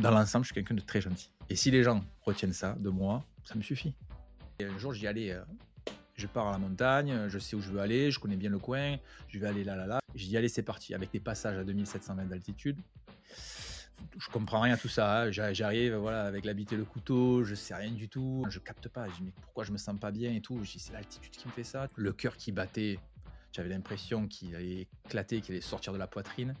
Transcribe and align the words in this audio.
dans 0.00 0.10
l'ensemble, 0.10 0.44
je 0.44 0.48
suis 0.48 0.54
quelqu'un 0.54 0.74
de 0.74 0.80
très 0.80 1.00
gentil. 1.00 1.30
Et 1.48 1.56
si 1.56 1.70
les 1.70 1.82
gens 1.82 2.04
retiennent 2.22 2.52
ça 2.52 2.74
de 2.78 2.88
moi, 2.90 3.24
ça 3.44 3.54
me 3.54 3.62
suffit. 3.62 3.94
Un 4.60 4.78
jour, 4.78 4.92
j'y 4.92 5.06
allais, 5.06 5.32
euh, 5.32 5.42
je 6.16 6.26
pars 6.26 6.48
à 6.48 6.52
la 6.52 6.58
montagne, 6.58 7.28
je 7.28 7.38
sais 7.38 7.56
où 7.56 7.60
je 7.60 7.70
veux 7.70 7.80
aller, 7.80 8.10
je 8.10 8.18
connais 8.20 8.36
bien 8.36 8.50
le 8.50 8.58
coin, 8.58 8.96
je 9.28 9.38
vais 9.38 9.46
aller 9.48 9.64
là, 9.64 9.76
là, 9.76 9.86
là. 9.86 9.98
Dis, 10.14 10.36
allez, 10.36 10.48
c'est 10.48 10.62
parti, 10.62 10.94
avec 10.94 11.10
des 11.10 11.20
passages 11.20 11.56
à 11.58 11.64
2700 11.64 12.14
mètres 12.14 12.28
d'altitude. 12.28 12.78
Je 14.18 14.28
comprends 14.30 14.60
rien 14.60 14.74
à 14.74 14.76
tout 14.76 14.88
ça. 14.88 15.22
hein. 15.22 15.30
J'a- 15.30 15.52
J'arrive, 15.52 15.94
voilà, 15.94 16.24
avec 16.24 16.44
l'habit 16.44 16.66
et 16.70 16.76
le 16.76 16.84
couteau, 16.84 17.44
je 17.44 17.54
sais 17.54 17.74
rien 17.74 17.90
du 17.90 18.08
tout. 18.08 18.44
Je 18.50 18.58
capte 18.58 18.88
pas. 18.88 19.08
Je 19.08 19.14
dis, 19.16 19.22
mais 19.24 19.32
pourquoi 19.40 19.64
je 19.64 19.72
me 19.72 19.78
sens 19.78 19.98
pas 19.98 20.10
bien 20.10 20.32
et 20.32 20.40
tout? 20.40 20.58
Je 20.64 20.72
dis, 20.72 20.78
c'est 20.78 20.92
l'altitude 20.92 21.32
qui 21.32 21.46
me 21.48 21.52
fait 21.52 21.64
ça. 21.64 21.88
Le 21.96 22.12
cœur 22.12 22.36
qui 22.36 22.52
battait, 22.52 22.98
j'avais 23.52 23.70
l'impression 23.70 24.26
qu'il 24.28 24.54
allait 24.54 24.86
éclater, 25.06 25.40
qu'il 25.40 25.52
allait 25.54 25.60
sortir 25.62 25.92
de 25.92 25.98
la 25.98 26.06
poitrine. 26.06 26.54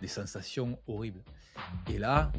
Des 0.00 0.08
sensations 0.08 0.78
horribles. 0.86 1.20
Et 1.92 1.98
là, 1.98 2.30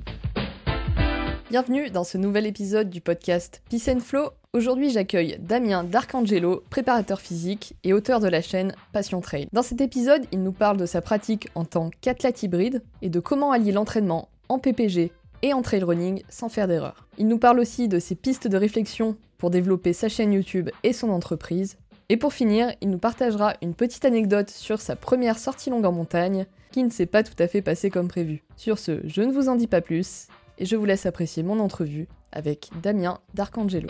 Bienvenue 1.51 1.91
dans 1.91 2.03
ce 2.03 2.17
nouvel 2.17 2.47
épisode 2.47 2.89
du 2.89 3.01
podcast 3.01 3.61
Peace 3.69 3.87
and 3.87 3.99
Flow. 3.99 4.31
Aujourd'hui, 4.53 4.89
j'accueille 4.89 5.37
Damien 5.39 5.83
D'Arcangelo, 5.83 6.63
préparateur 6.71 7.21
physique 7.21 7.75
et 7.83 7.93
auteur 7.93 8.19
de 8.19 8.27
la 8.27 8.41
chaîne 8.41 8.73
Passion 8.93 9.21
Trail. 9.21 9.47
Dans 9.53 9.61
cet 9.61 9.79
épisode, 9.79 10.25
il 10.31 10.41
nous 10.41 10.51
parle 10.51 10.77
de 10.77 10.87
sa 10.87 11.01
pratique 11.01 11.49
en 11.53 11.63
tant 11.63 11.91
qu'athlète 12.01 12.41
hybride 12.41 12.81
et 13.03 13.09
de 13.09 13.19
comment 13.19 13.51
allier 13.51 13.71
l'entraînement 13.71 14.27
en 14.49 14.57
PPG 14.57 15.11
et 15.43 15.53
en 15.53 15.61
trail 15.61 15.83
running 15.83 16.23
sans 16.29 16.49
faire 16.49 16.67
d'erreur. 16.67 17.07
Il 17.19 17.27
nous 17.27 17.39
parle 17.39 17.59
aussi 17.59 17.87
de 17.87 17.99
ses 17.99 18.15
pistes 18.15 18.47
de 18.47 18.57
réflexion 18.57 19.15
pour 19.37 19.51
développer 19.51 19.93
sa 19.93 20.09
chaîne 20.09 20.33
YouTube 20.33 20.71
et 20.83 20.93
son 20.93 21.09
entreprise. 21.09 21.77
Et 22.09 22.17
pour 22.17 22.33
finir, 22.33 22.73
il 22.81 22.89
nous 22.89 22.97
partagera 22.97 23.53
une 23.61 23.75
petite 23.75 24.05
anecdote 24.05 24.49
sur 24.49 24.81
sa 24.81 24.95
première 24.95 25.37
sortie 25.37 25.69
longue 25.69 25.85
en 25.85 25.91
montagne 25.91 26.47
qui 26.75 26.83
ne 26.83 26.89
s'est 26.89 27.05
pas 27.05 27.23
tout 27.23 27.41
à 27.41 27.47
fait 27.47 27.61
passée 27.61 27.89
comme 27.89 28.09
prévu. 28.09 28.43
Sur 28.57 28.79
ce, 28.79 28.99
je 29.07 29.21
ne 29.21 29.31
vous 29.31 29.47
en 29.47 29.55
dis 29.55 29.65
pas 29.65 29.79
plus 29.79 30.27
et 30.57 30.65
je 30.65 30.75
vous 30.75 30.83
laisse 30.83 31.05
apprécier 31.05 31.41
mon 31.41 31.61
entrevue 31.61 32.05
avec 32.33 32.69
Damien 32.81 33.21
D'Arcangelo. 33.33 33.87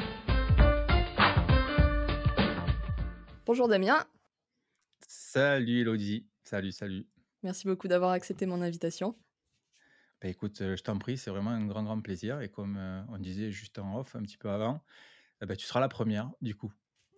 Bonjour 3.47 3.67
Damien, 3.67 4.06
salut 5.08 5.81
Elodie. 5.81 6.28
Salut, 6.44 6.72
salut. 6.72 7.08
merci 7.41 7.66
beaucoup 7.66 7.88
d'avoir 7.88 8.11
accepté 8.11 8.45
mon 8.45 8.61
invitation. 8.61 9.16
Bah, 10.22 10.28
écoute, 10.28 10.61
euh, 10.61 10.75
je 10.78 10.83
t'en 10.83 11.00
prie, 11.00 11.17
c'est 11.17 11.31
vraiment 11.31 11.50
un 11.50 11.66
grand, 11.66 11.81
grand 11.81 12.00
plaisir. 12.02 12.39
Et 12.41 12.50
comme 12.50 12.78
euh, 12.78 13.02
on 13.09 13.17
disait 13.17 13.50
juste 13.50 13.80
en 13.80 14.00
off, 14.00 14.16
un 14.16 14.22
petit 14.22 14.38
peu 14.38 14.52
avant, 14.52 14.83
eh 15.41 15.47
ben, 15.47 15.58
tu 15.58 15.66
seras 15.66 15.80
la 15.80 15.89
première, 15.89 16.30
du 16.39 16.53
coup. 16.53 16.72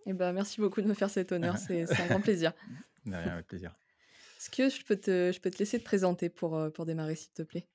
Et 0.06 0.14
ben 0.14 0.32
merci 0.32 0.62
beaucoup 0.62 0.80
de 0.80 0.86
me 0.86 0.94
faire 0.94 1.10
cet 1.10 1.30
honneur, 1.30 1.58
c'est 1.58 1.84
c'est 1.84 2.04
un 2.04 2.06
grand 2.06 2.22
plaisir. 2.22 2.54
De 3.04 3.14
rien, 3.14 3.34
avec 3.34 3.46
plaisir. 3.46 3.74
Est-ce 4.38 4.50
que 4.50 4.68
je 4.68 4.84
peux, 4.84 4.94
te, 4.94 5.58
laisser 5.58 5.80
te 5.80 5.84
présenter 5.84 6.28
pour, 6.28 6.56
euh, 6.56 6.70
démarrer 6.86 7.16
s'il 7.16 7.32
te 7.32 7.42
plaît? 7.42 7.66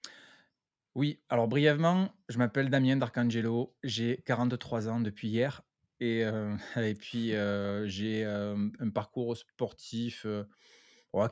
Oui, 0.96 1.20
alors 1.28 1.50
brièvement, 1.50 2.10
je 2.30 2.38
m'appelle 2.38 2.70
Damien 2.70 2.96
D'Arcangelo, 2.96 3.76
j'ai 3.84 4.24
43 4.26 4.88
ans 4.88 5.02
depuis 5.02 5.28
hier 5.28 5.62
et, 6.00 6.24
euh, 6.24 6.56
puis 7.00 7.34
euh, 7.34 7.86
j'ai 7.88 8.24
un 8.24 8.90
parcours 8.94 9.36
sportif 9.36 10.26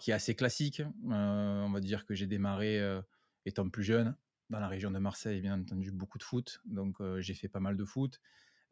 qui 0.01 0.11
est 0.11 0.13
assez 0.13 0.35
classique. 0.35 0.81
On 1.05 1.71
va 1.71 1.79
dire 1.79 2.05
que 2.05 2.13
j'ai 2.13 2.27
démarré 2.27 2.81
étant 3.45 3.69
plus 3.69 3.83
jeune 3.83 4.17
dans 4.49 4.59
la 4.59 4.67
région 4.67 4.91
de 4.91 4.99
Marseille, 4.99 5.39
bien 5.39 5.61
entendu, 5.61 5.91
beaucoup 5.91 6.17
de 6.17 6.23
foot, 6.23 6.59
donc 6.65 6.97
j'ai 7.19 7.35
fait 7.35 7.47
pas 7.47 7.61
mal 7.61 7.77
de 7.77 7.85
foot, 7.85 8.19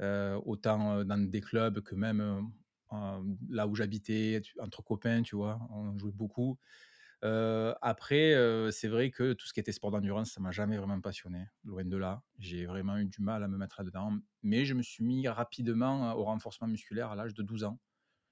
autant 0.01 1.05
dans 1.05 1.29
des 1.29 1.41
clubs 1.41 1.79
que 1.79 1.95
même 1.95 2.51
là 2.91 3.67
où 3.67 3.75
j'habitais, 3.75 4.41
entre 4.59 4.83
copains, 4.83 5.21
tu 5.21 5.35
vois, 5.35 5.59
on 5.71 5.97
jouait 5.97 6.11
beaucoup. 6.11 6.57
Après, 7.21 8.35
c'est 8.71 8.87
vrai 8.87 9.11
que 9.11 9.33
tout 9.33 9.47
ce 9.47 9.53
qui 9.53 9.59
était 9.59 9.71
sport 9.71 9.91
d'endurance, 9.91 10.31
ça 10.31 10.41
m'a 10.41 10.51
jamais 10.51 10.77
vraiment 10.77 10.99
passionné. 11.01 11.45
Loin 11.63 11.85
de 11.85 11.97
là, 11.97 12.23
j'ai 12.37 12.65
vraiment 12.65 12.97
eu 12.97 13.05
du 13.05 13.21
mal 13.21 13.43
à 13.43 13.47
me 13.47 13.57
mettre 13.57 13.81
là-dedans. 13.81 14.19
Mais 14.43 14.65
je 14.65 14.73
me 14.73 14.81
suis 14.81 15.03
mis 15.03 15.27
rapidement 15.27 16.09
euh, 16.11 16.13
au 16.13 16.23
renforcement 16.23 16.67
musculaire 16.67 17.11
à 17.11 17.15
l'âge 17.15 17.33
de 17.33 17.43
12 17.43 17.63
ans. 17.65 17.79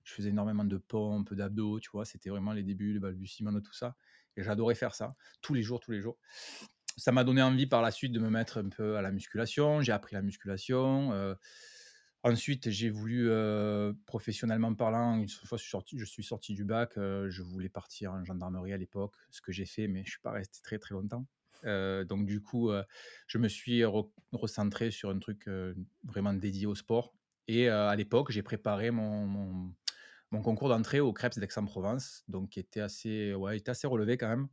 Je 0.04 0.14
faisais 0.14 0.30
énormément 0.30 0.64
de 0.64 0.78
pompes, 0.78 1.34
d'abdos, 1.34 1.80
tu 1.80 1.90
vois. 1.92 2.06
C'était 2.06 2.30
vraiment 2.30 2.54
les 2.54 2.64
débuts, 2.64 2.94
le 2.94 3.00
balbutiement 3.00 3.52
de 3.52 3.60
tout 3.60 3.74
ça. 3.74 3.96
Et 4.38 4.44
j'adorais 4.44 4.76
faire 4.76 4.96
ça, 4.96 5.16
tous 5.42 5.54
les 5.54 5.64
jours, 5.64 5.80
tous 5.80 5.92
les 5.92 6.00
jours. 6.00 6.18
Ça 6.96 7.12
m'a 7.12 7.24
donné 7.24 7.42
envie 7.42 7.68
par 7.68 7.82
la 7.82 7.92
suite 7.92 8.14
de 8.14 8.20
me 8.20 8.30
mettre 8.30 8.60
un 8.60 8.70
peu 8.70 8.96
à 8.96 9.02
la 9.02 9.12
musculation. 9.12 9.82
J'ai 9.82 9.92
appris 9.92 10.16
la 10.16 10.22
musculation. 10.22 11.12
Ensuite, 12.28 12.70
j'ai 12.70 12.90
voulu, 12.90 13.30
professionnellement 14.06 14.74
parlant, 14.74 15.18
une 15.18 15.30
fois 15.30 15.58
je 15.58 15.64
suis 15.64 15.72
sorti, 15.72 15.98
je 15.98 16.06
suis 16.06 16.24
sorti 16.24 16.54
du 16.54 16.66
bac, 16.66 16.94
je 16.96 17.42
voulais 17.42 17.70
partir 17.70 18.14
en 18.14 18.24
gendarmerie 18.26 18.74
à 18.74 18.78
l'époque, 18.78 19.16
ce 19.32 19.42
que 19.42 19.52
j'ai 19.52 19.66
fait, 19.66 19.88
mais 19.88 20.04
je 20.04 20.12
suis 20.12 20.20
pas 20.22 20.32
resté 20.32 20.60
très 20.62 20.78
très 20.78 20.94
longtemps. 20.94 21.26
Donc 21.64 22.26
du 22.26 22.42
coup, 22.42 22.70
je 23.28 23.38
me 23.38 23.48
suis 23.48 23.82
re- 23.82 24.12
recentré 24.34 24.92
sur 24.92 25.10
un 25.10 25.20
truc 25.20 25.50
vraiment 26.04 26.34
dédié 26.34 26.66
au 26.66 26.76
sport. 26.76 27.14
Et 27.48 27.70
à 27.70 27.96
l'époque, 27.96 28.32
j'ai 28.32 28.44
préparé 28.44 28.92
mon, 28.92 29.74
concours 30.44 30.70
d'entrée 30.70 31.00
au 31.00 31.14
Krebs 31.14 31.38
d'Aix-en-Provence, 31.38 32.24
donc 32.28 32.50
qui 32.50 32.60
était 32.60 32.82
assez, 32.82 33.34
ouais, 33.34 33.58
était 33.58 33.72
assez 33.72 33.88
relevé 33.88 34.18
quand 34.18 34.28
même. 34.28 34.50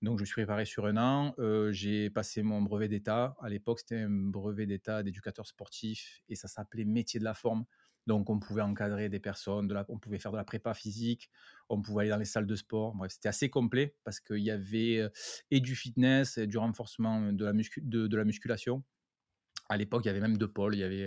Donc 0.00 0.20
je 0.20 0.24
suis 0.24 0.34
préparé 0.34 0.64
sur 0.64 0.86
un 0.86 0.96
an. 0.96 1.34
j'ai 1.70 2.10
passé 2.10 2.42
mon 2.42 2.62
brevet 2.62 2.88
d'État. 2.88 3.36
À 3.40 3.48
l'époque, 3.48 3.80
c'était 3.80 4.02
un 4.02 4.10
brevet 4.10 4.66
d'État 4.66 5.02
d'éducateur 5.02 5.46
sportif 5.46 6.20
et 6.28 6.36
ça 6.36 6.46
s'appelait 6.46 6.84
métier 6.84 7.18
de 7.18 7.24
la 7.24 7.34
forme. 7.34 7.64
Donc 8.06 8.30
on 8.30 8.38
pouvait 8.38 8.62
encadrer 8.62 9.10
des 9.10 9.20
personnes, 9.20 9.70
on 9.88 9.98
pouvait 9.98 10.18
faire 10.18 10.32
de 10.32 10.38
la 10.38 10.44
prépa 10.44 10.72
physique, 10.72 11.30
on 11.68 11.82
pouvait 11.82 12.02
aller 12.02 12.10
dans 12.10 12.16
les 12.16 12.24
salles 12.24 12.46
de 12.46 12.56
sport. 12.56 12.94
Bref, 12.94 13.12
c'était 13.12 13.28
assez 13.28 13.50
complet 13.50 13.96
parce 14.02 14.18
qu'il 14.18 14.38
y 14.38 14.50
avait 14.50 15.06
et 15.50 15.60
du 15.60 15.76
fitness, 15.76 16.38
et 16.38 16.46
du 16.46 16.56
renforcement 16.56 17.32
de 17.32 17.44
la, 17.44 17.52
muscu- 17.52 17.86
de, 17.86 18.16
la 18.16 18.24
musculation. 18.24 18.82
À 19.68 19.76
l'époque, 19.76 20.04
il 20.04 20.08
y 20.08 20.10
avait 20.10 20.20
même 20.20 20.38
deux 20.38 20.50
pôles. 20.50 20.74
Il 20.74 20.78
y 20.78 20.84
avait 20.84 21.06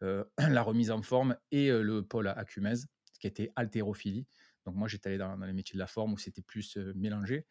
la 0.38 0.62
remise 0.62 0.90
en 0.90 1.02
forme 1.02 1.36
et 1.52 1.70
le 1.70 2.02
pôle 2.02 2.26
acumèse, 2.26 2.88
qui 3.20 3.28
était 3.28 3.52
haltérophilie. 3.54 4.26
Donc 4.66 4.74
moi, 4.74 4.88
j'étais 4.88 5.10
allé 5.10 5.18
dans, 5.18 5.36
les 5.36 5.52
métiers 5.52 5.74
de 5.74 5.78
la 5.78 5.86
forme 5.86 6.14
où 6.14 6.18
c'était 6.18 6.42
plus 6.42 6.76
mélangé. 6.96 7.46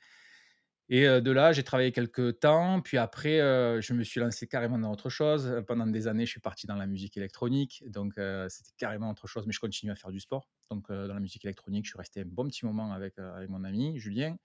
Et 0.93 1.05
de 1.05 1.31
là, 1.31 1.53
j'ai 1.53 1.63
travaillé 1.63 1.93
quelques 1.93 2.41
temps. 2.41 2.81
Puis 2.81 2.97
après, 2.97 3.37
je 3.81 3.93
me 3.93 4.03
suis 4.03 4.19
lancé 4.19 4.45
carrément 4.45 4.77
dans 4.77 4.91
autre 4.91 5.09
chose. 5.09 5.63
Pendant 5.65 5.87
des 5.87 6.07
années, 6.07 6.25
je 6.25 6.31
suis 6.31 6.41
parti 6.41 6.67
dans 6.67 6.75
la 6.75 6.85
musique 6.85 7.15
électronique. 7.15 7.81
Donc, 7.87 8.15
c'était 8.49 8.73
carrément 8.77 9.09
autre 9.09 9.25
chose. 9.25 9.47
Mais 9.47 9.53
je 9.53 9.61
continue 9.61 9.93
à 9.93 9.95
faire 9.95 10.11
du 10.11 10.19
sport. 10.19 10.49
Donc, 10.69 10.91
dans 10.91 11.13
la 11.13 11.21
musique 11.21 11.45
électronique, 11.45 11.85
je 11.85 11.91
suis 11.91 11.97
resté 11.97 12.19
un 12.19 12.25
bon 12.25 12.45
petit 12.45 12.65
moment 12.65 12.91
avec, 12.91 13.17
avec 13.17 13.49
mon 13.49 13.63
ami 13.63 13.97
Julien. 13.99 14.35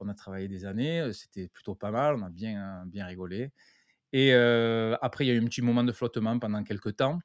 On 0.00 0.08
a 0.08 0.14
travaillé 0.14 0.48
des 0.48 0.64
années. 0.64 1.12
C'était 1.12 1.48
plutôt 1.48 1.74
pas 1.74 1.90
mal. 1.90 2.14
On 2.14 2.22
a 2.22 2.30
bien, 2.30 2.84
bien 2.86 3.04
rigolé. 3.04 3.50
Et 4.14 4.32
après, 4.32 5.26
il 5.26 5.28
y 5.28 5.30
a 5.30 5.34
eu 5.34 5.42
un 5.42 5.46
petit 5.46 5.60
moment 5.60 5.84
de 5.84 5.92
flottement 5.92 6.38
pendant 6.38 6.64
quelques 6.64 6.96
temps 6.96 7.20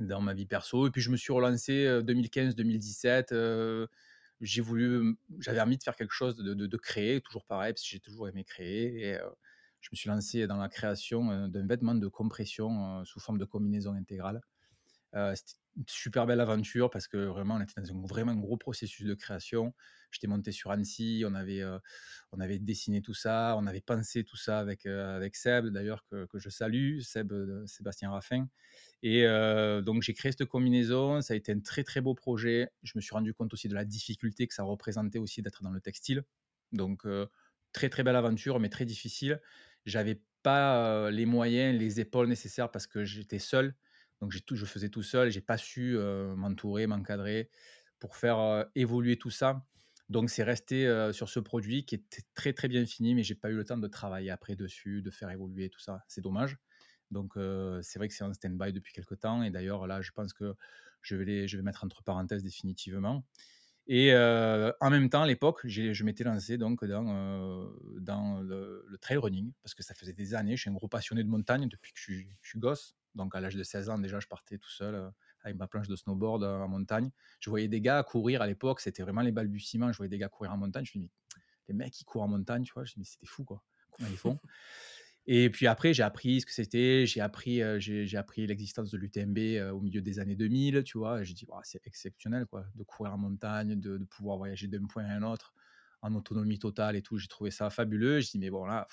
dans 0.00 0.20
ma 0.20 0.34
vie 0.34 0.46
perso. 0.46 0.86
Et 0.86 0.90
puis, 0.90 1.02
je 1.02 1.10
me 1.10 1.16
suis 1.16 1.32
relancé 1.32 1.86
euh, 1.86 2.02
2015-2017. 2.02 3.32
J'ai 4.40 4.60
voulu, 4.62 5.16
j'avais 5.40 5.60
envie 5.60 5.78
de 5.78 5.82
faire 5.82 5.96
quelque 5.96 6.12
chose, 6.12 6.36
de, 6.36 6.54
de- 6.54 6.76
créer, 6.76 7.20
toujours 7.20 7.44
pareil, 7.46 7.72
parce 7.72 7.82
que 7.82 7.88
j'ai 7.88 8.00
toujours 8.00 8.28
aimé 8.28 8.44
créer. 8.44 9.08
Et 9.08 9.14
euh, 9.16 9.28
je 9.80 9.88
me 9.92 9.96
suis 9.96 10.08
lancé 10.08 10.46
dans 10.46 10.56
la 10.58 10.68
création 10.68 11.30
euh, 11.30 11.48
d'un 11.48 11.66
vêtement 11.66 11.94
de 11.94 12.08
compression 12.08 13.00
euh, 13.00 13.04
sous 13.04 13.20
forme 13.20 13.38
de 13.38 13.44
combinaison 13.44 13.92
intégrale. 13.94 14.42
C'était 15.34 15.54
super 15.86 16.26
belle 16.26 16.40
aventure 16.40 16.90
parce 16.90 17.08
que 17.08 17.16
vraiment, 17.16 17.56
on 17.56 17.60
était 17.60 17.80
dans 17.80 17.90
un 17.90 18.06
vraiment 18.06 18.34
gros 18.34 18.56
processus 18.56 19.06
de 19.06 19.14
création. 19.14 19.74
J'étais 20.10 20.26
monté 20.26 20.52
sur 20.52 20.70
Annecy, 20.70 21.24
on 21.26 21.34
avait, 21.34 21.62
euh, 21.62 21.78
on 22.32 22.40
avait 22.40 22.58
dessiné 22.58 23.02
tout 23.02 23.14
ça, 23.14 23.54
on 23.58 23.66
avait 23.66 23.80
pensé 23.80 24.24
tout 24.24 24.36
ça 24.36 24.58
avec, 24.58 24.86
euh, 24.86 25.16
avec 25.16 25.36
Seb, 25.36 25.66
d'ailleurs, 25.68 26.04
que, 26.06 26.26
que 26.26 26.38
je 26.38 26.48
salue, 26.48 27.00
Seb, 27.00 27.32
euh, 27.32 27.66
Sébastien 27.66 28.10
Raffin. 28.10 28.48
Et 29.02 29.24
donc, 29.84 30.02
j'ai 30.02 30.14
créé 30.14 30.32
cette 30.32 30.46
combinaison. 30.46 31.20
Ça 31.20 31.34
a 31.34 31.36
été 31.36 31.52
un 31.52 31.60
très, 31.60 31.84
très 31.84 32.00
beau 32.00 32.14
projet. 32.14 32.70
Je 32.82 32.92
me 32.96 33.00
suis 33.00 33.14
rendu 33.14 33.34
compte 33.34 33.52
aussi 33.52 33.68
de 33.68 33.74
la 33.74 33.84
difficulté 33.84 34.48
que 34.48 34.54
ça 34.54 34.64
représentait 34.64 35.18
aussi 35.18 35.42
d'être 35.42 35.62
dans 35.62 35.70
le 35.70 35.80
textile. 35.80 36.24
Donc, 36.72 37.06
très, 37.72 37.88
très 37.88 38.02
belle 38.02 38.16
aventure, 38.16 38.58
mais 38.58 38.68
très 38.68 38.84
difficile. 38.84 39.40
J'avais 39.84 40.22
pas 40.42 41.10
les 41.10 41.26
moyens, 41.26 41.78
les 41.78 42.00
épaules 42.00 42.26
nécessaires 42.26 42.70
parce 42.70 42.88
que 42.88 43.04
j'étais 43.04 43.38
seul. 43.38 43.76
Donc, 44.20 44.34
tout, 44.46 44.56
je 44.56 44.64
faisais 44.64 44.88
tout 44.88 45.02
seul. 45.02 45.30
J'ai 45.30 45.40
pas 45.40 45.58
su 45.58 45.96
m'entourer, 46.36 46.86
m'encadrer 46.86 47.50
pour 47.98 48.16
faire 48.16 48.66
évoluer 48.74 49.16
tout 49.16 49.30
ça. 49.30 49.64
Donc, 50.08 50.30
c'est 50.30 50.44
resté 50.44 51.10
sur 51.12 51.28
ce 51.28 51.40
produit 51.40 51.84
qui 51.84 51.96
était 51.96 52.22
très, 52.34 52.52
très 52.52 52.68
bien 52.68 52.86
fini, 52.86 53.14
mais 53.14 53.22
j'ai 53.22 53.34
pas 53.34 53.50
eu 53.50 53.56
le 53.56 53.64
temps 53.64 53.76
de 53.76 53.88
travailler 53.88 54.30
après 54.30 54.56
dessus, 54.56 55.02
de 55.02 55.10
faire 55.10 55.30
évoluer 55.30 55.68
tout 55.68 55.80
ça. 55.80 56.02
C'est 56.08 56.20
dommage. 56.20 56.56
Donc, 57.10 57.34
c'est 57.82 57.98
vrai 57.98 58.08
que 58.08 58.14
c'est 58.14 58.24
en 58.24 58.32
stand-by 58.32 58.72
depuis 58.72 58.92
quelques 58.92 59.20
temps. 59.20 59.42
Et 59.42 59.50
d'ailleurs, 59.50 59.86
là, 59.86 60.00
je 60.00 60.12
pense 60.12 60.32
que 60.32 60.54
je 61.02 61.16
vais, 61.16 61.24
les, 61.24 61.48
je 61.48 61.56
vais 61.56 61.62
mettre 61.62 61.84
entre 61.84 62.02
parenthèses 62.02 62.42
définitivement. 62.42 63.24
Et 63.88 64.12
en 64.14 64.90
même 64.90 65.08
temps, 65.08 65.22
à 65.22 65.26
l'époque, 65.26 65.60
je 65.64 66.04
m'étais 66.04 66.24
lancé 66.24 66.58
donc 66.58 66.84
dans, 66.84 68.40
le, 68.40 68.98
trail 69.00 69.18
running 69.18 69.52
parce 69.62 69.74
que 69.74 69.82
ça 69.82 69.94
faisait 69.94 70.12
des 70.12 70.34
années. 70.34 70.56
Je 70.56 70.62
suis 70.62 70.70
un 70.70 70.74
gros 70.74 70.88
passionné 70.88 71.22
de 71.22 71.28
montagne 71.28 71.68
depuis 71.68 71.92
que 71.92 71.98
je 71.98 72.22
suis 72.42 72.58
gosse. 72.58 72.95
Donc, 73.16 73.34
à 73.34 73.40
l'âge 73.40 73.56
de 73.56 73.62
16 73.62 73.88
ans, 73.88 73.98
déjà, 73.98 74.20
je 74.20 74.28
partais 74.28 74.58
tout 74.58 74.70
seul 74.70 74.94
euh, 74.94 75.10
avec 75.42 75.56
ma 75.56 75.66
planche 75.66 75.88
de 75.88 75.96
snowboard 75.96 76.44
euh, 76.44 76.58
en 76.58 76.68
montagne. 76.68 77.10
Je 77.40 77.50
voyais 77.50 77.66
des 77.66 77.80
gars 77.80 78.02
courir 78.02 78.42
à 78.42 78.46
l'époque. 78.46 78.80
C'était 78.80 79.02
vraiment 79.02 79.22
les 79.22 79.32
balbutiements. 79.32 79.90
Je 79.90 79.96
voyais 79.96 80.10
des 80.10 80.18
gars 80.18 80.28
courir 80.28 80.52
en 80.52 80.58
montagne. 80.58 80.84
Je 80.84 80.98
me 80.98 81.04
dis, 81.04 81.10
mais 81.10 81.40
les 81.68 81.74
mecs 81.74 81.92
qui 81.92 82.04
courent 82.04 82.22
en 82.22 82.28
montagne, 82.28 82.62
tu 82.62 82.72
vois, 82.74 82.84
je 82.84 82.92
me 82.92 82.94
dis, 82.94 83.00
mais 83.00 83.04
c'était 83.04 83.26
fou, 83.26 83.44
quoi. 83.44 83.64
Comment 83.90 84.08
ils 84.10 84.16
font? 84.16 84.38
Et 85.28 85.50
puis 85.50 85.66
après, 85.66 85.92
j'ai 85.92 86.04
appris 86.04 86.42
ce 86.42 86.46
que 86.46 86.52
c'était, 86.52 87.04
j'ai 87.04 87.20
appris, 87.20 87.60
j'ai 87.80 88.16
appris 88.16 88.46
l'existence 88.46 88.92
de 88.92 88.96
l'UTMB 88.96 89.38
au 89.72 89.80
milieu 89.80 90.00
des 90.00 90.20
années 90.20 90.36
2000, 90.36 90.84
tu 90.84 90.98
vois. 90.98 91.24
J'ai 91.24 91.34
dit, 91.34 91.48
c'est 91.64 91.84
exceptionnel, 91.84 92.46
quoi, 92.46 92.64
de 92.76 92.84
courir 92.84 93.14
en 93.14 93.18
montagne, 93.18 93.74
de, 93.74 93.98
pouvoir 94.04 94.36
voyager 94.36 94.68
d'un 94.68 94.86
point 94.86 95.04
à 95.04 95.12
un 95.12 95.22
autre 95.24 95.52
en 96.00 96.14
autonomie 96.14 96.60
totale 96.60 96.94
et 96.94 97.02
tout. 97.02 97.18
J'ai 97.18 97.26
trouvé 97.26 97.50
ça 97.50 97.70
fabuleux. 97.70 98.20
Je 98.20 98.30
dis, 98.30 98.38
mais 98.38 98.50
bon, 98.50 98.66
là, 98.66 98.86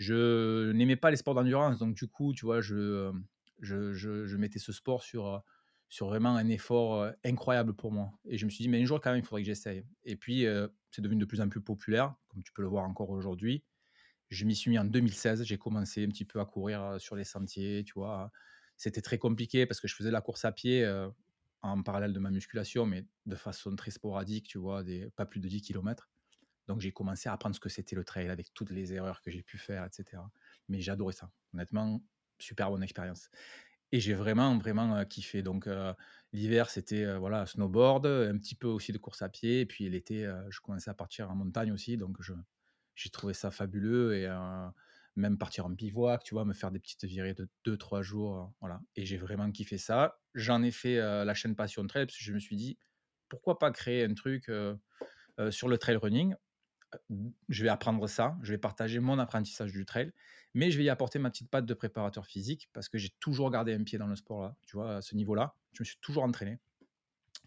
je 0.00 0.72
n'aimais 0.72 0.96
pas 0.96 1.10
les 1.10 1.18
sports 1.18 1.34
d'endurance, 1.34 1.78
donc 1.78 1.94
du 1.94 2.08
coup, 2.08 2.32
tu 2.32 2.46
vois, 2.46 2.62
je, 2.62 3.12
je, 3.60 4.36
mettais 4.36 4.58
ce 4.58 4.72
sport 4.72 5.02
sur, 5.02 5.42
sur 5.88 6.06
vraiment 6.06 6.36
un 6.36 6.48
effort 6.48 7.10
incroyable 7.24 7.74
pour 7.74 7.92
moi. 7.92 8.12
Et 8.26 8.38
je 8.38 8.44
me 8.44 8.50
suis 8.50 8.62
dit, 8.62 8.68
mais 8.68 8.80
un 8.80 8.84
jour, 8.84 9.00
quand 9.00 9.10
même, 9.10 9.20
il 9.20 9.24
faudrait 9.24 9.42
que 9.42 9.46
j'essaye. 9.46 9.84
Et 10.04 10.16
puis, 10.16 10.46
c'est 10.90 11.02
devenu 11.02 11.20
de 11.20 11.26
plus 11.26 11.40
en 11.40 11.48
plus 11.48 11.60
populaire, 11.60 12.14
comme 12.28 12.42
tu 12.42 12.52
peux 12.52 12.62
le 12.62 12.68
voir 12.68 12.84
encore 12.84 13.10
aujourd'hui. 13.10 13.64
Je 14.30 14.44
m'y 14.44 14.54
suis 14.54 14.70
mis 14.70 14.78
en 14.78 14.84
2016. 14.84 15.44
J'ai 15.44 15.58
commencé 15.58 16.04
un 16.04 16.08
petit 16.08 16.24
peu 16.24 16.40
à 16.40 16.44
courir 16.44 16.96
sur 16.98 17.16
les 17.16 17.24
sentiers, 17.24 17.84
tu 17.84 17.94
vois. 17.94 18.30
C'était 18.76 19.02
très 19.02 19.18
compliqué 19.18 19.66
parce 19.66 19.80
que 19.80 19.88
je 19.88 19.94
faisais 19.94 20.10
la 20.10 20.20
course 20.20 20.44
à 20.44 20.52
pied 20.52 20.84
en 21.62 21.82
parallèle 21.82 22.12
de 22.12 22.18
ma 22.18 22.30
musculation, 22.30 22.86
mais 22.86 23.06
de 23.26 23.36
façon 23.36 23.74
très 23.76 23.90
sporadique, 23.90 24.46
tu 24.48 24.58
vois, 24.58 24.82
pas 25.16 25.26
plus 25.26 25.40
de 25.40 25.48
10 25.48 25.62
km. 25.62 26.08
Donc 26.68 26.80
j'ai 26.80 26.92
commencé 26.92 27.28
à 27.28 27.32
apprendre 27.32 27.54
ce 27.54 27.60
que 27.60 27.68
c'était 27.68 27.96
le 27.96 28.04
trail 28.04 28.28
avec 28.28 28.54
toutes 28.54 28.70
les 28.70 28.92
erreurs 28.92 29.20
que 29.22 29.30
j'ai 29.30 29.42
pu 29.42 29.58
faire, 29.58 29.84
etc. 29.84 30.22
Mais 30.68 30.88
adoré 30.88 31.12
ça. 31.12 31.30
Honnêtement, 31.52 32.00
super 32.40 32.70
bonne 32.70 32.82
expérience. 32.82 33.30
Et 33.92 34.00
j'ai 34.00 34.14
vraiment, 34.14 34.56
vraiment 34.58 35.04
kiffé. 35.04 35.42
Donc 35.42 35.68
l'hiver, 36.32 36.70
c'était 36.70 37.16
voilà, 37.16 37.46
snowboard, 37.46 38.06
un 38.06 38.38
petit 38.38 38.54
peu 38.54 38.68
aussi 38.68 38.92
de 38.92 38.98
course 38.98 39.22
à 39.22 39.28
pied. 39.28 39.60
Et 39.60 39.66
puis 39.66 39.88
l'été, 39.88 40.30
je 40.48 40.60
commençais 40.60 40.90
à 40.90 40.94
partir 40.94 41.30
en 41.30 41.34
montagne 41.34 41.72
aussi. 41.72 41.96
Donc 41.96 42.18
j'ai 42.94 43.10
trouvé 43.10 43.34
ça 43.34 43.50
fabuleux 43.50 44.14
et 44.14 44.28
même 45.16 45.38
partir 45.38 45.66
en 45.66 45.70
bivouac, 45.70 46.22
tu 46.22 46.34
vois, 46.34 46.44
me 46.44 46.54
faire 46.54 46.70
des 46.70 46.78
petites 46.78 47.04
virées 47.04 47.34
de 47.34 47.48
2-3 47.64 48.02
jours, 48.02 48.52
voilà. 48.60 48.80
Et 48.94 49.04
j'ai 49.04 49.16
vraiment 49.16 49.50
kiffé 49.50 49.76
ça. 49.76 50.20
J'en 50.34 50.62
ai 50.62 50.70
fait 50.70 50.96
la 50.96 51.34
chaîne 51.34 51.56
Passion 51.56 51.84
Trail 51.86 52.06
parce 52.06 52.16
que 52.16 52.22
je 52.22 52.32
me 52.32 52.38
suis 52.38 52.54
dit, 52.56 52.78
pourquoi 53.28 53.58
pas 53.58 53.72
créer 53.72 54.04
un 54.04 54.14
truc 54.14 54.50
sur 55.50 55.68
le 55.68 55.78
trail 55.78 55.96
running 55.96 56.36
je 57.48 57.62
vais 57.62 57.68
apprendre 57.68 58.08
ça, 58.08 58.36
je 58.42 58.52
vais 58.52 58.58
partager 58.58 58.98
mon 59.00 59.18
apprentissage 59.18 59.72
du 59.72 59.84
trail, 59.84 60.12
mais 60.54 60.70
je 60.70 60.78
vais 60.78 60.84
y 60.84 60.88
apporter 60.88 61.18
ma 61.18 61.30
petite 61.30 61.50
patte 61.50 61.66
de 61.66 61.74
préparateur 61.74 62.26
physique 62.26 62.68
parce 62.72 62.88
que 62.88 62.98
j'ai 62.98 63.10
toujours 63.20 63.50
gardé 63.50 63.74
un 63.74 63.84
pied 63.84 63.98
dans 63.98 64.08
le 64.08 64.16
sport 64.16 64.42
là, 64.42 64.56
tu 64.66 64.76
vois, 64.76 64.96
à 64.96 65.02
ce 65.02 65.14
niveau-là. 65.14 65.54
Je 65.72 65.82
me 65.82 65.84
suis 65.84 65.98
toujours 66.00 66.24
entraîné, 66.24 66.58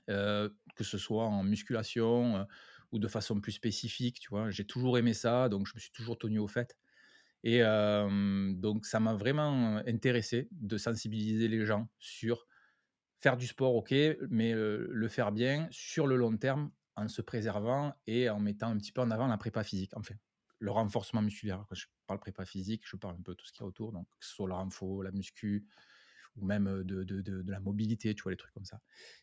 que 0.08 0.50
ce 0.80 0.98
soit 0.98 1.26
en 1.26 1.44
musculation, 1.44 2.48
ou 2.92 3.00
de 3.00 3.08
façon 3.08 3.42
plus 3.42 3.54
spécifique, 3.54 4.20
tu 4.20 4.30
vois. 4.30 4.52
J'ai 4.52 4.66
toujours 4.66 5.00
aimé 5.00 5.16
ça, 5.16 5.50
donc 5.50 5.66
je 5.68 5.74
me 5.74 5.80
suis 5.80 5.92
toujours 5.92 6.18
tenu 6.18 6.38
au 6.40 6.48
fait. 6.48 6.78
Et 7.44 7.62
donc 7.62 8.86
ça 8.86 9.00
m'a 9.00 9.14
vraiment 9.14 9.82
intéressé 9.88 10.48
de 10.52 10.78
sensibiliser 10.78 11.48
les 11.48 11.66
gens 11.66 11.90
sur 12.00 12.48
faire 13.20 13.36
du 13.36 13.48
sport, 13.48 13.76
ok, 13.76 13.94
mais 14.30 14.54
le 14.54 15.08
faire 15.10 15.32
bien 15.32 15.68
sur 15.72 16.08
le 16.08 16.16
long 16.16 16.38
terme 16.38 16.72
en 16.96 17.08
se 17.08 17.22
préservant 17.22 17.94
et 18.08 18.30
en 18.30 18.40
mettant 18.40 18.70
un 18.70 18.78
petit 18.78 18.92
peu 18.92 19.02
en 19.02 19.12
avant 19.12 19.28
la 19.28 19.38
prépa 19.38 19.64
physique, 19.64 19.92
enfin, 19.96 20.16
le 20.60 20.72
renforcement 20.72 21.22
musculaire. 21.22 21.66
Quand 21.68 21.76
je 21.76 21.88
parle 22.08 22.20
prépa 22.20 22.46
physique, 22.46 22.84
je 22.86 22.96
parle 22.96 23.16
un 23.16 23.22
peu 23.22 23.34
de 23.34 23.38
tout 23.38 23.46
ce 23.46 23.52
qu'il 23.52 23.62
y 23.62 23.64
a 23.64 23.68
autour, 23.68 23.92
donc 23.92 24.08
que 24.20 24.26
ce 24.26 24.34
soit 24.34 24.48
le 24.48 24.54
renfort, 24.54 25.04
la 25.04 25.12
muscu, 25.12 25.66
ou 26.36 26.46
même 26.46 26.84
de, 26.84 27.04
de, 27.04 27.22
de, 27.22 27.52
la 27.52 27.60
mobilité, 27.60 28.16
tu 28.16 28.24
vois, 28.24 28.32
les 28.32 28.38
trucs 28.38 28.54
comme 28.54 28.66
ça. 28.66 28.80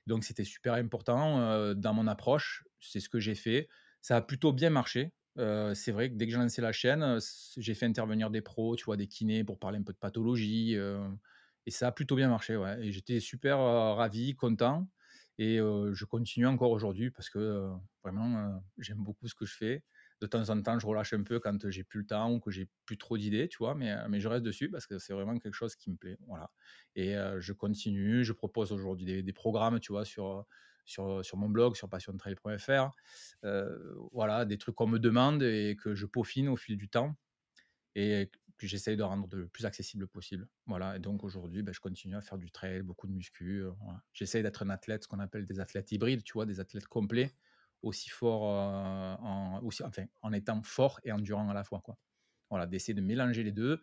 Donc 0.06 0.25
c'était 0.25 0.44
super 0.44 0.75
important 0.75 1.75
dans 1.75 1.94
mon 1.94 2.06
approche, 2.06 2.64
c'est 2.81 3.00
ce 3.00 3.08
que 3.08 3.19
j'ai 3.19 3.34
fait. 3.34 3.69
Ça 4.00 4.16
a 4.16 4.23
plutôt 4.23 4.52
bien 4.52 4.70
marché. 4.70 5.12
c'est 5.37 5.93
vrai 5.93 6.11
que 6.11 6.14
dès 6.16 6.26
que 6.26 6.32
j'ai 6.32 6.38
lancé 6.38 6.62
la 6.62 6.73
chaîne, 6.73 7.19
j'ai 7.56 7.75
fait 7.75 7.87
intervenir 7.87 8.31
des 8.31 8.43
pros, 8.43 8.76
tu 8.76 8.84
vois, 8.84 8.96
des 8.96 9.08
kinés 9.08 9.44
pour 9.44 9.58
parler 9.58 9.78
un 9.78 9.82
peu 9.82 9.93
de 9.93 9.99
pathologie. 9.99 10.75
et 11.66 11.70
ça 11.70 11.88
a 11.88 11.93
plutôt 11.93 12.16
bien 12.16 12.28
marché, 12.28 12.56
ouais. 12.56 12.78
Et 12.87 12.93
j'étais 12.93 13.20
super 13.20 13.58
ravi, 13.58 14.34
content. 14.37 14.88
Et 15.42 15.56
je 15.56 16.04
continue 16.04 16.46
encore 16.46 16.70
aujourd'hui 16.70 17.10
parce 17.10 17.31
que 17.31 17.66
vraiment, 18.04 18.62
j'aime 18.76 19.02
beaucoup 19.02 19.26
ce 19.26 19.34
que 19.34 19.46
je 19.46 19.56
fais 19.56 19.82
de 20.20 20.26
temps 20.26 20.50
en 20.50 20.60
temps, 20.60 20.78
je 20.78 20.87
relâche 20.87 21.14
un 21.14 21.22
peu 21.22 21.40
quand 21.40 21.70
j'ai 21.70 21.82
plus 21.82 22.00
le 22.00 22.06
temps 22.06 22.31
ou 22.31 22.40
que 22.40 22.50
j'ai 22.50 22.69
plus 22.84 22.98
trop 22.98 23.16
d'idées, 23.16 23.48
tu 23.48 23.56
vois, 23.56 23.75
mais, 23.75 23.96
mais 24.10 24.20
je 24.20 24.28
reste 24.28 24.42
dessus 24.42 24.69
parce 24.69 24.87
que 24.87 24.98
c'est 24.98 25.14
vraiment 25.14 25.38
quelque 25.38 25.54
chose 25.54 25.76
qui 25.76 25.90
me 25.90 25.96
plaît. 25.96 26.19
Voilà. 26.26 26.50
Et 26.94 27.14
je 27.38 27.52
continue, 27.54 28.22
je 28.22 28.34
propose 28.34 28.70
aujourd'hui 28.70 29.22
des, 29.22 29.32
programmes, 29.32 29.81
tu 29.81 29.92
vois, 29.92 30.04
sur, 30.04 30.44
sur, 30.84 31.25
sur 31.25 31.38
mon 31.38 31.48
blog, 31.48 31.75
sur 31.75 31.88
passiontrail.fr. 31.88 32.90
voilà, 34.12 34.44
des 34.44 34.58
trucs 34.58 34.75
qu'on 34.75 34.88
me 34.88 34.98
demande 34.98 35.42
et 35.42 35.75
que 35.82 35.94
je 35.94 36.04
peaufine 36.04 36.50
au 36.50 36.56
fil 36.56 36.76
du 36.76 36.90
temps 36.90 37.16
j'essaye 38.67 38.97
de 38.97 39.03
rendre 39.03 39.29
le 39.33 39.49
plus 39.49 39.67
accessible 39.67 40.07
possible. 40.07 40.49
Voilà, 40.67 40.97
et 40.97 40.99
donc 40.99 41.25
aujourd'hui, 41.25 41.62
ben, 41.62 41.73
je 41.73 41.81
continue 41.81 42.17
à 42.17 42.21
faire 42.21 42.39
du 42.39 42.51
trail, 42.51 42.83
beaucoup 42.83 43.07
de 43.07 43.12
muscu. 43.12 43.65
J'essaye 44.12 44.43
d'être 44.43 44.62
un 44.62 44.71
athlète, 44.71 45.05
ce 45.05 45.09
qu'on 45.09 45.21
appelle 45.21 45.47
des 45.47 45.61
athlètes 45.61 45.93
hybrides, 45.93 46.23
tu 46.23 46.35
vois, 46.35 46.47
des 46.47 46.61
athlètes 46.61 46.87
complets 46.87 47.35
aussi 47.83 48.11
fort, 48.11 48.43
en, 48.43 49.61
aussi, 49.62 49.83
enfin, 49.83 50.05
en 50.23 50.33
étant 50.33 50.62
fort 50.62 51.01
et 51.05 51.12
endurant 51.12 51.49
à 51.49 51.55
la 51.55 51.65
fois. 51.65 51.81
Quoi. 51.81 51.99
Voilà, 52.51 52.67
d'essayer 52.67 52.95
de 52.95 53.01
mélanger 53.01 53.43
les 53.43 53.53
deux. 53.53 53.83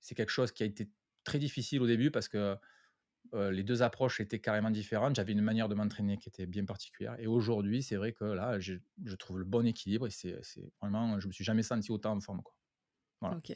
C'est 0.00 0.14
quelque 0.14 0.30
chose 0.30 0.52
qui 0.52 0.62
a 0.62 0.66
été 0.66 0.90
très 1.24 1.38
difficile 1.38 1.82
au 1.82 1.86
début 1.86 2.10
parce 2.10 2.28
que 2.28 2.56
les 3.32 3.62
deux 3.62 3.82
approches 3.82 4.20
étaient 4.20 4.38
carrément 4.38 4.70
différentes. 4.70 5.16
J'avais 5.16 5.32
une 5.32 5.40
manière 5.40 5.68
de 5.68 5.74
m'entraîner 5.74 6.18
qui 6.18 6.28
était 6.28 6.46
bien 6.46 6.64
particulière. 6.64 7.16
Et 7.18 7.26
aujourd'hui, 7.26 7.82
c'est 7.82 7.96
vrai 7.96 8.12
que 8.12 8.24
là, 8.24 8.60
je, 8.60 8.76
trouve 9.18 9.38
le 9.38 9.44
bon 9.44 9.66
équilibre 9.66 10.06
et 10.06 10.10
c'est 10.10 10.38
vraiment, 10.80 11.18
je 11.18 11.26
me 11.26 11.32
suis 11.32 11.44
jamais 11.44 11.62
senti 11.62 11.90
autant 11.90 12.12
en 12.12 12.20
forme. 12.20 12.42
Quoi. 12.42 12.54
Voilà. 13.20 13.36
Ok. 13.38 13.52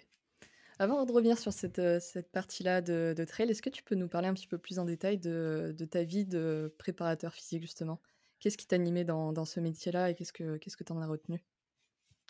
Avant 0.81 1.05
de 1.05 1.11
revenir 1.11 1.39
sur 1.39 1.53
cette, 1.53 1.81
cette 2.01 2.31
partie-là 2.31 2.81
de, 2.81 3.25
trail, 3.27 3.51
est-ce 3.51 3.63
que 3.63 3.71
tu 3.71 3.83
peux 3.83 3.97
nous 3.97 4.09
parler 4.09 4.29
un 4.29 4.35
petit 4.35 4.47
peu 4.47 4.59
plus 4.59 4.79
en 4.79 4.85
détail 4.85 5.19
de, 5.19 5.75
de 5.77 5.85
ta 5.85 6.05
vie 6.05 6.25
de 6.25 6.73
préparateur 6.79 7.35
physique, 7.35 7.63
justement? 7.63 8.01
Qu'est-ce 8.39 8.57
qui 8.57 8.67
t'animait 8.67 9.05
dans, 9.05 9.33
dans 9.33 9.45
ce 9.45 9.59
métier-là 9.59 10.11
et 10.11 10.15
qu'est-ce 10.15 10.33
que 10.33 10.85
tu 10.85 10.93
en 10.93 11.01
as 11.01 11.07
retenu? 11.09 11.45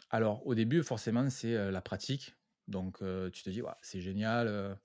Alors, 0.08 0.46
au 0.46 0.54
début, 0.54 0.82
forcément, 0.82 1.28
c'est 1.28 1.70
la 1.70 1.82
pratique. 1.82 2.36
Donc, 2.68 2.98
tu 3.32 3.42
te 3.42 3.50
dis, 3.50 3.60
c'est 3.82 4.00
génial, 4.00 4.78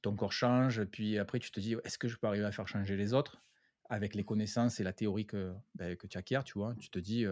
ton 0.00 0.16
corps 0.16 0.32
change. 0.32 0.84
Puis 0.84 1.18
après, 1.18 1.38
tu 1.40 1.50
te 1.50 1.60
dis, 1.60 1.76
est-ce 1.84 1.98
que 1.98 2.08
je 2.08 2.16
peux 2.16 2.26
arriver 2.26 2.46
à 2.46 2.52
faire 2.52 2.68
changer 2.68 2.96
les 2.96 3.12
autres? 3.12 3.42
Avec 3.90 4.14
les 4.14 4.24
connaissances 4.24 4.80
et 4.80 4.84
la 4.84 4.94
théorie 4.94 5.26
que, 5.26 5.52
ben, 5.74 5.94
que 5.96 6.06
tu 6.06 6.16
acquiers, 6.16 6.40
tu 6.46 6.54
vois. 6.54 6.74
Tu 6.80 6.88
te 6.88 6.98
dis, 6.98 7.26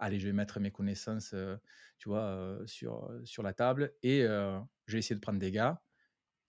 allez, 0.00 0.18
je 0.18 0.26
vais 0.26 0.32
mettre 0.32 0.58
mes 0.58 0.72
connaissances, 0.72 1.32
tu 1.98 2.08
vois, 2.08 2.58
sur, 2.66 3.08
sur 3.22 3.44
la 3.44 3.52
table 3.52 3.92
et 4.02 4.26
je 4.88 4.94
vais 4.94 4.98
essayer 4.98 5.14
de 5.14 5.20
prendre 5.20 5.38
des 5.38 5.52
gars 5.52 5.80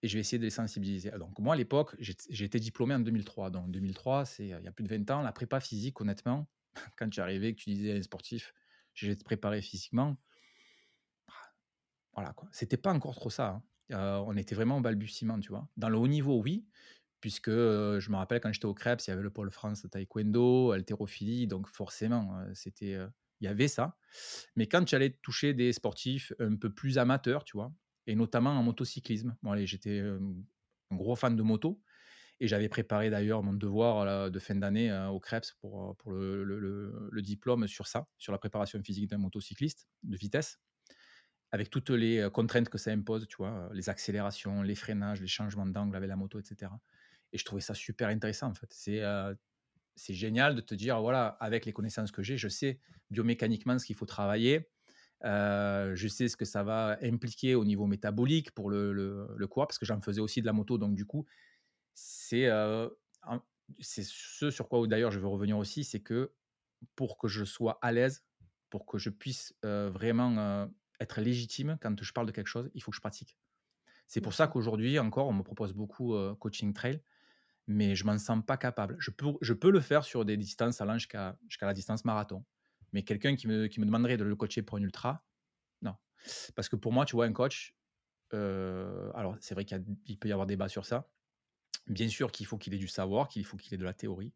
et 0.02 0.08
je 0.08 0.16
vais 0.16 0.22
essayer 0.22 0.40
de 0.40 0.44
les 0.44 0.50
sensibiliser. 0.50 1.12
Donc, 1.12 1.38
moi, 1.40 1.54
à 1.54 1.58
l'époque, 1.58 1.96
j'ai 2.00 2.46
été 2.46 2.60
diplômé 2.60 2.96
en 2.96 3.00
2003. 3.00 3.52
Donc, 3.52 3.70
2003, 3.70 4.26
c'est 4.26 4.46
il 4.46 4.64
y 4.64 4.68
a 4.68 4.72
plus 4.72 4.84
de 4.84 4.90
20 4.90 5.12
ans. 5.12 5.22
La 5.22 5.34
prépa 5.34 5.60
physique, 5.60 6.00
honnêtement, 6.02 6.50
quand 6.98 7.10
tu 7.10 7.20
arrivais, 7.20 7.54
que 7.54 7.60
tu 7.60 7.70
disais 7.70 7.94
à 7.94 7.96
un 7.96 8.02
sportif, 8.02 8.54
je 8.94 9.08
vais 9.08 9.16
te 9.16 9.24
préparer 9.24 9.62
physiquement, 9.62 10.18
voilà 12.14 12.34
quoi. 12.34 12.50
C'était 12.52 12.78
pas 12.78 12.92
encore 12.92 13.16
trop 13.16 13.30
ça. 13.30 13.48
Hein. 13.48 13.64
Euh, 13.92 14.24
on 14.28 14.36
était 14.38 14.56
vraiment 14.56 14.78
au 14.78 14.82
balbutiement, 14.82 15.40
tu 15.40 15.50
vois. 15.50 15.68
Dans 15.78 15.90
le 15.90 15.98
haut 15.98 16.08
niveau, 16.08 16.42
oui, 16.42 16.66
puisque 17.22 17.48
euh, 17.48 18.00
je 18.00 18.12
me 18.12 18.18
rappelle 18.18 18.40
quand 18.40 18.52
j'étais 18.52 18.66
au 18.66 18.74
Krebs, 18.74 19.00
il 19.08 19.10
y 19.10 19.14
avait 19.14 19.24
le 19.24 19.30
pôle 19.30 19.52
France 19.52 19.86
taekwondo, 19.90 20.72
haltérophilie, 20.72 21.48
donc 21.48 21.68
forcément, 21.68 22.38
euh, 22.40 22.52
c'était, 22.54 22.98
il 23.40 23.46
y 23.46 23.48
avait 23.48 23.68
ça. 23.68 23.98
Mais 24.56 24.68
quand 24.68 24.84
tu 24.84 24.96
allais 24.96 25.12
toucher 25.22 25.54
des 25.54 25.74
sportifs 25.74 26.34
un 26.40 26.56
peu 26.56 26.70
plus 26.70 26.98
amateurs, 26.98 27.44
tu 27.44 27.58
vois, 27.58 27.72
et 28.10 28.16
notamment 28.16 28.50
en 28.50 28.64
motocyclisme. 28.64 29.38
Bon, 29.44 29.56
j'étais 29.66 30.00
un 30.00 30.96
gros 30.96 31.16
fan 31.16 31.36
de 31.36 31.44
moto 31.44 31.80
et 32.40 32.48
j'avais 32.48 32.68
préparé 32.68 33.12
d'ailleurs 33.12 33.44
mon 33.44 33.54
devoir 33.54 34.32
de 34.32 34.40
fin 34.40 34.56
d'année 34.56 34.92
au 35.12 35.20
CREPS 35.20 35.54
pour, 35.62 35.96
pour 35.98 36.14
le, 36.14 36.44
le, 36.44 37.22
diplôme 37.22 37.68
sur 37.68 37.86
ça, 37.86 38.08
sur 38.18 38.32
la 38.32 38.40
préparation 38.40 38.82
physique 38.82 39.08
d'un 39.08 39.20
motocycliste 39.20 39.88
de 40.02 40.18
vitesse, 40.18 40.60
avec 41.52 41.70
toutes 41.70 41.92
les 41.92 42.28
contraintes 42.34 42.70
que 42.70 42.80
ça 42.80 42.90
impose, 42.92 43.28
tu 43.28 43.38
vois, 43.38 43.70
les 43.74 43.90
accélérations, 43.90 44.64
les 44.64 44.76
freinages, 44.76 45.22
les 45.22 45.28
changements 45.28 45.68
d'angle 45.68 45.96
avec 45.96 46.10
la 46.10 46.16
moto, 46.16 46.40
etc. 46.40 46.72
Et 47.32 47.38
je 47.38 47.46
trouvais 47.46 47.62
ça 47.62 47.76
super 47.76 48.08
intéressant 48.08 48.48
en 48.48 48.56
fait. 48.56 48.72
C'est 48.72 49.04
c'est 49.96 50.14
génial 50.16 50.56
de 50.56 50.62
te 50.62 50.74
dire, 50.74 51.00
voilà, 51.02 51.28
avec 51.42 51.66
les 51.66 51.74
connaissances 51.74 52.12
que 52.12 52.24
j'ai, 52.24 52.38
je 52.38 52.48
sais 52.48 52.80
biomécaniquement 53.12 53.78
ce 53.78 53.86
qu'il 53.86 53.98
faut 53.98 54.06
travailler, 54.06 54.70
je 55.24 56.08
sais 56.08 56.28
ce 56.28 56.38
que 56.38 56.46
ça 56.46 56.64
va 56.64 56.98
impliquer 57.02 57.56
au 57.56 57.66
niveau 57.66 57.86
métabolique 57.88 58.52
pour 58.52 58.70
le, 58.70 58.94
le, 58.94 59.48
coureur, 59.48 59.68
parce 59.68 59.80
que 59.80 59.86
j'en 59.86 60.02
faisais 60.02 60.22
aussi 60.22 60.42
de 60.42 60.46
la 60.46 60.54
moto. 60.54 60.78
Donc, 60.78 60.96
du 60.96 61.06
coup, 61.06 61.26
c'est 61.94 62.50
c'est 63.80 64.04
ce 64.04 64.50
sur 64.50 64.68
quoi 64.68 64.86
d'ailleurs 64.88 65.12
je 65.12 65.20
veux 65.20 65.28
revenir 65.28 65.58
aussi, 65.58 65.84
c'est 65.84 66.00
que 66.00 66.34
pour 66.96 67.18
que 67.18 67.28
je 67.28 67.44
sois 67.44 67.78
à 67.82 67.92
l'aise, 67.92 68.26
pour 68.70 68.86
que 68.86 68.98
je 68.98 69.10
puisse 69.10 69.54
vraiment 69.64 70.70
être 71.00 71.22
légitime 71.22 71.78
quand 71.82 72.02
je 72.02 72.14
parle 72.14 72.28
de 72.28 72.32
quelque 72.32 72.48
chose, 72.48 72.70
il 72.74 72.82
faut 72.82 72.92
que 72.92 72.96
je 72.98 73.02
pratique. 73.02 73.38
C'est 74.08 74.22
pour 74.22 74.34
ça 74.34 74.48
qu'aujourd'hui 74.48 74.98
encore, 74.98 75.28
on 75.28 75.34
me 75.34 75.44
propose 75.44 75.74
beaucoup 75.74 76.16
coaching 76.40 76.74
trail, 76.74 77.02
mais 77.68 77.96
je 77.96 78.06
m'en 78.06 78.18
sens 78.18 78.44
pas 78.46 78.58
capable. 78.58 78.96
Je 79.00 79.12
peux, 79.12 79.34
je 79.42 79.54
peux 79.54 79.70
le 79.70 79.80
faire 79.80 80.04
sur 80.04 80.26
des 80.26 80.36
distances 80.36 80.82
allant 80.82 80.98
jusqu'à 80.98 81.38
jusqu'à 81.48 81.68
la 81.68 81.74
distance 81.74 82.06
marathon. 82.06 82.44
Mais 82.94 83.04
quelqu'un 83.04 83.36
qui 83.36 83.48
me, 83.48 83.68
demanderait 83.68 84.18
de 84.18 84.24
le 84.24 84.36
coacher 84.36 84.62
pour 84.62 84.78
un 84.78 84.82
ultra, 84.82 85.26
non. 85.82 85.96
Parce 86.56 86.70
que 86.70 86.76
pour 86.76 86.92
moi, 86.92 87.06
tu 87.06 87.16
vois, 87.16 87.26
un 87.26 87.34
coach, 87.34 87.76
alors 88.32 89.36
c'est 89.40 89.54
vrai 89.54 89.66
qu'il 89.66 90.20
peut 90.20 90.28
y 90.28 90.32
avoir 90.32 90.48
débat 90.48 90.70
sur 90.70 90.86
ça. 90.86 91.10
Bien 91.88 92.08
sûr 92.08 92.32
qu'il 92.32 92.46
faut 92.46 92.58
qu'il 92.58 92.74
ait 92.74 92.78
du 92.78 92.88
savoir, 92.88 93.28
qu'il 93.28 93.46
faut 93.46 93.58
qu'il 93.58 93.74
ait 93.74 93.78
de 93.78 93.86
la 93.86 93.94
théorie, 93.94 94.34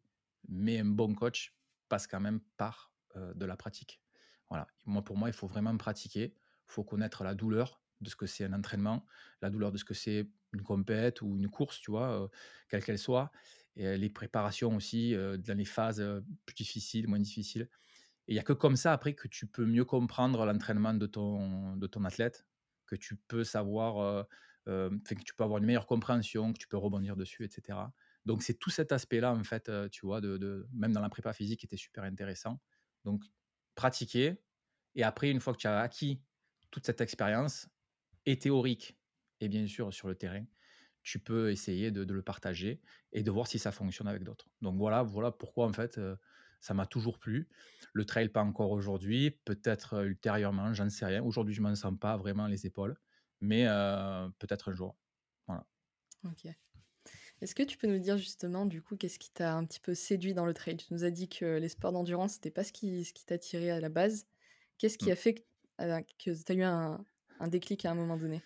mais 0.48 0.78
un 0.78 0.84
bon 0.84 1.14
coach 1.14 1.54
passe 1.88 2.06
quand 2.06 2.20
même 2.20 2.40
par 2.56 2.92
de 3.16 3.44
la 3.44 3.56
pratique. 3.56 4.00
Voilà. 4.48 4.66
Moi, 4.86 5.02
pour 5.02 5.16
moi, 5.16 5.28
il 5.28 5.32
faut 5.32 5.46
vraiment 5.46 5.76
pratiquer. 5.76 6.34
Il 6.68 6.72
faut 6.72 6.84
connaître 6.84 7.22
la 7.24 7.34
douleur 7.34 7.80
de 8.00 8.08
ce 8.10 8.16
que 8.16 8.26
c'est 8.26 8.44
un 8.44 8.52
entraînement, 8.52 9.06
la 9.40 9.50
douleur 9.50 9.70
de 9.72 9.78
ce 9.78 9.84
que 9.84 9.94
c'est 9.94 10.28
une 10.52 10.62
compète 10.62 11.22
ou 11.22 11.36
une 11.36 11.48
course, 11.48 11.80
tu 11.80 11.90
vois, 11.90 12.30
quelle 12.68 12.84
qu'elle 12.84 12.98
soit. 12.98 13.30
Et 13.76 13.96
les 13.96 14.10
préparations 14.10 14.74
aussi, 14.76 15.14
dans 15.14 15.56
les 15.56 15.64
phases 15.64 16.04
plus 16.46 16.54
difficiles, 16.54 17.08
moins 17.08 17.18
difficiles. 17.18 17.68
Et 18.26 18.32
il 18.32 18.34
n'y 18.34 18.40
a 18.40 18.42
que 18.42 18.52
comme 18.52 18.76
ça, 18.76 18.92
après, 18.92 19.14
que 19.14 19.28
tu 19.28 19.46
peux 19.46 19.66
mieux 19.66 19.84
comprendre 19.84 20.44
l'entraînement 20.46 20.94
de 20.94 21.06
ton, 21.06 21.76
de 21.76 21.86
ton 21.86 22.04
athlète, 22.04 22.46
que 22.86 22.96
tu 22.96 23.16
peux 23.16 23.44
savoir, 23.44 24.26
que 24.66 25.14
tu 25.24 25.34
peux 25.34 25.44
avoir 25.44 25.58
une 25.58 25.66
meilleure 25.66 25.86
compréhension, 25.86 26.52
que 26.52 26.58
tu 26.58 26.68
peux 26.68 26.78
rebondir 26.78 27.16
dessus, 27.16 27.44
etc. 27.44 27.78
Donc, 28.24 28.42
c'est 28.42 28.54
tout 28.54 28.70
cet 28.70 28.92
aspect-là, 28.92 29.34
en 29.34 29.44
fait, 29.44 29.70
tu 29.90 30.06
vois, 30.06 30.20
de, 30.22 30.66
même 30.72 30.92
dans 30.92 31.00
la 31.00 31.10
prépa 31.10 31.32
physique, 31.32 31.60
qui 31.60 31.66
était 31.66 31.76
super 31.76 32.04
intéressant. 32.04 32.60
Donc, 33.04 33.24
pratiquer. 33.74 34.40
Et 34.94 35.02
après, 35.02 35.30
une 35.30 35.40
fois 35.40 35.52
que 35.52 35.58
tu 35.58 35.66
as 35.66 35.80
acquis 35.80 36.22
toute 36.70 36.86
cette 36.86 37.02
expérience, 37.02 37.68
et 38.26 38.38
théorique, 38.38 38.98
et 39.40 39.48
bien 39.48 39.66
sûr 39.66 39.92
sur 39.92 40.08
le 40.08 40.14
terrain, 40.14 40.44
tu 41.02 41.18
peux 41.18 41.50
essayer 41.50 41.90
de, 41.90 42.10
le 42.10 42.22
partager 42.22 42.80
et 43.12 43.22
de 43.22 43.30
voir 43.30 43.46
si 43.46 43.58
ça 43.58 43.72
fonctionne 43.72 44.08
avec 44.08 44.24
d'autres. 44.24 44.48
Donc 44.62 44.76
voilà, 44.78 45.02
voilà 45.02 45.30
pourquoi 45.30 45.66
en 45.66 45.72
fait 45.72 46.00
ça 46.60 46.74
m'a 46.74 46.86
toujours 46.86 47.18
plu. 47.18 47.48
Le 47.92 48.04
trail 48.04 48.28
pas 48.28 48.42
encore 48.42 48.70
aujourd'hui, 48.70 49.30
peut-être 49.44 50.04
ultérieurement, 50.04 50.74
j'en 50.74 50.88
sais 50.90 51.06
rien. 51.06 51.22
Aujourd'hui 51.22 51.54
je 51.54 51.62
m'en 51.62 51.74
sens 51.74 51.94
pas 51.98 52.16
vraiment 52.16 52.46
les 52.46 52.66
épaules, 52.66 52.96
mais 53.40 53.64
peut-être 54.38 54.70
un 54.70 54.74
jour. 54.74 54.96
Voilà. 55.46 55.66
Ok. 56.24 56.46
Est-ce 57.40 57.54
que 57.54 57.62
tu 57.62 57.76
peux 57.76 57.86
nous 57.86 57.98
dire 57.98 58.16
justement, 58.16 58.64
du 58.64 58.80
coup, 58.80 58.96
qu'est-ce 58.96 59.18
qui 59.18 59.30
t'a 59.30 59.54
un 59.54 59.64
petit 59.66 59.80
peu 59.80 59.94
séduit 59.94 60.34
dans 60.34 60.46
le 60.46 60.54
trail? 60.54 60.76
Tu 60.76 60.86
nous 60.92 61.04
as 61.04 61.10
dit 61.10 61.28
que 61.28 61.58
les 61.58 61.68
sports 61.68 61.92
d'endurance, 61.92 62.34
c'était 62.34 62.50
pas 62.50 62.64
ce 62.64 62.72
qui, 62.72 63.04
ce 63.04 63.12
qui 63.12 63.26
tiré 63.38 63.70
à 63.70 63.80
la 63.80 63.90
base. 63.90 64.26
Qu'est-ce 64.78 64.96
qui 64.96 65.10
mmh. 65.10 65.12
a 65.12 65.16
fait 65.16 65.34
que, 65.34 65.42
que 66.24 66.42
tu 66.42 66.52
as 66.52 66.54
eu 66.54 66.62
un, 66.62 67.04
un 67.40 67.48
déclic 67.48 67.84
à 67.84 67.90
un 67.90 67.94
moment 67.94 68.16
donné? 68.16 68.42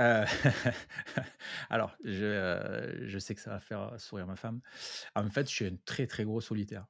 Euh, 0.00 0.24
alors, 1.70 1.96
je, 2.04 2.24
euh, 2.24 3.08
je, 3.08 3.18
sais 3.18 3.34
que 3.34 3.40
ça 3.40 3.50
va 3.50 3.60
faire 3.60 3.94
sourire 3.98 4.26
ma 4.26 4.36
femme. 4.36 4.60
En 5.14 5.28
fait, 5.30 5.48
je 5.48 5.54
suis 5.54 5.66
un 5.66 5.76
très 5.84 6.06
très 6.06 6.24
gros 6.24 6.40
solitaire. 6.40 6.86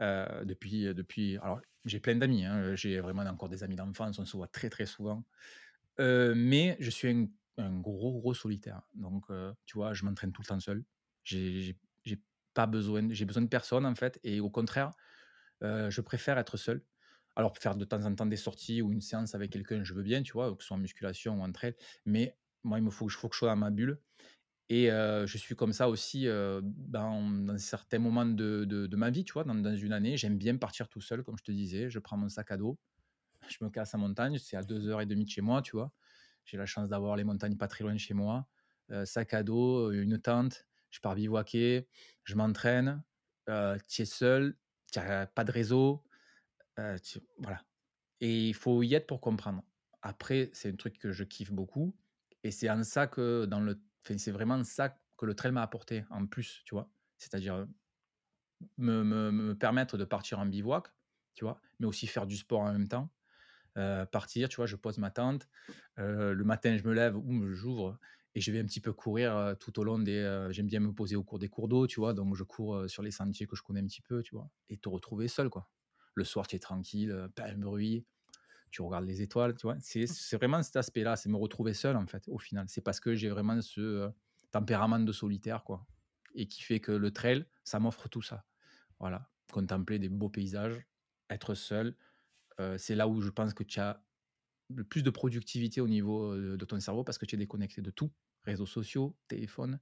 Euh, 0.00 0.44
depuis, 0.44 0.94
depuis, 0.94 1.36
alors, 1.38 1.60
j'ai 1.84 2.00
plein 2.00 2.16
d'amis. 2.16 2.44
Hein, 2.44 2.74
j'ai 2.74 3.00
vraiment 3.00 3.22
encore 3.22 3.48
des 3.48 3.64
amis 3.64 3.76
d'enfance. 3.76 4.18
On 4.18 4.24
se 4.24 4.36
voit 4.36 4.48
très 4.48 4.70
très 4.70 4.86
souvent. 4.86 5.24
mais 5.98 6.76
je 6.80 6.90
suis 6.90 7.08
un, 7.08 7.26
un, 7.58 7.78
gros 7.80 8.18
gros 8.18 8.34
solitaire. 8.34 8.82
Donc, 8.94 9.26
tu 9.66 9.76
vois, 9.76 9.94
je 9.94 10.04
m'entraîne 10.04 10.32
tout 10.32 10.42
le 10.42 10.46
temps 10.46 10.60
seul. 10.60 10.84
J'ai 11.24 11.76
pas 12.54 12.66
besoin, 12.66 13.06
j'ai 13.10 13.24
besoin 13.24 13.42
de 13.42 13.48
personne 13.48 13.86
en 13.86 13.94
fait. 13.94 14.18
Et 14.22 14.40
au 14.40 14.50
contraire, 14.50 14.92
je 15.62 16.00
préfère 16.00 16.38
être 16.38 16.56
seul. 16.56 16.82
Alors, 17.38 17.56
faire 17.56 17.76
de 17.76 17.84
temps 17.84 18.04
en 18.04 18.12
temps 18.16 18.26
des 18.26 18.36
sorties 18.36 18.82
ou 18.82 18.90
une 18.90 19.00
séance 19.00 19.36
avec 19.36 19.52
quelqu'un, 19.52 19.84
je 19.84 19.94
veux 19.94 20.02
bien, 20.02 20.24
tu 20.24 20.32
vois, 20.32 20.52
que 20.56 20.60
ce 20.60 20.66
soit 20.66 20.76
en 20.76 20.80
musculation 20.80 21.38
ou 21.38 21.42
en 21.42 21.52
trail. 21.52 21.72
Mais 22.04 22.36
moi, 22.64 22.78
il 22.78 22.84
me 22.84 22.90
faut, 22.90 23.08
faut 23.08 23.28
que 23.28 23.34
je 23.36 23.38
sois 23.38 23.50
dans 23.50 23.56
ma 23.56 23.70
bulle. 23.70 24.00
Et 24.68 24.86
je 24.88 25.38
suis 25.38 25.54
comme 25.54 25.72
ça 25.72 25.88
aussi 25.88 26.26
dans, 26.26 27.56
certains 27.56 28.00
moments 28.00 28.26
de, 28.26 28.64
de, 28.64 28.96
ma 28.96 29.10
vie, 29.10 29.24
tu 29.24 29.34
vois, 29.34 29.44
dans, 29.44 29.76
une 29.76 29.92
année. 29.92 30.16
J'aime 30.16 30.36
bien 30.36 30.56
partir 30.56 30.88
tout 30.88 31.00
seul, 31.00 31.22
comme 31.22 31.38
je 31.38 31.44
te 31.44 31.52
disais. 31.52 31.88
Je 31.88 32.00
prends 32.00 32.16
mon 32.16 32.28
sac 32.28 32.50
à 32.50 32.56
dos, 32.56 32.76
je 33.48 33.58
me 33.62 33.70
casse 33.70 33.94
à 33.94 33.98
montagne. 33.98 34.36
C'est 34.38 34.56
à 34.56 34.62
2h30 34.62 35.06
de 35.06 35.28
chez 35.30 35.40
moi, 35.40 35.62
tu 35.62 35.76
vois. 35.76 35.92
J'ai 36.44 36.56
la 36.56 36.66
chance 36.66 36.88
d'avoir 36.88 37.14
les 37.14 37.24
montagnes 37.24 37.56
pas 37.56 37.68
très 37.68 37.84
loin 37.84 37.92
de 37.92 37.98
chez 37.98 38.14
moi. 38.14 38.48
sac 39.04 39.32
à 39.32 39.44
dos, 39.44 39.92
une 39.92 40.18
tente. 40.18 40.66
Je 40.90 40.98
pars 40.98 41.14
bivouaquer, 41.14 41.86
je 42.24 42.34
m'entraîne. 42.34 43.00
tu 43.46 44.02
es 44.02 44.06
seul, 44.06 44.56
tu 44.92 44.98
n'as 44.98 45.26
pas 45.26 45.44
de 45.44 45.52
réseau 45.52 46.02
voilà. 47.38 47.62
Et 48.20 48.48
il 48.48 48.54
faut 48.54 48.82
y 48.82 48.94
être 48.94 49.06
pour 49.06 49.20
comprendre. 49.20 49.62
Après, 50.02 50.50
c'est 50.52 50.70
un 50.72 50.76
truc 50.76 50.98
que 50.98 51.12
je 51.12 51.24
kiffe 51.24 51.52
beaucoup. 51.52 51.96
Et 52.44 52.50
c'est 52.50 52.70
en 52.70 52.82
ça 52.84 53.06
que 53.06 53.46
dans 53.46 53.60
le. 53.60 53.80
c'est 54.04 54.30
vraiment 54.30 54.62
ça 54.64 54.96
que 55.16 55.26
le 55.26 55.34
trail 55.34 55.52
m'a 55.52 55.62
apporté 55.62 56.04
en 56.10 56.26
plus, 56.26 56.62
tu 56.64 56.74
vois. 56.74 56.90
C'est-à-dire 57.18 57.66
me, 58.76 59.02
me, 59.02 59.30
me, 59.30 59.54
permettre 59.56 59.98
de 59.98 60.04
partir 60.04 60.38
en 60.38 60.46
bivouac, 60.46 60.86
tu 61.34 61.44
vois, 61.44 61.60
mais 61.80 61.86
aussi 61.86 62.06
faire 62.06 62.26
du 62.26 62.36
sport 62.36 62.60
en 62.60 62.72
même 62.72 62.88
temps. 62.88 63.10
partir, 64.12 64.48
tu 64.48 64.56
vois, 64.56 64.66
je 64.66 64.76
pose 64.76 64.98
ma 64.98 65.10
tente. 65.10 65.48
le 65.96 66.42
matin, 66.44 66.76
je 66.76 66.84
me 66.84 66.94
lève 66.94 67.16
ou 67.16 67.52
j'ouvre 67.52 67.98
et 68.34 68.40
je 68.40 68.52
vais 68.52 68.60
un 68.60 68.66
petit 68.66 68.80
peu 68.80 68.92
courir 68.92 69.56
tout 69.58 69.78
au 69.80 69.84
long 69.84 69.98
des. 69.98 70.48
J'aime 70.50 70.66
bien 70.66 70.80
me 70.80 70.92
poser 70.92 71.16
au 71.16 71.24
cours 71.24 71.40
des 71.40 71.48
cours 71.48 71.68
d'eau, 71.68 71.88
tu 71.88 71.98
vois, 71.98 72.14
donc 72.14 72.36
je 72.36 72.44
cours 72.44 72.88
sur 72.88 73.02
les 73.02 73.10
sentiers 73.10 73.46
que 73.46 73.56
je 73.56 73.62
connais 73.62 73.80
un 73.80 73.86
petit 73.86 74.02
peu, 74.02 74.22
tu 74.22 74.36
vois, 74.36 74.48
et 74.68 74.76
te 74.78 74.88
retrouver 74.88 75.26
seul, 75.26 75.50
quoi. 75.50 75.68
Le 76.18 76.24
soir, 76.24 76.48
tu 76.48 76.56
es 76.56 76.58
tranquille, 76.58 77.28
pas 77.36 77.44
un 77.44 77.56
bruit, 77.56 78.04
tu 78.72 78.82
regardes 78.82 79.06
les 79.06 79.22
étoiles, 79.22 79.54
tu 79.54 79.68
vois? 79.68 79.76
C'est 79.78 80.02
mmh. 80.02 80.36
vraiment 80.36 80.62
cet 80.64 80.74
aspect-là, 80.74 81.14
c'est 81.14 81.28
me 81.28 81.36
retrouver 81.36 81.74
seul, 81.74 81.96
en 81.96 82.08
fait, 82.08 82.26
au 82.26 82.38
final. 82.38 82.66
C'est 82.68 82.80
parce 82.80 82.98
que 82.98 83.14
j'ai 83.14 83.28
vraiment 83.28 83.60
ce 83.62 84.10
tempérament 84.50 84.98
de 84.98 85.12
solitaire, 85.12 85.62
quoi. 85.62 85.86
Et 86.34 86.48
qui 86.48 86.62
fait 86.64 86.80
que 86.80 86.90
le 86.90 87.12
trail, 87.12 87.46
ça 87.62 87.78
m'offre 87.78 88.08
tout 88.08 88.20
ça. 88.20 88.44
Voilà. 88.98 89.30
Contempler 89.52 90.00
des 90.00 90.08
beaux 90.08 90.28
paysages, 90.28 90.84
être 91.30 91.54
seul, 91.54 91.96
c'est 92.78 92.96
là 92.96 93.06
où 93.06 93.20
je 93.20 93.30
pense 93.30 93.54
que 93.54 93.62
tu 93.62 93.78
as 93.78 94.04
le 94.74 94.82
plus 94.82 95.04
de 95.04 95.10
productivité 95.10 95.80
au 95.80 95.86
niveau 95.86 96.36
de 96.36 96.64
ton 96.64 96.80
cerveau 96.80 97.04
parce 97.04 97.16
que 97.16 97.26
tu 97.26 97.36
es 97.36 97.38
déconnecté 97.38 97.80
de 97.80 97.92
tout, 97.92 98.10
réseaux 98.42 98.66
sociaux, 98.66 99.16
téléphone. 99.28 99.78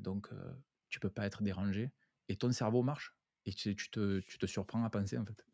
donc, 0.00 0.28
tu 0.88 0.98
peux 0.98 1.10
pas 1.10 1.26
être 1.26 1.44
dérangé. 1.44 1.92
Et 2.28 2.36
ton 2.36 2.50
cerveau 2.50 2.82
marche 2.82 3.14
et 3.46 3.52
tu, 3.52 3.74
tu, 3.74 3.90
te, 3.90 4.20
tu, 4.20 4.38
te, 4.38 4.46
surprends 4.46 4.84
à 4.84 4.90
penser 4.90 5.18
en 5.18 5.24
fait. 5.24 5.44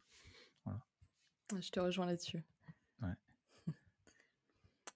Voilà. 0.65 0.81
Je 1.59 1.71
te 1.71 1.81
rejoins 1.81 2.07
là-dessus. 2.07 2.43
Ouais. 3.03 3.09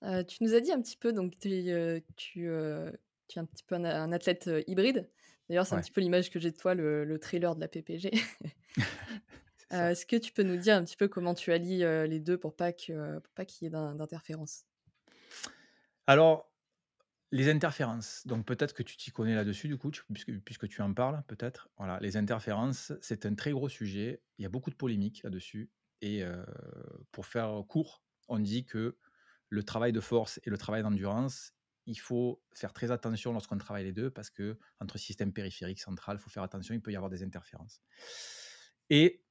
Euh, 0.03 0.23
tu 0.23 0.45
nous 0.45 0.53
as 0.53 0.61
dit 0.61 0.71
un 0.71 0.83
petit 0.83 0.99
peu, 0.99 1.15
donc 1.15 1.33
euh, 1.47 1.99
tu, 2.17 2.47
euh, 2.47 2.91
tu 3.27 3.39
es 3.39 3.41
un 3.41 3.47
petit 3.47 3.65
peu 3.65 3.75
un, 3.75 4.13
athlète 4.13 4.51
hybride. 4.67 5.09
D'ailleurs, 5.49 5.67
c'est 5.67 5.77
un 5.77 5.81
petit 5.81 5.93
peu 5.93 6.03
l'image 6.03 6.31
que 6.31 6.39
j'ai 6.39 6.51
de 6.51 6.57
toi, 6.57 6.75
le, 6.75 7.05
le, 7.05 7.19
trailer 7.19 7.55
de 7.55 7.61
la 7.61 7.69
PPG. 7.69 8.11
Est-ce 9.71 10.05
que 10.05 10.17
tu 10.17 10.31
peux 10.33 10.43
nous 10.43 10.59
dire 10.59 10.77
un 10.77 10.85
petit 10.85 10.97
peu 10.97 11.09
comment 11.09 11.33
tu 11.33 11.53
allies 11.53 11.79
les 12.07 12.21
deux 12.21 12.37
pour 12.37 12.55
pas 12.55 12.73
qu'il 12.73 13.23
pas 13.35 13.47
qu'il 13.47 13.65
y 13.65 13.67
ait 13.69 13.71
d'interférence? 13.71 14.67
Alors, 16.07 16.54
les 17.35 17.51
interférences, 17.51 18.25
donc 18.29 18.47
peut-être 18.47 18.75
que 18.75 18.85
tu 18.85 18.97
t'y 18.97 19.11
connais 19.11 19.35
là-dessus 19.35 19.67
du 19.67 19.77
coup, 19.77 19.91
puisque, 20.13 20.39
puisque 20.43 20.69
tu 20.69 20.83
en 20.83 20.95
parles 20.95 21.25
peut-être. 21.27 21.69
Voilà, 21.79 21.99
les 21.99 22.17
interférences, 22.17 22.93
c'est 23.01 23.27
un 23.27 23.35
très 23.35 23.51
gros 23.51 23.69
sujet. 23.69 24.23
Il 24.39 24.43
y 24.43 24.47
a 24.47 24.49
beaucoup 24.49 24.71
de 24.71 24.77
polémiques 24.77 25.25
là-dessus. 25.25 25.69
Et 26.01 26.23
pour 27.11 27.27
faire 27.27 27.65
court, 27.67 28.05
on 28.29 28.39
dit 28.39 28.65
que 28.65 28.97
le 29.49 29.63
travail 29.65 29.91
de 29.91 29.99
force 29.99 30.39
et 30.45 30.51
le 30.51 30.57
travail 30.57 30.85
d'endurance, 30.85 31.55
il 31.87 31.99
faut 31.99 32.41
faire 32.55 32.73
très 32.73 32.93
attention 32.93 33.33
lorsqu'on 33.33 33.59
travaille 33.59 33.85
les 33.85 33.93
deux 33.93 34.11
parce 34.11 34.31
que 34.31 34.57
entre 34.79 34.97
système 34.97 35.33
périphérique 35.33 35.81
central, 35.81 36.19
il 36.21 36.23
faut 36.23 36.31
faire 36.31 36.45
attention, 36.45 36.73
il 36.73 36.83
peut 36.83 36.93
y 36.93 36.97
avoir 36.97 37.11
des 37.11 37.25
interférences. 37.25 37.83
Et 38.91 39.25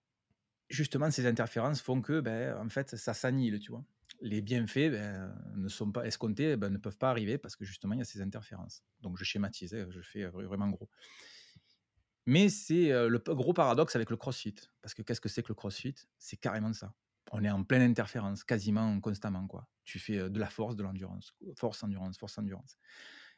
justement, 0.70 1.10
ces 1.10 1.26
interférences 1.26 1.82
font 1.82 2.02
que, 2.02 2.20
ben, 2.20 2.58
en 2.58 2.68
fait, 2.68 2.98
ça 2.98 3.14
s'annihile, 3.14 3.60
tu 3.60 3.72
vois 3.72 3.86
les 4.24 4.42
bienfaits 4.42 4.90
ben, 4.90 5.36
ne 5.56 5.68
sont 5.68 5.92
pas 5.92 6.06
escomptés, 6.06 6.56
ben, 6.56 6.70
ne 6.70 6.78
peuvent 6.78 6.98
pas 6.98 7.10
arriver 7.10 7.38
parce 7.38 7.56
que 7.56 7.66
justement 7.66 7.94
il 7.94 8.00
y 8.00 8.02
a 8.02 8.06
ces 8.06 8.22
interférences. 8.22 8.84
Donc 9.02 9.18
je 9.18 9.24
schématise, 9.24 9.76
je 9.90 10.02
fais 10.02 10.26
vraiment 10.26 10.70
gros. 10.70 10.90
Mais 12.26 12.48
c'est 12.48 12.90
le 12.90 13.20
gros 13.20 13.54
paradoxe 13.54 13.96
avec 13.96 14.10
le 14.10 14.16
crossfit. 14.16 14.56
Parce 14.82 14.94
que 14.94 15.02
qu'est-ce 15.02 15.20
que 15.20 15.28
c'est 15.28 15.44
que 15.44 15.50
le 15.50 15.56
crossfit? 15.56 15.96
C'est 16.18 16.38
carrément 16.38 16.72
ça. 16.72 16.94
On 17.32 17.44
est 17.44 17.50
en 17.50 17.64
pleine 17.66 17.82
interférence, 17.82 18.46
quasiment 18.46 18.98
constamment. 19.02 19.46
Quoi. 19.46 19.68
Tu 19.84 20.00
fais 20.00 20.30
de 20.30 20.40
la 20.40 20.50
force, 20.50 20.78
de 20.78 20.84
l'endurance. 20.84 21.36
Force, 21.58 21.84
endurance, 21.84 22.18
force, 22.18 22.38
endurance. 22.38 22.78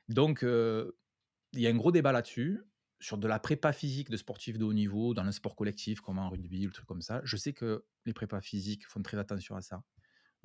Donc, 0.07 0.43
il 0.43 1.59
y 1.59 1.65
a 1.65 1.69
un 1.71 1.75
gros 1.75 1.91
débat 1.91 2.11
là-dessus, 2.11 2.61
sur 2.99 3.17
de 3.17 3.27
la 3.27 3.39
prépa 3.39 3.73
physique 3.73 4.11
de 4.11 4.17
sportifs 4.17 4.59
de 4.59 4.65
haut 4.65 4.73
niveau, 4.73 5.15
dans 5.15 5.23
le 5.23 5.31
sport 5.31 5.55
collectif, 5.55 5.99
comme 6.01 6.19
en 6.19 6.29
rugby, 6.29 6.67
ou 6.67 6.71
truc 6.71 6.85
comme 6.85 7.01
ça. 7.01 7.21
Je 7.23 7.37
sais 7.37 7.53
que 7.53 7.85
les 8.05 8.13
prépas 8.13 8.41
physiques 8.41 8.85
font 8.85 9.01
très 9.01 9.17
attention 9.17 9.55
à 9.55 9.61
ça. 9.61 9.83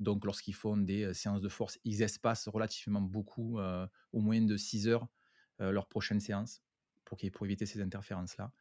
Donc, 0.01 0.25
lorsqu'ils 0.25 0.55
font 0.55 0.77
des 0.77 1.13
séances 1.13 1.41
de 1.41 1.47
force, 1.47 1.79
ils 1.83 2.01
espacent 2.01 2.47
relativement 2.47 3.01
beaucoup, 3.01 3.59
au 3.59 4.19
moins 4.19 4.41
de 4.41 4.57
6 4.57 4.87
heures, 4.87 5.07
leur 5.59 5.87
prochaine 5.87 6.19
séance, 6.19 6.63
pour, 7.05 7.19
pour 7.31 7.45
éviter 7.45 7.67
ces 7.67 7.81
interférences-là. 7.81 8.51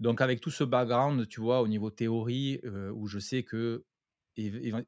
Donc, 0.00 0.20
avec 0.20 0.40
tout 0.40 0.50
ce 0.50 0.64
background, 0.64 1.28
tu 1.28 1.40
vois, 1.40 1.62
au 1.62 1.68
niveau 1.68 1.90
théorie, 1.90 2.60
où 2.92 3.06
je 3.06 3.20
sais 3.20 3.44
que 3.44 3.86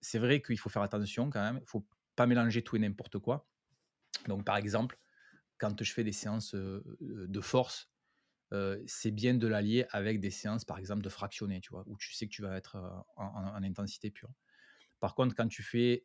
c'est 0.01 0.19
vrai 0.19 0.43
qu'il 0.43 0.59
faut 0.59 0.69
faire 0.69 0.83
attention 0.83 1.31
quand 1.31 1.41
même, 1.41 1.59
il 1.59 1.63
ne 1.63 1.67
faut 1.67 1.87
pas 2.17 2.27
mélanger 2.27 2.63
tout 2.63 2.75
et 2.75 2.81
n'importe 2.81 3.19
quoi. 3.19 3.49
Donc, 4.27 4.45
par 4.45 4.57
exemple, 4.57 4.99
quand 5.59 5.83
je 5.83 5.93
fais 5.93 6.03
des 6.03 6.13
séances 6.13 6.55
de 6.55 7.41
force, 7.41 7.93
c'est 8.87 9.13
bien 9.13 9.35
de 9.35 9.47
l'allier 9.47 9.87
avec 9.91 10.19
des 10.19 10.31
séances, 10.31 10.65
par 10.65 10.79
exemple, 10.79 11.03
de 11.03 11.09
fractionner, 11.09 11.61
tu 11.61 11.71
vois, 11.71 11.85
où 11.87 11.97
tu 11.97 12.13
sais 12.13 12.27
que 12.27 12.33
tu 12.33 12.43
vas 12.43 12.57
être 12.57 12.77
en 13.17 13.63
intensité 13.63 14.11
pure. 14.11 14.33
Par 15.01 15.15
contre, 15.15 15.35
quand 15.35 15.49
tu 15.49 15.63
fais 15.63 16.05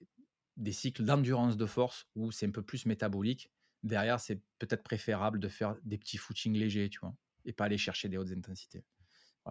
des 0.57 0.71
cycles 0.71 1.03
d'endurance 1.03 1.57
de 1.57 1.65
force 1.65 2.07
où 2.15 2.31
c'est 2.31 2.45
un 2.45 2.51
peu 2.51 2.61
plus 2.61 2.85
métabolique. 2.85 3.51
Derrière, 3.83 4.19
c'est 4.19 4.41
peut-être 4.57 4.83
préférable 4.83 5.39
de 5.39 5.47
faire 5.47 5.75
des 5.83 5.97
petits 5.97 6.17
footings 6.17 6.55
légers, 6.55 6.89
tu 6.89 6.99
vois, 6.99 7.15
et 7.43 7.53
pas 7.53 7.65
aller 7.65 7.77
chercher 7.77 8.09
des 8.09 8.17
hautes 8.17 8.31
intensités. 8.31 8.83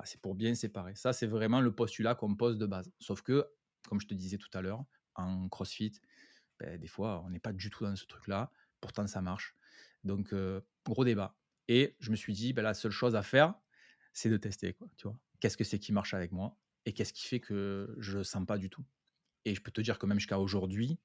C'est 0.04 0.20
pour 0.20 0.34
bien 0.34 0.56
séparer. 0.56 0.96
Ça, 0.96 1.12
c'est 1.12 1.28
vraiment 1.28 1.60
le 1.60 1.72
postulat 1.72 2.16
qu'on 2.16 2.34
pose 2.34 2.58
de 2.58 2.66
base. 2.66 2.90
Sauf 2.98 3.22
que, 3.22 3.46
comme 3.88 4.00
je 4.00 4.08
te 4.08 4.14
disais 4.14 4.38
tout 4.38 4.48
à 4.52 4.60
l'heure, 4.60 4.84
en 5.14 5.48
CrossFit, 5.48 5.92
ben, 6.58 6.80
des 6.80 6.88
fois, 6.88 7.22
on 7.24 7.30
n'est 7.30 7.38
pas 7.38 7.52
du 7.52 7.70
tout 7.70 7.84
dans 7.84 7.94
ce 7.94 8.04
truc-là. 8.06 8.50
Pourtant, 8.80 9.06
ça 9.06 9.22
marche. 9.22 9.54
Donc, 10.02 10.32
euh, 10.32 10.60
gros 10.84 11.04
débat. 11.04 11.38
Et 11.68 11.94
je 12.00 12.10
me 12.10 12.16
suis 12.16 12.32
dit, 12.32 12.52
ben, 12.52 12.62
la 12.62 12.74
seule 12.74 12.90
chose 12.90 13.14
à 13.14 13.22
faire, 13.22 13.54
c'est 14.12 14.30
de 14.30 14.36
tester. 14.36 14.76
Tu 14.96 15.06
vois 15.06 15.16
Qu'est-ce 15.38 15.56
que 15.56 15.64
c'est 15.64 15.78
qui 15.78 15.92
marche 15.92 16.12
avec 16.14 16.32
moi 16.32 16.58
et 16.86 16.92
qu'est-ce 16.92 17.12
qui 17.12 17.28
fait 17.28 17.40
que 17.40 17.94
je 17.98 18.18
ne 18.18 18.22
sens 18.24 18.44
pas 18.44 18.58
du 18.58 18.70
tout? 18.70 18.84
Et 19.44 19.54
je 19.54 19.60
peux 19.60 19.70
te 19.70 19.80
dire 19.80 19.98
que 19.98 20.06
même 20.06 20.18
jusqu'à 20.18 20.38
aujourd'hui, 20.38 20.98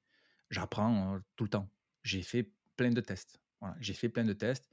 j'apprends 0.50 1.20
tout 1.36 1.44
le 1.44 1.50
temps. 1.50 1.70
J'ai 2.02 2.22
fait 2.22 2.52
plein 2.76 2.90
de 2.90 3.00
tests. 3.00 3.40
J'ai 3.80 3.94
fait 3.94 4.08
plein 4.08 4.24
de 4.24 4.32
tests. 4.32 4.68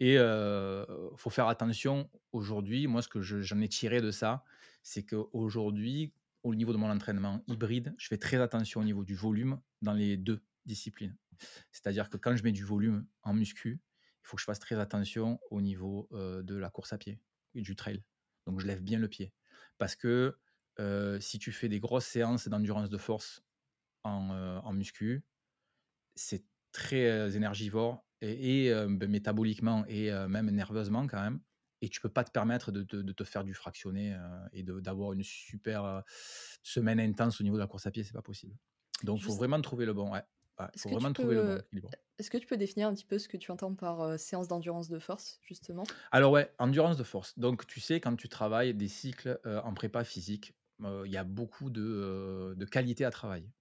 Et 0.00 0.14
il 0.14 1.16
faut 1.16 1.30
faire 1.30 1.48
attention 1.48 2.10
aujourd'hui. 2.32 2.86
Moi, 2.86 3.02
ce 3.02 3.08
que 3.08 3.20
j'en 3.20 3.60
ai 3.60 3.68
tiré 3.68 4.00
de 4.00 4.10
ça, 4.10 4.44
c'est 4.82 5.04
qu'aujourd'hui, 5.04 6.12
au 6.42 6.54
niveau 6.54 6.72
de 6.72 6.78
mon 6.78 6.90
entraînement 6.90 7.44
hybride, 7.46 7.94
je 7.98 8.08
fais 8.08 8.18
très 8.18 8.38
attention 8.38 8.80
au 8.80 8.84
niveau 8.84 9.04
du 9.04 9.14
volume 9.14 9.60
dans 9.80 9.92
les 9.92 10.16
deux 10.16 10.42
disciplines. 10.66 11.16
C'est-à-dire 11.70 12.08
que 12.08 12.16
quand 12.16 12.34
je 12.34 12.42
mets 12.42 12.52
du 12.52 12.64
volume 12.64 13.06
en 13.22 13.34
muscu, 13.34 13.80
il 14.24 14.26
faut 14.26 14.36
que 14.36 14.40
je 14.40 14.46
fasse 14.46 14.58
très 14.58 14.76
attention 14.76 15.38
au 15.50 15.60
niveau 15.60 16.08
de 16.12 16.56
la 16.56 16.70
course 16.70 16.92
à 16.92 16.98
pied 16.98 17.20
et 17.54 17.60
du 17.60 17.76
trail. 17.76 18.02
Donc 18.46 18.60
je 18.60 18.66
lève 18.66 18.82
bien 18.82 18.98
le 18.98 19.08
pied. 19.08 19.32
Parce 19.78 19.94
que 19.94 20.36
si 21.20 21.38
tu 21.38 21.52
fais 21.52 21.68
des 21.68 21.80
grosses 21.80 22.06
séances 22.06 22.48
d'endurance 22.48 22.90
de 22.90 22.98
force 22.98 23.42
en, 24.04 24.30
en 24.30 24.72
muscu, 24.72 25.24
c'est 26.14 26.44
très 26.72 27.36
énergivore 27.36 28.04
et, 28.20 28.70
ben, 28.70 29.10
métaboliquement 29.10 29.84
et 29.86 30.10
même 30.28 30.50
nerveusement 30.50 31.06
quand 31.06 31.22
même. 31.22 31.40
Et 31.80 31.88
tu 31.88 32.00
peux 32.00 32.08
pas 32.08 32.22
te 32.24 32.30
permettre 32.30 32.70
de, 32.70 33.12
te 33.12 33.24
faire 33.24 33.44
du 33.44 33.54
fractionné 33.54 34.16
et 34.52 34.62
d'avoir 34.62 35.12
une 35.12 35.24
super 35.24 36.04
semaine 36.62 37.00
intense 37.00 37.40
au 37.40 37.44
niveau 37.44 37.56
de 37.56 37.62
la 37.62 37.66
course 37.66 37.86
à 37.86 37.90
pied, 37.90 38.04
c'est 38.04 38.12
pas 38.12 38.22
possible. 38.22 38.56
Donc 39.02 39.18
il 39.18 39.24
faut 39.24 39.34
vraiment 39.34 39.60
trouver 39.60 39.84
le 39.84 39.92
bon. 39.92 40.12
Ouais. 40.12 40.22
faut 40.76 40.90
vraiment 40.90 41.12
trouver 41.12 41.34
le 41.34 41.42
bon 41.42 41.58
équilibre. 41.58 41.90
Est-ce 42.18 42.30
que 42.30 42.38
tu 42.38 42.46
peux 42.46 42.56
définir 42.56 42.86
un 42.86 42.94
petit 42.94 43.04
peu 43.04 43.18
ce 43.18 43.28
que 43.28 43.36
tu 43.36 43.50
entends 43.50 43.74
par 43.74 44.18
séance 44.18 44.46
d'endurance 44.46 44.88
de 44.88 45.00
force, 45.00 45.40
justement? 45.42 45.82
Alors 46.12 46.30
ouais, 46.30 46.52
endurance 46.58 46.96
de 46.96 47.04
force. 47.04 47.36
Donc 47.38 47.66
tu 47.66 47.80
sais, 47.80 48.00
quand 48.00 48.14
tu 48.14 48.28
travailles 48.28 48.74
des 48.74 48.88
cycles 48.88 49.40
en 49.44 49.74
prépa 49.74 50.04
physique, 50.04 50.54
il 51.04 51.10
y 51.10 51.16
a 51.16 51.24
beaucoup 51.24 51.70
de, 51.70 52.54
de 52.56 52.64
qualités 52.64 53.04
à 53.04 53.10
travailler. 53.10 53.52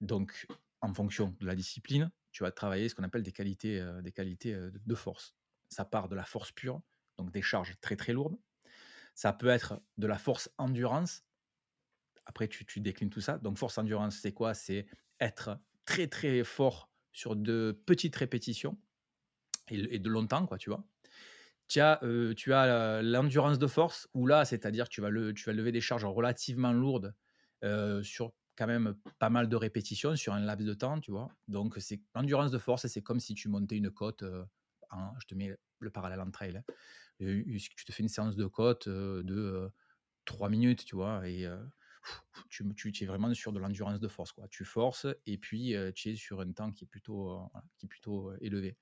Donc 0.00 0.46
en 0.80 0.92
fonction 0.92 1.34
de 1.40 1.46
la 1.46 1.54
discipline, 1.54 2.10
tu 2.32 2.42
vas 2.42 2.50
travailler 2.50 2.88
ce 2.88 2.94
qu'on 2.94 3.02
appelle 3.02 3.22
des 3.22 3.32
qualités, 3.32 3.84
des 4.02 4.12
qualités 4.12 4.54
de 4.54 4.94
force. 4.94 5.34
Ça 5.68 5.84
part 5.84 6.08
de 6.08 6.14
la 6.14 6.24
force 6.24 6.52
pure, 6.52 6.80
donc 7.18 7.32
des 7.32 7.42
charges 7.42 7.74
très 7.80 7.96
très 7.96 8.12
lourdes. 8.12 8.38
Ça 9.16 9.32
peut 9.32 9.48
être 9.48 9.80
de 9.96 10.06
la 10.06 10.18
force 10.18 10.50
endurance. 10.58 11.24
Après, 12.26 12.48
tu, 12.48 12.80
déclines 12.80 13.10
tout 13.10 13.22
ça. 13.22 13.38
Donc, 13.38 13.56
force 13.56 13.78
endurance, 13.78 14.18
c'est 14.18 14.32
quoi? 14.32 14.52
C'est 14.52 14.86
être 15.20 15.58
très 15.86 16.06
très 16.06 16.44
fort 16.44 16.90
sur 17.12 17.34
de 17.34 17.82
petites 17.86 18.14
répétitions 18.14 18.78
et, 19.68 19.98
de 19.98 20.10
longtemps, 20.10 20.46
quoi, 20.46 20.58
tu 20.58 20.68
vois. 20.68 20.86
Tu 21.68 21.80
as, 21.80 22.00
as 22.02 23.02
l'endurance 23.02 23.58
de 23.58 23.66
force, 23.66 24.08
où 24.14 24.26
là, 24.26 24.44
c'est-à-dire 24.44 24.88
tu 24.88 25.00
vas, 25.00 25.10
le, 25.10 25.34
tu 25.34 25.44
vas 25.44 25.52
lever 25.52 25.72
des 25.72 25.80
charges 25.80 26.04
relativement 26.04 26.72
lourdes 26.72 27.14
sur 28.02 28.32
quand 28.56 28.66
même 28.66 28.96
pas 29.18 29.30
mal 29.30 29.48
de 29.48 29.56
répétitions 29.56 30.16
sur 30.16 30.32
un 30.32 30.40
laps 30.40 30.66
de 30.66 30.74
temps, 30.74 30.98
tu 31.00 31.10
vois? 31.10 31.28
Donc, 31.46 31.74
c'est 31.78 32.00
l'endurance 32.14 32.50
de 32.50 32.58
force, 32.58 32.86
c'est 32.86 33.02
comme 33.02 33.20
si 33.20 33.34
tu 33.34 33.48
montais 33.48 33.76
une 33.76 33.90
côte, 33.90 34.24
je 34.24 35.26
te 35.26 35.34
mets 35.34 35.54
le 35.78 35.90
parallèle 35.90 36.20
en 36.20 36.30
trail, 36.30 36.56
hein. 36.56 36.64
tu 37.18 37.84
te 37.84 37.92
fais 37.92 38.02
une 38.02 38.08
séance 38.08 38.36
de 38.36 38.46
côte 38.46 38.88
de 38.88 39.70
3 40.24 40.48
minutes, 40.48 40.84
tu 40.84 40.96
vois, 40.96 41.28
et 41.28 41.46
tu, 42.48 42.64
tu, 42.74 43.04
es 43.04 43.06
vraiment 43.06 43.32
sur 43.34 43.52
de 43.52 43.58
l'endurance 43.58 44.00
de 44.00 44.08
force, 44.08 44.32
quoi. 44.32 44.48
Tu 44.48 44.64
forces, 44.64 45.06
et 45.26 45.38
puis 45.38 45.74
tu 45.94 46.10
es 46.10 46.16
sur 46.16 46.40
un 46.40 46.52
temps 46.52 46.72
qui 46.72 46.84
est 46.84 46.88
plutôt, 46.88 47.50
qui 47.76 47.86
est 47.86 47.88
plutôt 47.88 48.32
élevé. 48.40 48.76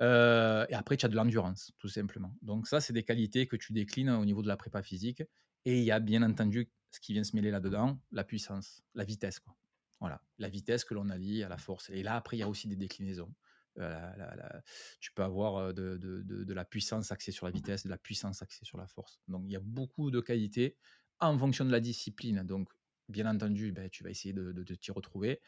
Et 0.00 0.74
après, 0.74 0.96
tu 0.96 1.06
as 1.06 1.08
de 1.08 1.16
l'endurance, 1.16 1.72
tout 1.78 1.88
simplement. 1.88 2.34
Donc 2.42 2.66
ça, 2.66 2.80
c'est 2.80 2.92
des 2.92 3.04
qualités 3.04 3.46
que 3.46 3.56
tu 3.56 3.72
déclines 3.72 4.10
au 4.10 4.24
niveau 4.24 4.42
de 4.42 4.48
la 4.48 4.56
prépa 4.56 4.82
physique. 4.82 5.22
Et 5.64 5.78
il 5.78 5.84
y 5.84 5.90
a 5.90 5.98
bien 5.98 6.22
entendu 6.22 6.70
ce 6.90 7.00
qui 7.00 7.12
vient 7.12 7.24
se 7.24 7.34
mêler 7.34 7.50
là-dedans, 7.50 7.98
la 8.12 8.24
puissance, 8.24 8.82
la 8.94 9.04
vitesse. 9.04 9.40
Quoi. 9.40 9.54
Voilà, 10.00 10.20
la 10.38 10.48
vitesse 10.48 10.84
que 10.84 10.94
l'on 10.94 11.08
allie 11.08 11.42
à 11.42 11.48
la 11.48 11.58
force. 11.58 11.90
Et 11.90 12.02
là, 12.02 12.16
après, 12.16 12.36
il 12.36 12.40
y 12.40 12.42
a 12.42 12.48
aussi 12.48 12.68
des 12.68 12.76
déclinaisons. 12.76 13.32
Euh, 13.78 14.60
tu 15.00 15.12
peux 15.12 15.22
avoir 15.22 15.74
de, 15.74 15.96
de, 15.98 16.22
de, 16.22 16.54
la 16.54 16.64
puissance 16.64 17.12
axée 17.12 17.32
sur 17.32 17.46
la 17.46 17.52
vitesse, 17.52 17.84
de 17.84 17.90
la 17.90 17.98
puissance 17.98 18.42
axée 18.42 18.64
sur 18.64 18.78
la 18.78 18.86
force. 18.86 19.20
Donc, 19.28 19.42
il 19.46 19.52
y 19.52 19.56
a 19.56 19.60
beaucoup 19.60 20.10
de 20.10 20.20
qualités 20.20 20.76
en 21.20 21.38
fonction 21.38 21.64
de 21.64 21.72
la 21.72 21.80
discipline. 21.80 22.42
Donc, 22.42 22.68
bien 23.08 23.26
entendu, 23.26 23.72
ben, 23.72 23.88
tu 23.90 24.02
vas 24.02 24.10
essayer 24.10 24.32
de, 24.32 24.74
t'y 24.74 24.92
retrouver. 24.92 25.40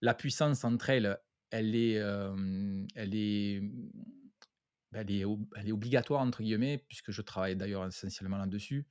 La 0.00 0.14
puissance 0.14 0.64
entre 0.64 0.90
elles, 0.90 1.18
elle 1.54 1.76
est, 1.76 1.98
euh, 1.98 2.84
elle 2.96 3.14
est, 3.14 3.60
ben, 4.90 5.06
elle 5.08 5.68
est, 5.68 5.72
obligatoire, 5.72 6.20
entre 6.20 6.42
guillemets, 6.42 6.78
puisque 6.88 7.12
je 7.12 7.22
travaille 7.22 7.54
d'ailleurs 7.54 7.86
essentiellement 7.86 8.38
là-dessus. 8.38 8.88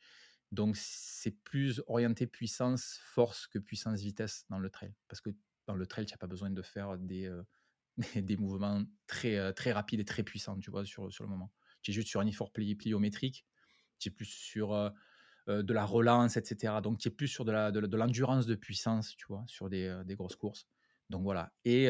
Donc, 0.53 0.77
c'est 0.77 1.43
plus 1.43 1.83
orienté 1.87 2.25
puissance, 2.25 3.01
force 3.03 3.47
que 3.47 3.59
puissance, 3.59 3.99
vitesse 3.99 4.45
dans 4.49 4.59
le 4.59 4.69
trail. 4.69 4.93
Parce 5.09 5.19
que 5.19 5.31
dans 5.67 5.75
le 5.75 5.85
trail, 5.85 6.05
tu 6.05 6.13
n'as 6.13 6.17
pas 6.17 6.27
besoin 6.27 6.51
de 6.51 6.61
faire 6.61 6.97
des, 6.97 7.29
des 8.15 8.37
mouvements 8.37 8.81
très, 9.07 9.51
très 9.53 9.73
rapides 9.73 9.99
et 9.99 10.05
très 10.05 10.23
puissants, 10.23 10.57
tu 10.57 10.71
vois, 10.71 10.85
sur, 10.85 11.11
sur 11.11 11.25
le 11.25 11.29
moment. 11.29 11.51
Tu 11.81 11.91
es 11.91 11.93
juste 11.93 12.07
sur 12.07 12.21
un 12.21 12.27
effort 12.27 12.53
pliométrique, 12.53 13.45
tu 13.99 14.07
es 14.07 14.11
plus 14.11 14.25
sur 14.25 14.93
de 15.47 15.73
la 15.73 15.83
relance, 15.83 16.37
etc. 16.37 16.75
Donc, 16.81 16.99
tu 16.99 17.09
es 17.09 17.11
plus 17.11 17.27
sur 17.27 17.43
de 17.43 17.51
l'endurance 17.97 18.45
de, 18.45 18.53
de, 18.53 18.59
puissance, 18.59 19.17
tu 19.17 19.25
vois, 19.27 19.43
sur 19.47 19.69
des, 19.69 20.01
des 20.05 20.15
grosses 20.15 20.37
courses. 20.37 20.65
Donc 21.09 21.23
voilà, 21.23 21.51
et 21.65 21.89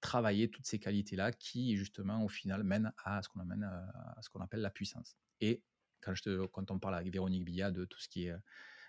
travailler 0.00 0.50
toutes 0.50 0.66
ces 0.66 0.78
qualités-là 0.78 1.32
qui, 1.32 1.76
justement, 1.76 2.24
au 2.24 2.28
final, 2.28 2.62
mènent 2.62 2.92
à 3.04 3.20
ce 3.22 3.28
qu'on 3.28 3.40
amène 3.40 3.64
à 3.64 4.22
ce 4.22 4.30
qu'on 4.30 4.40
appelle 4.40 4.60
la 4.60 4.70
puissance. 4.70 5.16
Et 5.40 5.62
quand, 6.00 6.14
je 6.14 6.46
quand 6.46 6.70
on 6.70 6.78
parle 6.78 6.94
avec 6.94 7.12
Véronique 7.12 7.44
Billat 7.44 7.70
de 7.70 7.84
tout 7.84 8.00
ce 8.00 8.08
qui 8.08 8.26
est 8.26 8.34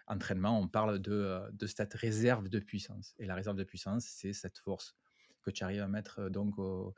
entraînement, 0.08 0.60
on 0.60 0.68
parle 0.68 1.00
de, 1.00 1.42
de, 1.52 1.68
cette 1.68 1.94
réserve 1.94 2.50
de 2.50 2.60
puissance. 2.60 3.14
Et 3.18 3.26
la 3.26 3.36
réserve 3.36 3.58
de 3.58 3.64
puissance, 3.64 4.06
c'est 4.06 4.34
cette 4.34 4.58
force 4.58 4.96
que 5.44 5.52
tu 5.52 5.64
arrives 5.64 5.82
à 5.82 5.88
mettre 5.88 6.30
donc 6.30 6.58
au, 6.58 6.96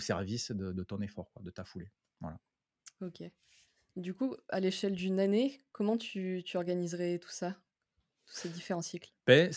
service 0.00 0.50
de, 0.50 0.82
ton 0.82 1.00
effort, 1.00 1.30
quoi, 1.32 1.42
de 1.42 1.50
ta 1.50 1.64
foulée. 1.64 1.90
Voilà. 2.20 2.38
Ok. 3.00 3.22
Du 3.96 4.12
coup, 4.12 4.36
à 4.48 4.60
l'échelle 4.60 4.94
d'une 4.94 5.20
année, 5.20 5.64
comment 5.72 5.96
tu, 5.96 6.42
tu, 6.44 6.56
organiserais 6.56 7.18
tout 7.18 7.30
ça, 7.30 7.56
tous 8.26 8.34
ces 8.34 8.48
différents 8.48 8.82
cycles? 8.82 9.12
Ben, 9.26 9.52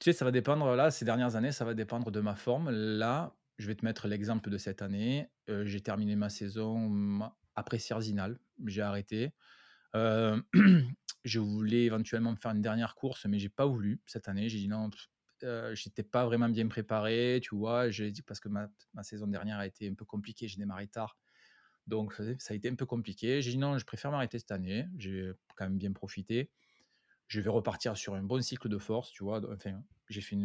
Tu 0.00 0.04
sais, 0.04 0.12
ça 0.14 0.24
va 0.24 0.30
dépendre, 0.30 0.74
là, 0.76 0.90
ces 0.90 1.04
dernières 1.04 1.36
années, 1.36 1.52
ça 1.52 1.66
va 1.66 1.74
dépendre 1.74 2.10
de 2.10 2.20
ma 2.20 2.34
forme. 2.34 2.70
Là, 2.70 3.36
je 3.58 3.66
vais 3.66 3.74
te 3.74 3.84
mettre 3.84 4.08
l'exemple 4.08 4.48
de 4.48 4.56
cette 4.56 4.80
année. 4.80 5.28
j'ai 5.46 5.82
terminé 5.82 6.16
ma 6.16 6.30
saison 6.30 7.30
après 7.54 7.78
Cerzinal, 7.78 8.38
j'ai 8.64 8.80
arrêté. 8.80 9.34
je 9.94 11.38
voulais 11.38 11.84
éventuellement 11.84 12.30
me 12.30 12.36
faire 12.36 12.52
une 12.52 12.62
dernière 12.62 12.94
course, 12.94 13.26
mais 13.26 13.38
j'ai 13.38 13.50
pas 13.50 13.66
voulu 13.66 14.00
cette 14.06 14.28
année. 14.28 14.48
J'ai 14.48 14.58
dit 14.58 14.68
non, 14.68 14.88
je 15.42 15.74
j'étais 15.74 16.02
pas 16.02 16.24
vraiment 16.24 16.48
bien 16.48 16.66
préparé, 16.68 17.40
tu 17.42 17.54
vois. 17.54 17.90
J'ai 17.90 18.10
dit 18.10 18.22
parce 18.22 18.40
que 18.40 18.48
ma, 18.48 18.70
saison 19.02 19.26
dernière 19.26 19.58
a 19.58 19.66
été 19.66 19.86
un 19.86 19.94
peu 19.94 20.06
compliquée, 20.06 20.48
j'ai 20.48 20.56
démarré 20.56 20.86
tard. 20.86 21.18
Donc 21.86 22.14
ça 22.38 22.54
a 22.54 22.56
été 22.56 22.70
un 22.70 22.74
peu 22.74 22.86
compliqué. 22.86 23.42
J'ai 23.42 23.50
dit 23.50 23.58
non, 23.58 23.76
je 23.76 23.84
préfère 23.84 24.10
m'arrêter 24.10 24.38
cette 24.38 24.52
année. 24.52 24.86
J'ai 24.96 25.32
quand 25.56 25.64
même 25.64 25.78
bien 25.78 25.92
profité. 25.92 26.50
Je 27.30 27.40
vais 27.40 27.48
repartir 27.48 27.96
sur 27.96 28.14
un 28.14 28.24
bon 28.24 28.42
cycle 28.42 28.68
de 28.68 28.76
force, 28.76 29.12
tu 29.12 29.22
vois. 29.22 29.40
Enfin, 29.52 29.80
j'ai 30.08 30.20
fait 30.20 30.36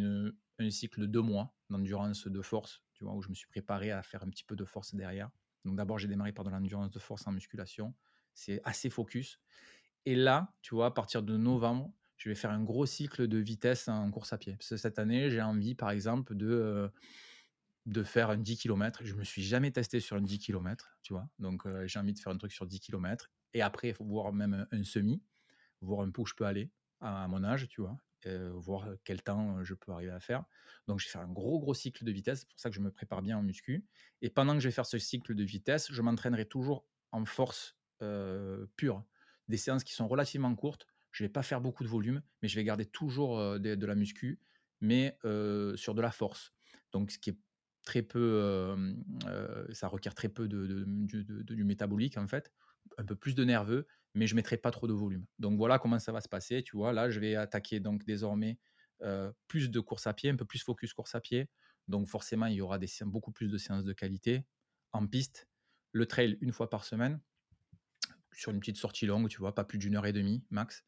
un 0.60 0.70
cycle 0.70 1.02
de 1.02 1.08
deux 1.08 1.22
mois 1.22 1.56
d'endurance 1.72 2.28
de 2.28 2.42
force, 2.44 2.84
tu 2.94 3.04
vois, 3.04 3.16
où 3.16 3.24
je 3.24 3.30
me 3.30 3.34
suis 3.34 3.48
préparé 3.48 3.90
à 3.90 4.04
faire 4.04 4.22
un 4.22 4.30
petit 4.30 4.44
peu 4.44 4.56
de 4.56 4.66
force 4.66 4.94
derrière. 4.94 5.32
Donc 5.64 5.78
d'abord, 5.78 5.98
j'ai 5.98 6.08
démarré 6.08 6.32
par 6.32 6.46
de 6.46 6.52
l'endurance 6.52 6.92
de 6.92 7.00
force 7.00 7.26
en 7.26 7.32
musculation. 7.32 7.96
C'est 8.36 8.62
assez 8.66 8.92
focus. 8.92 9.42
Et 10.06 10.16
là, 10.16 10.54
tu 10.62 10.76
vois, 10.76 10.86
à 10.86 10.92
partir 10.92 11.24
de 11.24 11.36
novembre, 11.36 11.92
je 12.18 12.30
vais 12.30 12.36
faire 12.36 12.52
un 12.52 12.64
gros 12.64 12.86
cycle 12.86 13.28
de 13.28 13.40
vitesse 13.40 13.88
en 13.88 14.12
course 14.12 14.32
à 14.32 14.38
pied. 14.38 14.56
Cette 14.60 15.00
année, 15.00 15.32
j'ai 15.32 15.42
envie, 15.42 15.74
par 15.74 15.90
exemple, 15.90 16.36
de, 16.36 16.48
euh, 16.48 16.88
de 17.88 18.04
faire 18.04 18.30
un 18.30 18.38
10 18.38 18.58
km. 18.58 19.04
Je 19.04 19.14
ne 19.14 19.20
me 19.20 19.24
suis 19.24 19.42
jamais 19.42 19.72
testé 19.72 20.00
sur 20.00 20.18
un 20.18 20.22
10 20.22 20.38
km, 20.38 21.00
tu 21.02 21.14
vois. 21.14 21.28
Donc, 21.40 21.66
euh, 21.66 21.88
j'ai 21.88 21.98
envie 21.98 22.14
de 22.14 22.20
faire 22.20 22.32
un 22.32 22.38
truc 22.38 22.52
sur 22.52 22.68
10 22.68 22.80
km. 22.80 23.32
Et 23.54 23.64
après, 23.64 23.90
il 23.90 23.94
faut 23.96 24.06
voir 24.06 24.32
même 24.34 24.68
un, 24.72 24.84
semi, 24.84 25.24
voir 25.86 26.02
un 26.02 26.12
peu 26.12 26.22
où 26.22 26.26
je 26.26 26.34
peux 26.34 26.46
aller 26.46 26.72
à, 27.02 27.28
mon 27.28 27.44
âge, 27.44 27.68
tu 27.68 27.82
vois. 27.82 27.98
voir 28.54 28.88
quel 29.04 29.22
temps 29.22 29.64
je 29.64 29.74
peux 29.74 29.92
arriver 29.92 30.12
à 30.12 30.20
faire. 30.20 30.44
Donc, 30.88 31.00
je 31.00 31.06
vais 31.06 31.12
faire 31.12 31.22
un 31.22 31.32
gros, 31.32 31.60
gros 31.60 31.74
cycle 31.74 32.04
de 32.04 32.12
vitesse. 32.12 32.42
C'est 32.42 32.50
pour 32.50 32.60
ça 32.60 32.70
que 32.70 32.76
je 32.76 32.82
me 32.82 32.92
prépare 32.92 33.22
bien 33.22 33.38
en 33.38 33.44
muscu. 33.44 33.86
Et 34.22 34.30
pendant 34.30 34.54
que 34.54 34.60
je 34.60 34.68
vais 34.68 34.74
faire 34.74 34.86
ce 34.86 34.98
cycle 34.98 35.36
de 35.36 35.44
vitesse, 35.44 35.92
je 35.92 36.02
m'entraînerai 36.02 36.46
toujours 36.46 36.86
en 37.12 37.26
force 37.26 37.78
pure. 38.76 39.04
Des 39.48 39.58
séances 39.58 39.84
qui 39.84 39.94
sont 39.94 40.08
relativement 40.08 40.54
courtes. 40.56 40.88
Je 41.12 41.24
ne 41.24 41.28
vais 41.28 41.32
pas 41.32 41.44
faire 41.44 41.62
beaucoup 41.62 41.84
de 41.84 41.90
volume, 41.90 42.22
mais 42.42 42.48
je 42.48 42.56
vais 42.56 42.64
garder 42.64 42.86
toujours 42.86 43.60
de, 43.60 43.86
la 43.86 43.96
muscu 43.96 44.42
mais 44.82 45.18
sur 45.76 45.96
de 45.96 46.02
la 46.02 46.12
force. 46.12 46.54
Donc, 46.92 47.12
ce 47.12 47.20
qui 47.20 47.32
est 47.32 47.38
très 47.84 48.02
peu, 48.02 48.76
ça 49.72 49.88
requiert 49.88 50.16
très 50.16 50.30
peu 50.30 50.48
de, 50.48 50.84
du 50.86 51.64
métabolique, 51.64 52.18
en 52.18 52.28
fait, 52.28 52.52
un 52.98 53.06
peu 53.06 53.16
plus 53.16 53.36
de 53.36 53.44
nerveux, 53.44 53.88
mais 54.16 54.26
je 54.26 54.36
mettrai 54.36 54.58
pas 54.58 54.72
trop 54.72 54.88
de 54.88 54.94
volume. 54.94 55.26
Donc, 55.38 55.58
voilà 55.58 55.78
comment 55.78 56.00
ça 56.00 56.12
va 56.12 56.22
se 56.22 56.28
passer. 56.28 56.64
Tu 56.64 56.76
vois, 56.76 56.92
là, 56.94 57.12
je 57.12 57.20
vais 57.20 57.36
attaquer 57.36 57.80
donc 57.80 58.04
désormais 58.06 58.58
plus 59.48 59.70
de 59.70 59.80
course 59.80 60.08
à 60.08 60.14
pied, 60.14 60.30
un 60.32 60.36
peu 60.36 60.46
plus 60.46 60.64
focus 60.64 60.94
course 60.94 61.14
à 61.14 61.22
pied. 61.22 61.50
Donc, 61.88 62.08
forcément, 62.08 62.48
il 62.48 62.56
y 62.56 62.62
aura 62.62 62.80
beaucoup 63.02 63.32
plus 63.32 63.50
de 63.50 63.58
séances 63.58 63.84
de 63.84 63.94
qualité 63.94 64.46
en 64.94 65.06
piste. 65.06 65.48
Le 65.92 66.08
trail 66.08 66.38
une 66.42 66.52
fois 66.52 66.70
par 66.70 66.86
semaine, 66.86 67.22
sur 68.34 68.52
une 68.52 68.60
petite 68.60 68.78
sortie 68.78 69.06
longue, 69.06 69.30
tu 69.30 69.38
vois, 69.38 69.54
pas 69.54 69.64
plus 69.64 69.78
d'une 69.78 69.96
heure 69.96 70.06
et 70.06 70.14
demie 70.14 70.44
max. 70.50 70.84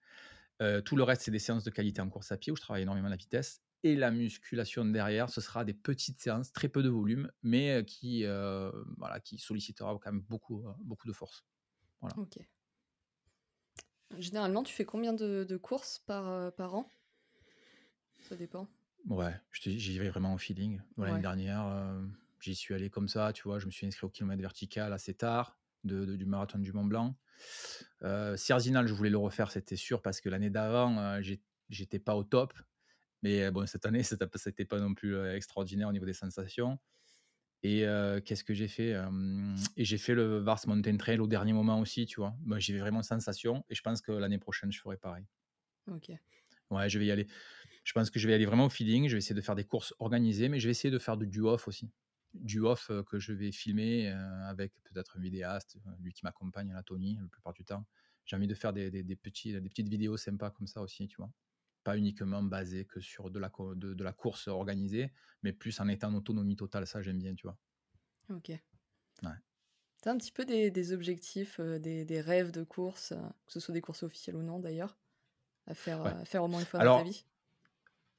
tout 0.86 0.96
le 0.96 1.04
reste, 1.04 1.22
c'est 1.22 1.32
des 1.32 1.40
séances 1.40 1.64
de 1.64 1.70
qualité 1.70 2.02
en 2.02 2.10
course 2.10 2.32
à 2.32 2.38
pied 2.38 2.52
où 2.52 2.56
je 2.56 2.62
travaille 2.62 2.84
énormément 2.84 3.10
la 3.10 3.16
vitesse 3.16 3.62
et 3.84 3.96
la 3.96 4.10
musculation 4.10 4.86
derrière, 4.86 5.30
ce 5.30 5.40
sera 5.40 5.64
des 5.64 5.74
petites 5.74 6.20
séances, 6.20 6.52
très 6.52 6.68
peu 6.68 6.82
de 6.82 6.90
volume, 6.90 7.32
mais 7.44 7.86
qui, 7.86 8.24
voilà, 8.98 9.20
qui 9.20 9.38
sollicitera 9.38 9.98
quand 10.02 10.12
même 10.12 10.22
beaucoup, 10.22 10.66
beaucoup 10.80 11.08
de 11.08 11.14
force. 11.14 11.46
Voilà. 12.02 12.18
Ok. 12.18 12.40
Généralement, 14.18 14.64
tu 14.64 14.74
fais 14.74 14.86
combien 14.86 15.14
de, 15.14 15.58
courses 15.58 16.00
par, 16.00 16.52
par 16.54 16.76
an? 16.76 16.92
Ça 18.30 18.36
dépend. 18.36 18.68
Ouais, 19.10 19.34
j'y 19.54 20.00
vais 20.00 20.10
vraiment 20.10 20.34
au 20.34 20.38
feeling. 20.38 20.82
L'année 20.98 21.22
dernière, 21.22 21.94
j'y 22.40 22.56
suis 22.56 22.74
allé 22.74 22.90
comme 22.90 23.08
ça, 23.08 23.32
tu 23.34 23.44
vois, 23.44 23.60
je 23.60 23.66
me 23.66 23.72
suis 23.72 23.86
inscrit 23.86 24.06
au 24.06 24.10
kilomètre 24.10 24.42
vertical 24.42 24.94
assez 24.94 25.14
tard 25.14 25.60
de, 25.84 26.16
du 26.16 26.26
marathon 26.26 26.60
du 26.60 26.74
Mont 26.74 26.86
Blanc. 26.86 27.16
Euh, 28.04 28.36
je 28.38 28.94
voulais 28.94 29.10
le 29.10 29.18
refaire, 29.18 29.52
c'était 29.52 29.76
sûr, 29.76 30.02
parce 30.02 30.22
que 30.22 30.30
l'année 30.30 30.50
d'avant, 30.50 31.20
j'étais 31.70 32.00
pas 32.00 32.16
au 32.16 32.24
top. 32.24 32.54
Mais 33.24 33.50
bon, 33.52 33.66
cette 33.66 33.86
année, 33.86 34.04
c'était 34.04 34.66
pas 34.66 34.80
non 34.80 34.94
plus 34.94 35.18
extraordinaire 35.30 35.90
au 35.90 35.94
niveau 35.94 36.06
des 36.06 36.14
sensations. 36.14 36.80
Et 37.64 37.86
qu'est-ce 38.26 38.44
que 38.44 38.54
j'ai 38.54 38.68
fait 38.68 38.96
Et 39.76 39.86
j'ai 39.86 39.98
fait 39.98 40.14
le 40.16 40.38
Vars 40.40 40.62
Mountain 40.68 40.98
Trail 40.98 41.20
au 41.20 41.28
dernier 41.28 41.54
moment 41.54 41.80
aussi, 41.80 42.06
tu 42.06 42.20
vois? 42.20 42.36
Moi, 42.44 42.60
j'ai 42.60 42.78
vraiment 42.78 43.04
sensation 43.04 43.64
et 43.70 43.76
je 43.76 43.82
pense 43.82 44.02
que 44.02 44.12
l'année 44.12 44.40
prochaine, 44.40 44.72
je 44.72 44.80
ferai 44.80 44.98
pareil. 44.98 45.26
Ok. 45.88 46.10
Ouais, 46.70 46.90
je 46.90 47.00
vais 47.00 47.06
y 47.06 47.12
aller. 47.12 47.28
Je 47.84 47.94
pense 47.94 48.10
que 48.10 48.20
je 48.20 48.28
vais 48.28 48.34
aller 48.34 48.46
vraiment 48.46 48.66
au 48.66 48.70
feeling. 48.70 49.08
Je 49.08 49.14
vais 49.14 49.20
essayer 49.20 49.36
de 49.36 49.42
faire 49.42 49.56
des 49.56 49.66
courses 49.66 49.94
organisées, 50.00 50.50
mais 50.50 50.60
je 50.60 50.68
vais 50.68 50.72
essayer 50.72 50.92
de 50.92 51.00
faire 51.00 51.18
du 51.18 51.42
off 51.42 51.68
aussi. 51.68 51.92
Du 52.34 52.62
off 52.62 52.92
que 53.08 53.20
je 53.20 53.34
vais 53.34 53.52
filmer 53.52 54.10
avec 54.10 54.74
peut-être 54.84 55.18
un 55.18 55.22
vidéaste, 55.22 55.78
lui 56.02 56.14
qui 56.14 56.24
m'accompagne, 56.26 56.74
la 56.74 56.84
Tony, 56.84 57.18
la 57.22 57.28
plupart 57.30 57.54
du 57.54 57.66
temps. 57.66 57.86
J'ai 58.26 58.36
envie 58.36 58.48
de 58.48 58.56
faire 58.56 58.74
des, 58.74 58.92
des, 58.92 59.16
petits, 59.16 59.54
des 59.54 59.70
petites 59.70 59.90
vidéos 59.90 60.18
sympas 60.18 60.52
comme 60.52 60.68
ça 60.68 60.82
aussi, 60.82 61.08
tu 61.08 61.18
vois? 61.18 61.32
Pas 61.88 61.98
uniquement 61.98 62.44
basé 62.44 62.84
que 62.84 63.00
sur 63.00 63.32
de 63.32 63.40
la, 63.40 63.50
de, 63.76 63.94
de 63.94 64.04
la 64.04 64.12
course 64.12 64.50
organisée, 64.50 65.10
mais 65.42 65.54
plus 65.54 65.80
en 65.80 65.88
étant 65.88 66.10
en 66.10 66.16
autonomie 66.16 66.58
totale. 66.58 66.86
Ça, 66.86 67.02
j'aime 67.02 67.18
bien, 67.18 67.34
tu 67.34 67.48
vois. 67.48 67.58
Ok. 68.30 68.50
Ouais. 69.24 69.40
Un 70.06 70.18
petit 70.18 70.34
peu 70.34 70.44
des, 70.44 70.70
des 70.70 70.92
objectifs, 70.92 71.62
euh, 71.62 71.80
des, 71.80 72.04
des, 72.04 72.20
rêves 72.20 72.52
de 72.52 72.64
course, 72.66 73.14
euh, 73.14 73.22
que 73.46 73.54
ce 73.54 73.62
soit 73.62 73.74
des 73.74 73.80
courses 73.80 74.04
officielles 74.04 74.36
ou 74.36 74.42
non 74.42 74.60
d'ailleurs, 74.60 74.98
à 75.66 75.74
faire, 75.74 76.06
à 76.06 76.26
faire 76.26 76.44
au 76.44 76.50
moins 76.50 76.60
une 76.60 76.66
fois 76.66 76.84
dans 76.84 76.98
ta 76.98 77.04
vie? 77.04 77.24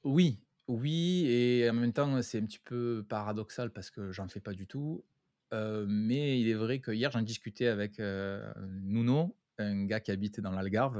Oui, 0.02 0.40
oui, 0.66 1.26
et 1.26 1.68
en 1.68 1.74
même 1.74 1.92
temps, 1.92 2.22
c'est 2.22 2.40
un 2.40 2.46
petit 2.46 2.60
peu 2.64 3.04
paradoxal 3.06 3.70
parce 3.70 3.90
que 3.90 4.12
j'en 4.12 4.28
fais 4.28 4.40
pas 4.40 4.54
du 4.54 4.66
tout. 4.66 5.04
Euh, 5.52 5.84
mais 5.86 6.40
il 6.40 6.48
est 6.48 6.54
vrai 6.54 6.80
que 6.80 6.90
hier, 6.90 7.10
j'en 7.10 7.20
discutais 7.20 7.66
avec 7.66 7.98
Nuno, 7.98 9.36
un 9.58 9.84
gars 9.84 10.00
qui 10.00 10.10
habite 10.10 10.40
dans 10.40 10.52
l'Algarve, 10.52 10.98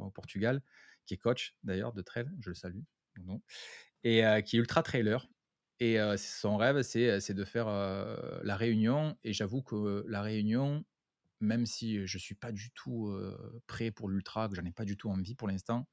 au 0.00 0.10
Portugal, 0.10 0.62
qui 1.08 1.14
est 1.14 1.18
coach 1.18 1.56
d'ailleurs 1.64 1.92
de 1.92 2.02
trail, 2.02 2.28
je 2.40 2.50
le 2.50 2.54
salue, 2.54 2.82
et 4.04 4.22
qui 4.44 4.56
est 4.56 4.60
ultra 4.60 4.82
trailer. 4.82 5.28
Et 5.80 5.96
son 6.16 6.56
rêve, 6.56 6.82
c'est 6.82 7.34
de 7.34 7.44
faire 7.44 7.66
la 7.68 8.56
Réunion. 8.56 9.16
Et 9.24 9.32
j'avoue 9.32 9.62
que 9.62 10.04
la 10.08 10.22
Réunion, 10.22 10.84
même 11.40 11.66
si 11.66 12.06
je 12.06 12.18
suis 12.18 12.34
pas 12.34 12.52
du 12.52 12.70
tout 12.72 13.12
prêt 13.66 13.90
pour 13.90 14.08
l'ultra, 14.08 14.48
que 14.48 14.56
j'en 14.56 14.64
ai 14.64 14.72
pas 14.72 14.84
du 14.84 14.96
tout 14.96 15.08
envie 15.10 15.34
pour 15.34 15.48
l'instant, 15.48 15.88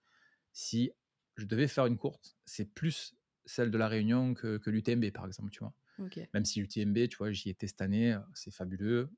si 0.54 0.91
je 1.38 1.45
devais 1.45 1.67
faire 1.67 1.86
une 1.88 1.97
course, 1.97 2.38
c'est 2.45 2.73
plus 2.73 3.15
celle 3.45 3.71
de 3.71 3.78
la 3.78 3.88
Réunion 3.88 4.34
que, 4.34 4.58
que 4.58 4.69
l'UTMB, 4.71 5.12
par 5.12 5.25
exemple, 5.28 5.51
tu 5.51 5.60
vois. 5.60 5.73
Même 6.34 6.45
si 6.45 6.60
l'UTMB, 6.62 7.08
tu 7.10 7.17
vois, 7.17 7.32
j'y 7.32 7.49
étais 7.49 7.67
cette 7.67 7.82
année, 7.82 8.17
c'est 8.34 8.51
fabuleux 8.51 9.12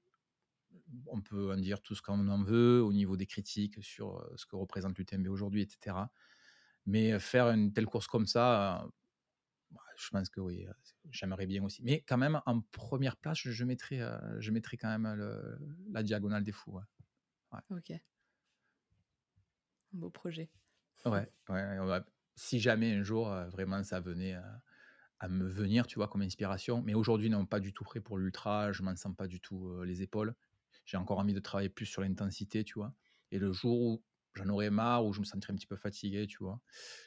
on 1.08 1.22
peut 1.22 1.52
en 1.52 1.58
dire 1.58 1.82
tout 1.82 1.96
ce 1.96 2.02
qu'on 2.02 2.28
en 2.28 2.44
veut 2.44 2.82
au 2.82 2.94
niveau 2.94 3.18
des 3.18 3.26
critiques 3.26 3.84
sur 3.84 4.26
ce 4.36 4.46
que 4.46 4.56
représente 4.56 4.98
l'UTMB 4.98 5.28
aujourd'hui, 5.28 5.62
etc. 5.62 5.98
Mais 6.86 7.20
faire 7.20 7.50
une 7.50 7.74
telle 7.74 7.86
course 7.86 8.08
comme 8.08 8.26
ça, 8.26 8.88
bah, 9.72 9.82
je 9.98 10.10
pense 10.10 10.30
que 10.30 10.40
oui, 10.40 10.66
j'aimerais 11.12 11.46
bien 11.46 11.64
aussi. 11.64 11.84
Mais 11.84 12.02
quand 12.08 12.18
même, 12.18 12.42
en 12.46 12.62
première 12.62 13.18
place, 13.18 13.40
je 13.40 13.64
mettrais, 13.66 14.02
je 14.40 14.52
mettrais 14.52 14.78
quand 14.78 14.98
même 14.98 15.58
la 15.92 16.04
diagonale 16.04 16.44
des 16.44 16.54
fous. 16.54 16.80
Ok. 17.70 17.92
Un 17.92 18.00
beau 19.94 20.10
projet. 20.10 20.50
Ouais, 21.06 21.32
ouais, 21.50 22.02
Si 22.36 22.60
jamais 22.60 22.94
un 22.94 23.04
jour, 23.04 23.30
vraiment, 23.52 23.84
ça 23.84 24.00
venait 24.00 24.38
à, 25.20 25.28
me 25.28 25.48
venir, 25.48 25.88
tu 25.88 25.96
vois, 25.96 26.08
comme 26.08 26.22
inspiration. 26.22 26.82
Mais 26.82 26.94
aujourd'hui, 26.94 27.30
non, 27.30 27.46
pas 27.46 27.60
du 27.60 27.74
tout 27.74 27.84
prêt 27.84 28.00
pour 28.00 28.18
l'ultra. 28.18 28.72
Je 28.72 28.84
m'en 28.84 28.96
sens 28.96 29.16
pas 29.16 29.28
du 29.28 29.42
tout 29.42 29.82
les 29.84 30.02
épaules 30.02 30.36
j'ai 30.88 30.98
encore 30.98 31.20
envie 31.20 31.36
de 31.36 31.40
travailler 31.40 31.70
plus 31.70 31.86
sur 31.86 32.02
l'intensité, 32.02 32.64
tu 32.64 32.74
vois. 32.76 32.96
Et 33.32 33.38
le 33.38 33.54
jour 33.54 33.80
où 33.80 34.04
j'en 34.34 34.50
aurais 34.50 34.72
marre, 34.72 35.06
où 35.06 35.14
je 35.14 35.20
me 35.20 35.26
sentirais 35.26 35.54
un 35.54 35.58
petit 35.58 35.68
peu 35.68 35.76
fatigué, 35.76 36.26
tu 36.26 36.38
vois, 36.40 36.60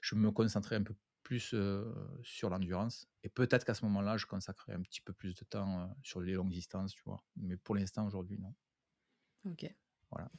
je 0.02 0.14
me 0.14 0.30
concentrerai 0.30 0.76
un 0.76 0.84
peu 0.84 0.94
plus 1.22 1.54
sur 2.22 2.50
l'endurance. 2.50 3.08
Et 3.24 3.28
peut-être 3.28 3.64
qu'à 3.64 3.74
ce 3.74 3.84
moment-là, 3.86 4.16
je 4.16 4.26
consacrerai 4.26 4.74
un 4.74 4.82
petit 4.82 5.00
peu 5.00 5.12
plus 5.12 5.34
de 5.34 5.44
temps 5.44 5.94
sur 6.02 6.20
les 6.20 6.34
longues 6.34 6.50
distances, 6.50 6.92
tu 6.92 7.02
vois. 7.04 7.24
Mais 7.36 7.56
pour 7.56 7.74
l'instant, 7.74 8.06
aujourd'hui, 8.06 8.38
non. 8.38 8.54
Ok. 9.44 9.72
Voilà. 10.10 10.30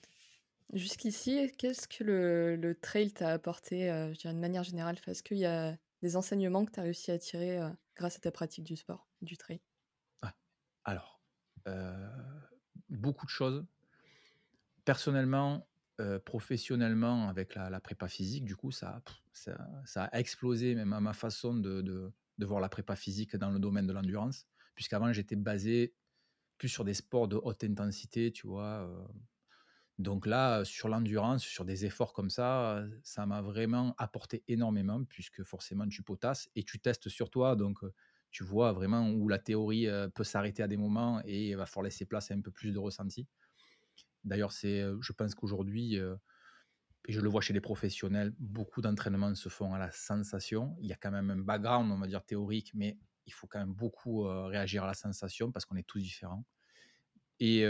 Jusqu'ici, 0.73 1.51
qu'est-ce 1.57 1.87
que 1.87 2.03
le, 2.03 2.79
trail 2.81 3.11
t'a 3.11 3.29
apporté, 3.29 3.87
je 4.13 4.19
dirais 4.19 4.33
de 4.33 4.39
manière 4.39 4.63
générale? 4.63 4.97
Est-ce 5.07 5.23
qu'il 5.23 5.37
y 5.37 5.45
a 5.45 5.77
des 6.01 6.15
enseignements 6.15 6.65
que 6.65 6.71
tu 6.71 6.79
as 6.79 6.83
réussi 6.83 7.11
à 7.11 7.17
tirer 7.17 7.59
grâce 7.95 8.17
à 8.17 8.19
ta 8.19 8.31
pratique 8.31 8.63
du 8.63 8.75
sport, 8.75 9.07
du 9.21 9.37
trail? 9.37 9.61
Ah, 10.21 10.33
Alors, 10.85 11.21
beaucoup 12.91 13.25
de 13.25 13.31
choses. 13.31 13.65
Personnellement, 14.85 15.67
professionnellement, 16.25 17.29
avec 17.29 17.55
la, 17.55 17.79
prépa 17.79 18.07
physique, 18.07 18.45
du 18.45 18.55
coup, 18.55 18.71
ça, 18.71 19.01
ça, 19.33 20.03
a 20.05 20.19
explosé 20.19 20.75
même 20.75 20.93
à 20.93 20.99
ma 20.99 21.13
façon 21.13 21.53
de, 21.53 21.81
de, 21.81 22.45
voir 22.45 22.59
la 22.59 22.69
prépa 22.69 22.95
physique 22.95 23.35
dans 23.35 23.51
le 23.51 23.59
domaine 23.59 23.85
de 23.85 23.93
l'endurance, 23.93 24.47
puisqu'avant, 24.75 25.13
j'étais 25.13 25.35
basé 25.35 25.93
plus 26.57 26.69
sur 26.69 26.83
des 26.83 26.95
sports 26.95 27.27
de 27.27 27.35
haute 27.35 27.63
intensité, 27.63 28.31
tu 28.31 28.47
vois. 28.47 28.89
donc 29.99 30.25
là, 30.25 30.65
sur 30.65 30.89
l'endurance, 30.89 31.43
sur 31.43 31.65
des 31.65 31.85
efforts 31.85 32.13
comme 32.13 32.31
ça, 32.31 32.83
ça 33.03 33.25
m'a 33.27 33.41
vraiment 33.41 33.93
apporté 33.99 34.43
énormément, 34.47 35.03
puisque 35.03 35.43
forcément, 35.43 35.87
tu 35.87 36.01
potasses 36.01 36.49
et 36.55 36.63
tu 36.63 36.79
testes 36.79 37.09
sur 37.09 37.29
toi. 37.29 37.55
Donc, 37.55 37.79
tu 38.31 38.43
vois 38.43 38.71
vraiment 38.73 39.09
où 39.09 39.27
la 39.27 39.39
théorie 39.39 39.87
peut 40.15 40.23
s'arrêter 40.23 40.63
à 40.63 40.67
des 40.67 40.77
moments 40.77 41.21
et 41.25 41.49
il 41.49 41.55
va 41.57 41.65
falloir 41.65 41.83
laisser 41.83 42.05
place 42.05 42.31
à 42.31 42.33
un 42.33 42.41
peu 42.41 42.51
plus 42.51 42.71
de 42.71 42.79
ressenti. 42.79 43.27
D'ailleurs, 44.23 44.51
c'est, 44.51 44.83
je 45.01 45.13
pense 45.13 45.35
qu'aujourd'hui, 45.35 45.95
et 45.95 47.13
je 47.13 47.19
le 47.19 47.29
vois 47.29 47.41
chez 47.41 47.53
les 47.53 47.61
professionnels, 47.61 48.33
beaucoup 48.37 48.81
d'entraînements 48.81 49.33
se 49.35 49.49
font 49.49 49.73
à 49.73 49.79
la 49.79 49.91
sensation. 49.91 50.75
Il 50.79 50.87
y 50.87 50.93
a 50.93 50.95
quand 50.95 51.11
même 51.11 51.31
un 51.31 51.37
background, 51.37 51.91
on 51.91 51.97
va 51.97 52.07
dire, 52.07 52.23
théorique, 52.23 52.71
mais 52.75 52.99
il 53.25 53.33
faut 53.33 53.47
quand 53.47 53.59
même 53.59 53.73
beaucoup 53.73 54.23
réagir 54.23 54.83
à 54.83 54.87
la 54.87 54.93
sensation 54.93 55.51
parce 55.51 55.65
qu'on 55.65 55.75
est 55.75 55.87
tous 55.87 55.99
différents. 55.99 56.45
Et 57.39 57.65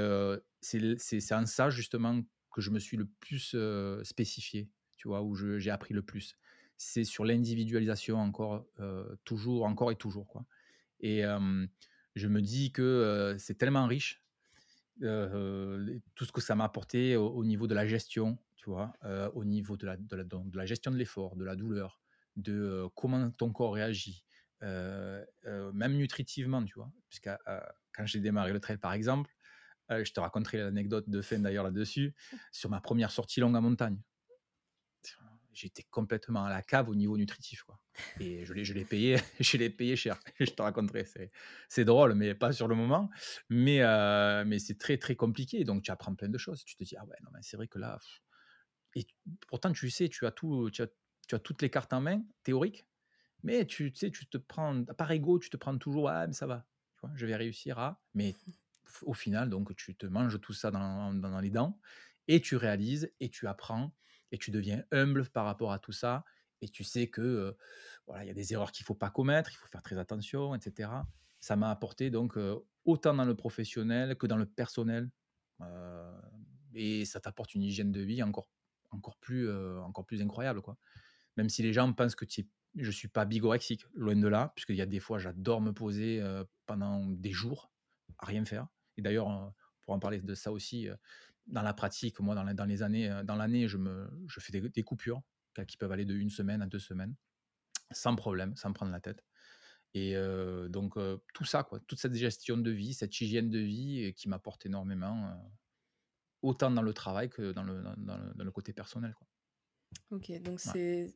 c'est 0.60 1.34
en 1.34 1.46
ça, 1.46 1.70
justement, 1.70 2.22
que 2.52 2.62
je 2.62 2.70
me 2.70 2.80
suis 2.80 2.98
le 2.98 3.06
plus 3.06 3.56
spécifié, 4.04 4.70
tu 4.98 5.08
vois, 5.08 5.22
où 5.24 5.36
j'ai 5.36 5.72
appris 5.72 5.94
le 5.94 6.02
plus 6.02 6.36
c'est 6.82 7.04
sur 7.04 7.26
l'individualisation 7.26 8.18
encore, 8.18 8.66
toujours, 9.24 9.66
encore 9.66 9.92
et 9.92 9.96
toujours. 9.96 10.28
Quoi. 10.28 10.46
Et 11.00 11.22
je 12.16 12.28
me 12.28 12.42
dis 12.42 12.72
que 12.72 13.36
c'est 13.38 13.56
tellement 13.56 13.86
riche, 13.86 14.24
tout 15.00 16.26
ce 16.26 16.32
que 16.32 16.42
ça 16.42 16.56
m'a 16.56 16.64
apporté 16.64 17.16
au, 17.16 17.46
niveau 17.46 17.68
de 17.68 17.76
la 17.76 17.86
gestion, 17.86 18.40
tu 18.56 18.72
vois, 18.72 18.94
au 19.36 19.46
niveau 19.46 19.78
de 19.78 19.86
la, 19.86 19.96
de 19.96 20.58
la, 20.58 20.66
gestion 20.66 20.92
de 20.92 20.98
l'effort, 20.98 21.36
de 21.36 21.46
la 21.46 21.56
douleur, 21.56 22.02
de 22.36 22.88
comment 22.96 23.30
ton 23.30 23.52
corps 23.52 23.76
réagit, 23.76 24.26
même 24.62 25.94
nutritivement, 25.94 26.64
tu 26.66 26.74
vois. 26.74 26.92
Puisque 27.10 27.30
quand 27.94 28.06
j'ai 28.08 28.22
démarré 28.22 28.54
le 28.54 28.60
trail, 28.60 28.78
par 28.78 28.94
exemple, 28.94 29.30
je 29.88 30.12
te 30.12 30.20
raconterai 30.20 30.58
l'anecdote 30.58 31.08
de 31.08 31.22
fin 31.22 31.38
d'ailleurs 31.38 31.64
là-dessus, 31.66 32.16
sur 32.52 32.72
ma 32.72 32.82
première 32.82 33.12
sortie 33.12 33.40
longue 33.40 33.56
à 33.56 33.62
montagne 33.62 34.02
j'étais 35.54 35.84
complètement 35.84 36.46
à 36.46 36.50
la 36.50 36.62
cave 36.62 36.90
au 36.90 36.96
niveau 36.96 37.18
nutritif. 37.18 37.64
Quoi. 37.64 37.80
Et 38.20 38.46
je 38.46 38.54
l'ai, 38.54 38.64
je 38.64 38.74
l'ai 38.74 38.86
payé, 38.86 39.18
je 39.40 39.58
l'ai 39.58 39.70
payé 39.70 39.96
cher. 39.96 40.20
je 40.40 40.52
te 40.52 40.62
raconterai. 40.62 41.06
C'est, 41.06 41.32
c'est 41.70 41.86
drôle, 41.86 42.16
mais 42.16 42.36
pas 42.36 42.52
sur 42.52 42.68
le 42.68 42.76
moment. 42.76 43.10
Mais, 43.50 43.82
euh, 43.82 44.44
mais 44.46 44.60
c'est 44.60 44.78
très, 44.78 44.98
très 44.98 45.16
compliqué. 45.16 45.64
Donc, 45.64 45.84
tu 45.84 45.92
apprends 45.92 46.16
plein 46.16 46.30
de 46.30 46.38
choses. 46.38 46.64
Tu 46.64 46.76
te 46.76 46.84
dis, 46.84 46.96
ah 46.98 47.06
ouais, 47.06 47.18
non, 47.24 47.30
mais 47.34 47.40
c'est 47.42 47.58
vrai 47.58 47.68
que 47.68 47.80
là. 47.80 48.00
Et 48.96 49.06
pourtant, 49.48 49.72
tu 49.72 49.90
sais, 49.90 50.10
tu 50.10 50.26
as, 50.26 50.32
tout, 50.32 50.70
tu 50.72 50.82
as, 50.82 50.88
tu 51.28 51.36
as 51.36 51.40
toutes 51.40 51.62
les 51.62 51.70
cartes 51.70 51.94
en 51.94 52.02
main, 52.02 52.24
théoriques. 52.44 52.86
Mais 53.44 53.66
tu, 53.66 53.92
sais, 53.96 54.12
tu 54.12 54.28
te 54.28 54.38
prends, 54.38 54.84
par 54.84 55.12
ego, 55.12 55.40
tu 55.40 55.50
te 55.50 55.58
prends 55.58 55.78
toujours, 55.78 56.10
ah, 56.10 56.28
mais 56.28 56.34
ça 56.34 56.46
va, 56.46 56.66
je 57.16 57.26
vais 57.26 57.36
réussir 57.36 57.80
à. 57.80 58.02
Mais 58.14 58.36
au 59.04 59.14
final, 59.14 59.50
donc, 59.50 59.76
tu 59.76 59.96
te 59.96 60.06
manges 60.06 60.40
tout 60.42 60.54
ça 60.54 60.72
dans, 60.72 61.40
les 61.42 61.50
dents 61.50 61.80
et 62.28 62.42
tu 62.42 62.56
réalises 62.56 63.12
et 63.20 63.30
tu 63.30 63.48
apprends 63.48 63.96
et 64.32 64.38
tu 64.38 64.52
deviens 64.52 64.84
humble 64.92 65.28
par 65.30 65.46
rapport 65.46 65.72
à 65.72 65.80
tout 65.80 65.92
ça 65.92 66.24
et 66.62 66.70
tu 66.70 66.84
sais 66.84 67.08
que 67.08 67.56
voilà, 68.08 68.24
il 68.24 68.28
y 68.28 68.32
a 68.32 68.34
des 68.34 68.54
erreurs 68.54 68.72
qu'il 68.72 68.86
faut 68.86 68.96
pas 68.96 69.10
commettre, 69.10 69.52
il 69.52 69.56
faut 69.56 69.68
faire 69.68 69.84
très 69.84 69.98
attention, 69.98 70.56
etc. 70.56 70.90
Ça 71.40 71.56
m'a 71.56 71.72
apporté 71.72 72.10
donc 72.10 72.38
autant 72.86 73.14
dans 73.14 73.26
le 73.26 73.36
professionnel 73.36 74.16
que 74.16 74.28
dans 74.28 74.38
le 74.38 74.46
personnel, 74.46 75.10
et 76.74 77.06
ça 77.06 77.20
t'apporte 77.20 77.56
une 77.56 77.64
hygiène 77.64 77.92
de 77.92 78.02
vie 78.02 78.24
encore 78.24 78.50
encore 78.92 79.18
plus 79.18 79.50
encore 79.80 80.06
plus 80.06 80.22
incroyable 80.22 80.62
quoi. 80.62 80.78
Même 81.38 81.50
si 81.50 81.64
les 81.64 81.74
gens 81.74 81.92
pensent 81.94 82.16
que 82.16 82.26
tu 82.26 82.48
je 82.76 82.92
suis 82.92 83.10
pas 83.10 83.26
bigorexique, 83.26 83.86
loin 83.96 84.16
de 84.16 84.28
là, 84.30 84.54
puisqu'il 84.56 84.78
y 84.78 84.82
a 84.82 84.86
des 84.86 85.02
fois 85.02 85.20
j'adore 85.20 85.60
me 85.60 85.74
poser 85.74 86.24
pendant 86.66 87.06
des 87.06 87.32
jours 87.32 87.72
à 88.18 88.26
rien 88.26 88.46
faire. 88.46 88.68
Et 88.98 89.02
d'ailleurs, 89.02 89.54
pour 89.82 89.94
en 89.94 90.00
parler 90.00 90.22
de 90.22 90.36
ça 90.36 90.52
aussi, 90.52 90.88
dans 91.48 91.62
la 91.62 91.74
pratique, 91.74 92.20
moi 92.20 92.36
dans, 92.36 92.54
dans 92.54 92.66
les 92.66 92.84
années, 92.84 93.22
dans 93.24 93.36
l'année, 93.36 93.68
je 93.68 93.78
me 93.78 94.10
je 94.28 94.40
fais 94.40 94.60
des 94.60 94.84
coupures 94.84 95.22
qui 95.68 95.78
peuvent 95.78 95.92
aller 95.92 96.06
de 96.06 96.16
une 96.16 96.30
semaine 96.30 96.62
à 96.62 96.66
deux 96.66 96.80
semaines, 96.80 97.16
sans 97.92 98.16
problème, 98.16 98.56
sans 98.56 98.72
prendre 98.74 98.92
la 98.92 99.02
tête. 99.02 99.24
Et 99.94 100.16
donc, 100.70 100.96
tout 101.34 101.46
ça, 101.46 101.64
quoi, 101.64 101.80
toute 101.82 102.00
cette 102.00 102.14
gestion 102.14 102.58
de 102.58 102.72
vie, 102.72 102.94
cette 102.94 103.20
hygiène 103.20 103.50
de 103.50 103.60
vie 103.60 104.14
qui 104.16 104.30
m'apporte 104.30 104.66
énormément, 104.66 105.38
autant 106.42 106.72
dans 106.72 106.82
le 106.82 106.94
travail 106.94 107.30
que 107.30 107.52
dans 107.52 107.64
le, 107.64 107.84
dans, 107.98 108.44
le, 108.44 108.52
côté 108.52 108.74
personnel. 108.74 109.14
Quoi. 109.14 109.28
Ok, 110.12 110.32
donc 110.42 110.60
c'est. 110.60 111.14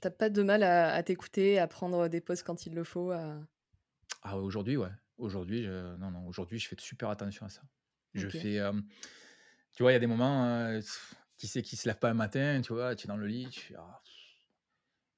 T'as 0.00 0.10
pas 0.10 0.30
de 0.30 0.42
mal 0.42 0.62
à, 0.62 1.02
t'écouter, 1.02 1.58
à 1.58 1.68
prendre 1.68 2.08
des 2.08 2.20
pauses 2.20 2.42
quand 2.42 2.66
il 2.66 2.74
le 2.74 2.84
faut 2.84 3.12
Ah, 3.12 4.38
aujourd'hui, 4.38 4.76
ouais. 4.76 4.92
Aujourd'hui, 5.18 5.66
non, 5.66 6.10
non, 6.10 6.26
aujourd'hui, 6.26 6.58
je 6.58 6.68
fais 6.68 6.76
super 6.78 7.10
attention 7.10 7.46
à 7.46 7.48
ça. 7.48 7.62
Je 8.18 8.28
fais. 8.28 8.60
tu 9.74 9.82
vois, 9.82 9.92
il 9.92 9.94
y 9.94 9.96
a 9.96 10.00
des 10.00 10.06
moments 10.06 10.80
qui 11.36 11.46
c'est 11.46 11.62
qui 11.62 11.76
se 11.76 11.88
lève 11.88 11.98
pas 11.98 12.10
un 12.10 12.14
matin, 12.14 12.60
tu 12.62 12.72
vois, 12.72 12.94
tu 12.96 13.06
es 13.06 13.08
dans 13.08 13.16
le 13.16 13.26
lit, 13.26 13.48
tu 13.50 13.74
«Ah, 13.76 14.00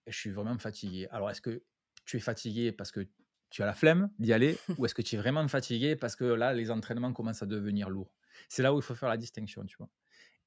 je 0.07 0.19
suis 0.19 0.31
vraiment 0.31 0.59
fatigué. 0.59 1.07
Alors, 1.11 1.31
est-ce 1.31 1.41
que 1.41 1.63
tu 2.05 2.17
es 2.17 2.21
fatigué 2.21 2.73
parce 2.73 2.91
que 2.91 3.07
tu 3.51 3.63
as 3.63 3.67
la 3.67 3.75
flemme 3.75 4.11
d'y 4.19 4.33
aller 4.33 4.59
ou 4.79 4.87
est-ce 4.87 4.95
que 4.95 5.03
tu 5.03 5.17
es 5.17 5.19
vraiment 5.19 5.47
fatigué 5.49 5.97
parce 5.97 6.17
que 6.17 6.25
là, 6.25 6.53
les 6.53 6.71
entraînements 6.71 7.13
commencent 7.13 7.43
à 7.43 7.47
devenir 7.47 7.91
lourds? 7.91 8.15
C'est 8.49 8.63
là 8.63 8.75
où 8.75 8.79
il 8.79 8.83
faut 8.83 8.95
faire 8.95 9.09
la 9.09 9.17
distinction, 9.17 9.65
tu 9.67 9.77
vois. 9.77 9.91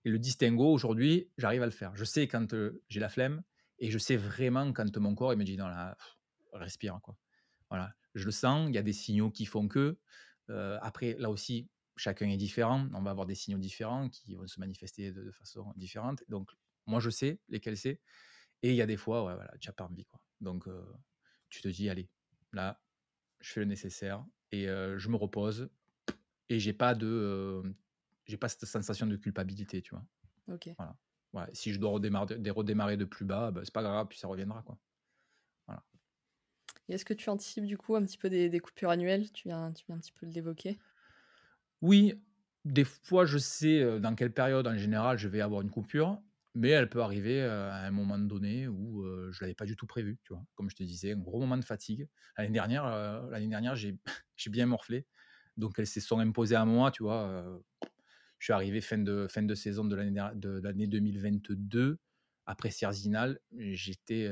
Et 0.04 0.10
le 0.10 0.18
distinguo, 0.18 0.72
aujourd'hui, 0.72 1.30
j'arrive 1.38 1.62
à 1.62 1.66
le 1.66 1.72
faire. 1.72 1.96
Je 1.96 2.06
sais 2.06 2.28
quand 2.28 2.56
j'ai 2.90 3.00
la 3.00 3.10
flemme 3.10 3.44
et 3.78 3.92
je 3.92 3.98
sais 3.98 4.18
vraiment 4.18 4.74
quand 4.74 4.98
mon 4.98 5.14
corps 5.14 5.34
il 5.34 5.38
me 5.38 5.44
dit 5.44 5.58
non, 5.58 5.68
là, 5.68 5.96
respire, 6.54 7.00
quoi. 7.04 7.16
Voilà, 7.70 7.94
je 8.16 8.26
le 8.26 8.32
sens, 8.32 8.68
il 8.68 8.76
y 8.76 8.78
a 8.78 8.84
des 8.84 8.94
signaux 8.94 9.30
qui 9.30 9.46
font 9.46 9.68
que. 9.68 9.98
après, 10.82 11.16
là 11.20 11.30
aussi, 11.30 11.70
chacun 12.02 12.28
est 12.30 12.38
différent. 12.38 12.88
On 12.94 13.02
va 13.02 13.12
avoir 13.12 13.28
des 13.28 13.36
signaux 13.36 13.60
différents 13.60 14.10
qui 14.10 14.34
vont 14.34 14.48
se 14.48 14.60
manifester 14.60 15.12
de, 15.12 15.32
façon 15.32 15.72
différente. 15.76 16.24
Donc, 16.30 16.50
moi, 16.88 17.00
je 17.00 17.12
sais 17.12 17.40
lesquels 17.48 17.78
c'est. 17.78 18.02
Et 18.64 18.72
il 18.72 18.76
y 18.76 18.82
a 18.82 18.88
des 18.88 18.98
fois, 18.98 19.24
ouais, 19.24 19.36
voilà, 19.36 19.54
tu 19.60 19.70
n'as 19.70 19.74
pas 19.74 19.86
envie. 19.86 20.06
Quoi. 20.06 20.20
Donc, 20.40 20.68
tu 21.50 21.62
te 21.62 21.68
dis, 21.68 21.90
allez, 21.90 22.10
là, 22.54 22.82
je 23.40 23.52
fais 23.54 23.60
le 23.60 23.68
nécessaire 23.68 24.26
et 24.52 24.66
je 24.66 25.10
me 25.10 25.16
repose. 25.16 25.70
Et 26.50 26.60
j'ai 26.60 26.74
pas 26.74 26.96
de, 26.96 27.62
j'ai 28.26 28.38
pas 28.38 28.50
cette 28.50 28.66
sensation 28.66 29.06
de 29.08 29.16
culpabilité, 29.16 29.82
tu 29.82 29.92
vois. 29.92 30.06
Ok. 30.48 30.70
Voilà. 31.34 31.50
Si 31.54 31.72
je 31.72 31.80
dois 31.80 31.92
redémarrer, 31.92 32.36
redémarrer 32.50 32.98
de 32.98 33.06
plus 33.06 33.26
bas, 33.26 33.52
bah, 33.52 33.62
c'est 33.64 33.74
pas 33.74 33.84
grave, 33.84 34.08
puis 34.10 34.18
ça 34.18 34.28
reviendra, 34.28 34.64
quoi. 34.64 34.78
Voilà. 35.68 35.84
Et 36.90 36.96
est-ce 36.96 37.06
que 37.06 37.14
tu 37.14 37.30
anticipes 37.30 37.66
du 37.66 37.78
coup 37.78 37.96
un 37.96 38.04
petit 38.04 38.18
peu 38.18 38.30
des, 38.30 38.50
des 38.50 38.60
coupures 38.60 38.90
annuelles? 38.90 39.32
Tu 39.32 39.48
viens, 39.48 39.72
tu 39.72 39.86
viens 39.86 39.96
un 39.96 40.00
petit 40.00 40.12
peu 40.12 40.26
de 40.26 40.34
l'évoquer? 40.34 40.78
Oui, 41.82 42.24
des 42.66 42.84
fois, 42.86 43.26
je 43.26 43.38
sais, 43.38 44.00
dans 44.00 44.16
quelle 44.16 44.34
période, 44.34 44.68
en 44.68 44.78
général, 44.78 45.18
je 45.18 45.28
vais 45.28 45.42
avoir 45.42 45.62
une 45.62 45.72
coupure, 45.72 46.22
mais 46.54 46.70
elle 46.70 46.90
peut 46.90 47.02
arriver, 47.02 47.42
à 47.42 47.86
un 47.86 47.92
moment 47.92 48.20
donné 48.20 48.68
où, 48.68 49.04
je 49.06 49.32
je 49.32 49.42
l'avais 49.42 49.56
pas 49.56 49.66
du 49.66 49.76
tout 49.76 49.88
prévu, 49.88 50.20
tu 50.24 50.34
vois? 50.34 50.44
Comme 50.56 50.70
je 50.70 50.76
te 50.76 50.84
disais, 50.84 51.14
un 51.14 51.18
gros 51.18 51.40
moment 51.40 51.58
de 51.58 51.66
fatigue. 51.66 52.08
L'année 52.38 52.52
dernière, 52.52 52.86
j'ai 54.38 54.50
bien 54.50 54.66
morflé, 54.66 55.08
donc 55.58 55.80
elles 55.80 55.88
se 55.88 56.00
sont 56.02 56.20
imposées 56.20 56.56
à 56.56 56.66
moi, 56.66 56.92
tu 56.92 57.04
vois? 57.04 57.62
je 58.40 58.46
suis 58.46 58.54
arrivé 58.54 58.82
fin 58.82 58.98
de 58.98 59.56
saison 59.56 59.86
de 59.86 59.96
l'année 59.96 60.20
de 60.36 60.60
l'année 60.64 60.88
2022, 60.88 62.00
après 62.46 62.72
Cerzinal, 62.72 63.40
j'étais, 63.58 64.32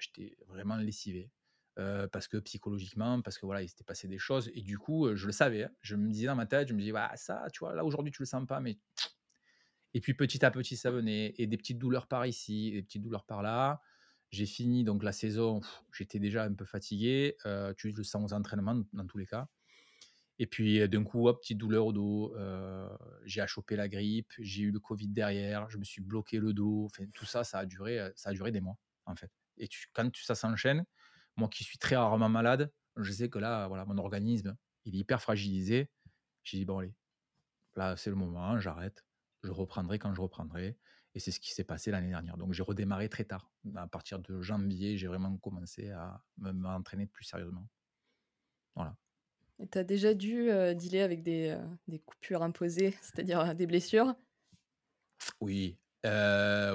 j'étais 0.00 0.36
vraiment 0.48 0.76
lessivé 0.76 1.30
parce 2.12 2.26
que 2.28 2.38
psychologiquement, 2.38 3.22
parce 3.22 3.38
que 3.38 3.46
voilà, 3.46 3.62
il 3.62 3.68
s'était 3.68 3.84
passé 3.84 4.08
des 4.08 4.18
choses. 4.18 4.50
Et 4.54 4.62
du 4.62 4.78
coup, 4.78 5.14
je 5.14 5.26
le 5.26 5.32
savais. 5.32 5.64
Hein. 5.64 5.70
Je 5.80 5.96
me 5.96 6.10
disais 6.10 6.26
dans 6.26 6.34
ma 6.34 6.46
tête, 6.46 6.68
je 6.68 6.74
me 6.74 6.80
disais, 6.80 6.92
bah, 6.92 7.12
ça, 7.16 7.46
tu 7.52 7.60
vois, 7.60 7.74
là 7.74 7.84
aujourd'hui, 7.84 8.12
tu 8.12 8.22
le 8.22 8.26
sens 8.26 8.46
pas, 8.46 8.60
mais. 8.60 8.78
Et 9.94 10.00
puis 10.00 10.12
petit 10.12 10.44
à 10.44 10.50
petit, 10.50 10.76
ça 10.76 10.90
venait. 10.90 11.34
Et 11.38 11.46
des 11.46 11.56
petites 11.56 11.78
douleurs 11.78 12.08
par 12.08 12.26
ici, 12.26 12.72
des 12.72 12.82
petites 12.82 13.02
douleurs 13.02 13.24
par 13.24 13.42
là. 13.42 13.80
J'ai 14.30 14.44
fini 14.44 14.84
donc 14.84 15.02
la 15.02 15.12
saison, 15.12 15.62
j'étais 15.92 16.18
déjà 16.18 16.44
un 16.44 16.52
peu 16.52 16.66
fatigué. 16.66 17.36
tu 17.78 17.92
le 17.92 18.02
sens 18.02 18.30
aux 18.30 18.34
entraînements 18.34 18.84
dans 18.92 19.06
tous 19.06 19.16
les 19.16 19.26
cas. 19.26 19.48
Et 20.38 20.46
puis 20.46 20.86
d'un 20.88 21.04
coup, 21.04 21.26
hop, 21.26 21.40
petite 21.40 21.56
douleur 21.56 21.86
au 21.86 21.92
dos. 21.94 22.34
j'ai 23.24 23.46
chopé 23.46 23.76
la 23.76 23.88
grippe, 23.88 24.30
j'ai 24.38 24.64
eu 24.64 24.70
le 24.70 24.78
Covid 24.78 25.08
derrière, 25.08 25.70
je 25.70 25.78
me 25.78 25.84
suis 25.84 26.02
bloqué 26.02 26.38
le 26.38 26.52
dos. 26.52 26.88
Tout 27.14 27.24
ça, 27.24 27.42
ça 27.42 27.60
a 27.60 27.64
duré, 27.66 28.10
ça 28.14 28.30
a 28.30 28.32
duré 28.34 28.52
des 28.52 28.60
mois 28.60 28.76
en 29.06 29.16
fait. 29.16 29.30
Et 29.56 29.68
quand 29.94 30.14
ça 30.16 30.34
s'enchaîne, 30.34 30.84
moi 31.38 31.48
qui 31.48 31.64
suis 31.64 31.78
très 31.78 31.96
rarement 31.96 32.28
malade, 32.28 32.72
je 32.96 33.12
sais 33.12 33.30
que 33.30 33.38
là, 33.38 33.68
voilà, 33.68 33.84
mon 33.84 33.96
organisme, 33.98 34.56
il 34.84 34.94
est 34.94 34.98
hyper 34.98 35.22
fragilisé. 35.22 35.90
J'ai 36.42 36.58
dit, 36.58 36.64
bon, 36.64 36.78
allez, 36.78 36.94
là, 37.76 37.96
c'est 37.96 38.10
le 38.10 38.16
moment, 38.16 38.58
j'arrête. 38.58 39.04
Je 39.42 39.50
reprendrai 39.50 39.98
quand 39.98 40.12
je 40.14 40.20
reprendrai. 40.20 40.76
Et 41.14 41.20
c'est 41.20 41.30
ce 41.30 41.40
qui 41.40 41.54
s'est 41.54 41.64
passé 41.64 41.90
l'année 41.90 42.10
dernière. 42.10 42.36
Donc, 42.36 42.52
j'ai 42.52 42.62
redémarré 42.62 43.08
très 43.08 43.24
tard. 43.24 43.50
À 43.76 43.86
partir 43.86 44.18
de 44.18 44.42
janvier, 44.42 44.98
j'ai 44.98 45.06
vraiment 45.06 45.36
commencé 45.38 45.90
à 45.90 46.22
m'entraîner 46.36 47.06
plus 47.06 47.24
sérieusement. 47.24 47.66
Voilà. 48.74 48.96
Et 49.60 49.66
tu 49.66 49.78
as 49.78 49.84
déjà 49.84 50.14
dû 50.14 50.50
euh, 50.50 50.74
dealer 50.74 51.02
avec 51.02 51.22
des, 51.22 51.48
euh, 51.48 51.66
des 51.88 51.98
coupures 51.98 52.42
imposées, 52.42 52.92
c'est-à-dire 53.00 53.40
euh, 53.40 53.54
des 53.54 53.66
blessures? 53.66 54.14
Oui, 55.40 55.78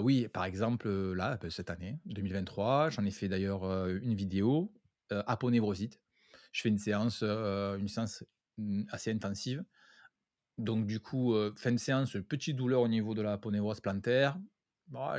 oui, 0.02 0.28
par 0.30 0.46
exemple, 0.46 0.90
là, 1.14 1.38
bah, 1.42 1.50
cette 1.50 1.70
année, 1.70 2.00
2023, 2.06 2.90
j'en 2.90 3.06
ai 3.06 3.12
fait 3.12 3.28
d'ailleurs, 3.28 3.64
une 3.90 4.14
vidéo, 4.16 4.74
aponevrosite. 5.10 6.02
Je 6.52 6.62
fais 6.62 6.70
une 6.70 6.78
séance, 6.78 7.24
une 7.24 7.88
séance, 7.88 8.24
mmh, 8.58 8.84
assez 8.90 9.12
intensive. 9.12 9.64
Donc 10.58 10.86
du 10.86 11.00
coup, 11.00 11.34
fin 11.58 11.72
de 11.72 11.78
séance, 11.78 12.18
petite 12.30 12.56
douleur 12.56 12.82
au 12.82 12.88
niveau 12.88 13.16
de 13.16 13.22
la 13.22 13.38
plantaire. 13.38 14.40
Bah, 14.88 15.18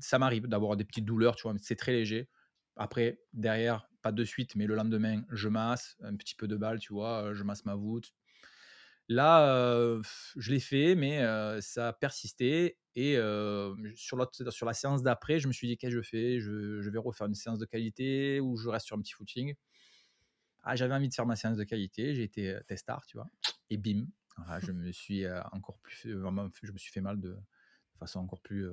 ça 0.00 0.18
m'arrive 0.18 0.46
d'avoir 0.48 0.76
des 0.76 0.84
petites 0.84 1.04
douleurs, 1.04 1.36
tu 1.36 1.42
vois? 1.42 1.54
c'est 1.60 1.76
très 1.76 1.92
léger. 1.92 2.28
Après, 2.76 3.20
derrière, 3.32 3.88
pas 4.02 4.10
de 4.10 4.24
suite, 4.24 4.56
mais 4.56 4.66
le 4.66 4.74
lendemain, 4.74 5.22
je 5.30 5.48
masse, 5.48 5.96
un 6.02 6.16
petit 6.16 6.34
peu 6.34 6.48
de 6.48 6.56
balle, 6.56 6.80
tu 6.80 6.92
vois? 6.92 7.32
je 7.34 7.42
masse 7.44 7.64
ma 7.64 7.74
voûte. 7.74 8.12
Là, 9.08 10.00
je 10.36 10.50
l'ai 10.52 10.60
fait, 10.60 10.94
mais 10.94 11.20
ça 11.60 11.88
a 11.88 11.92
persisté 11.92 12.78
et 12.96 13.16
sur, 13.96 14.16
sur 14.50 14.66
la 14.66 14.72
séance 14.74 15.02
d'après, 15.02 15.40
je 15.40 15.48
me 15.48 15.52
suis 15.52 15.68
dit: 15.68 15.76
«Qu'est-ce 15.76 15.94
que 15.96 16.02
je 16.02 16.08
fais? 16.08 16.40
Je 16.40 16.88
vais 16.90 16.98
refaire 16.98 17.26
une 17.26 17.34
séance 17.34 17.58
de 17.58 17.66
qualité 17.66 18.40
ou 18.40 18.56
je 18.56 18.68
reste 18.68 18.86
sur 18.86 18.96
un 18.96 19.00
petit 19.00 19.12
footing?» 19.12 19.54
ah, 20.62 20.76
j'avais 20.76 20.94
envie 20.94 21.08
de 21.08 21.14
faire 21.14 21.26
ma 21.26 21.36
séance 21.36 21.56
de 21.56 21.64
qualité, 21.64 22.14
j'ai 22.14 22.22
été, 22.22 22.56
testard, 22.66 23.04
tu 23.06 23.16
vois? 23.16 23.28
Et 23.70 23.76
bim, 23.76 24.06
je 24.60 24.72
me 24.72 24.90
suis, 24.92 25.24
encore 25.52 25.78
plus 25.80 26.10
je 26.62 26.72
me 26.72 26.78
suis 26.78 26.92
fait 26.92 27.00
mal 27.00 27.20
de 27.20 27.36
façon 27.98 28.20
encore 28.20 28.40
plus, 28.40 28.68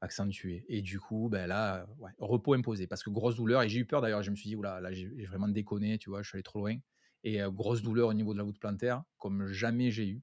accentuée 0.00 0.64
et 0.68 0.82
du 0.82 1.00
coup, 1.00 1.28
ben 1.30 1.46
là, 1.46 1.86
repos 2.18 2.54
imposé 2.54 2.86
parce 2.86 3.02
que 3.02 3.10
grosse 3.10 3.36
douleur 3.36 3.62
et 3.62 3.68
j'ai 3.68 3.80
eu 3.80 3.86
peur 3.86 4.00
d'ailleurs, 4.02 4.22
je 4.22 4.30
me 4.30 4.36
suis 4.36 4.48
dit: 4.50 4.56
«Ouh 4.56 4.62
là 4.62 4.92
j'ai 4.92 5.26
vraiment 5.26 5.48
déconné», 5.48 5.98
tu 5.98 6.10
vois? 6.10 6.22
Je 6.22 6.28
suis 6.30 6.36
allé 6.36 6.42
trop 6.44 6.60
loin 6.60 6.78
et 7.24 7.40
grosse 7.48 7.82
douleur 7.82 8.08
au 8.08 8.14
niveau 8.14 8.32
de 8.32 8.38
la 8.38 8.44
voûte 8.44 8.58
plantaire, 8.58 9.04
comme 9.18 9.48
jamais 9.48 9.90
j'ai 9.90 10.08
eu. 10.08 10.22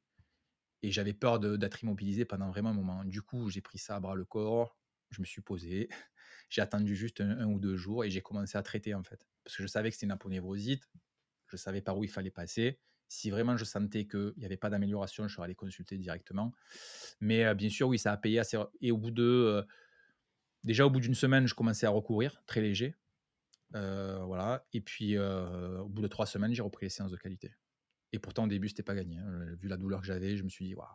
Et 0.82 0.92
j'avais 0.92 1.14
peur 1.14 1.40
d'être 1.40 1.84
immobilisé 1.84 2.26
pendant 2.26 2.50
vraiment 2.50 2.70
un 2.70 2.74
moment. 2.74 3.04
Du 3.06 3.22
coup, 3.22 3.50
j'ai 3.50 3.62
pris 3.62 3.78
ça 3.78 3.96
à 3.96 4.00
bras 4.00 4.16
le 4.16 4.26
corps, 4.26 4.78
je 5.10 5.22
me 5.22 5.26
suis 5.26 5.42
posé, 5.42 5.90
j'ai 6.50 6.62
attendu 6.62 6.96
juste 6.96 7.22
un, 7.22 7.46
ou 7.48 7.60
deux 7.60 7.76
jours 7.76 8.04
et 8.04 8.10
j'ai 8.10 8.22
commencé 8.22 8.58
à 8.58 8.64
traiter 8.64 8.94
en 8.94 9.04
fait. 9.04 9.26
Parce 9.44 9.58
que 9.58 9.64
je 9.64 9.68
savais 9.68 9.90
que 9.90 9.96
c'était 9.96 10.06
une 10.06 10.12
aponévrosite, 10.12 10.90
je 11.48 11.58
savais 11.58 11.82
par 11.82 11.98
où 11.98 12.04
il 12.04 12.10
fallait 12.10 12.32
passer. 12.32 12.80
Si 13.08 13.30
vraiment 13.30 13.56
je 13.56 13.66
sentais 13.66 14.08
qu'il 14.08 14.34
n'y 14.38 14.46
avait 14.46 14.58
pas 14.58 14.70
d'amélioration, 14.70 15.28
je 15.28 15.36
serais 15.36 15.46
allé 15.46 15.56
consulter 15.56 15.98
directement. 15.98 16.54
Mais 17.20 17.54
bien 17.54 17.70
sûr, 17.70 17.88
oui, 17.88 18.00
ça 18.00 18.12
a 18.12 18.18
payé 18.18 18.40
assez. 18.40 18.58
Et 18.82 18.92
au 18.92 18.98
bout 18.98 19.12
de. 19.12 19.64
déjà, 20.64 20.88
au 20.88 20.90
bout 20.90 21.00
d'une 21.00 21.14
semaine, 21.14 21.48
je 21.48 21.54
commençais 21.54 21.86
à 21.86 21.92
recourir, 21.92 22.42
très 22.48 22.62
léger. 22.62 22.96
Voilà. 23.76 24.66
Et 24.74 24.82
puis, 24.82 25.18
au 25.18 25.88
bout 25.90 26.02
de 26.02 26.08
trois 26.08 26.26
semaines, 26.26 26.54
j'ai 26.54 26.62
repris 26.62 26.86
les 26.86 26.90
séances 26.90 27.12
de 27.12 27.18
qualité. 27.18 27.54
Et 28.16 28.20
pourtant, 28.20 28.46
au 28.46 28.48
début, 28.48 28.70
c'était 28.70 28.84
pas 28.84 28.96
gagné. 28.96 29.18
Hein. 29.18 29.56
Vu 29.60 29.68
la 29.68 29.78
douleur 29.78 30.00
que 30.00 30.08
j'avais, 30.08 30.38
je 30.38 30.44
me 30.44 30.50
suis 30.50 30.66
dit, 30.66 30.76
waouh. 30.76 30.88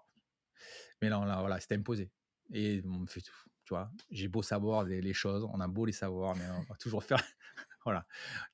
Mais 1.03 1.09
là, 1.09 1.25
là 1.27 1.41
voilà, 1.41 1.61
c'était 1.61 1.77
imposé. 1.77 2.11
Et 2.53 2.83
on 2.85 3.01
me 3.01 3.07
fait 3.07 3.21
tout. 3.21 3.35
Tu 3.65 3.75
vois, 3.75 3.93
j'ai 4.11 4.27
beau 4.27 4.43
savoir 4.43 4.85
les, 4.85 5.13
choses, 5.13 5.45
on 5.45 5.61
a 5.61 5.69
beau 5.69 5.85
les 5.85 5.93
savoir, 5.93 6.35
mais 6.35 6.45
on 6.51 6.63
va 6.63 6.75
toujours 6.77 7.05
faire. 7.05 7.23
voilà, 7.85 8.05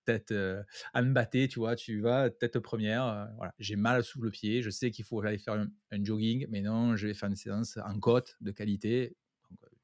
tête 0.04 0.30
euh, 0.32 0.62
à 0.92 1.00
me 1.00 1.12
battre, 1.12 1.46
tu 1.48 1.58
vois, 1.58 1.74
tu 1.74 2.00
vas 2.00 2.28
tête 2.28 2.58
première. 2.58 3.30
voilà, 3.36 3.54
j'ai 3.58 3.76
mal 3.76 4.04
sous 4.04 4.20
le 4.20 4.30
pied, 4.30 4.62
je 4.62 4.68
sais 4.68 4.90
qu'il 4.90 5.06
faut 5.06 5.22
aller 5.22 5.38
faire 5.38 5.54
un, 5.54 6.04
jogging, 6.04 6.46
mais 6.50 6.60
non, 6.60 6.96
je 6.96 7.06
vais 7.06 7.14
faire 7.14 7.30
une 7.30 7.36
séance 7.36 7.78
en 7.78 7.98
côte 7.98 8.36
de 8.40 8.50
qualité. 8.50 9.16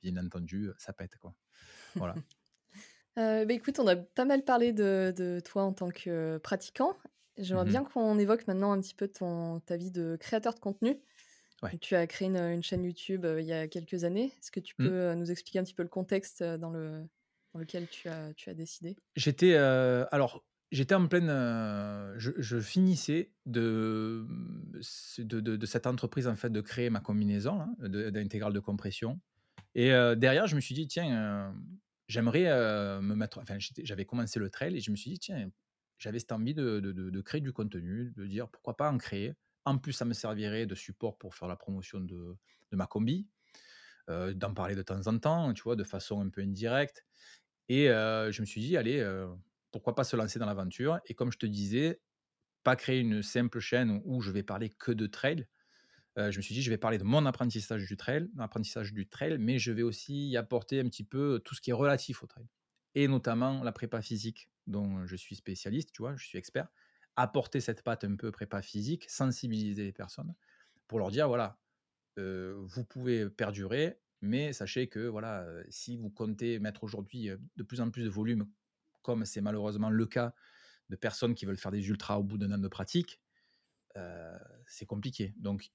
Bien 0.02 0.16
entendu, 0.18 0.70
ça 0.76 0.92
pète 0.92 1.16
quoi. 1.16 1.34
Voilà. 1.94 2.14
Euh, 3.18 3.44
bah, 3.44 3.54
écoute, 3.54 3.78
on 3.78 3.86
a 3.86 3.96
pas 3.96 4.24
mal 4.24 4.42
parlé 4.44 4.72
de, 4.72 5.40
toi 5.44 5.64
en 5.64 5.72
tant 5.72 5.90
que 5.90 6.38
pratiquant. 6.38 6.96
J'aimerais 7.38 7.64
mmh 7.64 7.68
bien 7.68 7.84
qu'on 7.84 8.18
évoque 8.18 8.46
maintenant 8.46 8.72
un 8.72 8.80
petit 8.80 8.94
peu 8.94 9.08
ton, 9.08 9.60
ta 9.60 9.76
vie 9.76 9.90
de 9.90 10.16
créateur 10.20 10.54
de 10.54 10.60
contenu. 10.60 10.98
Tu 11.80 11.94
as 11.94 12.06
créé 12.08 12.28
une, 12.28 12.62
chaîne 12.62 12.84
YouTube 12.84 13.24
il 13.38 13.44
y 13.44 13.52
a 13.52 13.68
quelques 13.68 14.04
années. 14.04 14.32
Est-ce 14.38 14.50
que 14.50 14.60
tu 14.60 14.74
mmh. 14.78 14.84
peux 14.84 15.14
nous 15.14 15.30
expliquer 15.30 15.60
un 15.60 15.64
petit 15.64 15.74
peu 15.74 15.84
le 15.84 15.88
contexte 15.88 16.42
dans, 16.42 16.70
le, 16.70 17.04
dans 17.54 17.60
lequel 17.60 17.86
tu 17.86 18.08
as, 18.08 18.34
tu 18.34 18.50
as 18.50 18.54
décidé? 18.54 18.96
J'étais 19.14 19.54
alors 19.54 20.44
j'étais 20.72 20.94
en 20.94 21.06
pleine, 21.06 21.28
je, 22.16 22.60
finissais 22.60 23.30
de 23.46 24.26
de, 25.18 25.40
de, 25.40 25.66
cette 25.66 25.86
entreprise 25.86 26.26
en 26.26 26.34
fait 26.34 26.50
de 26.50 26.60
créer 26.60 26.90
ma 26.90 27.00
combinaison 27.00 27.60
hein, 27.60 27.88
d'intégrale 27.88 28.52
de 28.52 28.60
compression. 28.60 29.20
Et 29.74 29.90
derrière, 30.16 30.48
je 30.48 30.56
me 30.56 30.60
suis 30.60 30.74
dit 30.74 30.88
tiens, 30.88 31.54
j'aimerais 32.12 32.44
me 33.00 33.14
mettre. 33.14 33.38
Enfin, 33.40 33.56
j'avais 33.58 34.04
commencé 34.04 34.38
le 34.38 34.50
trail 34.50 34.76
et 34.76 34.80
je 34.80 34.90
me 34.90 34.96
suis 34.96 35.10
dit, 35.10 35.18
tiens, 35.18 35.50
j'avais 35.98 36.18
cette 36.18 36.32
envie 36.32 36.54
de, 36.54 37.20
créer 37.22 37.40
du 37.40 37.52
contenu, 37.52 38.12
de 38.16 38.26
dire 38.26 38.48
pourquoi 38.48 38.76
pas 38.76 38.90
en 38.90 38.98
créer. 38.98 39.34
En 39.64 39.78
plus, 39.78 39.92
ça 39.92 40.04
me 40.04 40.12
servirait 40.12 40.66
de 40.66 40.74
support 40.74 41.16
pour 41.18 41.34
faire 41.34 41.48
la 41.48 41.56
promotion 41.56 42.00
de, 42.00 42.36
ma 42.72 42.86
combi, 42.86 43.26
d'en 44.08 44.54
parler 44.54 44.74
de 44.74 44.82
temps 44.82 45.06
en 45.06 45.18
temps, 45.18 45.52
tu 45.54 45.62
vois, 45.62 45.76
de 45.76 45.84
façon 45.84 46.20
un 46.20 46.28
peu 46.28 46.42
indirecte. 46.42 47.04
Et 47.68 47.86
je 47.86 48.40
me 48.40 48.46
suis 48.46 48.60
dit, 48.60 48.76
allez, 48.76 49.02
pourquoi 49.70 49.94
pas 49.94 50.04
se 50.04 50.16
lancer 50.16 50.38
dans 50.38 50.46
l'aventure 50.46 51.00
Et 51.06 51.14
comme 51.14 51.32
je 51.32 51.38
te 51.38 51.46
disais, 51.46 52.00
pas 52.62 52.76
créer 52.76 53.00
une 53.00 53.22
simple 53.22 53.60
chaîne 53.60 54.00
où 54.04 54.20
je 54.20 54.30
vais 54.30 54.42
parler 54.42 54.68
que 54.70 54.92
de 54.92 55.06
trail, 55.06 55.46
je 56.16 56.36
me 56.36 56.42
suis 56.42 56.54
dit, 56.54 56.62
je 56.62 56.70
vais 56.70 56.78
parler 56.78 56.98
de 56.98 57.04
mon 57.04 57.24
apprentissage 57.26 57.84
du 57.86 57.96
trail, 57.96 58.28
du 58.92 59.08
trail, 59.08 59.38
mais 59.38 59.58
je 59.58 59.72
vais 59.72 59.82
aussi 59.82 60.28
y 60.28 60.36
apporter 60.36 60.80
un 60.80 60.84
petit 60.84 61.04
peu 61.04 61.40
tout 61.44 61.54
ce 61.54 61.60
qui 61.60 61.70
est 61.70 61.74
relatif 61.74 62.22
au 62.22 62.26
trail, 62.26 62.46
et 62.94 63.08
notamment 63.08 63.62
la 63.62 63.72
prépa 63.72 64.02
physique, 64.02 64.50
dont 64.66 65.06
je 65.06 65.16
suis 65.16 65.36
spécialiste, 65.36 65.92
tu 65.92 66.02
vois, 66.02 66.14
je 66.16 66.26
suis 66.26 66.38
expert. 66.38 66.68
Apporter 67.16 67.60
cette 67.60 67.82
patte 67.82 68.04
un 68.04 68.16
peu 68.16 68.30
prépa 68.30 68.62
physique, 68.62 69.08
sensibiliser 69.08 69.84
les 69.84 69.92
personnes, 69.92 70.34
pour 70.86 70.98
leur 70.98 71.10
dire, 71.10 71.28
voilà, 71.28 71.58
vous 72.16 72.84
pouvez 72.84 73.30
perdurer, 73.30 73.98
mais 74.20 74.52
sachez 74.52 74.88
que 74.88 75.00
voilà, 75.00 75.46
si 75.68 75.96
vous 75.96 76.10
comptez 76.10 76.58
mettre 76.58 76.84
aujourd'hui 76.84 77.30
de 77.56 77.62
plus 77.62 77.80
en 77.80 77.90
plus 77.90 78.04
de 78.04 78.10
volume, 78.10 78.48
comme 79.02 79.24
c'est 79.24 79.40
malheureusement 79.40 79.90
le 79.90 80.06
cas 80.06 80.34
de 80.90 80.96
personnes 80.96 81.34
qui 81.34 81.44
veulent 81.46 81.56
faire 81.56 81.72
des 81.72 81.88
ultras 81.88 82.18
au 82.18 82.22
bout 82.22 82.38
d'un 82.38 82.52
an 82.52 82.58
de 82.58 82.68
pratique, 82.68 83.20
c'est 84.66 84.86
compliqué. 84.86 85.34
Donc, 85.36 85.70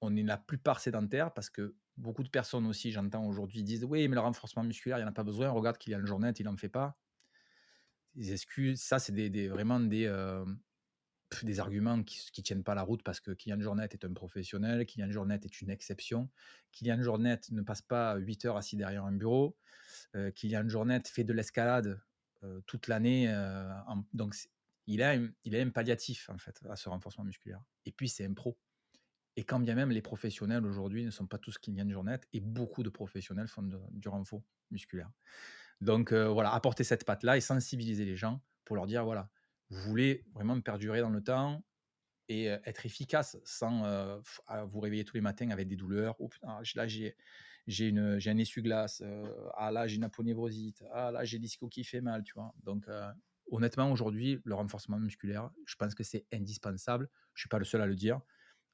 on 0.00 0.16
est 0.16 0.22
la 0.22 0.36
plupart 0.36 0.80
sédentaires 0.80 1.32
parce 1.32 1.50
que 1.50 1.74
beaucoup 1.96 2.22
de 2.22 2.28
personnes 2.28 2.66
aussi, 2.66 2.92
j'entends 2.92 3.26
aujourd'hui, 3.26 3.62
disent 3.62 3.84
Oui, 3.84 4.08
mais 4.08 4.14
le 4.14 4.20
renforcement 4.20 4.64
musculaire, 4.64 4.98
il 4.98 5.02
n'y 5.02 5.06
en 5.06 5.10
a 5.10 5.14
pas 5.14 5.24
besoin. 5.24 5.50
Regarde 5.50 5.78
qu'il 5.78 5.92
y 5.92 5.94
a 5.94 5.98
une 5.98 6.06
journée, 6.06 6.32
il 6.38 6.44
n'en 6.44 6.56
fait 6.56 6.68
pas. 6.68 6.98
Excuses, 8.16 8.82
ça, 8.82 8.98
c'est 8.98 9.12
vraiment 9.48 9.78
des, 9.78 10.06
euh, 10.06 10.44
des 11.42 11.60
arguments 11.60 12.02
qui 12.02 12.20
ne 12.36 12.42
tiennent 12.42 12.64
pas 12.64 12.74
la 12.74 12.82
route 12.82 13.02
parce 13.02 13.20
que 13.20 13.30
Kylian 13.30 13.60
Jornet 13.60 13.88
est 13.90 14.04
un 14.04 14.12
professionnel, 14.12 14.84
Kylian 14.84 15.10
Jornet 15.10 15.40
est 15.44 15.60
une 15.60 15.70
exception. 15.70 16.28
Kylian 16.72 17.02
Jornet 17.02 17.40
ne 17.50 17.62
passe 17.62 17.82
pas 17.82 18.16
8 18.16 18.44
heures 18.46 18.56
assis 18.56 18.76
derrière 18.76 19.04
un 19.04 19.12
bureau. 19.12 19.56
Euh, 20.16 20.30
Kylian 20.32 20.68
Jornet 20.68 21.02
fait 21.06 21.24
de 21.24 21.32
l'escalade 21.32 22.00
euh, 22.42 22.60
toute 22.66 22.88
l'année. 22.88 23.26
Euh, 23.28 23.72
donc, 24.12 24.34
il 24.86 25.02
a, 25.02 25.16
il 25.44 25.56
a 25.56 25.60
un 25.60 25.70
palliatif 25.70 26.28
en 26.30 26.38
fait 26.38 26.58
à 26.68 26.76
ce 26.76 26.88
renforcement 26.88 27.24
musculaire. 27.24 27.62
Et 27.86 27.92
puis, 27.92 28.08
c'est 28.08 28.26
un 28.26 28.34
pro. 28.34 28.58
Et 29.40 29.44
quand 29.44 29.58
bien 29.58 29.74
même 29.74 29.90
les 29.90 30.02
professionnels 30.02 30.66
aujourd'hui 30.66 31.02
ne 31.02 31.10
sont 31.10 31.26
pas 31.26 31.38
tous 31.38 31.56
Kylian 31.56 31.88
Jornet, 31.88 32.20
et 32.34 32.40
beaucoup 32.40 32.82
de 32.82 32.90
professionnels 32.90 33.48
font 33.48 33.62
du 33.62 34.06
renfort 34.06 34.42
musculaire. 34.70 35.10
Donc 35.80 36.12
voilà, 36.12 36.52
apporter 36.52 36.84
cette 36.84 37.06
patte-là 37.06 37.38
et 37.38 37.40
sensibiliser 37.40 38.04
les 38.04 38.16
gens 38.16 38.42
pour 38.66 38.76
leur 38.76 38.86
dire 38.86 39.02
voilà, 39.02 39.30
vous 39.70 39.80
voulez 39.80 40.26
vraiment 40.34 40.60
perdurer 40.60 41.00
dans 41.00 41.08
le 41.08 41.22
temps 41.22 41.64
et 42.28 42.48
être 42.48 42.84
efficace 42.84 43.38
sans 43.42 44.20
vous 44.66 44.80
réveiller 44.80 45.06
tous 45.06 45.14
les 45.14 45.22
matins 45.22 45.48
avec 45.48 45.68
des 45.68 45.76
douleurs. 45.76 46.16
Oh, 46.18 46.28
là, 46.74 46.86
j'ai, 46.86 47.16
j'ai, 47.66 47.96
un 47.96 48.36
essuie-glace. 48.36 49.02
ah 49.54 49.70
là, 49.70 49.86
j'ai 49.86 49.96
une 49.96 50.04
aponevrosite. 50.04 50.84
Ah 50.92 51.12
là, 51.12 51.24
j'ai 51.24 51.38
l'ischio 51.38 51.66
qui 51.70 51.82
fait 51.82 52.02
mal, 52.02 52.24
tu 52.24 52.34
vois. 52.34 52.52
Donc 52.62 52.86
honnêtement, 53.50 53.90
aujourd'hui, 53.90 54.38
le 54.44 54.54
renforcement 54.54 54.98
musculaire, 54.98 55.48
je 55.64 55.76
pense 55.76 55.94
que 55.94 56.04
c'est 56.04 56.26
indispensable. 56.30 57.08
Je 57.32 57.38
ne 57.38 57.40
suis 57.40 57.48
pas 57.48 57.58
le 57.58 57.64
seul 57.64 57.80
à 57.80 57.86
le 57.86 57.96
dire. 57.96 58.20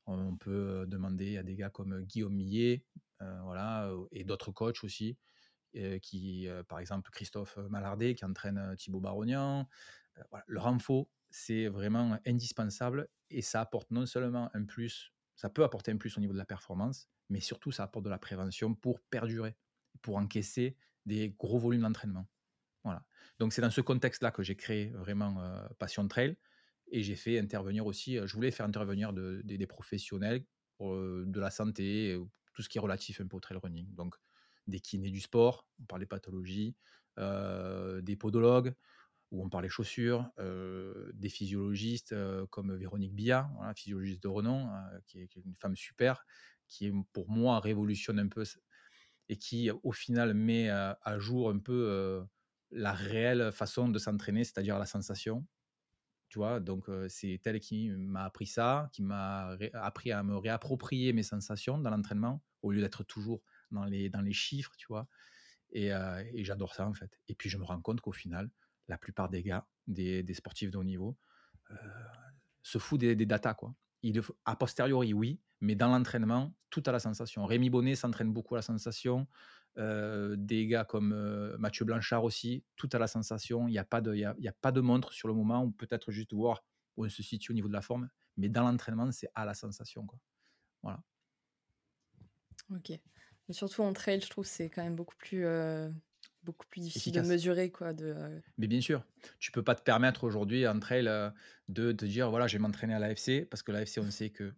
On 0.06 0.36
peut 0.36 0.86
demander 0.86 1.36
à 1.36 1.42
des 1.42 1.56
gars 1.56 1.70
comme 1.70 2.02
Guillaume 2.02 2.34
Millet, 2.34 2.84
voilà, 3.20 3.92
et 4.12 4.24
d'autres 4.24 4.52
coachs 4.52 4.84
aussi, 4.84 5.18
qui, 6.02 6.48
par 6.68 6.78
exemple, 6.78 7.10
Christophe 7.10 7.56
Malardet, 7.56 8.14
qui 8.14 8.24
entraîne 8.24 8.74
Thibaut 8.76 9.00
Barognan. 9.00 9.68
Le 10.46 10.60
renfort, 10.60 11.08
c'est 11.30 11.66
vraiment 11.66 12.18
indispensable 12.26 13.08
et 13.30 13.42
ça 13.42 13.60
apporte 13.60 13.90
non 13.90 14.06
seulement 14.06 14.48
un 14.54 14.64
plus, 14.64 15.12
ça 15.34 15.50
peut 15.50 15.64
apporter 15.64 15.90
un 15.90 15.96
plus 15.96 16.16
au 16.16 16.20
niveau 16.20 16.32
de 16.32 16.38
la 16.38 16.46
performance, 16.46 17.08
mais 17.28 17.40
surtout 17.40 17.72
ça 17.72 17.82
apporte 17.82 18.04
de 18.04 18.10
la 18.10 18.18
prévention 18.18 18.74
pour 18.74 19.00
perdurer, 19.00 19.56
pour 20.02 20.16
encaisser 20.16 20.76
des 21.04 21.30
gros 21.30 21.58
volumes 21.58 21.82
d'entraînement. 21.82 22.28
Voilà. 22.84 23.04
Donc 23.40 23.52
c'est 23.52 23.60
dans 23.60 23.70
ce 23.70 23.80
contexte-là 23.80 24.30
que 24.30 24.44
j'ai 24.44 24.56
créé 24.56 24.90
vraiment 24.90 25.66
Passion 25.78 26.06
Trail. 26.06 26.38
Et 26.88 27.02
j'ai 27.02 27.16
fait 27.16 27.38
intervenir 27.38 27.86
aussi, 27.86 28.18
je 28.24 28.34
voulais 28.34 28.50
faire 28.50 28.66
intervenir 28.66 29.12
des 29.12 29.66
professionnels 29.66 30.44
de 30.80 31.40
la 31.40 31.50
santé, 31.50 32.16
tout 32.52 32.62
ce 32.62 32.68
qui 32.68 32.78
est 32.78 32.80
relatif 32.80 33.20
un 33.20 33.26
peu 33.26 33.36
au 33.36 33.40
trail 33.40 33.58
running. 33.62 33.94
Donc, 33.94 34.14
des 34.66 34.80
kinés 34.80 35.10
du 35.10 35.20
sport, 35.20 35.68
on 35.80 35.84
parlait 35.84 36.06
pathologie, 36.06 36.76
des 37.18 38.16
podologues, 38.16 38.74
où 39.32 39.44
on 39.44 39.48
parlait 39.48 39.68
chaussures, 39.68 40.30
des 41.14 41.28
physiologistes 41.28 42.14
comme 42.50 42.76
Véronique 42.76 43.14
Bia, 43.14 43.50
physiologiste 43.74 44.22
de 44.22 44.28
renom, 44.28 44.68
hein, 44.68 44.88
qui, 45.06 45.20
est, 45.20 45.34
une 45.36 45.56
femme 45.56 45.76
super, 45.76 46.24
qui 46.68 46.92
pour 47.12 47.28
moi 47.30 47.58
révolutionne 47.60 48.18
un 48.18 48.28
peu 48.28 48.44
et 49.28 49.36
qui 49.36 49.70
au 49.70 49.92
final 49.92 50.34
met 50.34 50.68
à 50.70 51.18
jour 51.18 51.50
un 51.50 51.58
peu 51.58 52.24
la 52.70 52.92
réelle 52.92 53.50
façon 53.52 53.88
de 53.88 53.98
s'entraîner, 53.98 54.44
c'est-à-dire 54.44 54.78
la 54.78 54.86
sensation, 54.86 55.46
tu 56.28 56.38
vois, 56.38 56.60
donc 56.60 56.88
c'est 57.08 57.40
elle 57.44 57.60
qui 57.60 57.88
m'a 57.90 58.24
appris 58.24 58.46
ça, 58.46 58.88
qui 58.92 59.02
m'a 59.02 59.56
appris 59.74 60.12
à 60.12 60.22
me 60.22 60.36
réapproprier 60.36 61.12
mes 61.12 61.22
sensations 61.22 61.78
dans 61.78 61.90
l'entraînement, 61.90 62.42
au 62.62 62.72
lieu 62.72 62.80
d'être 62.80 63.04
toujours 63.04 63.42
dans 63.70 63.84
les, 63.84 64.10
dans 64.10 64.22
les 64.22 64.32
chiffres, 64.32 64.72
tu 64.76 64.86
vois? 64.88 65.08
Et, 65.70 65.90
j'adore 66.36 66.74
ça, 66.74 66.86
en 66.86 66.94
fait. 66.94 67.20
Et 67.28 67.34
puis 67.34 67.48
je 67.48 67.58
me 67.58 67.64
rends 67.64 67.80
compte 67.80 68.00
qu'au 68.00 68.12
final, 68.12 68.50
la 68.88 68.98
plupart 68.98 69.28
des 69.28 69.42
gars, 69.42 69.66
des, 69.86 70.22
des 70.22 70.34
sportifs 70.34 70.70
de 70.70 70.78
haut 70.78 70.84
niveau, 70.84 71.16
se 72.62 72.78
foutent 72.78 73.00
des, 73.00 73.26
datas, 73.26 73.54
quoi. 73.54 73.74
Il, 74.02 74.20
a 74.44 74.56
posteriori, 74.56 75.12
oui, 75.12 75.40
mais 75.60 75.74
dans 75.74 75.88
l'entraînement, 75.88 76.54
tout 76.70 76.82
à 76.86 76.92
la 76.92 76.98
sensation. 76.98 77.44
Rémi 77.46 77.70
Bonnet 77.70 77.94
s'entraîne 77.94 78.32
beaucoup 78.32 78.54
à 78.54 78.58
la 78.58 78.62
sensation. 78.62 79.26
Euh, 79.78 80.36
des 80.38 80.66
gars 80.66 80.84
comme 80.84 81.12
euh, 81.12 81.56
Mathieu 81.58 81.84
Blanchard 81.84 82.24
aussi, 82.24 82.64
tout 82.76 82.88
à 82.92 82.98
la 82.98 83.06
sensation. 83.06 83.68
Il 83.68 83.72
n'y 83.72 83.78
a, 83.78 83.84
pas 83.84 84.00
de, 84.00 84.14
il 84.14 84.20
y 84.20 84.48
a, 84.48 84.52
pas 84.62 84.72
de 84.72 84.80
montre 84.80 85.12
sur 85.12 85.28
le 85.28 85.34
moment, 85.34 85.64
ou 85.64 85.70
peut-être 85.70 86.12
juste 86.12 86.32
voir 86.32 86.64
où 86.96 87.04
on 87.04 87.08
se 87.10 87.22
situe 87.22 87.52
au 87.52 87.54
niveau 87.54 87.68
de 87.68 87.74
la 87.74 87.82
forme. 87.82 88.08
Mais 88.38 88.48
dans 88.48 88.62
l'entraînement, 88.62 89.10
c'est 89.12 89.28
à 89.34 89.44
la 89.44 89.52
sensation. 89.52 90.06
Quoi. 90.06 90.18
Voilà. 90.82 91.02
Ok. 92.74 92.90
Mais 93.48 93.54
surtout 93.54 93.82
en 93.82 93.92
trail, 93.92 94.20
je 94.22 94.30
trouve 94.30 94.46
c'est 94.46 94.70
quand 94.70 94.82
même 94.82 94.96
beaucoup 94.96 95.16
plus, 95.16 95.44
euh, 95.44 95.90
beaucoup 96.42 96.66
plus 96.68 96.80
difficile 96.80 97.12
de 97.12 97.20
mesurer. 97.20 97.70
Quoi, 97.70 97.92
de, 97.92 98.40
Mais 98.56 98.68
bien 98.68 98.80
sûr, 98.80 99.04
tu 99.38 99.52
peux 99.52 99.62
pas 99.62 99.74
te 99.74 99.82
permettre 99.82 100.24
aujourd'hui 100.24 100.66
en 100.66 100.80
trail 100.80 101.04
de 101.68 101.92
te 101.92 102.04
dire 102.06 102.30
voilà, 102.30 102.46
je 102.46 102.56
vais 102.56 102.62
m'entraîner 102.62 102.94
à 102.94 102.98
l'AFC, 102.98 103.46
parce 103.48 103.62
que 103.62 103.72
l'AFC, 103.72 103.98
on 103.98 104.10
sait 104.10 104.30
que 104.30 104.54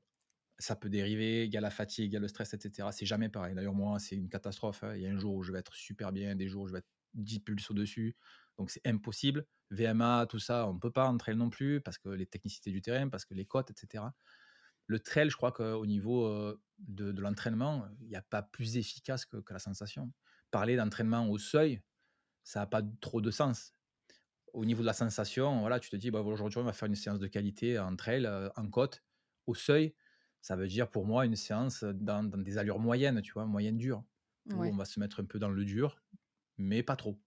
ça 0.59 0.75
peut 0.75 0.89
dériver, 0.89 1.47
il 1.47 1.53
y 1.53 1.57
a 1.57 1.61
la 1.61 1.71
fatigue, 1.71 2.11
il 2.11 2.15
y 2.15 2.17
a 2.17 2.21
le 2.21 2.29
stress, 2.29 2.53
etc. 2.53 2.89
C'est 2.93 3.07
jamais 3.07 3.29
pareil. 3.29 3.55
D'ailleurs, 3.55 3.75
moi, 3.75 3.99
c'est 3.99 4.17
une 4.17 4.29
catastrophe. 4.29 4.83
Hein. 4.83 4.97
Il 4.97 5.03
y 5.03 5.07
a 5.07 5.11
un 5.11 5.19
jour 5.19 5.35
où 5.35 5.43
je 5.43 5.53
vais 5.53 5.61
être 5.61 5.75
super 5.75 6.13
bien, 6.13 6.35
des 6.35 6.49
jours 6.49 6.65
où 6.65 6.69
je 6.69 6.73
vais 6.73 6.81
être 6.81 6.91
10 7.15 7.41
pulses 7.41 7.71
au-dessus. 7.71 8.17
Donc, 8.59 8.71
c'est 8.71 8.85
impossible. 8.85 9.47
VMA, 9.71 10.27
tout 10.29 10.41
ça, 10.41 10.67
on 10.67 10.75
ne 10.75 10.79
peut 10.81 10.91
pas 10.91 11.07
entrer 11.07 11.35
non 11.35 11.49
plus 11.49 11.81
parce 11.81 11.97
que 11.99 12.09
les 12.09 12.27
technicités 12.27 12.73
du 12.73 12.83
terrain, 12.83 13.09
parce 13.09 13.25
que 13.25 13.35
les 13.35 13.45
côtes, 13.45 13.71
etc. 13.71 14.05
Le 14.87 14.99
trail, 14.99 15.31
je 15.31 15.37
crois 15.37 15.53
qu'au 15.53 15.87
niveau 15.87 16.59
de, 16.79 17.21
l'entraînement, 17.21 17.87
il 18.01 18.09
n'y 18.09 18.17
a 18.17 18.23
pas 18.23 18.43
plus 18.43 18.77
efficace 18.77 19.27
que, 19.27 19.37
la 19.51 19.59
sensation. 19.61 20.13
Parler 20.51 20.77
d'entraînement 20.77 21.29
au 21.29 21.39
seuil, 21.39 21.83
ça 22.43 22.61
n'a 22.61 22.67
pas 22.67 22.83
trop 23.01 23.21
de 23.21 23.31
sens. 23.31 23.75
Au 24.55 24.65
niveau 24.65 24.81
de 24.81 24.87
la 24.87 24.95
sensation, 24.95 25.61
voilà, 25.61 25.79
tu 25.79 25.91
te 25.91 25.97
dis, 25.97 26.11
bah, 26.11 26.21
aujourd'hui, 26.23 26.59
on 26.59 26.65
va 26.65 26.73
faire 26.73 26.89
une 26.89 26.97
séance 26.97 27.21
de 27.21 27.27
qualité 27.29 27.79
en 27.79 27.95
trail, 27.95 28.27
en 28.57 28.71
côte, 28.71 29.05
au 29.47 29.55
seuil 29.55 29.95
Ça 30.41 30.57
veut 30.57 30.69
dire 30.69 30.91
pour 30.91 31.07
moi 31.07 31.27
une 31.27 31.37
séance 31.37 31.85
dans, 31.85 32.25
dans 32.25 32.39
des 32.39 32.59
allures 32.59 32.79
moyennes, 32.79 33.23
tu 33.23 33.33
vois, 33.33 33.47
moyenne 33.47 33.77
dure, 33.77 34.05
où 34.53 34.73
on 34.73 34.77
va 34.77 34.85
se 34.85 35.01
mettre 35.01 35.21
un 35.21 35.25
peu 35.25 35.39
dans 35.39 35.51
le 35.51 35.65
dur, 35.65 36.01
mais 36.59 36.83
pas 36.83 36.97
trop. 36.97 37.21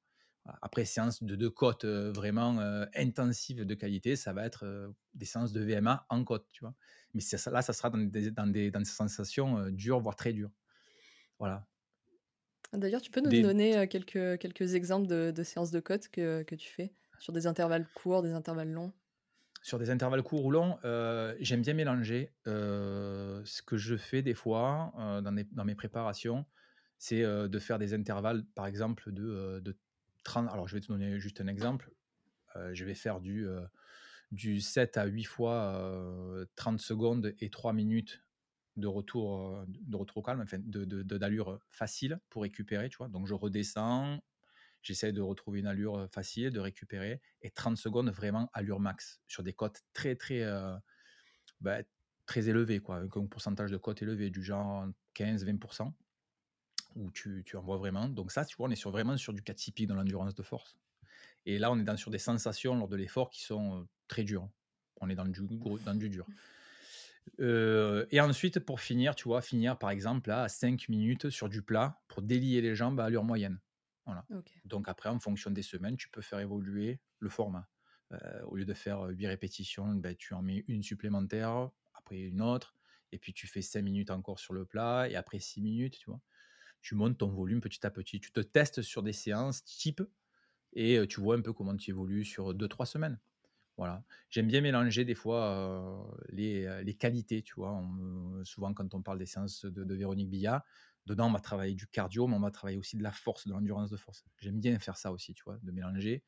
Après, 0.62 0.86
séance 0.86 1.24
de 1.24 1.36
deux 1.36 1.51
côtes 1.51 1.86
euh, 1.86 2.12
vraiment 2.12 2.59
euh, 2.59 2.86
intensives 2.95 3.66
de 3.66 3.76
qualité, 3.76 4.16
ça 4.16 4.34
va 4.34 4.45
être 4.45 4.66
euh, 4.66 4.89
des 5.14 5.26
séances 5.26 5.53
de 5.53 5.62
VMA 5.62 6.05
en 6.09 6.24
côte, 6.24 6.47
tu 6.51 6.62
vois. 6.66 6.76
Mais 7.14 7.22
ça- 7.22 7.51
là, 7.51 7.62
ça 7.62 7.74
sera 7.74 7.89
dans 7.91 7.99
des, 7.99 8.32
dans 8.32 8.47
des, 8.47 8.72
dans 8.72 8.80
des 8.80 8.86
sensations 8.86 9.59
euh, 9.59 9.72
dures, 9.72 9.99
voire 9.99 10.16
très 10.16 10.34
dures. 10.34 10.51
Voilà. 11.39 11.68
D'ailleurs, 12.74 13.01
tu 13.01 13.12
peux 13.12 13.22
nous 13.22 13.32
Des, 13.32 13.41
donner 13.41 13.88
quelques, 13.88 14.38
quelques 14.39 14.74
exemples 14.76 15.07
de, 15.07 15.32
de 15.32 15.43
séances 15.43 15.72
de 15.72 15.80
côte 15.80 16.09
que, 16.09 16.43
que 16.43 16.55
tu 16.55 16.70
fais 16.70 16.93
sur 17.18 17.32
des 17.34 17.47
intervalles 17.47 17.89
courts, 17.93 18.22
des 18.24 18.32
intervalles 18.34 18.72
longs? 18.72 18.93
Sur 19.62 19.78
des 19.80 19.89
intervalles 19.89 20.24
courts 20.24 20.45
ou 20.45 20.51
longs, 20.51 20.78
euh, 20.86 21.36
j'aime 21.39 21.62
bien 21.62 21.74
mélanger. 21.74 22.34
euh, 22.47 23.41
ce 23.45 23.62
que 23.62 23.78
je 23.78 23.95
fais 23.95 24.22
des 24.22 24.34
fois 24.34 24.93
euh, 24.99 25.22
dans, 25.22 25.32
mes, 25.32 25.76
préparations, 25.76 26.45
c'est 26.97 27.24
de 27.24 27.59
faire 27.59 27.80
des 27.80 27.93
intervalles, 27.93 28.43
par 28.55 28.68
exemple, 28.68 29.12
de, 29.12 29.59
de 29.64 29.78
30. 30.24 30.49
Alors, 30.51 30.68
je 30.68 30.76
vais 30.76 30.82
te 30.82 30.88
donner 30.88 31.20
juste 31.20 31.41
un 31.41 31.47
exemple. 31.47 31.91
Je 32.74 32.86
vais 32.86 32.93
faire 32.95 33.22
du, 33.22 33.47
du 34.32 34.62
7 34.62 34.97
à 34.97 35.05
8 35.05 35.24
fois 35.24 35.76
euh, 35.76 36.45
30 36.55 36.80
secondes 36.80 37.34
et 37.39 37.49
3 37.49 37.74
minutes 37.74 38.24
de 38.78 38.88
retour, 38.88 39.64
de 39.68 39.95
retour 39.95 40.18
au 40.18 40.22
calme, 40.22 40.41
enfin, 40.41 40.57
de, 40.59 40.86
de, 40.86 41.03
de- 41.03 41.18
d'allure 41.18 41.59
facile 41.70 42.20
pour 42.30 42.43
récupérer, 42.43 42.89
tu 42.89 42.97
vois. 42.97 43.09
Donc, 43.09 43.28
je 43.28 43.34
redescends, 43.34 44.22
j'essaie 44.82 45.12
de 45.12 45.22
retrouver 45.22 45.60
une 45.60 45.68
allure 45.68 46.08
facile, 46.12 46.52
de 46.52 46.60
récupérer, 46.60 47.22
et 47.42 47.52
30 47.52 47.78
secondes 47.78 48.10
vraiment 48.10 48.50
allure 48.54 48.80
max, 48.80 49.22
sur 49.28 49.44
des 49.44 49.54
cotes 49.54 49.82
très, 49.94 50.16
très, 50.16 50.44
bah, 51.60 51.80
très 52.26 52.50
élevées, 52.50 52.80
quoi, 52.80 52.98
avec 52.98 53.16
un 53.18 53.26
pourcentage 53.26 53.72
de 53.72 53.78
cotes 53.78 54.02
élevé, 54.02 54.30
du 54.30 54.44
genre 54.44 54.88
15-20%, 55.16 55.94
où 56.96 57.12
tu, 57.12 57.44
tu 57.46 57.58
en 57.58 57.62
vois 57.62 57.78
vraiment. 57.78 58.10
Donc 58.10 58.32
ça, 58.32 58.46
tu 58.46 58.56
vois, 58.56 58.68
on 58.68 58.72
est 58.72 58.76
sur, 58.76 58.92
vraiment 58.92 59.18
sur 59.18 59.34
du 59.34 59.42
cas 59.42 59.54
typique 59.54 59.88
dans 59.88 59.96
l'endurance 59.96 60.36
de 60.36 60.44
force. 60.44 60.78
Et 61.46 61.58
là, 61.58 61.72
on 61.72 61.80
est 61.80 61.84
dans, 61.84 61.98
sur 61.98 62.12
des 62.12 62.20
sensations 62.20 62.76
lors 62.76 62.88
de 62.88 62.96
l'effort 62.96 63.30
qui 63.30 63.42
sont 63.42 63.88
très 64.08 64.24
dures. 64.24 64.48
On 65.00 65.10
est 65.10 65.16
dans 65.16 65.26
du, 65.26 65.42
dans 65.86 65.96
du 65.96 66.10
dur. 66.10 66.28
Et 67.40 68.20
ensuite, 68.20 68.60
pour 68.60 68.80
finir, 68.82 69.16
tu 69.16 69.24
vois, 69.24 69.42
finir 69.42 69.78
par 69.78 69.90
exemple 69.90 70.32
à 70.32 70.48
5 70.48 70.90
minutes 70.90 71.30
sur 71.30 71.50
du 71.50 71.62
plat 71.62 72.02
pour 72.08 72.22
délier 72.22 72.62
les 72.62 72.76
jambes 72.76 73.00
à 73.00 73.06
allure 73.06 73.24
moyenne. 73.24 73.60
Voilà. 74.06 74.28
Donc 74.66 74.88
après, 74.88 75.10
en 75.10 75.20
fonction 75.20 75.52
des 75.52 75.62
semaines, 75.62 75.97
tu 75.97 76.10
peux 76.10 76.22
faire 76.22 76.39
évoluer 76.39 77.02
le 77.20 77.30
format. 77.30 77.70
Euh, 78.12 78.41
au 78.43 78.56
lieu 78.58 78.66
de 78.66 78.74
faire 78.74 79.04
8 79.04 79.28
répétitions, 79.28 79.95
ben, 79.95 80.16
tu 80.16 80.34
en 80.34 80.41
mets 80.41 80.66
une 80.68 80.84
supplémentaire, 80.84 81.70
après 81.93 82.20
une 82.20 82.41
autre, 82.41 82.76
et 83.12 83.20
puis 83.20 83.34
tu 83.34 83.47
fais 83.47 83.62
5 83.62 83.82
minutes 83.84 84.12
encore 84.12 84.39
sur 84.39 84.54
le 84.54 84.66
plat, 84.66 85.08
et 85.10 85.16
après 85.16 85.39
6 85.39 85.62
minutes, 85.62 85.97
tu 85.99 86.10
vois. 86.10 86.22
Tu 86.82 86.95
montes 86.95 87.18
ton 87.20 87.30
volume 87.30 87.62
petit 87.62 87.86
à 87.86 87.91
petit. 87.91 88.20
Tu 88.22 88.32
te 88.32 88.41
testes 88.41 88.82
sur 88.84 89.04
des 89.04 89.14
séances 89.14 89.64
type, 89.66 90.02
et 90.74 90.97
euh, 90.97 91.08
tu 91.08 91.20
vois 91.22 91.36
un 91.36 91.41
peu 91.41 91.54
comment 91.54 91.76
tu 91.76 91.91
évolues 91.91 92.26
sur 92.26 92.54
2-3 92.54 92.86
semaines. 92.86 93.20
Voilà. 93.78 94.06
J'aime 94.30 94.47
bien 94.47 94.62
mélanger 94.62 95.06
des 95.06 95.16
fois 95.16 95.45
euh, 95.52 96.04
les, 96.30 96.66
euh, 96.66 96.84
les 96.84 96.95
qualités, 96.95 97.43
tu 97.43 97.56
vois. 97.56 97.74
On- 97.74 98.43
souvent, 98.45 98.74
quand 98.74 98.93
on 98.95 99.02
parle 99.04 99.20
des 99.20 99.26
séances 99.28 99.66
de, 99.66 99.84
de 99.84 99.95
Véronique 99.95 100.30
Billat, 100.30 100.66
dedans, 101.06 101.28
on 101.28 101.32
va 101.32 101.39
travailler 101.39 101.76
du 101.76 101.88
cardio, 101.88 102.28
mais 102.28 102.36
on 102.36 102.41
va 102.41 102.52
travailler 102.52 102.78
aussi 102.78 102.97
de 102.97 103.04
la 103.04 103.12
force, 103.12 103.47
de 103.47 103.54
l'endurance 103.54 103.89
de 103.89 103.97
force. 103.97 104.24
J'aime 104.39 104.60
bien 104.60 104.78
faire 104.80 104.97
ça 104.97 105.12
aussi, 105.12 105.34
tu 105.34 105.43
vois, 105.43 105.58
de 105.62 105.72
mélanger. 105.72 106.24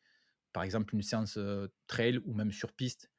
Par 0.52 0.64
exemple, 0.64 0.96
une 0.96 1.02
séance 1.02 1.38
euh, 1.38 1.68
trail 1.88 2.20
ou 2.26 2.34
même 2.34 2.52
sur 2.52 2.74
piste, 2.74 3.12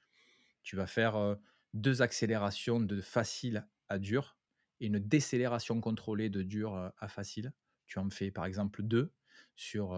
tu 0.62 0.76
vas 0.76 0.86
faire 0.86 1.16
euh, 1.16 1.34
deux 1.72 2.02
accélérations 2.02 2.80
de 2.80 3.00
facile 3.00 3.68
à 3.88 3.98
dur 3.98 4.38
et 4.80 4.86
une 4.86 4.98
décélération 4.98 5.80
contrôlée 5.80 6.30
de 6.30 6.42
dur 6.42 6.74
euh, 6.74 6.88
à 6.98 7.08
facile. 7.08 7.52
Tu 7.86 7.98
en 7.98 8.10
fais 8.10 8.30
par 8.30 8.46
exemple 8.46 8.82
deux. 8.82 9.12
Sur, 9.56 9.90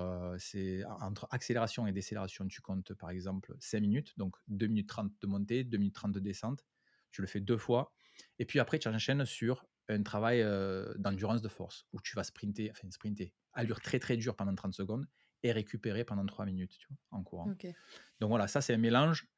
entre 1.01 1.29
accélération 1.31 1.87
et 1.87 1.93
décélération, 1.93 2.47
tu 2.47 2.61
comptes 2.61 2.93
par 2.93 3.09
exemple 3.09 3.55
5 3.59 3.81
minutes, 3.81 4.13
donc 4.19 4.37
2 4.49 4.67
minutes 4.67 4.89
30 4.89 5.13
de 5.19 5.27
montée, 5.27 5.65
2 5.65 5.79
minutes 5.79 5.95
30 5.95 6.13
de 6.13 6.21
descente. 6.21 6.65
Tu 7.11 7.23
le 7.23 7.27
fais 7.27 7.41
deux 7.41 7.57
fois. 7.57 7.95
Et 8.39 8.45
puis 8.45 8.61
après, 8.61 8.79
tu 8.79 8.89
enchaînes 8.89 9.25
sur 9.25 9.67
un 9.89 10.03
travail 10.03 10.43
euh, 10.43 10.93
d'endurance 10.99 11.43
de 11.43 11.49
force 11.49 11.87
où 11.93 12.01
tu 12.01 12.15
vas 12.17 12.25
sprinter, 12.25 12.71
enfin 12.71 12.91
sprinter, 12.91 13.35
allure 13.53 13.81
très 13.81 13.99
très 13.99 14.17
dure 14.17 14.37
pendant 14.37 14.55
30 14.55 14.75
secondes 14.75 15.07
et 15.43 15.53
récupérer 15.53 16.05
pendant 16.05 16.27
3 16.27 16.47
minutes 16.47 16.77
tu 16.79 16.87
vois, 16.89 16.99
en 17.11 17.23
courant. 17.23 17.55
Donc 18.21 18.31
voilà, 18.31 18.49
ça 18.49 18.61
c'est 18.61 18.75
un 18.75 18.79
mélange 18.79 19.29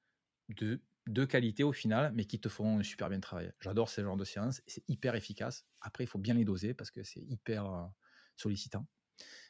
de 0.48 0.82
deux 1.06 1.26
qualités 1.26 1.64
au 1.64 1.72
final, 1.72 2.12
mais 2.14 2.26
qui 2.26 2.40
te 2.40 2.48
font 2.48 2.82
super 2.82 3.08
bien 3.08 3.20
travailler. 3.20 3.50
J'adore 3.60 3.88
ce 3.88 4.02
genre 4.02 4.16
de 4.16 4.24
séances, 4.24 4.62
c'est 4.66 4.84
hyper 4.88 5.14
efficace. 5.14 5.66
Après, 5.80 6.04
il 6.04 6.06
faut 6.06 6.18
bien 6.18 6.34
les 6.34 6.44
doser 6.44 6.74
parce 6.74 6.90
que 6.90 7.02
c'est 7.02 7.20
hyper 7.20 7.64
euh, 7.66 7.86
sollicitant, 8.36 8.86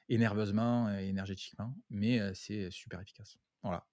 et 0.09 0.19
nerveusement 0.19 0.93
et 0.97 1.09
énergétiquement, 1.09 1.75
mais 1.91 2.21
euh, 2.21 2.33
c'est 2.35 2.71
super 2.71 3.01
efficace. 3.01 3.39
Voilà. 3.63 3.87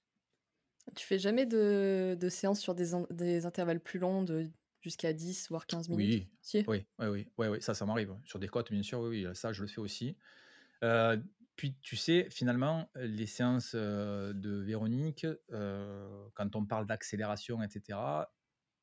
Tu 0.96 1.06
fais 1.06 1.18
jamais 1.18 1.46
de, 1.46 2.16
de 2.20 2.30
séances 2.30 2.60
sur 2.60 2.76
des, 2.76 2.92
des 3.10 3.46
intervalles 3.46 3.80
plus 3.82 4.00
longs, 4.00 4.24
de 4.24 4.52
jusqu'à 4.86 5.14
10 5.14 5.50
voire 5.50 5.66
15 5.68 5.90
minutes 5.90 6.14
Oui, 6.14 6.30
Si. 6.42 6.68
oui, 6.68 6.86
oui, 7.00 7.08
oui, 7.08 7.28
oui, 7.38 7.48
oui, 7.48 7.62
ça, 7.62 7.74
ça 7.74 7.86
m'arrive. 7.86 8.16
Sur 8.24 8.40
des 8.40 8.48
côtes, 8.48 8.72
bien 8.72 8.84
sûr, 8.84 9.00
oui, 9.02 9.26
oui, 9.26 9.36
ça, 9.36 9.54
je 9.54 9.62
le 9.62 9.68
fais 9.68 9.82
aussi. 9.82 10.18
Euh, 10.84 11.18
puis, 11.56 11.78
tu 11.82 11.96
sais, 11.98 12.30
finalement, 12.32 12.92
les 12.96 13.28
séances 13.28 13.74
euh, 13.76 14.34
de 14.34 14.52
Véronique, 14.58 15.28
euh, 15.52 16.28
quand 16.36 16.56
on 16.56 16.66
parle 16.66 16.88
d'accélération, 16.88 17.62
etc., 17.64 18.34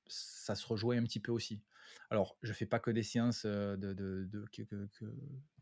ça 0.09 0.55
se 0.57 0.67
rejoint 0.67 0.99
un 0.99 1.05
petit 1.05 1.21
peu 1.21 1.33
aussi. 1.33 1.63
Alors, 2.11 2.39
je 2.43 2.53
fais 2.53 2.67
pas 2.67 2.81
que 2.81 2.91
des 2.91 3.03
séances 3.05 3.47
de, 3.47 3.77
de- 3.77 3.95
de- 4.27 4.47
que, 4.53 4.63
que- 4.63 4.87
que- 4.89 5.15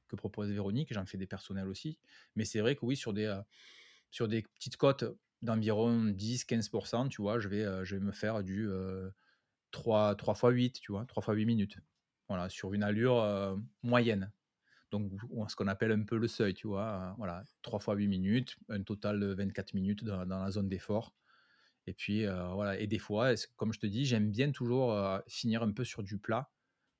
que 0.09 0.17
propose 0.17 0.51
Véronique, 0.51 0.93
j'en 0.95 1.07
fais 1.07 1.19
des 1.19 1.27
personnels 1.29 1.69
aussi. 1.69 2.01
Mais 2.37 2.45
c'est 2.45 2.61
vrai 2.61 2.77
que 2.77 2.85
oui, 2.87 2.97
sur 2.97 3.13
des, 3.15 3.27
euh, 3.27 3.43
sur 4.11 4.29
des 4.29 4.43
petites 4.43 4.77
cotes 4.77 5.05
d'environ 5.43 6.05
10-15%, 6.07 7.09
tu 7.09 7.23
vois, 7.23 7.39
je 7.41 7.49
vais, 7.49 7.65
je 7.85 7.97
vais 7.97 8.01
me 8.03 8.13
faire 8.13 8.43
du 8.45 8.69
3, 9.71 10.15
3 10.17 10.35
x 10.35 10.43
8, 10.43 10.81
tu 10.81 10.93
vois, 10.93 11.05
3 11.07 11.23
x 11.23 11.35
8 11.35 11.47
minutes. 11.47 11.79
Voilà, 12.29 12.49
sur 12.49 12.73
une 12.75 12.83
allure 12.83 13.59
moyenne. 13.83 14.31
Donc, 14.91 15.13
ce 15.49 15.57
qu'on 15.57 15.67
appelle 15.67 15.93
un 15.93 16.05
peu 16.05 16.17
le 16.17 16.29
seuil, 16.29 16.55
tu 16.55 16.69
vois. 16.69 17.15
voilà, 17.19 17.45
3 17.63 17.81
x 17.81 17.87
8 17.89 18.09
minutes, 18.09 18.57
un 18.69 18.83
total 18.83 19.19
de 19.21 19.35
24 19.35 19.75
minutes 19.75 20.05
dans, 20.05 20.25
dans 20.27 20.43
la 20.43 20.51
zone 20.51 20.69
d'effort. 20.69 21.15
Et 21.87 21.93
puis, 21.93 22.25
voilà. 22.27 22.79
Et 22.79 22.87
des 22.87 22.99
fois, 22.99 23.33
comme 23.57 23.73
je 23.73 23.81
te 23.81 23.87
dis, 23.87 24.05
j'aime 24.05 24.31
bien 24.31 24.53
toujours 24.53 24.97
finir 25.27 25.63
un 25.63 25.73
peu 25.73 25.85
sur 25.85 26.03
du 26.03 26.19
plat 26.19 26.51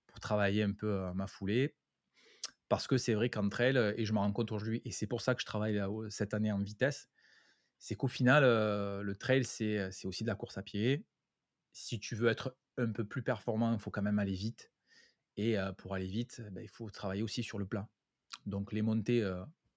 pour 0.07 0.19
travailler 0.19 0.65
un 0.65 0.73
peu 0.73 1.13
ma 1.15 1.29
foulée. 1.29 1.77
Parce 2.71 2.87
que 2.87 2.99
c'est 2.99 3.15
vrai 3.15 3.31
elles, 3.59 3.77
euh, 3.77 3.93
et 3.97 4.05
je 4.05 4.13
me 4.13 4.19
rends 4.19 4.33
compte 4.33 4.53
aujourd'hui, 4.53 4.81
et 4.85 4.93
c'est 4.93 5.09
pour 5.09 5.23
ça 5.23 5.35
que 5.35 5.41
je 5.41 5.47
travaille 5.47 5.83
cette 6.09 6.35
année 6.35 6.53
en 6.53 6.61
vitesse, 6.61 7.11
c'est 7.79 7.97
qu'au 7.97 8.07
final, 8.07 8.45
le 8.45 9.15
trail, 9.17 9.45
c'est 9.45 9.91
aussi 10.05 10.23
de 10.23 10.29
la 10.29 10.37
course 10.37 10.57
à 10.57 10.63
pied. 10.63 11.05
Si 11.73 11.99
tu 11.99 12.15
veux 12.15 12.29
être 12.29 12.57
un 12.79 12.91
peu 12.91 13.05
plus 13.05 13.23
performant, 13.23 13.73
il 13.73 13.79
faut 13.79 13.91
quand 13.91 14.03
même 14.03 14.19
aller 14.19 14.35
vite. 14.35 14.73
Et 15.37 15.57
pour 15.79 15.95
aller 15.95 16.07
vite, 16.07 16.43
ben, 16.53 16.63
il 16.63 16.69
faut 16.69 16.91
travailler 16.91 17.23
aussi 17.23 17.43
sur 17.43 17.59
le 17.59 17.67
plat. 17.67 17.89
Donc 18.47 18.73
les 18.73 18.83
montées, 18.83 19.27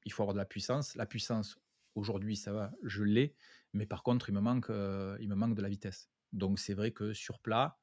il 0.05 0.11
faut 0.11 0.23
avoir 0.23 0.33
de 0.33 0.39
la 0.39 0.45
puissance. 0.45 0.95
La 0.95 1.05
puissance, 1.05 1.57
aujourd'hui, 1.95 2.35
ça 2.35 2.51
va, 2.51 2.71
je 2.83 3.03
l'ai. 3.03 3.35
Mais 3.73 3.85
par 3.85 4.03
contre, 4.03 4.29
il 4.29 4.33
me 4.33 4.41
manque, 4.41 4.69
de 4.69 5.61
la 5.61 5.69
vitesse. 5.69 6.09
Donc 6.31 6.59
c'est 6.59 6.73
vrai 6.73 6.91
que 6.91 7.13
sur 7.13 7.39
plat, 7.39 7.77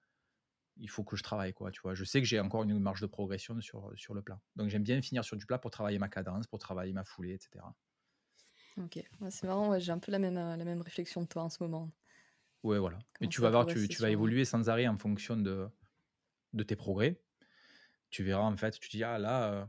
il 0.76 0.88
faut 0.88 1.04
que 1.04 1.16
je 1.16 1.22
travaille. 1.22 1.52
Quoi, 1.52 1.70
tu. 1.70 1.80
Je 1.92 2.04
sais 2.04 2.20
que 2.20 2.26
j'ai 2.26 2.40
encore 2.40 2.62
une 2.62 2.78
marge 2.78 3.00
de 3.00 3.06
progression 3.06 3.60
sur, 3.60 4.14
le 4.14 4.22
plat. 4.22 4.40
Donc 4.56 4.68
j'aime 4.68 4.82
bien 4.82 5.00
finir 5.02 5.24
sur 5.24 5.36
du 5.36 5.46
plat 5.46 5.58
pour 5.58 5.70
travailler 5.70 5.98
ma 5.98 6.08
cadence, 6.08 6.46
pour 6.46 6.58
travailler 6.58 6.92
ma 6.92 7.04
foulée, 7.04 7.34
etc. 7.34 7.64
Ok. 8.78 9.02
C'est 9.30 9.46
marrant, 9.46 9.78
j'ai 9.78 9.92
un 9.92 9.98
peu 9.98 10.12
la 10.12 10.18
même, 10.18 10.34
la 10.34 10.64
même 10.64 10.80
réflexion 10.80 11.22
de 11.22 11.26
toi 11.26 11.42
en 11.42 11.48
ce 11.48 11.62
moment. 11.62 11.90
Ouais, 12.62 12.78
voilà. 12.78 12.98
Comment 13.14 13.30
tu 13.30 13.40
vas 13.40 13.50
voir, 13.50 13.66
tu, 13.66 13.88
tu 13.88 14.02
vas 14.02 14.10
évoluer 14.10 14.44
sans 14.44 14.68
arrêt 14.68 14.86
en 14.86 14.98
fonction 14.98 15.36
de, 15.36 15.68
de 16.52 16.62
tes 16.62 16.76
progrès. 16.76 17.22
Tu 18.10 18.24
verras, 18.24 18.42
en 18.44 18.56
fait, 18.56 18.72
tu 18.78 18.88
te 18.88 18.96
dis, 18.96 19.04
ah 19.04 19.18
là, 19.18 19.52
euh, 19.52 19.66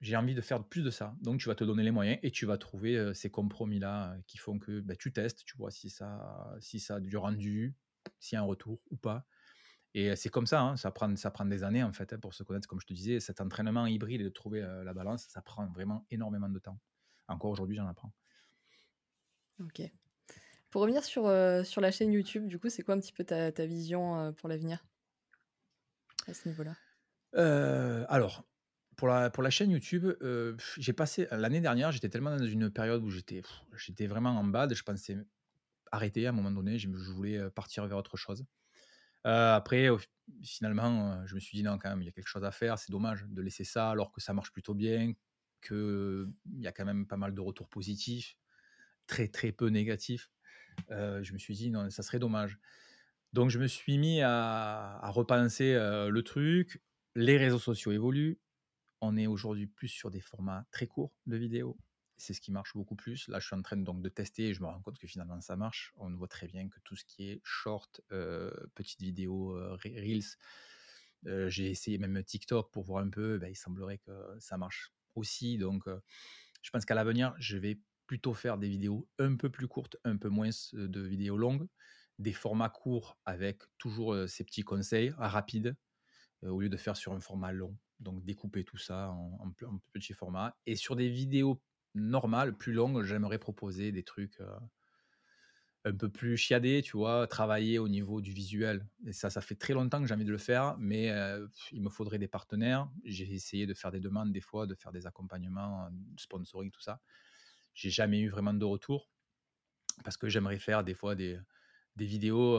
j'ai 0.00 0.16
envie 0.16 0.34
de 0.34 0.40
faire 0.40 0.64
plus 0.64 0.82
de 0.82 0.90
ça. 0.90 1.16
Donc, 1.20 1.40
tu 1.40 1.48
vas 1.48 1.54
te 1.54 1.64
donner 1.64 1.82
les 1.84 1.90
moyens 1.90 2.18
et 2.22 2.30
tu 2.30 2.46
vas 2.46 2.58
trouver 2.58 2.96
euh, 2.96 3.14
ces 3.14 3.30
compromis-là 3.30 4.12
euh, 4.14 4.20
qui 4.26 4.38
font 4.38 4.58
que 4.58 4.80
bah, 4.80 4.96
tu 4.96 5.12
testes, 5.12 5.44
tu 5.44 5.56
vois 5.56 5.70
si 5.70 5.90
ça, 5.90 6.56
si 6.60 6.80
ça 6.80 6.96
a 6.96 7.00
du 7.00 7.16
rendu, 7.16 7.76
s'il 8.18 8.36
y 8.36 8.38
a 8.38 8.42
un 8.42 8.46
retour 8.46 8.80
ou 8.90 8.96
pas. 8.96 9.26
Et 9.94 10.16
c'est 10.16 10.28
comme 10.30 10.46
ça, 10.46 10.60
hein, 10.62 10.76
ça, 10.76 10.90
prend, 10.90 11.14
ça 11.16 11.30
prend 11.30 11.44
des 11.44 11.62
années, 11.64 11.84
en 11.84 11.92
fait, 11.92 12.12
hein, 12.12 12.18
pour 12.18 12.34
se 12.34 12.42
connaître. 12.42 12.68
Comme 12.68 12.80
je 12.80 12.86
te 12.86 12.94
disais, 12.94 13.20
cet 13.20 13.40
entraînement 13.40 13.86
hybride 13.86 14.22
et 14.22 14.24
de 14.24 14.28
trouver 14.28 14.60
la 14.60 14.92
balance, 14.94 15.26
ça 15.28 15.40
prend 15.40 15.68
vraiment 15.68 16.06
énormément 16.10 16.48
de 16.48 16.58
temps. 16.58 16.80
Encore 17.28 17.50
aujourd'hui, 17.52 17.76
j'en 17.76 17.86
apprends. 17.86 18.12
Ok. 19.60 19.80
Pour 20.74 20.82
revenir 20.82 21.04
sur, 21.04 21.28
euh, 21.28 21.62
sur 21.62 21.80
la 21.80 21.92
chaîne 21.92 22.12
YouTube, 22.12 22.48
du 22.48 22.58
coup, 22.58 22.68
c'est 22.68 22.82
quoi 22.82 22.96
un 22.96 22.98
petit 22.98 23.12
peu 23.12 23.22
ta, 23.22 23.52
vision 23.64 24.18
euh, 24.18 24.32
pour 24.32 24.48
l'avenir? 24.48 24.84
À 26.26 26.34
ce 26.34 26.48
niveau-là 26.48 26.74
Euh, 27.36 28.04
alors, 28.08 28.44
pour 28.96 29.06
la, 29.06 29.30
pour 29.30 29.44
la 29.44 29.50
chaîne 29.50 29.70
YouTube, 29.70 30.04
j'ai 30.76 30.92
passé 30.92 31.28
l'année 31.30 31.60
dernière, 31.60 31.92
j'étais 31.92 32.08
tellement 32.08 32.36
dans 32.36 32.44
une 32.44 32.72
période 32.72 33.04
où 33.04 33.08
j'étais 33.08 34.08
vraiment 34.08 34.30
en 34.30 34.42
bad, 34.42 34.74
je 34.74 34.82
pensais 34.82 35.16
arrêter 35.92 36.26
à 36.26 36.30
un 36.30 36.32
moment 36.32 36.50
donné, 36.50 36.76
je, 36.76 36.88
je 36.92 37.12
voulais 37.12 37.48
partir 37.50 37.86
vers 37.86 37.96
autre 37.96 38.16
chose. 38.16 38.44
après, 39.22 39.90
finalement, 40.42 41.24
je 41.24 41.36
me 41.36 41.38
suis 41.38 41.56
dit: 41.56 41.62
«Non, 41.62 41.78
quand 41.78 41.90
même, 41.90 42.02
il 42.02 42.06
y 42.06 42.08
a 42.08 42.12
quelque 42.12 42.26
chose 42.26 42.42
à 42.42 42.50
faire. 42.50 42.80
C'est 42.80 42.90
dommage 42.90 43.26
de 43.28 43.42
laisser 43.42 43.62
ça 43.62 43.90
alors 43.90 44.10
que 44.10 44.20
ça 44.20 44.34
marche 44.34 44.50
plutôt 44.50 44.74
bien, 44.74 45.12
qu'il 45.62 46.32
y 46.56 46.66
a 46.66 46.72
quand 46.72 46.84
même 46.84 47.06
pas 47.06 47.16
mal 47.16 47.32
de 47.32 47.40
retours 47.40 47.68
positifs, 47.68 48.36
très, 49.06 49.28
très 49.28 49.52
peu 49.52 49.68
négatifs». 49.68 50.30
Je 50.90 51.32
me 51.32 51.38
suis 51.38 51.54
dit: 51.54 51.70
«Non, 51.70 51.90
ça 51.90 52.02
serait 52.02 52.18
dommage». 52.18 52.58
Donc 53.32 53.50
je 53.50 53.58
me 53.58 53.66
suis 53.66 53.98
mis 53.98 54.20
à 54.22 55.10
repenser, 55.10 55.74
le 55.74 56.22
truc. 56.22 56.82
Les 57.16 57.36
réseaux 57.36 57.58
sociaux 57.58 57.92
évoluent. 57.92 58.38
On 59.00 59.16
est 59.16 59.26
aujourd'hui 59.26 59.66
plus 59.66 59.88
sur 59.88 60.10
des 60.10 60.20
formats 60.20 60.66
très 60.70 60.86
courts 60.86 61.12
de 61.26 61.36
vidéos. 61.36 61.76
C'est 62.16 62.32
ce 62.32 62.40
qui 62.40 62.52
marche 62.52 62.74
beaucoup 62.74 62.94
plus. 62.94 63.28
Là, 63.28 63.40
je 63.40 63.46
suis 63.46 63.56
en 63.56 63.62
train 63.62 63.76
donc 63.76 64.00
de 64.00 64.08
tester 64.08 64.48
et 64.48 64.54
je 64.54 64.62
me 64.62 64.66
rends 64.66 64.80
compte 64.80 64.98
que 64.98 65.06
finalement 65.06 65.40
ça 65.40 65.56
marche. 65.56 65.92
On 65.96 66.14
voit 66.14 66.28
très 66.28 66.46
bien 66.46 66.68
que 66.68 66.78
tout 66.84 66.96
ce 66.96 67.04
qui 67.04 67.28
est 67.30 67.40
short, 67.42 68.00
euh, 68.12 68.52
petites 68.74 69.02
vidéos, 69.02 69.56
euh, 69.56 69.76
reels, 69.82 70.22
euh, 71.26 71.50
j'ai 71.50 71.70
essayé 71.70 71.98
même 71.98 72.22
TikTok 72.22 72.70
pour 72.70 72.84
voir 72.84 73.02
un 73.04 73.10
peu. 73.10 73.38
Ben, 73.38 73.48
il 73.48 73.56
semblerait 73.56 73.98
que 73.98 74.12
ça 74.38 74.56
marche 74.56 74.92
aussi. 75.16 75.58
Donc, 75.58 75.84
je 76.62 76.70
pense 76.70 76.84
qu'à 76.84 76.94
l'avenir, 76.94 77.34
je 77.38 77.56
vais 77.56 77.80
plutôt 78.06 78.34
faire 78.34 78.58
des 78.58 78.68
vidéos 78.68 79.08
un 79.18 79.36
peu 79.36 79.50
plus 79.50 79.68
courtes, 79.68 79.96
un 80.04 80.16
peu 80.16 80.28
moins 80.28 80.50
de 80.72 81.00
vidéos 81.00 81.36
longues, 81.36 81.66
des 82.18 82.32
formats 82.32 82.68
courts 82.68 83.18
avec 83.24 83.62
toujours 83.78 84.16
ces 84.28 84.44
petits 84.44 84.62
conseils 84.62 85.12
rapides 85.18 85.76
au 86.42 86.60
lieu 86.60 86.68
de 86.68 86.76
faire 86.76 86.96
sur 86.96 87.12
un 87.12 87.20
format 87.20 87.52
long. 87.52 87.76
Donc 88.00 88.24
découper 88.24 88.64
tout 88.64 88.76
ça 88.76 89.10
en 89.10 89.52
petits 89.92 90.12
formats. 90.12 90.56
Et 90.66 90.76
sur 90.76 90.96
des 90.96 91.08
vidéos 91.08 91.62
normales, 91.94 92.56
plus 92.56 92.72
longues, 92.72 93.02
j'aimerais 93.02 93.38
proposer 93.38 93.92
des 93.92 94.02
trucs 94.02 94.40
un 95.86 95.94
peu 95.94 96.08
plus 96.08 96.36
chiadés, 96.36 96.80
tu 96.82 96.96
vois, 96.96 97.26
travailler 97.26 97.78
au 97.78 97.88
niveau 97.88 98.20
du 98.20 98.32
visuel. 98.32 98.86
Et 99.06 99.12
ça, 99.12 99.28
ça 99.30 99.40
fait 99.40 99.54
très 99.54 99.74
longtemps 99.74 100.00
que 100.00 100.06
j'ai 100.06 100.14
envie 100.14 100.24
de 100.24 100.32
le 100.32 100.38
faire, 100.38 100.76
mais 100.78 101.12
il 101.72 101.82
me 101.82 101.90
faudrait 101.90 102.18
des 102.18 102.28
partenaires. 102.28 102.90
J'ai 103.04 103.32
essayé 103.32 103.66
de 103.66 103.74
faire 103.74 103.90
des 103.90 104.00
demandes 104.00 104.32
des 104.32 104.40
fois, 104.40 104.66
de 104.66 104.74
faire 104.74 104.92
des 104.92 105.06
accompagnements, 105.06 105.88
sponsoring, 106.16 106.70
tout 106.70 106.80
ça. 106.80 107.00
J'ai 107.74 107.90
jamais 107.90 108.20
eu 108.20 108.28
vraiment 108.28 108.54
de 108.54 108.64
retour 108.64 109.10
parce 110.04 110.16
que 110.16 110.28
j'aimerais 110.28 110.58
faire 110.58 110.84
des 110.84 110.94
fois 110.94 111.14
des, 111.14 111.38
des 111.96 112.06
vidéos 112.06 112.58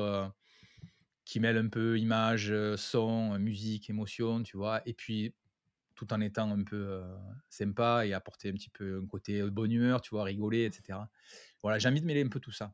qui 1.26 1.40
mêlent 1.40 1.58
un 1.58 1.70
peu 1.70 1.98
image, 1.98 2.54
son, 2.76 3.38
musique, 3.40 3.90
émotion, 3.90 4.44
tu 4.44 4.58
vois, 4.58 4.82
et 4.86 4.94
puis 4.94 5.34
tout 5.96 6.14
en 6.14 6.22
étant 6.22 6.52
un 6.52 6.64
peu 6.64 7.02
sympa 7.50 8.06
et 8.06 8.14
apporter 8.14 8.50
un 8.50 8.54
petit 8.54 8.70
peu 8.70 9.02
un 9.04 9.08
côté 9.08 9.42
bonne 9.50 9.72
humeur, 9.72 10.02
tu 10.02 10.12
vois, 10.12 10.24
rigoler, 10.24 10.66
etc. 10.66 11.00
Voilà, 11.62 11.80
j'ai 11.80 11.90
envie 11.90 12.02
de 12.02 12.06
mêler 12.06 12.24
un 12.24 12.30
peu 12.30 12.40
tout 12.40 12.52
ça. 12.52 12.74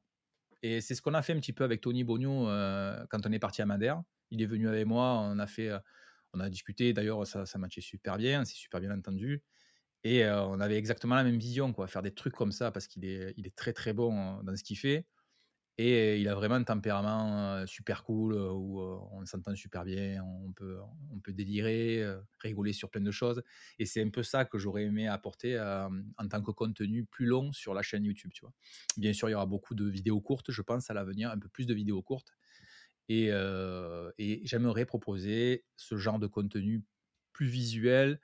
Et 0.63 0.81
c'est 0.81 0.95
ce 0.95 1.01
qu'on 1.01 1.13
a 1.13 1.21
fait 1.21 1.33
un 1.33 1.39
petit 1.39 1.53
peu 1.53 1.63
avec 1.63 1.81
Tony 1.81 2.03
Bogno 2.03 2.45
quand 3.09 3.25
on 3.25 3.31
est 3.31 3.39
parti 3.39 3.61
à 3.61 3.65
Madère. 3.65 4.01
Il 4.31 4.41
est 4.41 4.45
venu 4.45 4.67
avec 4.67 4.85
moi, 4.85 5.19
on 5.19 5.39
a 5.39 5.47
fait, 5.47 5.71
on 6.33 6.39
a 6.39 6.49
discuté. 6.49 6.93
D'ailleurs, 6.93 7.25
ça, 7.25 7.45
ça 7.45 7.57
matchait 7.57 7.81
super 7.81 8.17
bien, 8.17 8.45
c'est 8.45 8.55
super 8.55 8.79
bien 8.79 8.91
entendu. 8.91 9.43
Et 10.03 10.25
on 10.27 10.59
avait 10.59 10.77
exactement 10.77 11.15
la 11.15 11.23
même 11.23 11.37
vision, 11.37 11.73
quoi, 11.73 11.87
faire 11.87 12.01
des 12.01 12.13
trucs 12.13 12.33
comme 12.35 12.51
ça 12.51 12.71
parce 12.71 12.87
qu'il 12.87 13.05
est, 13.05 13.33
il 13.37 13.45
est 13.47 13.55
très 13.55 13.73
très 13.73 13.93
bon 13.93 14.41
dans 14.43 14.55
ce 14.55 14.63
qu'il 14.63 14.77
fait. 14.77 15.07
Et 15.77 16.19
il 16.19 16.27
a 16.29 16.35
vraiment 16.35 16.55
un 16.55 16.63
tempérament 16.63 17.65
super 17.65 18.03
cool 18.03 18.33
où 18.35 18.79
on 18.81 19.25
s'entend 19.25 19.55
super 19.55 19.83
bien, 19.85 20.23
on 20.23 20.51
peut, 20.53 20.79
on 21.11 21.19
peut 21.19 21.33
délirer, 21.33 22.05
rigoler 22.39 22.73
sur 22.73 22.91
plein 22.91 23.01
de 23.01 23.11
choses. 23.11 23.41
Et 23.79 23.85
c'est 23.85 24.03
un 24.03 24.09
peu 24.09 24.21
ça 24.21 24.45
que 24.45 24.59
j'aurais 24.59 24.83
aimé 24.83 25.07
apporter 25.07 25.59
en 25.59 26.27
tant 26.29 26.43
que 26.43 26.51
contenu 26.51 27.05
plus 27.05 27.25
long 27.25 27.51
sur 27.53 27.73
la 27.73 27.81
chaîne 27.81 28.03
YouTube. 28.05 28.31
Tu 28.33 28.41
vois. 28.41 28.53
Bien 28.97 29.13
sûr, 29.13 29.29
il 29.29 29.31
y 29.31 29.35
aura 29.35 29.47
beaucoup 29.47 29.73
de 29.73 29.85
vidéos 29.89 30.21
courtes, 30.21 30.51
je 30.51 30.61
pense, 30.61 30.89
à 30.91 30.93
l'avenir, 30.93 31.31
un 31.31 31.39
peu 31.39 31.49
plus 31.49 31.65
de 31.65 31.73
vidéos 31.73 32.03
courtes. 32.03 32.33
Et, 33.09 33.27
et 34.17 34.41
j'aimerais 34.45 34.85
proposer 34.85 35.65
ce 35.75 35.97
genre 35.97 36.19
de 36.19 36.27
contenu 36.27 36.83
plus 37.33 37.47
visuel, 37.47 38.19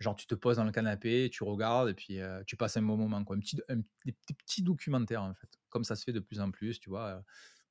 Genre, 0.00 0.14
tu 0.14 0.26
te 0.26 0.34
poses 0.34 0.58
dans 0.58 0.64
le 0.64 0.70
canapé, 0.70 1.28
tu 1.32 1.42
regardes 1.42 1.88
et 1.88 1.94
puis 1.94 2.20
tu 2.46 2.56
passes 2.56 2.76
un 2.76 2.82
bon 2.82 2.96
moment. 2.96 3.24
Quoi. 3.24 3.36
Un 3.36 3.40
petit, 3.40 3.56
des, 4.04 4.14
petits 4.34 4.62
documentaires, 4.62 5.22
en 5.22 5.34
fait. 5.34 5.48
Comme 5.70 5.84
ça 5.84 5.96
se 5.96 6.04
fait 6.04 6.12
de 6.12 6.20
plus 6.20 6.40
en 6.40 6.50
plus, 6.50 6.78
tu 6.78 6.88
vois. 6.88 7.22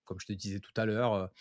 comme 0.06 0.20
je 0.20 0.26
te 0.26 0.34
disais 0.34 0.60
tout 0.60 0.74
à 0.76 0.86
l'heure, 0.86 1.32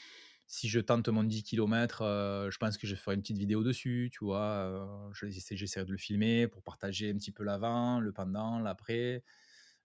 si 0.46 0.68
je 0.68 0.78
tente 0.78 1.08
mon 1.08 1.24
10 1.24 1.42
km, 1.42 2.02
je 2.50 2.56
pense 2.58 2.78
que 2.78 2.86
je 2.86 2.94
ferai 2.94 3.16
une 3.16 3.22
petite 3.22 3.38
vidéo 3.38 3.64
dessus, 3.64 4.10
tu 4.12 4.24
vois. 4.24 5.10
J'essaierai 5.12 5.84
de 5.84 5.90
le 5.92 5.98
filmer 5.98 6.46
pour 6.46 6.62
partager 6.62 7.10
un 7.10 7.14
petit 7.14 7.32
peu 7.32 7.42
l'avant, 7.42 7.98
le 7.98 8.12
pendant, 8.12 8.60
l'après. 8.60 9.24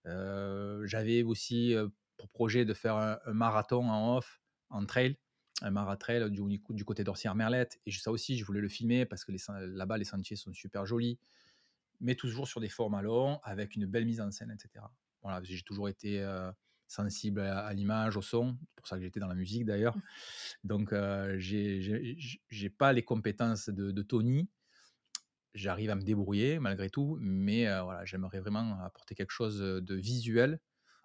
J'avais 0.05 1.23
aussi 1.23 1.73
pour 2.17 2.29
projet 2.29 2.63
de 2.63 2.75
faire 2.75 2.95
un, 2.97 3.17
un 3.25 3.33
marathon 3.33 3.89
en 3.89 4.17
off, 4.17 4.39
en 4.69 4.85
trail 4.85 5.17
un 5.61 5.71
maratrail 5.71 6.29
du, 6.31 6.41
du 6.69 6.85
côté 6.85 7.03
d'Orsières-Merlette. 7.03 7.79
Et 7.85 7.91
ça 7.91 8.11
aussi, 8.11 8.37
je 8.37 8.45
voulais 8.45 8.61
le 8.61 8.69
filmer 8.69 9.05
parce 9.05 9.25
que 9.25 9.31
là-bas, 9.31 9.97
les 9.97 10.05
sentiers 10.05 10.35
sont 10.35 10.53
super 10.53 10.85
jolis, 10.85 11.19
mais 11.99 12.15
toujours 12.15 12.47
sur 12.47 12.59
des 12.59 12.69
formats 12.69 13.01
longs, 13.01 13.39
avec 13.43 13.75
une 13.75 13.85
belle 13.85 14.05
mise 14.05 14.21
en 14.21 14.31
scène, 14.31 14.51
etc. 14.51 14.85
Voilà, 15.21 15.41
j'ai 15.43 15.61
toujours 15.61 15.87
été 15.87 16.21
euh, 16.21 16.51
sensible 16.87 17.41
à, 17.41 17.71
l'image, 17.73 18.17
au 18.17 18.21
son. 18.21 18.57
C'est 18.59 18.75
pour 18.75 18.87
ça 18.87 18.97
que 18.97 19.03
j'étais 19.03 19.19
dans 19.19 19.27
la 19.27 19.35
musique 19.35 19.65
d'ailleurs. 19.65 19.95
Mmh. 19.95 20.01
Donc, 20.63 20.93
euh, 20.93 21.35
j'ai 21.37 22.69
pas 22.69 22.93
les 22.93 23.03
compétences 23.03 23.69
de, 23.69 24.01
Tony. 24.01 24.49
J'arrive 25.53 25.89
à 25.89 25.95
me 25.95 26.01
débrouiller 26.01 26.59
malgré 26.59 26.89
tout, 26.89 27.17
mais 27.19 27.67
euh, 27.67 27.83
voilà, 27.83 28.05
j'aimerais 28.05 28.39
vraiment 28.39 28.79
apporter 28.79 29.15
quelque 29.15 29.31
chose 29.31 29.59
de 29.59 29.95
visuel 29.95 30.59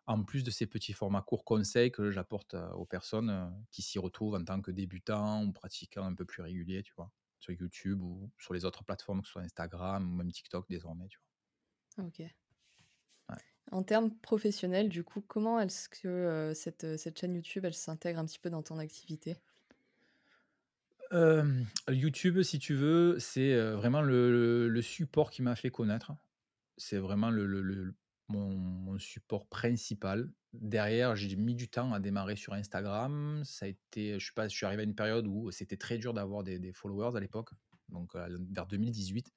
en 0.06 0.22
plus 0.22 0.44
de 0.44 0.50
ces 0.50 0.66
petits 0.66 0.92
formats 0.92 1.22
courts 1.22 1.44
conseils 1.44 1.90
que 1.90 2.10
j'apporte 2.10 2.54
aux 2.74 2.84
personnes 2.84 3.52
qui 3.70 3.82
s'y 3.82 3.98
retrouvent 3.98 4.34
en 4.34 4.44
tant 4.44 4.60
que 4.60 4.70
débutants 4.70 5.44
ou 5.44 5.52
pratiquants 5.52 6.04
un 6.04 6.14
peu 6.14 6.24
plus 6.24 6.42
réguliers, 6.42 6.82
tu 6.82 6.94
vois, 6.94 7.10
sur 7.40 7.52
YouTube 7.52 8.00
ou 8.00 8.30
sur 8.38 8.54
les 8.54 8.64
autres 8.64 8.84
plateformes, 8.84 9.20
que 9.22 9.26
ce 9.26 9.32
soit 9.32 9.42
Instagram 9.42 10.10
ou 10.10 10.16
même 10.16 10.30
TikTok 10.30 10.66
désormais, 10.68 11.08
tu 11.08 11.18
vois. 11.18 12.06
Ok. 12.06 12.22
En 13.72 13.82
termes 13.82 14.14
professionnels, 14.18 14.88
du 14.88 15.02
coup, 15.02 15.20
comment 15.20 15.58
est-ce 15.58 15.88
que 15.88 16.52
cette, 16.54 16.96
cette, 16.96 17.18
chaîne 17.18 17.34
YouTube, 17.34 17.64
elle 17.64 17.74
s'intègre 17.74 18.20
un 18.20 18.24
petit 18.24 18.38
peu 18.38 18.48
dans 18.48 18.62
ton 18.62 18.78
activité? 18.78 19.36
YouTube, 21.88 22.42
si 22.42 22.58
tu 22.60 22.74
veux, 22.74 23.18
c'est 23.18 23.58
vraiment 23.72 24.02
le, 24.02 24.80
support 24.82 25.30
qui 25.30 25.42
m'a 25.42 25.56
fait 25.56 25.70
connaître. 25.70 26.12
C'est 26.76 26.98
vraiment 26.98 27.30
le, 27.30 27.46
le, 27.46 27.94
mon, 28.28 28.98
support 28.98 29.46
principal. 29.46 30.30
Derrière, 30.52 31.16
j'ai 31.16 31.36
mis 31.36 31.54
du 31.54 31.68
temps 31.68 31.92
à 31.92 32.00
démarrer 32.00 32.36
sur 32.36 32.54
Instagram. 32.54 33.42
Ça 33.44 33.66
a 33.66 33.68
été, 33.68 34.18
je 34.18 34.32
pas, 34.32 34.48
je 34.48 34.56
suis 34.56 34.64
arrivé 34.64 34.82
à 34.82 34.84
une 34.84 34.94
période 34.94 35.26
où 35.26 35.50
c'était 35.50 35.76
très 35.76 35.98
dur 35.98 36.14
d'avoir 36.14 36.42
des, 36.42 36.72
followers 36.72 37.16
à 37.16 37.20
l'époque. 37.20 37.50
Donc 37.88 38.14
vers 38.14 38.66
2018, 38.66 39.32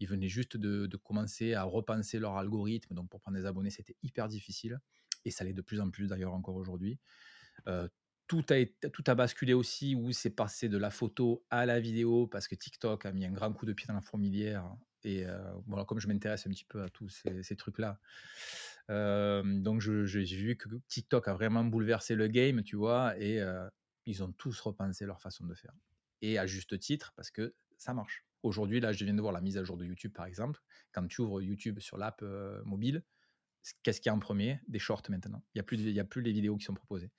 ils 0.00 0.08
venaient 0.08 0.28
juste 0.28 0.56
de, 0.56 0.96
commencer 0.96 1.54
à 1.54 1.62
repenser 1.62 2.18
leur 2.18 2.36
algorithme. 2.36 2.94
Donc 2.94 3.08
pour 3.08 3.20
prendre 3.20 3.38
des 3.38 3.46
abonnés, 3.46 3.70
c'était 3.70 3.96
hyper 4.02 4.28
difficile. 4.28 4.80
Et 5.24 5.30
ça 5.30 5.44
l'est 5.44 5.54
de 5.54 5.62
plus 5.62 5.80
en 5.80 5.90
plus 5.90 6.08
d'ailleurs 6.08 6.34
encore 6.34 6.56
aujourd'hui. 6.56 6.98
tout 8.26 8.44
a, 8.50 8.88
tout 8.88 9.04
a 9.06 9.14
basculé 9.14 9.54
aussi 9.54 9.94
où 9.94 10.10
c'est 10.10 10.30
passé 10.30 10.68
de 10.68 10.76
la 10.76 10.90
photo 10.90 11.44
à 11.50 11.66
la 11.66 11.78
vidéo 11.78 12.26
parce 12.26 12.48
que 12.48 12.56
TikTok 12.56 13.06
a 13.06 13.12
mis 13.12 13.24
un 13.24 13.32
grand 13.32 13.52
coup 13.52 13.64
de 13.64 13.72
pied 13.72 13.86
dans 13.86 13.94
la 13.94 14.00
fourmilière 14.00 14.74
et 15.04 15.24
voilà, 15.66 15.84
comme 15.84 16.00
je 16.00 16.08
m'intéresse 16.08 16.46
un 16.46 16.50
petit 16.50 16.64
peu 16.64 16.82
à 16.82 16.88
tous 16.88 17.08
ces, 17.42 17.56
trucs-là, 17.56 18.00
donc 18.88 19.80
j'ai 19.80 20.36
vu 20.36 20.56
que 20.56 20.68
TikTok 20.88 21.28
a 21.28 21.34
vraiment 21.34 21.64
bouleversé 21.64 22.14
le 22.14 22.28
game, 22.28 22.62
tu 22.62 22.76
vois, 22.76 23.18
et 23.18 23.40
ils 24.06 24.22
ont 24.22 24.32
tous 24.32 24.58
repensé 24.60 25.06
leur 25.06 25.20
façon 25.20 25.46
de 25.46 25.54
faire. 25.54 25.72
Et 26.22 26.38
à 26.38 26.46
juste 26.46 26.78
titre, 26.78 27.12
parce 27.16 27.30
que 27.30 27.54
ça 27.76 27.92
marche. 27.92 28.24
Aujourd'hui, 28.42 28.80
là, 28.80 28.92
je 28.92 29.04
viens 29.04 29.14
de 29.14 29.20
voir 29.20 29.32
la 29.32 29.40
mise 29.40 29.56
à 29.56 29.64
jour 29.64 29.76
de 29.76 29.84
YouTube, 29.84 30.12
par 30.12 30.26
exemple. 30.26 30.60
Quand 30.92 31.06
tu 31.06 31.20
ouvres 31.20 31.40
YouTube 31.40 31.80
sur 31.80 31.96
l'app 31.96 32.22
mobile, 32.64 33.02
qu'est-ce 33.82 34.00
qu'il 34.00 34.10
y 34.10 34.12
a 34.12 34.14
en 34.14 34.18
premier? 34.18 34.60
Des 34.68 34.78
shorts 34.78 35.02
maintenant. 35.08 35.42
Il 35.54 35.58
n'y 35.58 36.00
a 36.00 36.04
plus 36.04 36.22
les 36.22 36.32
vidéos 36.32 36.56
qui 36.56 36.64
sont 36.64 36.74
proposées. 36.74 37.10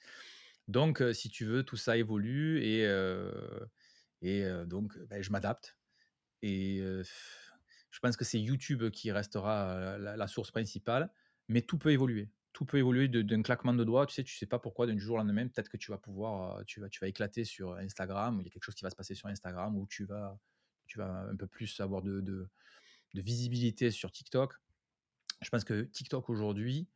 Donc, 0.67 1.03
si 1.13 1.29
tu 1.29 1.45
veux, 1.45 1.63
tout 1.63 1.77
ça 1.77 1.97
évolue 1.97 2.63
et, 2.63 2.83
et 4.21 4.45
donc, 4.65 4.97
ben, 5.09 5.21
je 5.21 5.31
m'adapte. 5.31 5.77
Et 6.41 6.83
je 7.95 8.01
pense 8.01 8.17
que 8.17 8.25
c'est 8.25 8.41
YouTube 8.41 8.89
qui 8.89 9.09
restera 9.09 9.97
la, 9.97 10.27
source 10.27 10.51
principale, 10.51 11.09
mais 11.47 11.61
tout 11.61 11.77
peut 11.77 11.91
évoluer. 11.91 12.29
Tout 12.51 12.65
peut 12.65 12.77
évoluer 12.77 13.07
d'un 13.07 13.41
claquement 13.41 13.73
de 13.73 13.85
doigts. 13.85 14.05
Tu 14.05 14.13
sais, 14.13 14.23
tu 14.25 14.35
sais 14.35 14.45
pas 14.45 14.59
pourquoi 14.59 14.85
d'un 14.85 14.97
jour 14.97 15.15
au 15.15 15.17
lendemain, 15.17 15.47
peut-être 15.47 15.69
que 15.69 15.77
tu 15.77 15.91
vas 15.91 15.97
pouvoir, 15.97 16.65
tu 16.65 16.81
vas, 16.81 16.89
tu 16.89 16.99
vas 16.99 17.07
éclater 17.07 17.45
sur 17.45 17.75
Instagram, 17.75 18.39
il 18.41 18.43
y 18.43 18.47
a 18.47 18.49
quelque 18.49 18.65
chose 18.65 18.75
qui 18.75 18.83
va 18.83 18.89
se 18.89 18.97
passer 18.97 19.15
sur 19.15 19.29
Instagram, 19.29 19.77
ou 19.77 19.87
tu 19.87 20.03
vas, 20.03 20.37
tu 20.87 20.97
vas 20.97 21.21
un 21.21 21.37
peu 21.37 21.47
plus 21.47 21.79
avoir 21.79 22.01
de, 22.01 22.49
visibilité 23.13 23.91
sur 23.91 24.11
TikTok. 24.11 24.53
Je 25.41 25.49
pense 25.49 25.63
que 25.63 25.83
TikTok 25.83 26.29
aujourd'hui, 26.29 26.89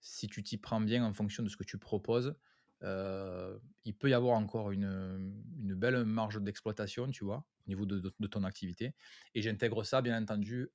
si 0.00 0.28
tu 0.28 0.44
t'y 0.44 0.56
prends 0.56 0.80
bien 0.80 1.04
en 1.04 1.12
fonction 1.12 1.42
de 1.42 1.48
ce 1.48 1.56
que 1.56 1.64
tu 1.64 1.78
proposes, 1.78 2.36
il 2.80 3.94
peut 3.98 4.08
y 4.08 4.14
avoir 4.14 4.38
encore 4.38 4.70
une 4.70 5.74
belle 5.74 6.04
marge 6.04 6.40
d'exploitation, 6.40 7.10
tu 7.10 7.24
vois, 7.24 7.44
au 7.66 7.68
niveau 7.68 7.86
de, 7.86 8.26
ton 8.26 8.44
activité. 8.44 8.94
Et 9.34 9.42
j'intègre 9.42 9.84
ça, 9.84 10.02
bien 10.02 10.20
entendu, 10.20 10.68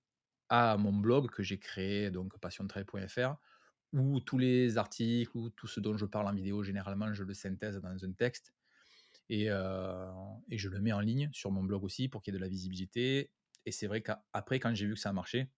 à 0.49 0.77
mon 0.77 0.93
blog 0.93 1.29
que 1.29 1.43
j'ai 1.43 1.59
créé, 1.59 2.11
donc 2.11 2.37
passiontrail.fr, 2.39 3.35
où 3.93 4.19
tous 4.19 4.37
les 4.37 4.77
articles 4.77 5.35
ou 5.35 5.49
tout 5.49 5.67
ce 5.67 5.79
dont 5.79 5.97
je 5.97 6.05
parle 6.05 6.27
en 6.27 6.33
vidéo, 6.33 6.63
généralement, 6.63 7.13
je 7.13 7.23
le 7.23 7.33
synthèse 7.33 7.77
dans 7.77 8.05
un 8.05 8.11
texte. 8.13 8.53
Et, 9.29 9.45
et, 9.45 10.57
je 10.57 10.69
le 10.69 10.79
mets 10.79 10.91
en 10.91 11.01
ligne 11.01 11.29
sur 11.31 11.51
mon 11.51 11.63
blog 11.63 11.83
aussi 11.83 12.07
pour 12.09 12.23
qu'il 12.23 12.33
y 12.33 12.35
ait 12.35 12.39
de 12.39 12.43
la 12.43 12.49
visibilité. 12.49 13.31
Et 13.65 13.71
c'est 13.71 13.85
vrai 13.85 14.01
qu'après, 14.01 14.59
quand 14.59 14.73
j'ai 14.73 14.87
vu 14.87 14.95
que 14.95 14.99
ça 14.99 15.09
a 15.09 15.13
marché, 15.13 15.51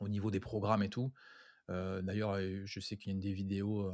au 0.00 0.08
niveau 0.08 0.30
des 0.30 0.40
programmes 0.40 0.84
et 0.84 0.90
tout, 0.90 1.12
d'ailleurs, 1.68 2.38
je 2.40 2.80
sais 2.80 2.96
qu'il 2.96 3.12
y 3.12 3.16
a 3.16 3.20
des 3.20 3.32
vidéos 3.32 3.92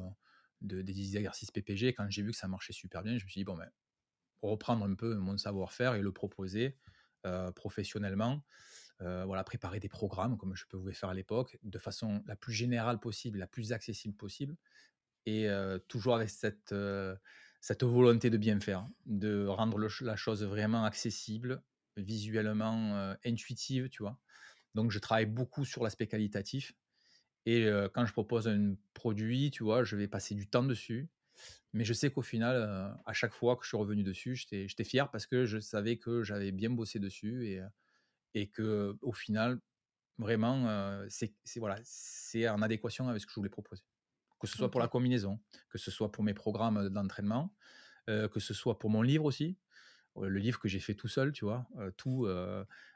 de, 0.61 0.83
des 0.83 1.17
exercices 1.17 1.51
PPG. 1.51 1.95
Quand 1.95 2.09
j'ai 2.11 2.23
vu 2.23 2.33
que 2.33 2.37
ça 2.37 2.49
marchait 2.49 2.73
super 2.73 3.03
bien, 3.03 3.17
je 3.17 3.25
me 3.25 3.31
suis 3.31 3.41
dit, 3.41 3.45
bon, 3.45 3.57
ben, 3.57 3.71
reprendre 4.43 4.85
un 4.85 4.95
peu 4.95 5.15
mon 5.17 5.37
savoir-faire 5.39 5.95
et 5.95 6.03
le 6.03 6.13
proposer 6.13 6.79
professionnellement. 7.55 8.45
voilà, 9.01 9.45
préparer 9.45 9.81
des 9.81 9.89
programmes 9.89 10.37
comme 10.37 10.55
je 10.57 10.67
pouvais 10.67 10.93
faire 10.95 11.11
à 11.11 11.15
l'époque, 11.15 11.59
de 11.63 11.79
façon 11.79 12.23
la 12.27 12.37
plus 12.37 12.53
générale 12.53 13.01
possible, 13.01 13.39
la 13.39 13.47
plus 13.47 13.73
accessible 13.73 14.17
possible, 14.17 14.57
et 15.27 15.49
toujours 15.89 16.17
avec 16.17 16.31
cette, 16.31 16.75
cette 17.61 17.85
volonté 17.85 18.31
de 18.31 18.37
bien 18.39 18.61
faire, 18.61 18.89
de 19.07 19.47
rendre 19.47 19.79
la 19.79 20.17
chose 20.17 20.45
vraiment 20.45 20.85
accessible, 20.85 21.63
visuellement 21.97 23.15
intuitive, 23.25 23.89
tu 23.91 24.03
vois. 24.03 24.19
Donc 24.75 24.91
je 24.91 24.99
travaille 24.99 25.27
beaucoup 25.27 25.65
sur 25.65 25.83
l'aspect 25.83 26.07
qualitatif, 26.07 26.73
et 27.47 27.67
quand 27.95 28.07
je 28.07 28.13
propose 28.13 28.49
un 28.49 28.75
produit, 28.95 29.51
tu 29.51 29.63
vois, 29.65 29.85
je 29.85 29.97
vais 29.97 30.09
passer 30.09 30.35
du 30.35 30.49
temps 30.49 30.65
dessus, 30.65 31.11
mais 31.73 31.85
je 31.85 31.93
sais 31.93 32.11
qu'au 32.11 32.23
final, 32.23 32.97
à 33.07 33.13
chaque 33.13 33.35
fois 33.35 33.57
que 33.57 33.65
je 33.65 33.69
suis 33.69 33.77
revenu 33.77 34.03
dessus, 34.03 34.37
j'étais 34.37 34.85
fier 34.85 35.11
parce 35.11 35.27
que 35.27 35.47
je 35.47 35.59
savais 35.59 35.99
que 35.99 36.23
j'avais 36.23 36.53
bien 36.53 36.71
bossé 36.71 36.99
dessus 36.99 37.47
et, 37.49 37.63
et 38.35 38.49
que 38.49 38.97
au 39.03 39.13
final, 39.13 39.61
vraiment, 40.19 41.03
c'est 41.09 41.35
voilà, 41.57 41.81
c'est 41.85 42.49
en 42.49 42.63
adéquation 42.63 43.09
avec 43.09 43.21
ce 43.23 43.27
que 43.27 43.33
je 43.33 43.37
voulais 43.41 43.51
proposer. 43.51 43.83
Que 44.41 44.47
ce 44.47 44.57
soit 44.57 44.71
pour 44.71 44.81
la 44.81 44.89
combinaison, 44.89 45.41
que 45.69 45.79
ce 45.79 45.91
soit 45.91 46.13
pour 46.13 46.25
mes 46.25 46.35
programmes 46.35 46.89
d'entraînement, 46.91 47.55
que 48.07 48.41
ce 48.41 48.55
soit 48.55 48.79
pour 48.79 48.91
mon 48.91 49.03
livre 49.03 49.25
aussi, 49.27 49.59
le 50.17 50.39
livre 50.39 50.61
que 50.61 50.69
j'ai 50.69 50.81
fait 50.81 50.95
tout 50.95 51.09
seul, 51.09 51.33
tu 51.33 51.45
vois, 51.45 51.69
tout 51.97 52.27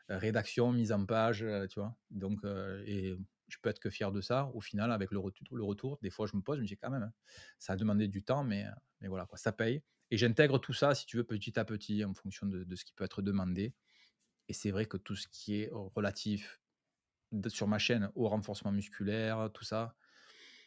rédaction, 0.09 0.73
mise 0.73 0.93
en 0.93 1.07
page, 1.07 1.47
tu 1.71 1.81
vois. 1.81 1.97
Donc 2.11 2.41
et 2.87 3.17
je 3.55 3.59
peux 3.61 3.71
être 3.71 3.79
que 3.79 3.91
fier 3.91 4.11
de 4.11 4.21
ça. 4.21 4.51
Au 4.55 4.61
final, 4.61 4.91
avec 4.91 5.11
le, 5.13 5.19
retour, 5.19 5.47
le 5.57 5.63
retour, 5.63 5.99
des 6.03 6.11
fois, 6.11 6.27
je 6.27 6.37
me 6.37 6.43
pose, 6.43 6.57
je 6.57 6.63
me 6.63 6.67
dis 6.67 6.77
quand 6.77 6.91
même, 6.91 7.05
hein, 7.05 7.13
ça 7.59 7.75
a 7.75 7.77
demandé 7.77 8.09
du 8.09 8.23
temps, 8.23 8.43
mais, 8.43 8.67
mais 9.01 9.09
voilà, 9.09 9.27
quoi, 9.27 9.39
ça 9.39 9.53
paye. 9.53 9.83
Et 10.11 10.17
j'intègre 10.17 10.59
tout 10.59 10.73
ça, 10.73 10.95
si 10.95 11.07
tu 11.07 11.17
veux, 11.17 11.25
petit 11.25 11.59
à 11.59 11.65
petit, 11.65 12.05
en 12.05 12.15
fonction 12.15 12.47
de, 12.47 12.75
ce 12.75 12.85
qui 12.85 12.93
peut 12.93 13.05
être 13.05 13.23
demandé. 13.23 13.75
Et 14.49 14.53
c'est 14.53 14.71
vrai 14.71 14.87
que 14.87 14.97
tout 14.97 15.17
ce 15.17 15.29
qui 15.29 15.57
est 15.61 15.71
relatif 15.73 16.61
sur 17.49 17.67
ma 17.67 17.79
chaîne 17.79 18.11
au 18.15 18.29
renforcement 18.29 18.73
musculaire, 18.73 19.51
tout 19.55 19.65
ça, 19.65 19.97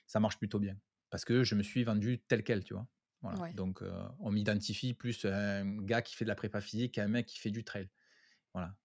ça 0.08 0.20
marche 0.20 0.38
plutôt 0.38 0.60
bien. 0.60 0.78
Parce 1.10 1.24
que 1.26 1.44
je 1.44 1.56
me 1.56 1.64
suis 1.64 1.84
vendu 1.84 2.20
tel 2.28 2.44
quel, 2.44 2.64
tu 2.64 2.74
vois. 2.74 2.88
Voilà. 3.22 3.52
Donc, 3.54 3.84
on 4.20 4.32
m'identifie 4.32 4.94
plus 4.94 5.26
un 5.26 5.82
gars 5.82 6.02
qui 6.02 6.16
fait 6.16 6.26
de 6.26 6.30
la 6.30 6.36
prépa 6.36 6.62
physique 6.62 6.96
qu'un 6.96 7.08
mec 7.08 7.26
qui 7.26 7.38
fait 7.38 7.52
du 7.52 7.64
trail. 7.64 7.90
Voilà. 8.54 8.76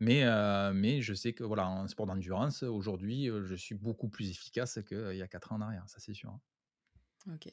Mais, 0.00 0.24
mais 0.72 1.02
je 1.02 1.12
sais 1.12 1.34
que 1.34 1.44
voilà, 1.44 1.68
en 1.68 1.86
sport 1.86 2.06
d'endurance, 2.06 2.62
aujourd'hui, 2.62 3.26
je 3.26 3.54
suis 3.54 3.74
beaucoup 3.74 4.08
plus 4.08 4.30
efficace 4.30 4.80
qu'il 4.88 5.14
y 5.14 5.22
a 5.22 5.28
4 5.28 5.52
ans 5.52 5.56
en 5.56 5.60
arrière, 5.60 5.84
ça 5.88 5.98
c'est 6.00 6.14
sûr. 6.14 6.30
Hein. 6.30 7.34
Ok. 7.34 7.52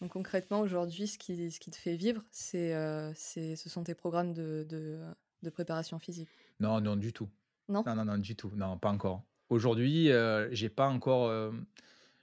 Donc 0.00 0.12
concrètement, 0.12 0.60
aujourd'hui, 0.60 1.08
ce 1.08 1.18
qui, 1.18 1.50
ce 1.50 1.58
qui 1.58 1.70
te 1.70 1.76
fait 1.76 1.96
vivre, 1.96 2.22
c'est, 2.30 2.72
c'est, 3.14 3.56
ce 3.56 3.68
sont 3.68 3.82
tes 3.82 3.94
programmes 3.94 4.32
de, 4.32 4.64
de, 4.68 5.00
de, 5.42 5.50
préparation 5.50 5.98
physique? 5.98 6.28
Non, 6.60 6.80
non, 6.80 6.94
du 6.94 7.12
tout. 7.12 7.28
Non? 7.68 7.82
Non, 7.84 7.96
non, 7.96 8.04
non, 8.04 8.18
du 8.18 8.36
tout. 8.36 8.52
Non, 8.54 8.78
pas 8.78 8.90
encore. 8.90 9.24
Aujourd'hui, 9.48 10.10
euh, 10.12 10.48
j'ai 10.52 10.68
pas 10.68 10.88
encore, 10.88 11.52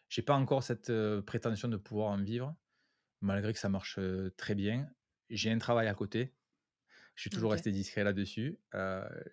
j'ai 0.08 0.22
pas 0.22 0.36
encore 0.36 0.64
cette 0.64 0.92
prétention 1.26 1.68
de 1.68 1.78
pouvoir 1.78 2.12
en 2.12 2.22
vivre, 2.22 2.56
malgré 3.20 3.52
que 3.52 3.60
ça 3.60 3.70
marche 3.70 4.00
très 4.38 4.56
bien. 4.56 4.90
J'ai 5.30 5.52
un 5.52 5.58
travail 5.58 5.88
à 5.88 5.94
côté 5.96 6.34
je 7.16 7.22
suis 7.22 7.30
toujours 7.30 7.52
resté 7.52 7.72
discret 7.72 8.04
là-dessus. 8.04 8.58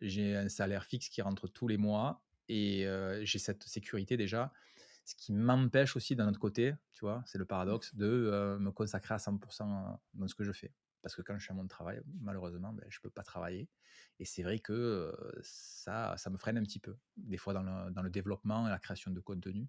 j'ai 0.00 0.36
un 0.36 0.48
salaire 0.48 0.84
fixe 0.84 1.08
qui 1.08 1.22
rentre 1.22 1.48
tous 1.48 1.68
les 1.68 1.76
mois 1.76 2.24
et 2.48 2.86
j'ai 3.22 3.38
cette 3.38 3.62
sécurité 3.64 4.16
déjà. 4.16 4.52
Ce 5.06 5.14
qui 5.16 5.32
m'empêche 5.32 5.96
aussi 5.96 6.14
d'un 6.14 6.28
autre 6.28 6.38
côté, 6.38 6.74
tu 6.92 7.00
vois, 7.00 7.22
c'est 7.26 7.38
le 7.38 7.44
mmh. 7.44 7.48
paradoxe 7.48 7.94
de 7.94 8.56
me 8.60 8.70
consacrer 8.70 9.14
à 9.14 9.16
100% 9.16 9.98
dans 10.14 10.28
ce 10.28 10.34
que 10.34 10.44
je 10.44 10.52
fais. 10.52 10.72
Parce 11.02 11.16
que 11.16 11.22
quand 11.22 11.38
je 11.38 11.44
suis 11.44 11.52
à 11.52 11.54
mon 11.54 11.66
travail, 11.66 12.00
malheureusement, 12.20 12.72
ben, 12.72 12.84
je 12.88 12.98
ne 12.98 13.02
peux 13.02 13.10
pas 13.10 13.22
travailler. 13.22 13.68
Et 14.18 14.24
c'est 14.24 14.42
vrai 14.42 14.58
que 14.58 15.12
ça, 15.42 16.14
ça 16.18 16.30
me 16.30 16.36
freine 16.36 16.58
un 16.58 16.62
petit 16.62 16.78
peu, 16.78 16.96
des 17.16 17.38
fois 17.38 17.54
dans 17.54 17.62
le, 17.62 17.90
dans 17.90 18.02
le 18.02 18.10
développement 18.10 18.66
et 18.66 18.70
la 18.70 18.78
création 18.78 19.10
de 19.10 19.20
contenu. 19.20 19.66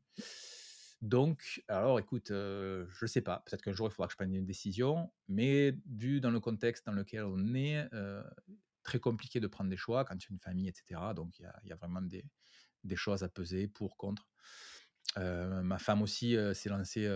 Donc, 1.01 1.63
alors 1.67 1.99
écoute, 1.99 2.27
je 2.29 2.85
ne 3.01 3.07
sais 3.07 3.21
pas, 3.21 3.43
peut-être 3.45 3.63
qu'un 3.63 3.71
jour 3.71 3.87
il 3.87 3.91
faudra 3.91 4.07
que 4.07 4.11
je 4.13 4.17
prenne 4.17 4.33
une 4.33 4.45
décision, 4.45 5.11
mais 5.27 5.75
vu 5.89 6.21
dans 6.21 6.29
le 6.29 6.39
contexte 6.39 6.85
dans 6.85 6.91
lequel 6.91 7.23
on 7.23 7.55
est, 7.55 7.89
très 8.83 8.99
compliqué 8.99 9.39
de 9.39 9.47
prendre 9.47 9.69
des 9.69 9.77
choix 9.77 10.05
quand 10.05 10.17
tu 10.17 10.31
as 10.31 10.33
une 10.33 10.39
famille, 10.39 10.67
etc. 10.67 11.01
Donc 11.15 11.39
il 11.39 11.49
y, 11.65 11.71
a, 11.71 11.75
vraiment 11.75 12.01
des, 12.01 12.23
choses 12.95 13.23
à 13.23 13.29
peser 13.29 13.67
pour, 13.67 13.97
contre. 13.97 14.29
ma 15.17 15.79
femme 15.79 16.03
aussi 16.03 16.35
s'est 16.53 16.69
lancée 16.69 17.07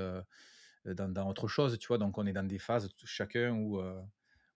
dans, 0.86 1.30
autre 1.30 1.48
chose, 1.48 1.78
tu 1.78 1.88
vois, 1.88 2.00
donc 2.00 2.18
on 2.18 2.26
est 2.26 2.34
dans 2.34 2.48
des 2.48 2.60
phases 2.60 2.90
chacun 3.04 3.52
où, 3.52 3.80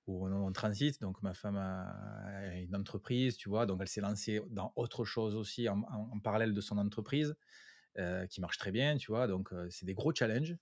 où 0.08 0.28
on, 0.28 0.52
transite. 0.54 1.02
Donc 1.02 1.22
ma 1.22 1.36
femme 1.36 1.58
a, 1.58 2.56
une 2.56 2.76
entreprise, 2.76 3.38
tu 3.38 3.48
vois, 3.48 3.68
donc 3.68 3.80
elle 3.82 3.88
s'est 3.88 4.02
lancée 4.02 4.42
dans 4.50 4.74
autre 4.76 5.06
chose 5.06 5.36
aussi 5.36 5.70
en 5.70 6.20
parallèle 6.24 6.56
de 6.56 6.62
son 6.62 6.80
entreprise. 6.80 7.36
Euh, 7.98 8.28
qui 8.28 8.40
marche 8.40 8.58
très 8.58 8.72
bien, 8.72 8.98
tu 8.98 9.12
vois. 9.12 9.28
Donc, 9.28 9.52
euh, 9.52 9.68
c'est 9.72 9.86
des 9.86 9.96
gros 9.96 10.14
challenges. 10.14 10.56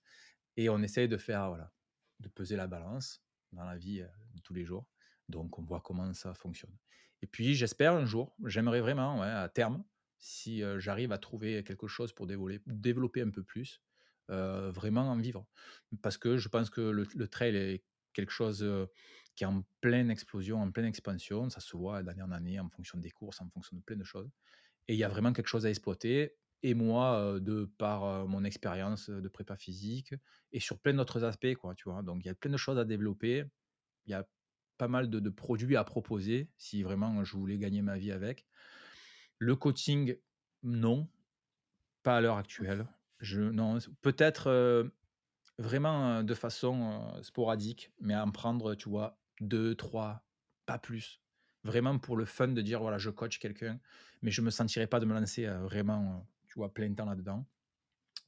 Et 0.55 0.69
on 0.69 0.81
essaye 0.81 1.07
de 1.07 1.17
faire, 1.17 1.49
voilà, 1.49 1.71
de 2.19 2.29
peser 2.29 2.55
la 2.55 2.67
balance 2.67 3.21
dans 3.51 3.65
la 3.65 3.77
vie 3.77 4.01
euh, 4.01 4.07
de 4.33 4.41
tous 4.41 4.53
les 4.53 4.63
jours. 4.63 4.87
Donc, 5.27 5.59
on 5.59 5.63
voit 5.63 5.81
comment 5.81 6.13
ça 6.13 6.33
fonctionne. 6.33 6.75
Et 7.21 7.27
puis, 7.27 7.53
j'espère 7.53 7.93
un 7.93 8.05
jour, 8.05 8.35
j'aimerais 8.45 8.79
vraiment, 8.79 9.21
à 9.21 9.49
terme, 9.49 9.83
si 10.19 10.63
j'arrive 10.77 11.11
à 11.11 11.17
trouver 11.17 11.63
quelque 11.63 11.87
chose 11.87 12.13
pour 12.13 12.27
développer, 12.27 12.61
développer 12.65 13.21
un 13.21 13.29
peu 13.29 13.43
plus, 13.43 13.81
vraiment 14.29 15.09
en 15.09 15.17
vivre. 15.17 15.45
Parce 16.01 16.17
que 16.17 16.37
je 16.37 16.47
pense 16.47 16.69
que 16.69 16.81
le, 16.81 17.27
trail 17.27 17.55
est 17.55 17.83
quelque 18.13 18.31
chose 18.31 18.65
qui 19.35 19.43
est 19.43 19.47
en 19.47 19.63
pleine 19.81 20.11
explosion, 20.11 20.61
en 20.61 20.71
pleine 20.71 20.85
expansion. 20.85 21.49
Ça 21.49 21.59
se 21.59 21.75
voit 21.75 22.03
d'année 22.03 22.21
en 22.21 22.31
année 22.31 22.59
en 22.59 22.69
fonction 22.69 22.99
des 22.99 23.09
courses, 23.09 23.41
en 23.41 23.49
fonction 23.49 23.75
de 23.75 23.81
plein 23.81 23.97
de 23.97 24.03
choses. 24.03 24.29
Et 24.87 24.93
il 24.93 24.99
y 24.99 25.03
a 25.03 25.09
vraiment 25.09 25.33
quelque 25.33 25.47
chose 25.47 25.65
à 25.65 25.69
exploiter 25.69 26.37
et 26.63 26.73
moi 26.73 27.39
de 27.39 27.65
par 27.77 28.27
mon 28.27 28.43
expérience 28.43 29.09
de 29.09 29.27
prépa 29.29 29.55
physique 29.57 30.15
et 30.51 30.59
sur 30.59 30.79
plein 30.79 30.93
d'autres 30.93 31.23
aspects 31.23 31.53
quoi 31.55 31.75
tu 31.75 31.89
vois? 31.89 32.01
Donc 32.01 32.23
il 32.23 32.27
y 32.27 32.31
a 32.31 32.35
plein 32.35 32.51
de 32.51 32.57
choses 32.57 32.77
à 32.77 32.85
développer 32.85 33.45
il 34.05 34.11
y 34.11 34.13
a 34.13 34.27
pas 34.77 34.87
mal 34.87 35.09
de, 35.09 35.29
produits 35.29 35.75
à 35.75 35.83
proposer 35.83 36.49
si 36.57 36.83
vraiment 36.83 37.23
je 37.23 37.35
voulais 37.35 37.57
gagner 37.57 37.81
ma 37.81 37.97
vie 37.97 38.11
avec. 38.11 38.45
Le 39.39 39.55
coaching 39.55 40.17
non 40.63 41.09
pas 42.03 42.17
à 42.17 42.21
l'heure 42.21 42.37
actuelle. 42.37 42.87
Je 43.19 43.41
non 43.41 43.77
peut-être 44.01 44.91
vraiment 45.57 46.23
de 46.23 46.33
façon 46.33 47.11
sporadique 47.21 47.91
mais 47.99 48.13
à 48.13 48.23
en 48.23 48.31
prendre 48.31 48.75
tu 48.75 48.89
vois 48.89 49.19
deux 49.41 49.75
trois 49.75 50.25
pas 50.65 50.79
plus. 50.79 51.21
Vraiment 51.63 51.97
pour 51.99 52.15
le 52.15 52.25
fun 52.25 52.49
de 52.49 52.61
dire 52.61 52.79
voilà 52.79 52.97
je 52.97 53.09
coach 53.09 53.39
quelqu'un 53.39 53.79
mais 54.21 54.31
je 54.31 54.41
me 54.41 54.49
sentirais 54.49 54.87
pas 54.87 54.99
de 54.99 55.05
me 55.05 55.13
lancer 55.13 55.47
vraiment 55.47 56.27
vois, 56.57 56.73
plein 56.73 56.93
temps 56.93 57.05
là-dedans. 57.05 57.47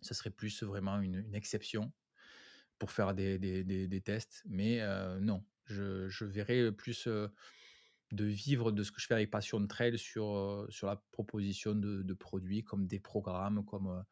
Ce 0.01 0.13
serait 0.13 0.29
plus 0.29 0.63
vraiment 0.63 0.99
une, 0.99 1.33
exception 1.35 1.91
pour 2.77 2.91
faire 2.91 3.13
des, 3.13 3.37
des, 3.37 3.63
des, 3.63 4.01
tests. 4.01 4.43
Mais 4.47 4.81
non, 5.19 5.43
je, 5.65 6.07
je, 6.07 6.23
verrais 6.23 6.71
plus 6.71 7.07
de 7.07 8.25
vivre 8.25 8.71
de 8.71 8.83
ce 8.83 8.91
que 8.91 9.01
je 9.01 9.07
fais 9.07 9.15
avec 9.15 9.29
Passion 9.29 9.65
Trail 9.67 9.97
sur, 9.97 10.65
sur 10.69 10.87
la 10.87 10.95
proposition 11.11 11.75
de, 11.75 12.01
de, 12.01 12.13
produits 12.13 12.63
comme 12.63 12.87
des 12.87 12.99
programmes, 12.99 13.65
comme, 13.65 14.05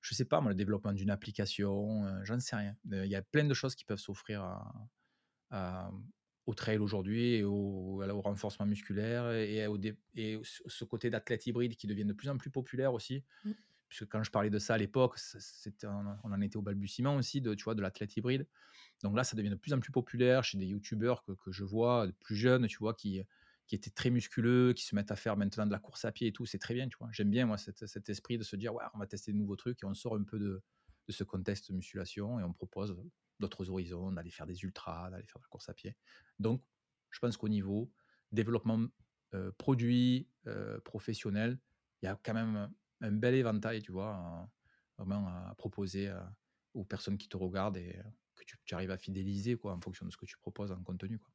je 0.00 0.14
sais 0.14 0.24
pas, 0.24 0.40
moi, 0.40 0.50
le 0.50 0.56
développement 0.56 0.92
d'une 0.92 1.10
application, 1.10 2.24
j'en 2.24 2.40
sais 2.40 2.56
rien. 2.56 2.74
Il 2.90 3.06
y 3.06 3.16
a 3.16 3.22
plein 3.22 3.44
de 3.44 3.54
choses 3.54 3.74
qui 3.74 3.84
peuvent 3.84 3.98
s'offrir 3.98 4.42
à, 5.50 5.90
au 6.46 6.54
trail 6.54 6.78
aujourd'hui 6.78 7.34
et 7.34 7.44
au, 7.44 8.02
au, 8.02 8.20
renforcement 8.20 8.66
musculaire 8.66 9.30
et, 9.32 9.66
au, 9.66 9.78
et 10.14 10.40
ce 10.42 10.84
côté 10.84 11.10
d'athlète 11.10 11.46
hybride 11.46 11.76
qui 11.76 11.86
devient 11.86 12.04
de 12.04 12.12
plus 12.12 12.28
en 12.28 12.36
plus 12.36 12.50
populaire 12.50 12.92
aussi. 12.92 13.24
Mmh. 13.44 13.52
Puisque 13.88 14.08
quand 14.08 14.22
je 14.22 14.30
parlais 14.30 14.50
de 14.50 14.58
ça 14.58 14.74
à 14.74 14.78
l'époque, 14.78 15.18
on 15.84 16.32
en 16.32 16.40
était 16.40 16.56
au 16.56 16.62
balbutiement 16.62 17.16
aussi 17.16 17.40
de, 17.40 17.54
tu 17.54 17.64
vois, 17.64 17.74
de 17.74 17.82
l'athlète 17.82 18.16
hybride. 18.16 18.46
Donc 19.02 19.16
là, 19.16 19.24
ça 19.24 19.36
devient 19.36 19.50
de 19.50 19.54
plus 19.54 19.72
en 19.72 19.80
plus 19.80 19.92
populaire 19.92 20.42
chez 20.42 20.58
des 20.58 20.66
youtubeurs 20.66 21.22
que, 21.22 21.32
que, 21.32 21.52
je 21.52 21.64
vois, 21.64 22.08
plus 22.20 22.34
jeunes, 22.34 22.66
tu 22.66 22.78
vois, 22.78 22.94
qui, 22.94 23.22
qui 23.66 23.74
étaient 23.74 23.90
très 23.90 24.10
musculeux, 24.10 24.72
qui 24.72 24.84
se 24.84 24.94
mettent 24.94 25.10
à 25.10 25.16
faire 25.16 25.36
maintenant 25.36 25.66
de 25.66 25.72
la 25.72 25.78
course 25.78 26.04
à 26.04 26.12
pied 26.12 26.28
et 26.28 26.32
tout. 26.32 26.46
C'est 26.46 26.58
très 26.58 26.74
bien, 26.74 26.88
tu 26.88 26.96
vois. 26.98 27.08
J'aime 27.12 27.30
bien, 27.30 27.46
moi, 27.46 27.56
cet, 27.56 27.86
cet, 27.86 28.08
esprit 28.08 28.38
de 28.38 28.42
se 28.42 28.56
dire, 28.56 28.74
ouais, 28.74 28.84
on 28.94 28.98
va 28.98 29.06
tester 29.06 29.32
de 29.32 29.36
nouveaux 29.36 29.56
trucs 29.56 29.82
et 29.82 29.86
on 29.86 29.94
sort 29.94 30.16
un 30.16 30.24
peu 30.24 30.38
de, 30.38 30.62
de 31.06 31.12
ce 31.12 31.24
contexte 31.24 31.70
musculation 31.70 32.40
et 32.40 32.42
on 32.42 32.52
propose 32.52 32.96
d'autres 33.40 33.70
horizons, 33.70 34.12
d'aller 34.12 34.30
faire 34.30 34.46
des 34.46 34.62
ultras, 34.62 35.10
d'aller 35.10 35.26
faire 35.26 35.38
de 35.38 35.44
la 35.44 35.48
course 35.48 35.68
à 35.68 35.74
pied. 35.74 35.96
Donc, 36.38 36.62
je 37.10 37.18
pense 37.18 37.36
qu'au 37.36 37.48
niveau 37.48 37.92
développement 38.32 38.86
euh, 39.34 39.52
produit, 39.58 40.28
euh, 40.46 40.80
professionnel, 40.80 41.58
il 42.02 42.06
y 42.06 42.08
a 42.08 42.18
quand 42.22 42.34
même 42.34 42.70
un 43.00 43.12
bel 43.12 43.34
éventail, 43.34 43.82
tu 43.82 43.92
vois, 43.92 44.48
vraiment 44.98 45.26
à 45.28 45.54
proposer 45.56 46.12
aux 46.74 46.84
personnes 46.84 47.18
qui 47.18 47.28
te 47.28 47.36
regardent 47.36 47.76
et, 47.76 47.98
que 48.34 48.44
tu, 48.44 48.56
tu 48.64 48.74
arrives 48.74 48.90
à 48.90 48.98
fidéliser 48.98 49.56
quoi, 49.56 49.72
en 49.72 49.80
fonction 49.80 50.04
de 50.06 50.10
ce 50.10 50.16
que 50.16 50.26
tu 50.26 50.36
proposes 50.38 50.72
en 50.72 50.82
contenu. 50.82 51.18
Quoi. 51.18 51.32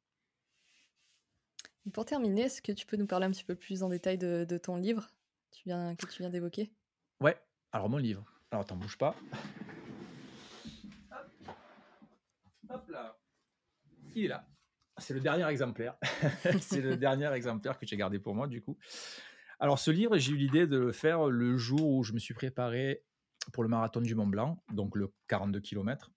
Pour 1.92 2.04
terminer, 2.04 2.42
est-ce 2.42 2.60
que 2.62 2.72
tu 2.72 2.86
peux 2.86 2.96
nous 2.96 3.06
parler 3.06 3.26
un 3.26 3.30
petit 3.30 3.44
peu 3.44 3.54
plus 3.54 3.82
en 3.82 3.88
détail 3.88 4.18
de, 4.18 4.44
de 4.48 4.58
ton 4.58 4.76
livre 4.76 5.08
tu 5.50 5.62
viens, 5.64 5.96
que 5.96 6.06
tu 6.06 6.18
viens 6.18 6.30
d'évoquer? 6.30 6.70
Ouais, 7.20 7.36
alors 7.72 7.88
mon 7.88 7.96
livre. 7.96 8.24
Alors 8.50 8.64
t'en 8.64 8.76
bouge 8.76 8.98
pas. 8.98 9.16
Hop 12.68 12.88
là. 12.88 13.18
Il 14.14 14.24
est 14.24 14.28
là. 14.28 14.46
C'est 14.98 15.14
le 15.14 15.20
dernier 15.20 15.46
exemplaire. 15.46 15.96
c'est 16.60 16.80
le 16.80 16.96
dernier 16.96 17.32
exemplaire 17.32 17.78
que 17.78 17.86
j'ai 17.86 17.96
gardé 17.96 18.18
pour 18.18 18.34
moi, 18.34 18.46
du 18.46 18.62
coup. 18.62 18.76
Alors, 19.58 19.78
ce 19.78 19.90
livre, 19.90 20.16
j'ai 20.18 20.32
eu 20.32 20.36
l'idée 20.36 20.66
de 20.66 20.78
le 20.78 20.92
faire 20.92 21.26
le 21.26 21.56
jour 21.56 21.86
où 21.86 22.02
je 22.02 22.12
me 22.12 22.18
suis 22.18 22.34
préparé 22.34 23.04
pour 23.52 23.62
le 23.62 23.68
marathon 23.68 24.00
du 24.00 24.14
Mont 24.14 24.26
Blanc, 24.26 24.62
donc 24.72 24.96
le 24.96 25.12
42 25.28 25.60
km. 25.60 26.10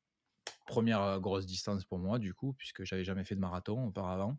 Première 0.65 1.01
euh, 1.01 1.19
grosse 1.19 1.45
distance 1.45 1.85
pour 1.85 1.99
moi, 1.99 2.19
du 2.19 2.33
coup, 2.33 2.53
puisque 2.53 2.83
j'avais 2.83 3.03
jamais 3.03 3.23
fait 3.23 3.35
de 3.35 3.39
marathon 3.39 3.87
auparavant. 3.87 4.37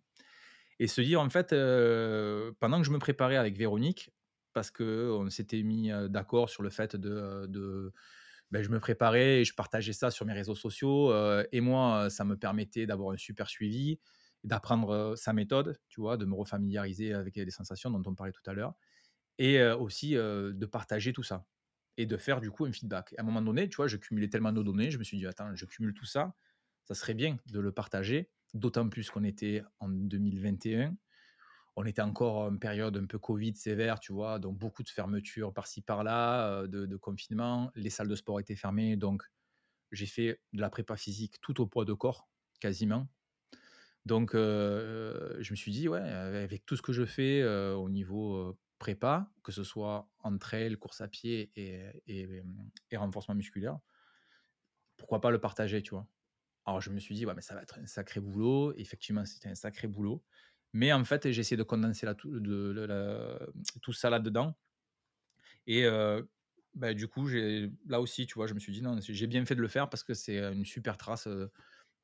Et 0.79 0.87
ce 0.87 1.01
livre, 1.01 1.21
en 1.21 1.31
fait, 1.31 1.53
euh, 1.53 2.53
pendant 2.61 2.81
que 2.81 2.87
je 2.87 2.91
me 2.91 2.99
préparais 2.99 3.37
avec 3.37 3.57
Véronique, 3.57 4.11
parce 4.53 4.71
qu'on 4.71 5.29
s'était 5.31 5.63
mis 5.63 5.91
euh, 5.91 6.09
d'accord 6.09 6.49
sur 6.49 6.63
le 6.63 6.71
fait 6.71 6.97
de 6.97 7.93
ben, 8.55 8.63
je 8.63 8.71
me 8.71 8.81
préparais 8.81 9.41
et 9.41 9.45
je 9.45 9.55
partageais 9.55 9.93
ça 9.93 10.11
sur 10.11 10.27
mes 10.27 10.33
réseaux 10.33 10.55
sociaux. 10.55 11.13
et 11.53 11.61
moi, 11.61 12.09
ça 12.11 12.25
me 12.25 12.37
permettait 12.37 12.87
d'avoir 12.87 13.13
un 13.13 13.17
super 13.17 13.49
suivi, 13.49 13.99
d'apprendre 14.45 15.15
sa 15.17 15.33
méthode, 15.33 15.79
tu 15.89 16.01
vois, 16.01 16.17
de 16.17 16.25
me 16.25 16.35
refamiliariser 16.35 17.15
avec 17.15 17.37
les 17.37 17.51
sensations 17.51 17.91
dont 17.91 18.03
on 18.11 18.15
parlait 18.15 18.33
tout 18.33 18.49
à 18.49 18.55
l'heure, 18.55 18.75
et 19.39 19.63
aussi 19.63 20.13
de 20.15 20.67
partager 20.67 21.13
tout 21.13 21.23
ça 21.23 21.47
et 21.97 22.07
de 22.07 22.17
faire 22.17 22.41
du 22.41 22.51
coup 22.51 22.65
un 22.65 22.73
feedback. 22.73 23.15
À 23.19 23.23
un 23.23 23.25
moment 23.25 23.43
donné, 23.43 23.69
tu 23.69 23.77
vois, 23.77 23.87
je 23.87 23.97
cumulais 23.97 24.29
tellement 24.29 24.53
de 24.53 24.63
données, 24.63 24.91
je 24.91 24.99
me 24.99 25.05
suis 25.05 25.17
dit, 25.17 25.27
attends, 25.27 25.55
je 25.55 25.65
cumule 25.65 25.95
tout 25.95 26.07
ça, 26.07 26.35
ça 26.85 26.95
serait 26.95 27.15
bien 27.15 27.39
de 27.47 27.61
le 27.61 27.73
partager, 27.73 28.31
d'autant 28.53 28.89
plus 28.89 29.11
qu'on 29.11 29.25
était 29.25 29.63
en 29.81 29.89
2021 29.89 30.97
on 31.77 31.85
était 31.85 32.03
encore 32.03 32.37
en 32.37 32.57
période 32.57 32.97
un 32.97 33.07
peu 33.07 33.19
Covid 33.19 33.57
sévère, 33.57 33.99
tu 33.99 34.13
vois, 34.13 34.39
donc 34.39 34.57
beaucoup 34.59 34.83
de 34.83 34.89
fermetures 34.89 35.53
par-ci 35.53 35.83
par-là, 35.83 36.67
de, 36.67 36.97
confinement. 36.97 37.71
Les 37.75 37.91
salles 37.91 38.09
de 38.09 38.15
sport 38.15 38.41
étaient 38.41 38.57
fermées, 38.57 38.97
donc 38.97 39.23
j'ai 39.91 40.07
fait 40.07 40.41
de 40.53 40.61
la 40.61 40.71
prépa 40.71 40.97
physique 40.97 41.41
tout 41.41 41.61
au 41.61 41.67
poids 41.67 41.85
de 41.85 41.93
corps, 41.93 42.29
quasiment. 42.61 43.09
Donc 44.07 44.35
je 44.35 45.51
me 45.51 45.57
suis 45.57 45.73
dit, 45.73 45.89
ouais, 45.89 46.01
avec 46.01 46.65
tout 46.65 46.77
ce 46.77 46.83
que 46.83 46.93
je 46.93 47.05
fais 47.05 47.45
au 47.45 47.89
niveau 47.91 48.57
prépa, 48.79 49.31
que 49.43 49.51
ce 49.51 49.65
soit 49.65 50.09
en 50.19 50.39
trail, 50.39 50.77
course 50.77 51.01
à 51.01 51.09
pied 51.09 51.51
et, 51.57 52.03
et, 52.07 52.97
renforcement 52.97 53.35
musculaire, 53.35 53.79
pourquoi 54.97 55.21
pas 55.21 55.31
le 55.31 55.41
partager, 55.41 55.83
tu 55.83 55.91
vois. 55.91 56.07
Alors 56.67 56.81
je 56.81 56.91
me 56.91 56.99
suis 56.99 57.15
dit, 57.15 57.27
ouais, 57.27 57.35
mais 57.35 57.43
ça 57.43 57.55
va 57.55 57.63
être 57.63 57.79
un 57.79 57.87
sacré 57.87 58.21
boulot. 58.21 58.75
Effectivement, 58.77 59.25
c'était 59.25 59.49
un 59.49 59.55
sacré 59.55 59.89
boulot. 59.89 60.23
Mais 60.75 60.93
en 60.93 61.05
fait, 61.05 61.31
j'ai 61.33 61.41
essayé 61.41 61.57
de 61.57 61.63
condenser 61.63 62.07
tout 63.81 63.93
ça 63.93 64.11
là-dedans. 64.11 64.59
Et 65.67 65.87
bah, 66.75 66.93
du 66.93 67.09
coup, 67.09 67.29
là 67.87 68.01
aussi, 68.01 68.27
tu 68.27 68.35
vois, 68.35 68.47
je 68.47 68.55
me 68.55 68.59
suis 68.59 68.73
dit, 68.73 68.83
non, 68.83 68.99
j'ai 69.01 69.27
bien 69.27 69.45
fait 69.47 69.55
de 69.55 69.63
le 69.63 69.69
faire 69.69 69.89
parce 69.89 70.03
que 70.05 70.13
c'est 70.15 70.39
une 70.39 70.65
super 70.67 70.99
trace 70.99 71.29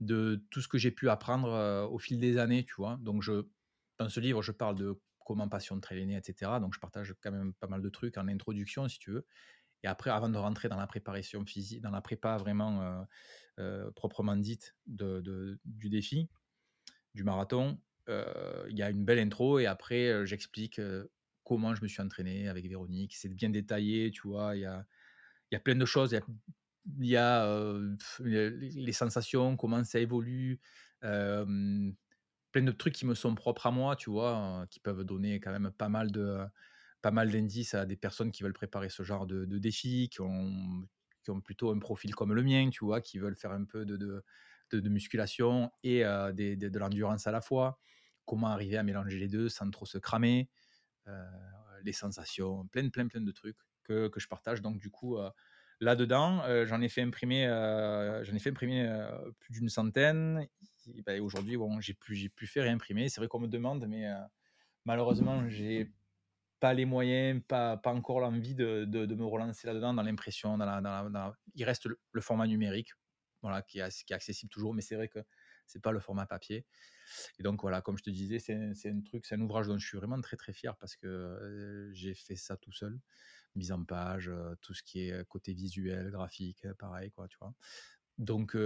de 0.00 0.46
tout 0.50 0.62
ce 0.62 0.68
que 0.68 0.78
j'ai 0.78 0.92
pu 0.92 1.10
apprendre 1.10 1.88
au 1.90 1.98
fil 1.98 2.18
des 2.18 2.38
années, 2.38 2.64
tu 2.64 2.74
vois. 2.76 2.96
Donc, 3.02 3.22
je, 3.22 3.48
dans 3.98 4.08
ce 4.08 4.20
livre, 4.20 4.40
je 4.40 4.52
parle 4.52 4.76
de 4.76 5.00
comment 5.26 5.48
passion 5.48 5.76
de 5.76 6.16
etc. 6.16 6.60
Donc, 6.60 6.74
je 6.74 6.80
partage 6.80 7.14
quand 7.20 7.32
même 7.32 7.52
pas 7.54 7.66
mal 7.66 7.82
de 7.82 7.88
trucs 7.88 8.16
en 8.16 8.28
introduction, 8.28 8.88
si 8.88 8.98
tu 8.98 9.10
veux. 9.10 9.26
Et 9.82 9.88
après, 9.88 10.10
avant 10.10 10.28
de 10.28 10.38
rentrer 10.38 10.68
dans 10.68 10.76
la 10.76 10.86
préparation 10.86 11.44
physique, 11.44 11.80
dans 11.80 11.90
la 11.90 12.00
prépa 12.02 12.36
vraiment 12.36 13.06
proprement 13.96 14.36
dite 14.36 14.76
de, 14.86 15.58
du 15.64 15.90
défi, 15.90 16.28
du 17.14 17.24
marathon, 17.24 17.80
il 18.68 18.76
y 18.76 18.82
a 18.82 18.90
une 18.90 19.04
belle 19.04 19.18
intro 19.18 19.58
et 19.58 19.66
après, 19.66 20.26
j'explique 20.26 20.80
comment 21.44 21.74
je 21.74 21.82
me 21.82 21.88
suis 21.88 22.00
entraîné 22.00 22.48
avec 22.48 22.68
Véronique. 22.68 23.16
C'est 23.16 23.28
bien 23.28 23.50
détaillé, 23.50 24.12
tu 24.12 24.28
vois. 24.28 24.54
Il 24.54 24.60
y 24.60 24.66
a, 24.66 24.86
y 25.50 25.56
a 25.56 25.60
plein 25.60 25.74
de 25.74 25.84
choses. 25.84 26.16
Il 26.98 27.06
y 27.06 27.16
a, 27.16 27.74
les, 28.20 28.92
sensations, 28.92 29.56
comment 29.56 29.82
ça 29.82 29.98
évolue. 29.98 30.60
plein 31.00 32.62
de 32.62 32.72
trucs 32.72 32.94
qui 32.94 33.04
me 33.04 33.14
sont 33.14 33.34
propres 33.34 33.66
à 33.66 33.70
moi, 33.72 33.96
tu 33.96 34.10
vois, 34.10 34.66
qui 34.70 34.78
peuvent 34.78 35.04
donner 35.04 35.40
quand 35.40 35.50
même 35.50 35.72
pas 35.76 35.88
mal 35.88 36.12
de 36.12 36.38
pas 37.02 37.10
mal 37.10 37.30
d'indices 37.30 37.74
à 37.74 37.86
des 37.86 37.96
personnes 37.96 38.30
qui 38.30 38.42
veulent 38.42 38.52
préparer 38.52 38.90
ce 38.90 39.02
genre 39.02 39.26
de, 39.26 39.46
de 39.46 39.58
défis, 39.58 40.10
qui 40.10 40.20
ont, 40.20 40.86
qui 41.24 41.30
ont 41.30 41.40
plutôt 41.40 41.70
un 41.70 41.78
profil 41.78 42.14
comme 42.14 42.34
le 42.34 42.42
mien, 42.42 42.68
tu 42.70 42.84
vois, 42.84 43.00
qui 43.00 43.18
veulent 43.18 43.36
faire 43.36 43.52
un 43.52 43.64
peu 43.64 43.86
de, 43.86 44.22
de 44.70 44.88
musculation 44.88 45.72
et 45.82 46.02
de 46.02 46.78
l'endurance 46.78 47.26
à 47.26 47.32
la 47.32 47.40
fois 47.40 47.80
comment 48.30 48.46
arriver 48.46 48.76
à 48.76 48.84
mélanger 48.84 49.18
les 49.18 49.26
deux 49.26 49.48
sans 49.48 49.68
trop 49.72 49.86
se 49.86 49.98
cramer, 49.98 50.48
euh, 51.08 51.26
les 51.82 51.92
sensations, 51.92 52.64
plein, 52.68 52.88
plein, 52.88 53.08
plein 53.08 53.22
de 53.22 53.32
trucs 53.32 53.56
que, 53.82 54.06
que 54.06 54.20
je 54.20 54.28
partage. 54.28 54.62
Donc, 54.62 54.78
du 54.78 54.88
coup, 54.88 55.18
euh, 55.18 55.28
là-dedans, 55.80 56.44
euh, 56.44 56.64
j'en 56.64 56.80
ai 56.80 56.88
fait 56.88 57.02
imprimer, 57.02 57.46
j'en 58.22 58.32
ai 58.32 58.38
fait 58.38 58.50
imprimer 58.50 58.88
plus 59.40 59.54
d'une 59.54 59.68
centaine. 59.68 60.46
Ben, 61.04 61.20
aujourd'hui, 61.20 61.56
bon, 61.56 61.80
j'ai 61.80 61.96
j'ai 62.10 62.28
plus 62.28 62.46
fait 62.46 62.60
réimprimer. 62.60 63.08
C'est 63.08 63.20
vrai 63.20 63.26
qu'on 63.26 63.40
me 63.40 63.48
demande, 63.48 63.84
mais 63.88 64.06
malheureusement, 64.84 65.48
j'ai 65.48 65.90
pas 66.60 66.72
les 66.72 66.84
moyens, 66.84 67.42
pas, 67.48 67.78
pas 67.78 67.92
encore 67.92 68.20
l'envie 68.20 68.54
de, 68.54 68.84
de, 68.84 69.14
me 69.16 69.24
relancer 69.24 69.66
là-dedans 69.66 69.92
dans 69.92 70.02
l'impression. 70.04 70.56
Dans 70.56 70.80
dans 70.80 71.32
Il 71.56 71.64
reste 71.64 71.86
le, 71.86 72.20
format 72.20 72.46
numérique, 72.46 72.92
voilà, 73.42 73.62
qui 73.62 73.80
est, 73.80 74.04
qui 74.04 74.12
est 74.12 74.16
accessible 74.16 74.52
toujours, 74.52 74.72
mais 74.72 74.82
c'est 74.82 74.94
vrai 74.94 75.08
que 75.08 75.18
c'est 75.70 75.80
pas 75.80 75.92
le 75.92 76.00
format 76.00 76.26
papier. 76.26 76.66
Et 77.38 77.42
donc 77.42 77.62
voilà, 77.62 77.80
comme 77.80 77.96
je 77.96 78.02
te 78.02 78.10
disais, 78.10 78.38
c'est 78.38 78.90
un 78.90 79.00
truc, 79.02 79.26
c'est 79.26 79.34
un 79.36 79.40
ouvrage 79.40 79.66
dont 79.68 79.78
je 79.78 79.86
suis 79.86 79.96
vraiment 79.96 80.20
très 80.20 80.36
très 80.36 80.52
fier 80.52 80.76
parce 80.76 80.96
que 80.96 81.90
j'ai 81.92 82.14
fait 82.14 82.36
ça 82.36 82.56
tout 82.56 82.72
seul, 82.72 82.98
mise 83.54 83.72
en 83.72 83.84
page, 83.84 84.30
tout 84.60 84.74
ce 84.74 84.82
qui 84.82 85.08
est 85.08 85.24
côté 85.28 85.52
visuel, 85.52 86.10
graphique, 86.10 86.66
pareil 86.78 87.10
quoi, 87.10 87.28
tu 87.28 87.36
vois. 87.40 87.54
Donc 88.18 88.56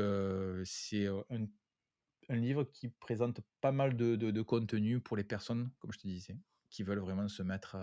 c'est 0.64 1.06
un, 1.08 2.36
livre 2.36 2.64
qui 2.64 2.88
présente 2.88 3.40
pas 3.60 3.72
mal 3.72 3.96
de, 3.96 4.16
de, 4.16 4.42
contenu 4.42 5.00
pour 5.00 5.16
les 5.16 5.24
personnes, 5.24 5.70
comme 5.78 5.92
je 5.92 5.98
te 5.98 6.06
disais, 6.06 6.38
qui 6.70 6.82
veulent 6.82 7.00
vraiment 7.00 7.28
se 7.28 7.42
mettre 7.42 7.76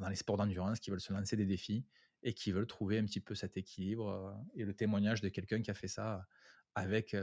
dans 0.00 0.08
les 0.08 0.16
sports 0.16 0.36
d'endurance, 0.36 0.80
qui 0.80 0.90
veulent 0.90 1.00
se 1.00 1.12
lancer 1.12 1.36
des 1.36 1.46
défis 1.46 1.84
et 2.22 2.32
qui 2.32 2.52
veulent 2.52 2.66
trouver 2.66 2.98
un 2.98 3.04
petit 3.04 3.20
peu 3.20 3.34
cet 3.34 3.56
équilibre 3.56 4.36
et 4.54 4.64
le 4.64 4.74
témoignage 4.74 5.20
de 5.20 5.28
quelqu'un 5.28 5.60
qui 5.60 5.70
a 5.70 5.74
fait 5.74 5.88
ça 5.88 6.26
avec 6.74 7.16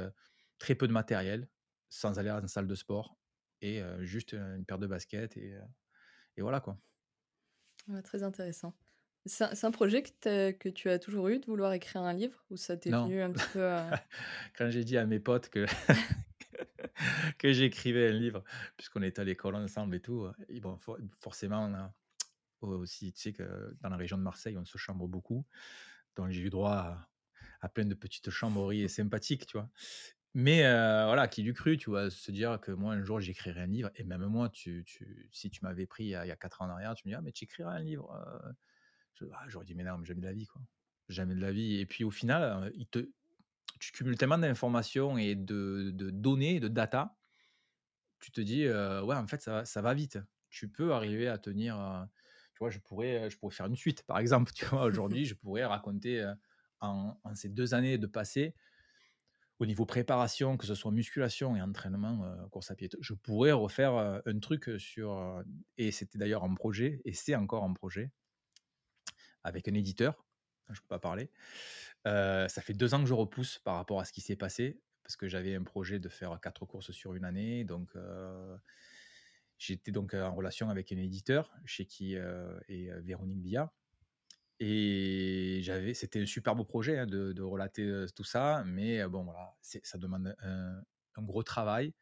très 0.60 0.76
peu 0.76 0.88
de 0.88 0.94
matériel, 0.94 1.48
sans 1.90 2.20
aller 2.20 2.30
à 2.30 2.38
une 2.38 2.48
salle 2.48 2.68
de 2.68 2.76
sport 2.76 3.18
et 3.62 3.82
juste 4.02 4.34
une 4.34 4.64
paire 4.66 4.78
de 4.78 4.88
baskets 4.88 5.36
et, 5.36 5.58
et 6.38 6.42
voilà 6.42 6.62
quoi. 6.62 6.78
très 8.04 8.24
intéressant. 8.24 8.74
C'est 9.26 9.66
un 9.66 9.72
projet 9.72 10.02
que, 10.02 10.52
que, 10.52 10.70
tu 10.70 10.90
as 10.90 10.98
toujours 10.98 11.28
eu 11.28 11.40
de 11.40 11.46
vouloir 11.46 11.74
écrire 11.74 12.02
un 12.02 12.14
livre 12.14 12.44
ou 12.50 12.58
ça 12.58 12.78
t'est 12.78 12.90
venu 12.90 13.22
un 13.22 13.32
petit 13.32 13.50
peu 13.54 13.70
Quand 14.58 14.70
j'ai 14.70 14.84
dit 14.84 14.98
à 14.98 15.06
mes 15.06 15.20
potes 15.20 15.50
que, 15.50 15.66
que 17.38 17.52
j'écrivais 17.52 18.10
un 18.10 18.14
livre, 18.14 18.44
puisqu'on 18.78 19.02
était 19.02 19.20
à 19.20 19.26
l'école 19.26 19.56
ensemble 19.56 19.96
et 19.96 20.00
tout, 20.00 20.28
et 20.48 20.62
bon, 20.62 20.80
forcément, 21.20 21.66
on 21.66 21.74
a 21.74 21.94
aussi, 22.62 23.12
tu 23.12 23.20
sais 23.20 23.34
que 23.34 23.78
dans 23.82 23.90
la 23.90 23.98
région 23.98 24.18
de 24.18 24.24
Marseille, 24.24 24.58
on 24.58 24.66
se 24.66 24.78
chambre 24.78 25.08
beaucoup. 25.08 25.46
Donc 26.16 26.30
j'ai 26.30 26.42
eu 26.42 26.50
droit 26.50 26.72
à, 26.72 27.10
à 27.62 27.70
plein 27.70 27.86
de 27.86 27.94
petites 27.94 28.30
chambreries 28.30 28.90
sympathiques, 28.90 29.46
tu 29.46 29.58
vois. 29.58 29.70
Mais 30.36 30.62
voilà, 30.62 31.28
qui 31.28 31.44
lui 31.44 31.54
cru, 31.54 31.78
tu 31.78 31.90
vois, 31.90 32.10
se 32.10 32.32
dire 32.32 32.60
que 32.62 32.72
moi, 32.72 32.94
un 32.94 33.04
jour, 33.04 33.20
j'écrirai 33.20 33.62
un 33.62 33.68
livre. 33.68 33.90
Et 33.96 34.04
même 34.04 34.26
moi, 34.26 34.50
tu, 34.50 34.84
tu, 34.86 35.28
si 35.32 35.50
tu 35.50 35.62
m'avais 35.64 35.88
pris 35.88 36.06
il 36.06 36.10
y, 36.10 36.16
a, 36.16 36.36
4 36.36 36.62
ans 36.62 36.66
en 36.66 36.70
arrière, 36.70 36.94
tu 36.96 37.08
me 37.08 37.12
dis, 37.12 37.16
ah, 37.16 37.22
mais 37.22 37.32
tu 37.32 37.46
écriras 37.46 37.72
un 37.72 37.80
livre. 37.80 38.12
Ah, 39.34 39.46
j'aurais 39.48 39.66
dit, 39.66 39.76
mais 39.76 39.84
non, 39.84 39.98
mais 39.98 40.06
jamais 40.06 40.22
de 40.22 40.26
la 40.28 40.34
vie, 40.34 40.46
quoi. 40.46 40.62
Jamais 41.08 41.34
de 41.34 41.42
la 41.42 41.52
vie. 41.52 41.80
Et 41.80 41.86
puis 41.86 42.04
au 42.04 42.12
final, 42.12 42.72
tu 43.80 43.92
cumules 43.92 44.18
tellement 44.18 44.38
d'informations 44.38 45.18
et 45.18 45.36
de, 45.36 45.92
données, 45.94 46.60
de 46.60 46.68
data, 46.68 47.16
tu 48.20 48.32
te 48.32 48.42
dis, 48.42 48.68
ouais, 48.68 49.16
en 49.16 49.28
fait, 49.28 49.42
ça, 49.42 49.82
va 49.82 49.94
vite. 49.94 50.20
Tu 50.50 50.70
peux 50.70 50.94
arriver 50.94 51.28
à 51.28 51.38
tenir. 51.38 52.08
tu 52.54 52.60
vois, 52.60 52.70
je 52.70 52.80
pourrais, 52.80 53.30
je 53.30 53.38
pourrais 53.38 53.54
faire 53.54 53.66
une 53.66 53.76
suite, 53.76 54.04
par 54.04 54.20
exemple. 54.20 54.52
Tu 54.56 54.66
vois, 54.66 54.84
aujourd'hui, 54.84 55.26
je 55.26 55.34
pourrais 55.34 55.66
raconter 55.66 56.32
en, 56.82 57.18
ces 57.34 57.50
deux 57.50 57.74
années 57.74 57.98
de 57.98 58.08
passé 58.08 58.54
au 59.60 59.66
niveau 59.66 59.86
préparation, 59.86 60.58
que 60.58 60.66
ce 60.66 60.74
soit 60.74 60.92
musculation 60.92 61.56
et 61.56 61.62
entraînement, 61.62 62.24
euh, 62.24 62.48
course 62.48 62.72
à 62.72 62.76
pied, 62.76 62.90
je 63.00 63.14
pourrais 63.14 63.52
refaire 63.52 63.94
euh, 63.96 64.20
un 64.26 64.40
truc 64.40 64.70
sur, 64.80 65.18
euh, 65.18 65.44
et 65.78 65.92
c'était 65.92 66.18
d'ailleurs 66.18 66.44
en 66.44 66.56
projet, 66.56 67.02
et 67.04 67.14
c'est 67.14 67.36
encore 67.36 67.64
en 67.64 67.74
projet, 67.74 68.10
avec 69.44 69.68
un 69.68 69.74
éditeur, 69.74 70.26
je 70.70 70.74
ne 70.74 70.78
peux 70.78 70.88
pas 70.88 71.00
parler. 71.00 71.30
ça 72.06 72.62
fait 72.62 72.74
deux 72.74 72.94
ans 72.94 73.02
que 73.02 73.08
je 73.08 73.14
repousse 73.14 73.60
par 73.60 73.76
rapport 73.76 74.00
à 74.00 74.06
ce 74.06 74.14
qui 74.14 74.22
s'est 74.22 74.36
passé, 74.36 74.82
parce 75.04 75.18
que 75.18 75.28
j'avais 75.28 75.56
un 75.56 75.64
projet 75.64 76.00
de 76.00 76.08
faire 76.08 76.40
quatre 76.42 76.66
courses 76.66 76.92
sur 76.92 77.16
une 77.16 77.26
année, 77.26 77.64
donc 77.64 77.90
j'étais 79.58 79.92
donc 79.92 80.14
en 80.14 80.34
relation 80.34 80.70
avec 80.70 80.92
un 80.92 80.98
éditeur, 80.98 81.52
chez 81.66 81.86
qui 81.86 82.14
est 82.16 83.02
Véronique 83.02 83.42
Bia, 83.42 83.74
Et 84.60 85.60
j'avais 85.64 85.94
c'était 85.94 86.22
un 86.22 86.26
super 86.26 86.56
beau 86.56 86.66
projet, 86.66 86.98
hein, 87.00 87.06
de 87.06 87.42
relater, 87.42 88.06
tout 88.16 88.26
ça, 88.26 88.64
mais 88.66 89.08
bon, 89.08 89.24
voilà, 89.24 89.56
ça 89.62 89.98
demande 89.98 90.36
un 90.42 90.84
gros 91.24 91.44
travail, 91.44 91.94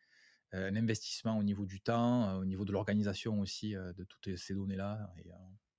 un 0.54 0.76
investissement 0.76 1.38
au 1.38 1.44
niveau 1.44 1.66
du 1.66 1.82
temps, 1.82 2.38
au 2.38 2.46
niveau 2.46 2.66
de 2.66 2.72
l'organisation 2.74 3.40
aussi, 3.42 3.74
de 3.74 4.04
toutes 4.06 4.36
ces 4.38 4.56
données-là 4.56 5.12
et 5.18 5.30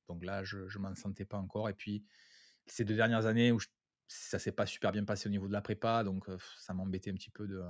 donc 0.09 0.25
là, 0.25 0.45
je 0.45 0.59
ne 0.59 0.79
m'en 0.79 0.95
sentais 0.95 1.25
pas 1.27 1.39
encore 1.39 1.69
et 1.69 1.75
puis 1.75 2.05
ces 2.67 2.85
deux 2.85 2.97
dernières 2.97 3.27
années 3.27 3.53
où 3.53 3.61
ça 3.61 3.69
ça 4.09 4.39
s'est 4.39 4.53
pas 4.53 4.67
super 4.67 4.93
bien 4.93 5.05
passé 5.05 5.29
au 5.29 5.31
niveau 5.31 5.49
de 5.49 5.53
la 5.53 5.63
prépa, 5.63 6.05
donc 6.05 6.27
ça 6.59 6.75
m'embêtait 6.75 7.11
un 7.11 7.15
petit 7.15 7.31
peu 7.31 7.47
de 7.49 7.63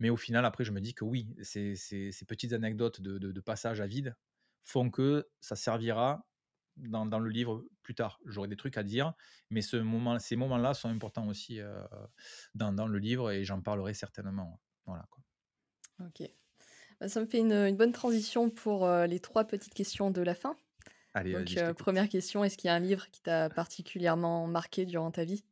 mais 0.00 0.10
au 0.10 0.16
final, 0.16 0.44
après, 0.44 0.64
je 0.64 0.72
me 0.72 0.80
dis 0.80 0.94
que 0.94 1.04
oui, 1.04 1.34
ces 1.42 1.76
ces 1.76 2.12
petites 2.26 2.52
anecdotes 2.54 3.00
de 3.02 3.40
passage 3.40 3.80
à 3.80 3.86
vide 3.86 4.16
font 4.64 4.90
que 4.90 5.30
ça 5.40 5.56
servira 5.56 6.28
dans, 6.76 7.06
dans, 7.06 7.18
le 7.18 7.30
livre 7.30 7.64
plus 7.82 7.94
tard. 7.94 8.20
J'aurai 8.26 8.48
des 8.48 8.56
trucs 8.56 8.76
à 8.76 8.82
dire, 8.82 9.12
mais 9.50 9.62
ce 9.62 9.76
moment, 9.76 10.18
ces 10.18 10.36
moments-là 10.36 10.74
sont 10.74 10.88
importants 10.88 11.28
aussi 11.28 11.60
euh, 11.60 11.82
dans, 12.54 12.72
dans, 12.72 12.86
le 12.86 12.98
livre 12.98 13.30
et 13.30 13.44
j'en 13.44 13.60
parlerai 13.60 13.94
certainement. 13.94 14.60
Voilà. 14.86 15.06
Quoi. 15.10 15.22
Ok. 16.06 16.28
Bah, 17.00 17.08
ça 17.08 17.20
me 17.20 17.26
fait 17.26 17.38
une, 17.38 17.52
une 17.52 17.76
bonne 17.76 17.92
transition 17.92 18.50
pour 18.50 18.86
euh, 18.86 19.06
les 19.06 19.20
trois 19.20 19.44
petites 19.44 19.74
questions 19.74 20.10
de 20.10 20.22
la 20.22 20.34
fin. 20.34 20.56
Allez, 21.14 21.34
Donc, 21.34 21.56
euh, 21.56 21.74
première 21.74 22.08
question, 22.08 22.42
est-ce 22.42 22.56
qu'il 22.56 22.68
y 22.68 22.70
a 22.70 22.74
un 22.74 22.80
livre 22.80 23.10
qui 23.10 23.20
t'a 23.20 23.50
particulièrement 23.50 24.46
marqué 24.46 24.86
durant 24.86 25.10
ta 25.10 25.24
vie? 25.24 25.44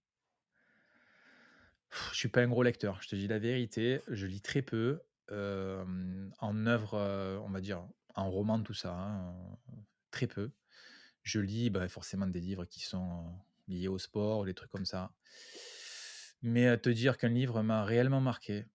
Je 2.13 2.17
suis 2.17 2.29
pas 2.29 2.41
un 2.41 2.49
gros 2.49 2.63
lecteur, 2.63 3.03
je 3.03 3.09
te 3.09 3.17
dis 3.17 3.27
la 3.27 3.39
vérité. 3.39 4.01
Je 4.09 4.27
lis 4.27 4.41
très 4.41 4.63
peu. 4.63 5.01
en 5.31 6.67
œuvre, 6.67 6.97
on 7.45 7.51
va 7.51 7.61
dire, 7.61 7.85
en 8.15 8.31
roman, 8.31 8.61
tout 8.63 8.75
ça, 8.75 8.95
hein, 8.95 9.35
très 10.11 10.27
peu. 10.27 10.51
Je 11.23 11.41
lis 11.41 11.71
bah, 11.71 11.89
forcément 11.89 12.27
des 12.27 12.41
livres 12.41 12.65
qui 12.65 12.81
sont 12.81 13.33
liés 13.69 13.89
au 13.89 13.99
sport, 13.99 14.45
des 14.45 14.55
trucs 14.55 14.71
comme 14.71 14.87
ça. 14.87 15.13
Mais 16.43 16.67
à 16.67 16.77
te 16.79 16.89
dire 16.89 17.19
qu'un 17.19 17.29
livre 17.29 17.63
m'a 17.63 17.85
réellement 17.85 18.21
marqué, 18.21 18.67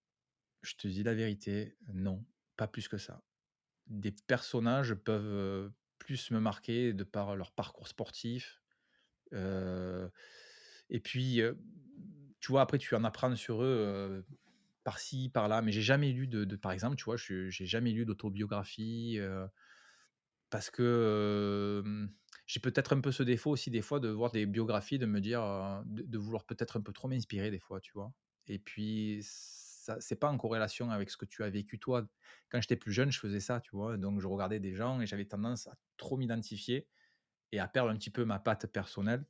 je 0.61 0.75
te 0.75 0.87
dis 0.87 1.03
la 1.03 1.13
vérité, 1.13 1.75
non, 1.93 2.23
pas 2.57 2.67
plus 2.67 2.87
que 2.87 2.97
ça. 2.97 3.23
Des 3.87 4.11
personnages 4.11 4.93
peuvent 4.93 5.71
plus 5.99 6.31
me 6.31 6.39
marquer 6.39 6.93
de 6.93 7.03
par 7.03 7.35
leur 7.35 7.51
parcours 7.51 7.87
sportif. 7.87 8.61
et 9.31 10.99
puis, 11.03 11.41
tu 12.39 12.51
vois, 12.51 12.61
après, 12.61 12.77
tu 12.77 12.93
en 12.95 13.03
apprends 13.03 13.35
sur 13.35 13.63
eux 13.63 14.25
par-ci, 14.83 15.29
par-là. 15.29 15.61
Mais 15.61 15.71
j'ai 15.71 15.81
jamais 15.81 16.11
lu 16.11 16.27
de, 16.27 16.55
par 16.55 16.71
exemple, 16.71 16.95
tu 16.95 17.05
vois, 17.05 17.17
j'ai 17.17 17.49
jamais 17.49 17.91
lu 17.91 18.05
d'autobiographie 18.05 19.19
parce 20.49 20.69
que 20.69 21.83
j'ai 22.45 22.59
peut-être 22.59 22.93
un 22.93 23.01
peu 23.01 23.11
ce 23.11 23.23
défaut 23.23 23.51
aussi 23.51 23.71
des 23.71 23.81
fois 23.81 23.99
de 23.99 24.09
voir 24.09 24.31
des 24.31 24.45
biographies, 24.45 24.99
de 24.99 25.05
me 25.05 25.19
dire, 25.19 25.41
de, 25.85 26.17
vouloir 26.17 26.45
peut-être 26.45 26.77
un 26.77 26.81
peu 26.81 26.93
trop 26.93 27.07
m'inspirer 27.07 27.49
des 27.49 27.59
fois, 27.59 27.79
tu 27.79 27.91
vois? 27.93 28.13
Et 28.47 28.59
puis, 28.59 29.19
ça, 29.23 29.97
c'est 29.99 30.15
pas 30.15 30.29
en 30.29 30.37
corrélation 30.37 30.91
avec 30.91 31.09
ce 31.09 31.17
que 31.17 31.25
tu 31.25 31.43
as 31.43 31.49
vécu 31.49 31.79
toi. 31.79 32.07
Quand 32.49 32.61
j'étais 32.61 32.75
plus 32.75 32.91
jeune, 32.91 33.11
je 33.11 33.19
faisais 33.19 33.39
ça, 33.39 33.59
tu 33.61 33.71
vois? 33.75 33.97
Donc, 33.97 34.19
je 34.19 34.27
regardais 34.27 34.59
des 34.59 34.75
gens 34.75 35.01
et 35.01 35.07
j'avais 35.07 35.25
tendance 35.25 35.67
à 35.67 35.75
trop 35.97 36.17
m'identifier 36.17 36.87
et 37.51 37.59
à 37.59 37.67
perdre 37.67 37.89
un 37.89 37.95
petit 37.95 38.11
peu 38.11 38.25
ma 38.25 38.37
patte 38.37 38.67
personnelle. 38.67 39.25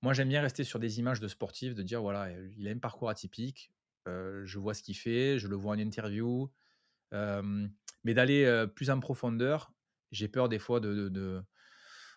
Moi, 0.00 0.14
j'aime 0.14 0.28
bien 0.28 0.40
rester 0.40 0.64
sur 0.64 0.78
des 0.78 0.98
images 1.00 1.20
de 1.20 1.28
sportifs, 1.28 1.74
de 1.74 1.82
dire, 1.82 2.00
voilà, 2.00 2.30
il 2.56 2.68
a 2.68 2.70
un 2.70 2.78
parcours 2.78 3.10
atypique, 3.10 3.70
je 4.06 4.58
vois 4.58 4.72
ce 4.72 4.82
qu'il 4.82 4.96
fait, 4.96 5.38
je 5.38 5.48
le 5.48 5.56
vois 5.56 5.74
en 5.74 5.78
interview. 5.78 6.50
mais 7.12 8.14
d'aller 8.14 8.66
plus 8.74 8.88
en 8.88 9.00
profondeur, 9.00 9.72
j'ai 10.10 10.28
peur 10.28 10.48
des 10.48 10.58
fois 10.58 10.80
de, 10.80 11.08
de 11.08 11.42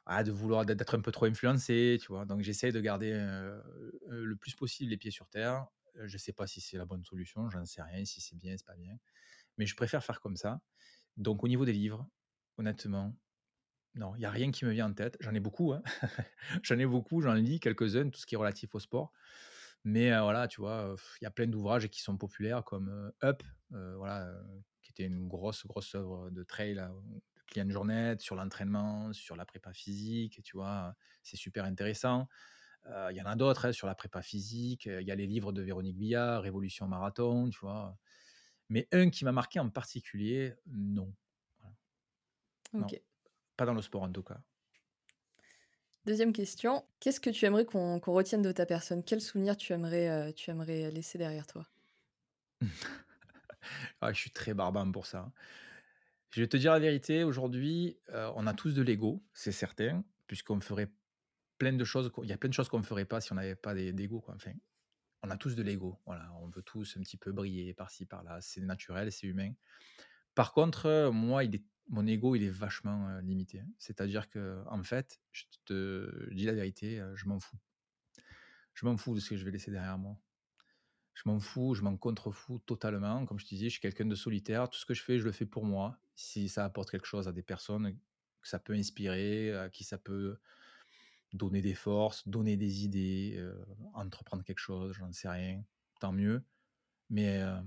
ah, 0.10 0.24
de 0.24 0.32
vouloir 0.32 0.66
d'être 0.66 0.96
un 0.96 1.02
peu 1.02 1.12
trop 1.12 1.26
influencé, 1.26 1.98
tu 2.02 2.08
vois? 2.08 2.26
Donc 2.26 2.42
j'essaie 2.42 2.72
de 2.72 2.80
garder 2.80 3.12
le 4.08 4.36
plus 4.38 4.56
possible 4.56 4.92
les 4.92 4.98
pieds 4.98 5.12
sur 5.12 5.28
terre. 5.28 5.68
Je 5.96 6.14
ne 6.14 6.18
sais 6.18 6.32
pas 6.32 6.48
si 6.48 6.62
c'est 6.62 6.78
la 6.78 6.86
bonne 6.86 7.04
solution, 7.04 7.50
j'en 7.50 7.66
sais 7.66 7.82
rien, 7.82 8.06
si 8.06 8.22
c'est 8.22 8.38
bien, 8.38 8.56
c'est 8.58 8.66
pas 8.66 8.76
bien. 8.76 8.98
Mais 9.58 9.66
je 9.66 9.76
préfère 9.76 10.04
faire 10.04 10.22
comme 10.22 10.38
ça. 10.38 10.62
Donc 11.18 11.44
au 11.44 11.50
niveau 11.50 11.66
des 11.66 11.74
livres, 11.74 12.08
honnêtement, 12.58 13.18
non, 13.96 14.16
il 14.16 14.20
n'y 14.20 14.26
a 14.26 14.32
rien 14.32 14.52
qui 14.52 14.64
me 14.64 14.72
vient 14.72 14.90
en 14.90 14.94
tête. 14.94 15.18
J'en 15.20 15.34
ai 15.34 15.42
beaucoup, 15.42 15.74
hein. 15.74 15.84
j'en 16.64 16.80
ai 16.80 16.86
beaucoup, 16.86 17.22
j'en 17.22 17.34
lis 17.34 17.60
quelques-uns, 17.60 18.10
tout 18.10 18.20
ce 18.20 18.26
qui 18.26 18.36
est 18.36 18.38
relatif 18.38 18.76
au 18.76 18.80
sport. 18.80 19.12
Mais 19.84 20.10
voilà, 20.20 20.48
tu 20.48 20.62
vois, 20.62 20.96
il 21.22 21.26
y 21.26 21.28
a 21.28 21.32
plein 21.32 21.48
d'ouvrages 21.48 21.88
qui 21.90 22.02
sont 22.02 22.18
populaires 22.18 22.64
comme 22.64 23.12
Up, 23.24 23.44
voilà, 23.72 24.34
qui 24.84 24.92
était 24.92 25.06
une 25.06 25.28
grosse, 25.28 25.66
grosse 25.66 25.96
œuvre 25.96 26.30
de 26.30 26.44
trail 26.44 26.80
Client 27.48 27.70
Journée, 27.70 28.16
sur 28.20 28.36
l'entraînement, 28.36 29.14
sur 29.14 29.36
la 29.36 29.46
prépa 29.46 29.74
physique, 29.74 30.42
tu 30.44 30.58
vois, 30.58 30.96
c'est 31.24 31.38
super 31.38 31.66
intéressant. 31.66 32.28
Il 33.12 33.16
y 33.16 33.22
en 33.22 33.26
a 33.26 33.36
d'autres 33.36 33.66
hein, 33.68 33.72
sur 33.74 33.88
la 33.88 33.96
prépa 33.96 34.22
physique. 34.22 34.86
Il 34.86 35.04
y 35.08 35.12
a 35.12 35.16
les 35.16 35.28
livres 35.28 35.52
de 35.52 35.62
Véronique 35.62 35.98
Billard, 35.98 36.44
Révolution 36.44 36.88
Marathon, 36.88 37.50
tu 37.50 37.60
vois. 37.60 37.98
Mais 38.70 38.88
un 38.94 39.10
qui 39.10 39.26
m'a 39.26 39.32
marqué 39.34 39.60
en 39.60 39.70
particulier, 39.70 40.56
non. 40.68 41.14
Pas 43.56 43.66
dans 43.66 43.74
le 43.74 43.82
sport 43.82 44.04
en 44.04 44.12
tout 44.12 44.24
cas. 44.24 44.42
Deuxième 46.06 46.34
question, 46.34 46.88
qu'est-ce 47.00 47.20
que 47.20 47.30
tu 47.30 47.46
aimerais 47.46 47.66
qu'on 47.66 48.00
retienne 48.00 48.42
de 48.42 48.52
ta 48.52 48.66
personne? 48.66 49.04
Quel 49.04 49.22
souvenir 49.22 49.56
tu 49.58 49.74
aimerais, 49.74 50.34
tu 50.34 50.50
aimerais 50.50 50.90
laisser 50.90 51.20
derrière 51.20 51.46
toi? 51.46 51.68
Ah, 54.02 54.14
Je 54.14 54.20
suis 54.20 54.32
très 54.32 54.54
barbant 54.54 54.92
pour 54.92 55.06
ça. 55.06 55.32
Je 56.30 56.42
vais 56.42 56.48
te 56.48 56.58
dire 56.58 56.72
la 56.72 56.80
vérité, 56.80 57.24
aujourd'hui, 57.24 57.98
on 58.14 58.48
a 58.48 58.54
tous 58.54 58.74
de 58.74 58.82
l'ego, 58.82 59.26
c'est 59.34 59.52
certain, 59.52 60.04
puisqu'on 60.28 60.60
ferait 60.60 60.92
plein 61.58 61.74
de 61.74 61.84
choses. 61.84 62.12
Il 62.24 62.30
y 62.30 62.34
a 62.34 62.38
plein 62.38 62.50
de 62.50 62.54
choses 62.54 62.70
qu'on 62.70 62.80
ne 62.80 62.86
ferait 62.86 63.06
pas 63.06 63.22
si 63.22 63.32
on 63.32 63.36
n'avait 63.36 63.56
pas 63.56 63.74
d'ego. 63.74 64.24
Enfin, 64.28 64.52
on 65.24 65.30
a 65.30 65.38
tous 65.38 65.56
de 65.56 65.64
l'ego. 65.64 66.00
Voilà, 66.06 66.32
on 66.42 66.50
veut 66.50 66.62
tous 66.62 66.98
un 66.98 67.02
petit 67.02 67.18
peu 67.18 67.32
briller 67.32 67.74
par-ci, 67.74 68.06
par-là. 68.06 68.40
C'est 68.42 68.62
naturel, 68.62 69.12
c'est 69.12 69.26
humain. 69.28 69.54
Par 70.36 70.54
contre, 70.54 71.10
moi, 71.12 71.44
il 71.44 71.56
est, 71.56 71.64
mon 71.90 72.06
ego, 72.06 72.36
il 72.36 72.44
est 72.44 72.50
vachement 72.50 73.18
limité. 73.20 73.64
C'est-à-dire 73.80 74.30
que, 74.30 74.62
en 74.68 74.84
fait, 74.84 75.22
je 75.32 75.46
te 75.66 76.34
dis 76.34 76.46
la 76.46 76.54
vérité, 76.54 77.02
je 77.16 77.26
m'en 77.28 77.40
fous. 77.40 77.58
Je 78.74 78.86
m'en 78.86 78.98
fous 78.98 79.16
de 79.16 79.20
ce 79.20 79.30
que 79.30 79.38
je 79.38 79.46
vais 79.46 79.52
laisser 79.52 79.72
derrière 79.72 79.98
moi 79.98 80.20
je 81.18 81.24
m'en 81.26 81.40
fous, 81.40 81.74
je 81.74 81.82
m'en 81.82 81.98
contrefous 81.98 82.60
totalement. 82.60 83.26
Comme 83.26 83.40
je 83.40 83.46
te 83.46 83.50
disais, 83.50 83.66
je 83.66 83.72
suis 83.72 83.82
quelqu'un 83.82 84.06
de 84.06 84.14
solitaire. 84.14 84.70
Tout 84.70 84.78
ce 84.78 84.86
que 84.86 84.94
je 84.94 85.02
fais, 85.02 85.18
je 85.18 85.26
le 85.26 85.32
fais 85.32 85.48
pour 85.48 85.66
moi. 85.66 85.98
Si 86.16 86.48
ça 86.48 86.64
apporte 86.64 86.92
quelque 86.92 87.08
chose 87.08 87.28
à 87.28 87.32
des 87.32 87.42
personnes 87.42 87.98
que 88.40 88.48
ça 88.48 88.60
peut 88.60 88.74
inspirer, 88.74 89.52
à 89.56 89.70
qui 89.70 89.84
ça 89.84 89.98
peut 89.98 90.38
donner 91.34 91.62
des 91.62 91.74
forces, 91.74 92.28
donner 92.28 92.56
des 92.56 92.86
idées, 92.86 93.34
euh, 93.38 93.66
entreprendre 93.96 94.44
quelque 94.44 94.60
chose, 94.60 94.94
j'en 94.94 95.12
sais 95.12 95.28
rien, 95.28 95.64
tant 96.00 96.12
mieux. 96.12 96.44
Mais 97.10 97.42
euh, 97.42 97.60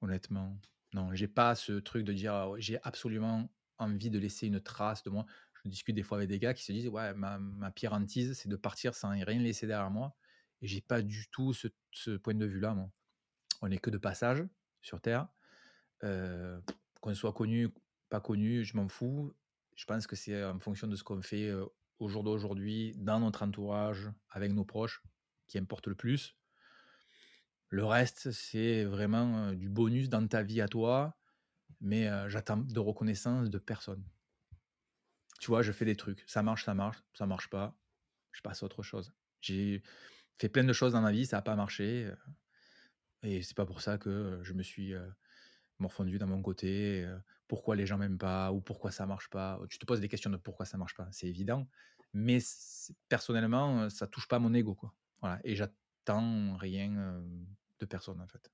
honnêtement, 0.00 0.58
non, 0.92 1.14
j'ai 1.14 1.28
pas 1.28 1.54
ce 1.54 1.74
truc 1.74 2.04
de 2.04 2.12
dire 2.12 2.34
«Ah 2.34 2.52
j'ai 2.58 2.80
absolument 2.82 3.48
envie 3.78 4.10
de 4.10 4.18
laisser 4.18 4.48
une 4.48 4.60
trace 4.60 5.04
de 5.04 5.10
moi. 5.10 5.24
Je 5.62 5.70
discute 5.70 5.94
des 5.94 6.02
fois 6.02 6.18
avec 6.18 6.28
des 6.28 6.40
gars 6.40 6.52
qui 6.52 6.64
se 6.64 6.72
disent 6.72 6.88
ouais, 6.88 7.14
ma, 7.14 7.38
ma 7.38 7.70
pire 7.70 7.92
hantise, 7.92 8.32
c'est 8.32 8.48
de 8.48 8.56
partir 8.56 8.96
sans 8.96 9.10
rien 9.10 9.38
laisser 9.38 9.68
derrière 9.68 9.90
moi. 9.90 10.16
Et 10.62 10.66
j'ai 10.66 10.80
pas 10.80 11.02
du 11.02 11.28
tout 11.30 11.52
ce, 11.52 12.16
point 12.16 12.34
de 12.34 12.46
vue-là, 12.46 12.74
moi. 12.74 12.90
On 13.60 13.68
n'est 13.68 13.78
que 13.78 13.90
de 13.90 13.98
passage 13.98 14.44
sur 14.82 15.00
Terre. 15.00 15.28
Euh, 16.04 16.60
qu'on 17.00 17.14
soit 17.14 17.32
connu, 17.32 17.68
pas 18.08 18.20
connu, 18.20 18.64
je 18.64 18.76
m'en 18.76 18.88
fous. 18.88 19.34
Je 19.76 19.84
pense 19.84 20.06
que 20.06 20.16
c'est 20.16 20.44
en 20.44 20.58
fonction 20.58 20.86
de 20.88 20.96
ce 20.96 21.04
qu'on 21.04 21.22
fait 21.22 21.52
au 21.98 22.08
jour 22.08 22.24
d'aujourd'hui, 22.24 22.94
dans 22.96 23.20
notre 23.20 23.42
entourage, 23.42 24.10
avec 24.30 24.52
nos 24.52 24.64
proches, 24.64 25.02
qui 25.46 25.58
importe 25.58 25.86
le 25.86 25.94
plus. 25.94 26.36
Le 27.68 27.84
reste, 27.84 28.32
c'est 28.32 28.84
vraiment 28.84 29.52
du 29.52 29.68
bonus 29.68 30.08
dans 30.08 30.26
ta 30.26 30.42
vie 30.42 30.60
à 30.60 30.68
toi, 30.68 31.16
mais 31.80 32.08
j'attends 32.28 32.56
de 32.56 32.80
reconnaissance 32.80 33.50
de 33.50 33.58
personne. 33.58 34.04
Tu 35.40 35.48
vois, 35.48 35.62
je 35.62 35.70
fais 35.70 35.84
des 35.84 35.96
trucs, 35.96 36.24
ça 36.26 36.42
marche, 36.42 36.64
ça 36.64 36.74
marche, 36.74 36.98
ça 37.14 37.26
marche 37.26 37.48
pas, 37.48 37.76
je 38.32 38.40
passe 38.40 38.62
à 38.62 38.66
autre 38.66 38.82
chose. 38.82 39.12
J'ai 39.40 39.82
fait 40.38 40.48
plein 40.48 40.64
de 40.64 40.72
choses 40.72 40.92
dans 40.92 41.00
ma 41.00 41.12
vie, 41.12 41.26
ça 41.26 41.38
n'a 41.38 41.42
pas 41.42 41.56
marché. 41.56 42.10
Et 43.22 43.42
c'est 43.42 43.56
pas 43.56 43.66
pour 43.66 43.80
ça 43.80 43.98
que 43.98 44.40
je 44.42 44.52
me 44.52 44.62
suis 44.62 44.94
morfondu 45.78 46.18
dans 46.18 46.26
mon 46.26 46.42
côté. 46.42 47.06
pourquoi 47.48 47.76
les 47.76 47.86
gens 47.86 47.98
m'aiment 47.98 48.18
pas 48.18 48.52
ou 48.52 48.60
pourquoi 48.60 48.90
ça 48.90 49.06
marche 49.06 49.28
pas. 49.30 49.60
Tu 49.68 49.78
te 49.78 49.86
poses 49.86 50.00
des 50.00 50.08
questions 50.08 50.30
de 50.30 50.36
pourquoi 50.36 50.66
ça 50.66 50.78
marche 50.78 50.94
pas, 50.94 51.08
c'est 51.10 51.26
évident. 51.26 51.66
Mais 52.12 52.38
personnellement, 53.08 53.90
ça 53.90 54.06
touche 54.06 54.28
pas 54.28 54.38
mon 54.38 54.54
ego, 54.54 54.74
quoi. 54.74 54.94
Voilà. 55.20 55.40
Et 55.44 55.56
j'attends 55.56 56.56
rien 56.56 57.22
de 57.78 57.86
personne, 57.86 58.20
en 58.20 58.28
fait. 58.28 58.50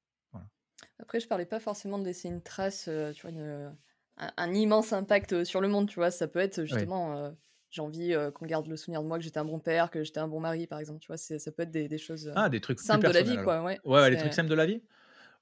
Après, 0.99 1.21
je 1.21 1.29
parlais 1.29 1.47
pas 1.47 1.61
forcément 1.61 1.99
de 1.99 2.05
laisser 2.05 2.29
une 2.29 2.43
trace, 2.43 2.89
tu 3.15 3.27
vois, 3.27 3.75
un, 4.17 4.55
immense 4.55 4.93
impact 4.93 5.45
sur 5.45 5.61
le 5.61 5.69
monde, 5.69 5.89
tu 5.89 5.97
vois. 5.97 6.11
Ça 6.11 6.29
peut 6.29 6.39
être 6.39 6.65
justement 6.65 7.35
j'ai 7.75 7.83
envie 7.83 8.15
qu'on 8.35 8.47
garde 8.47 8.69
le 8.69 8.77
souvenir 8.77 9.03
de 9.03 9.09
moi 9.09 9.19
que 9.19 9.25
j'étais 9.25 9.39
un 9.39 9.45
bon 9.45 9.59
père, 9.59 9.91
que 9.91 10.05
j'étais 10.05 10.21
un 10.21 10.29
bon 10.29 10.39
mari, 10.39 10.69
par 10.69 10.79
exemple. 10.79 11.01
Tu 11.01 11.09
vois, 11.09 11.17
ça 11.17 11.51
peut 11.51 11.65
être 11.65 11.73
des, 11.73 11.99
choses 11.99 12.33
ah, 12.37 12.49
des 12.49 12.61
trucs 12.61 12.79
simples 12.79 13.09
de 13.09 13.13
la 13.13 13.23
vie, 13.23 13.37
quoi. 13.43 13.63
Ouais, 13.63 13.81
ouais, 13.85 14.11
les 14.11 14.17
trucs 14.17 14.33
simples 14.33 14.49
de 14.49 14.55
la 14.55 14.67
vie? 14.67 14.81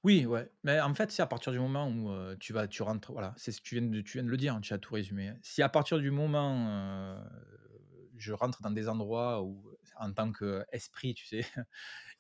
Oui, 0.03 0.25
ouais. 0.25 0.51
Mais 0.65 0.81
en 0.81 0.95
fait, 0.95 1.13
c'est 1.13 1.23
à 1.23 1.27
partir 1.27 1.53
du 1.53 1.59
moment 1.59 1.89
où 1.89 2.35
tu 2.37 2.55
vas, 2.55 2.67
tu 2.67 2.83
rentres, 2.83 3.13
voilà, 3.13 3.35
c'est 3.37 3.53
ce 3.53 3.61
que 3.61 3.69
tu 3.69 3.79
viens 3.79 3.87
de, 3.87 4.01
tu 4.01 4.17
viens 4.17 4.25
de 4.25 4.31
le 4.31 4.37
dire, 4.39 4.55
hein, 4.55 4.61
tu 4.63 4.73
as 4.73 4.79
tout 4.79 4.95
résumé. 4.95 5.33
Si 5.43 5.63
à 5.63 5.69
partir 5.69 5.99
du 5.99 6.11
moment, 6.11 7.23
je 8.17 8.33
rentre 8.33 8.63
dans 8.63 8.71
des 8.71 8.89
endroits 8.89 9.43
où, 9.43 9.71
en 9.99 10.13
tant 10.13 10.33
qu'esprit, 10.33 11.13
tu 11.13 11.27
sais, 11.27 11.45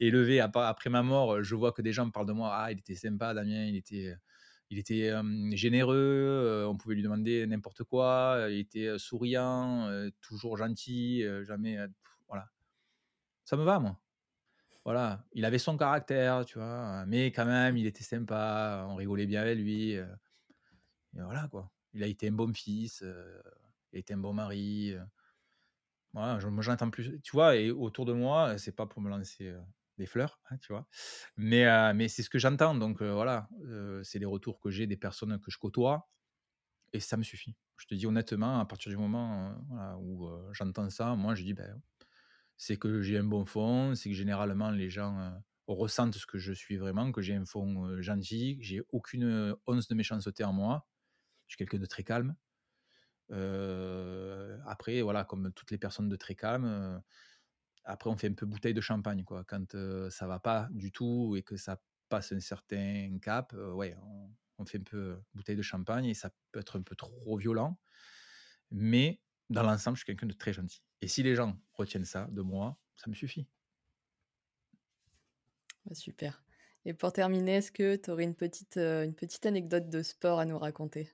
élevé 0.00 0.40
après 0.40 0.90
ma 0.90 1.02
mort, 1.02 1.42
je 1.42 1.54
vois 1.54 1.72
que 1.72 1.80
des 1.80 1.92
gens 1.92 2.04
me 2.04 2.10
parlent 2.12 2.26
de 2.26 2.32
moi. 2.32 2.50
Ah, 2.52 2.70
il 2.70 2.78
était 2.78 2.96
sympa, 2.96 3.32
Damien, 3.32 3.64
il 3.64 3.76
était, 3.76 4.14
il 4.72 4.78
était 4.78 5.12
généreux, 5.50 6.64
on 6.66 6.78
pouvait 6.78 6.94
lui 6.94 7.02
demander 7.02 7.46
n'importe 7.46 7.84
quoi, 7.84 8.46
il 8.48 8.58
était 8.60 8.98
souriant, 8.98 9.90
toujours 10.22 10.56
gentil, 10.56 11.24
jamais. 11.42 11.76
voilà. 12.26 12.48
Ça 13.44 13.58
me 13.58 13.64
va, 13.64 13.78
moi. 13.78 13.98
Voilà, 14.86 15.26
il 15.34 15.44
avait 15.44 15.58
son 15.58 15.76
caractère, 15.76 16.46
tu 16.46 16.58
vois, 16.58 17.04
mais 17.04 17.26
quand 17.26 17.44
même, 17.44 17.76
il 17.76 17.86
était 17.86 18.02
sympa, 18.02 18.86
on 18.88 18.94
rigolait 18.94 19.26
bien 19.26 19.42
avec 19.42 19.58
lui. 19.58 19.92
et 19.92 20.04
voilà, 21.12 21.48
quoi. 21.48 21.70
Il 21.92 22.02
a 22.02 22.06
été 22.06 22.28
un 22.28 22.32
bon 22.32 22.54
fils, 22.54 23.04
il 23.92 23.96
a 23.96 23.98
été 23.98 24.14
un 24.14 24.18
bon 24.18 24.32
mari. 24.32 24.94
voilà, 26.14 26.38
je 26.40 26.48
j'entends 26.60 26.88
plus, 26.88 27.20
tu 27.20 27.32
vois, 27.32 27.56
et 27.56 27.70
autour 27.70 28.06
de 28.06 28.14
moi, 28.14 28.56
c'est 28.56 28.74
pas 28.74 28.86
pour 28.86 29.02
me 29.02 29.10
lancer 29.10 29.54
des 30.02 30.06
fleurs, 30.06 30.40
hein, 30.50 30.56
tu 30.58 30.72
vois, 30.72 30.86
mais, 31.36 31.64
mais 31.94 32.08
c'est 32.08 32.22
ce 32.22 32.30
que 32.30 32.38
j'entends, 32.38 32.74
donc 32.74 33.02
voilà, 33.02 33.48
c'est 34.02 34.18
les 34.18 34.26
retours 34.26 34.60
que 34.60 34.70
j'ai 34.70 34.86
des 34.86 34.96
personnes 34.98 35.38
que 35.40 35.50
je 35.50 35.58
côtoie, 35.58 36.10
et 36.92 37.00
ça 37.00 37.16
me 37.16 37.22
suffit. 37.22 37.56
Je 37.78 37.86
te 37.86 37.94
dis 37.94 38.06
honnêtement, 38.06 38.60
à 38.60 38.66
partir 38.66 38.90
du 38.90 38.98
moment 38.98 39.54
où 40.00 40.28
j'entends 40.52 40.90
ça, 40.90 41.14
moi 41.16 41.34
je 41.34 41.42
dis, 41.44 41.54
ben, 41.54 41.80
c'est 42.56 42.76
que 42.76 43.02
j'ai 43.02 43.18
un 43.18 43.24
bon 43.24 43.44
fond, 43.46 43.94
c'est 43.94 44.10
que 44.10 44.16
généralement 44.16 44.70
les 44.70 44.90
gens 44.90 45.32
ressentent 45.66 46.14
ce 46.16 46.26
que 46.26 46.38
je 46.38 46.52
suis 46.52 46.76
vraiment, 46.76 47.12
que 47.12 47.22
j'ai 47.22 47.34
un 47.34 47.46
fond 47.46 48.00
gentil, 48.02 48.58
que 48.58 48.64
j'ai 48.64 48.82
aucune 48.90 49.56
once 49.66 49.88
de 49.88 49.94
méchanceté 49.94 50.44
en 50.44 50.52
moi. 50.52 50.86
Je 51.48 51.52
suis 51.54 51.58
quelqu'un 51.58 51.78
de 51.78 51.86
très 51.86 52.04
calme. 52.04 52.36
après, 54.66 55.02
voilà, 55.02 55.24
comme 55.24 55.52
toutes 55.52 55.70
les 55.70 55.78
personnes 55.78 56.08
de 56.08 56.16
très 56.16 56.34
calme, 56.34 57.02
après 57.84 58.10
on 58.10 58.16
fait 58.16 58.28
un 58.28 58.34
peu 58.34 58.46
bouteille 58.46 58.74
de 58.74 58.80
champagne, 58.80 59.24
quoi. 59.24 59.44
Quand 59.44 59.76
ça 60.10 60.26
va 60.26 60.38
pas 60.38 60.68
du 60.70 60.92
tout 60.92 61.34
et 61.36 61.42
que 61.42 61.56
ça 61.56 61.80
passe 62.08 62.32
un 62.32 62.40
certain 62.40 63.18
cap, 63.20 63.52
ouais, 63.54 63.96
on, 64.02 64.30
on, 64.58 64.64
fait 64.66 64.78
un 64.78 64.84
peu 64.84 65.18
bouteille 65.34 65.56
de 65.56 65.62
champagne 65.62 66.06
et 66.06 66.14
ça 66.14 66.30
peut 66.52 66.60
être 66.60 66.78
un 66.78 66.82
peu 66.82 66.94
trop 66.94 67.36
violent. 67.36 67.78
Mais 68.70 69.20
dans 69.50 69.62
l'ensemble, 69.62 69.96
je 69.96 70.00
suis 70.00 70.06
quelqu'un 70.06 70.26
de 70.26 70.32
très 70.32 70.52
gentil. 70.52 70.82
Et 71.00 71.08
si 71.08 71.22
les 71.22 71.34
gens 71.34 71.58
retiennent 71.74 72.04
ça 72.04 72.26
de 72.30 72.42
moi, 72.42 72.78
ça 72.96 73.10
me 73.10 73.14
suffit. 73.14 73.46
Bah, 75.84 75.94
super. 75.94 76.42
Et 76.84 76.94
pour 76.94 77.12
terminer, 77.12 77.56
est-ce 77.56 77.72
que 77.72 77.96
tu 77.96 78.10
aurais 78.10 78.24
une 78.24 78.34
petite, 78.34 78.76
une 78.76 79.14
petite 79.14 79.46
anecdote 79.46 79.88
de 79.88 80.02
sport 80.02 80.38
à 80.38 80.44
nous 80.44 80.58
raconter? 80.58 81.10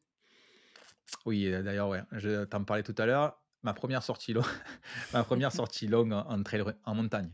Oui, 1.24 1.50
d'ailleurs, 1.50 1.88
ouais, 1.88 2.02
je 2.12 2.44
t'en 2.44 2.64
parlais 2.64 2.82
tout 2.82 2.94
à 2.98 3.06
l'heure. 3.06 3.42
Ma 3.62 3.74
première 3.74 4.02
sortie, 4.02 4.32
longue, 4.32 4.44
ma 5.12 5.24
première 5.24 5.52
sortie 5.52 5.86
longue 5.86 6.12
en, 6.12 6.42
trail, 6.42 6.62
en 6.84 6.94
montagne. 6.94 7.30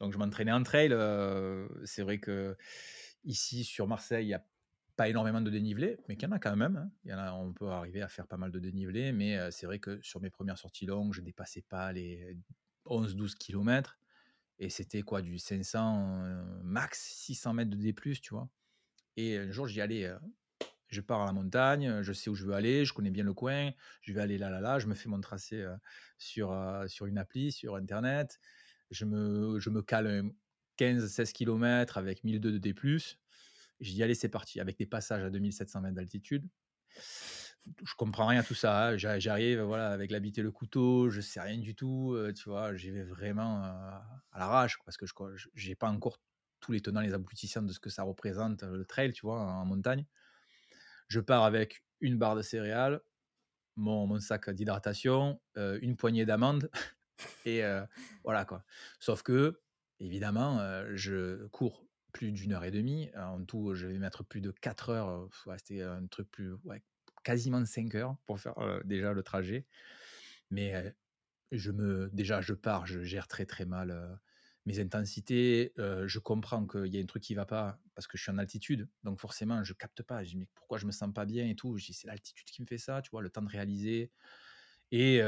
Donc, 0.00 0.12
je 0.12 0.18
m'entraînais 0.18 0.52
en 0.52 0.62
trail. 0.62 0.90
c'est 1.84 2.02
vrai 2.02 2.18
que 2.18 2.56
ici, 3.24 3.64
sur 3.64 3.86
Marseille, 3.86 4.24
il 4.24 4.28
n'y 4.28 4.34
a 4.34 4.44
pas 4.96 5.08
énormément 5.08 5.40
de 5.40 5.50
dénivelé, 5.50 5.98
mais 6.08 6.16
qu'il 6.16 6.28
y 6.28 6.32
en 6.32 6.34
a 6.34 6.38
quand 6.38 6.56
même. 6.56 6.76
Hein. 6.76 6.90
Il 7.04 7.10
y 7.10 7.14
en 7.14 7.18
a, 7.18 7.32
on 7.32 7.52
peut 7.52 7.68
arriver 7.68 8.02
à 8.02 8.08
faire 8.08 8.26
pas 8.26 8.36
mal 8.36 8.50
de 8.50 8.58
dénivelé, 8.58 9.12
mais 9.12 9.50
c'est 9.50 9.66
vrai 9.66 9.78
que 9.78 10.00
sur 10.02 10.20
mes 10.20 10.30
premières 10.30 10.58
sorties 10.58 10.86
longues, 10.86 11.12
je 11.12 11.20
dépassais 11.20 11.62
pas 11.62 11.92
les 11.92 12.36
11-12 12.86 13.34
km. 13.34 13.98
Et 14.58 14.68
c'était 14.68 15.02
quoi, 15.02 15.22
du 15.22 15.38
500, 15.38 16.60
max 16.62 17.14
600 17.14 17.54
mètres 17.54 17.70
de 17.70 17.76
D, 17.76 17.94
tu 18.20 18.34
vois. 18.34 18.48
Et 19.16 19.38
un 19.38 19.50
jour, 19.50 19.66
j'y 19.66 19.80
allais, 19.80 20.10
je 20.90 21.00
pars 21.00 21.22
à 21.22 21.26
la 21.26 21.32
montagne, 21.32 22.02
je 22.02 22.12
sais 22.12 22.30
où 22.30 22.34
je 22.34 22.44
veux 22.44 22.54
aller, 22.54 22.84
je 22.84 22.92
connais 22.92 23.10
bien 23.10 23.24
le 23.24 23.32
coin, 23.32 23.70
je 24.02 24.12
vais 24.12 24.20
aller 24.20 24.38
là, 24.38 24.50
là, 24.50 24.60
là, 24.60 24.78
je 24.78 24.86
me 24.86 24.94
fais 24.94 25.08
mon 25.08 25.20
tracé 25.20 25.64
sur, 26.18 26.56
sur 26.88 27.06
une 27.06 27.18
appli, 27.18 27.52
sur 27.52 27.76
Internet. 27.76 28.40
Je 28.90 29.04
me, 29.04 29.60
je 29.60 29.70
me 29.70 29.82
cale 29.82 30.32
15-16 30.78 31.32
km 31.32 31.98
avec 31.98 32.24
1002 32.24 32.52
de 32.52 32.58
D. 32.58 32.74
J'ai 33.80 33.94
dit, 33.94 34.02
allez, 34.02 34.14
c'est 34.14 34.28
parti, 34.28 34.60
avec 34.60 34.78
des 34.78 34.86
passages 34.86 35.22
à 35.22 35.30
2700 35.30 35.80
mètres 35.80 35.94
d'altitude. 35.94 36.46
Je 37.84 37.94
comprends 37.96 38.26
rien 38.26 38.40
à 38.40 38.42
tout 38.42 38.54
ça. 38.54 38.88
Hein. 38.88 38.96
J'arrive 38.96 39.60
voilà, 39.60 39.90
avec 39.90 40.10
l'habit 40.10 40.32
et 40.36 40.42
le 40.42 40.50
couteau, 40.50 41.10
je 41.10 41.20
sais 41.20 41.40
rien 41.40 41.58
du 41.58 41.74
tout. 41.74 42.16
tu 42.36 42.48
vois, 42.48 42.74
j'y 42.74 42.90
vais 42.90 43.04
vraiment 43.04 43.62
à 43.62 44.38
l'arrache 44.38 44.78
parce 44.84 44.96
que 44.96 45.06
je 45.06 45.68
n'ai 45.68 45.74
pas 45.74 45.88
encore 45.88 46.18
tous 46.60 46.72
les 46.72 46.80
tenants, 46.80 47.00
les 47.00 47.14
aboutissants 47.14 47.62
de 47.62 47.72
ce 47.72 47.80
que 47.80 47.90
ça 47.90 48.02
représente 48.02 48.62
le 48.62 48.84
trail, 48.84 49.12
tu 49.12 49.22
vois, 49.22 49.40
en 49.40 49.64
montagne. 49.64 50.04
Je 51.10 51.18
pars 51.18 51.42
avec 51.42 51.84
une 52.00 52.16
barre 52.16 52.36
de 52.36 52.42
céréales, 52.42 53.00
mon, 53.74 54.20
sac 54.20 54.48
d'hydratation, 54.50 55.40
une 55.56 55.96
poignée 55.96 56.24
d'amandes 56.24 56.70
et 57.44 57.62
voilà 58.22 58.44
quoi. 58.44 58.64
Sauf 59.00 59.22
que, 59.24 59.60
évidemment, 59.98 60.60
je 60.94 61.46
cours 61.48 61.84
plus 62.12 62.30
d'une 62.30 62.52
heure 62.52 62.64
et 62.64 62.70
demie. 62.70 63.10
En 63.16 63.44
tout, 63.44 63.74
je 63.74 63.88
vais 63.88 63.98
mettre 63.98 64.22
plus 64.24 64.40
de 64.40 64.52
quatre 64.52 64.90
heures. 64.90 65.28
C'était 65.58 65.82
un 65.82 66.06
truc 66.06 66.30
plus, 66.30 66.54
ouais, 66.64 66.80
quasiment 67.24 67.64
cinq 67.66 67.96
heures 67.96 68.16
pour 68.24 68.38
faire 68.38 68.54
déjà 68.84 69.12
le 69.12 69.24
trajet. 69.24 69.66
Mais 70.52 70.94
je 71.50 71.72
me, 71.72 72.08
déjà, 72.12 72.40
je 72.40 72.54
pars, 72.54 72.86
je 72.86 73.02
gère 73.02 73.26
très 73.26 73.46
très 73.46 73.64
mal 73.64 74.20
mes 74.66 74.80
intensités. 74.80 75.72
je 75.76 76.18
comprends 76.18 76.66
qu'il 76.66 76.94
y 76.94 76.98
a 76.98 77.02
un 77.02 77.06
truc 77.06 77.22
qui 77.22 77.34
va 77.34 77.46
pas 77.46 77.78
parce 77.94 78.06
que 78.06 78.16
je 78.16 78.22
suis 78.22 78.32
en 78.32 78.38
altitude. 78.38 78.88
Donc 79.04 79.20
forcément, 79.20 79.62
je 79.64 79.72
capte 79.72 80.02
pas. 80.02 80.22
Je 80.24 80.30
dis, 80.30 80.36
mais 80.36 80.48
pourquoi 80.54 80.78
je 80.78 80.86
me 80.86 80.92
sens 80.92 81.12
pas 81.12 81.24
bien 81.24 81.46
et 81.46 81.54
tout? 81.54 81.76
Je 81.78 81.86
dis, 81.86 81.92
c'est 81.94 82.06
l'altitude 82.06 82.48
qui 82.48 82.62
me 82.62 82.66
fait 82.66 82.78
ça, 82.78 83.02
tu 83.02 83.10
vois, 83.10 83.22
le 83.22 83.30
temps 83.30 83.42
de 83.42 83.48
réaliser. 83.48 84.10
Et 84.92 85.20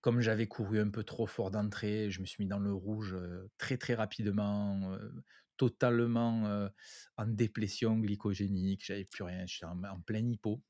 comme 0.00 0.20
j'avais 0.20 0.46
couru 0.46 0.80
un 0.80 0.90
peu 0.90 1.04
trop 1.04 1.26
fort 1.26 1.50
d'entrée, 1.50 2.10
je 2.10 2.20
me 2.20 2.26
suis 2.26 2.42
mis 2.42 2.48
dans 2.48 2.58
le 2.58 2.72
rouge 2.72 3.16
très 3.58 3.76
très 3.76 3.94
rapidement 3.94 4.98
totalement 5.56 6.68
en 7.16 7.26
déplétion 7.26 7.96
glycogénique, 7.98 8.84
j'avais 8.84 9.04
plus 9.04 9.22
rien, 9.22 9.46
je 9.46 9.54
suis 9.54 9.64
en, 9.64 10.00
plein 10.00 10.26
hypo. 10.26 10.60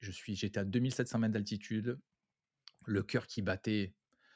J'étais 0.00 0.58
à 0.58 0.64
2700 0.64 1.18
mètres 1.18 1.34
d'altitude, 1.34 1.98
le 2.86 3.02
cœur 3.02 3.26
qui 3.26 3.42
battait, 3.42 3.94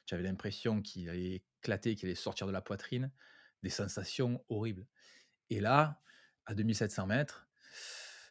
j'avais 0.09 0.22
l'impression 0.22 0.80
qu'il 0.80 1.09
allait 1.09 1.42
éclater, 1.62 1.94
qu'il 1.94 2.06
allait 2.06 2.14
sortir 2.14 2.46
de 2.46 2.52
la 2.52 2.62
poitrine, 2.62 3.12
des 3.62 3.70
sensations 3.70 4.42
horribles. 4.48 4.86
Et 5.50 5.61
là, 5.61 6.00
à 6.46 6.54
2700 6.54 7.06
mètres, 7.06 7.46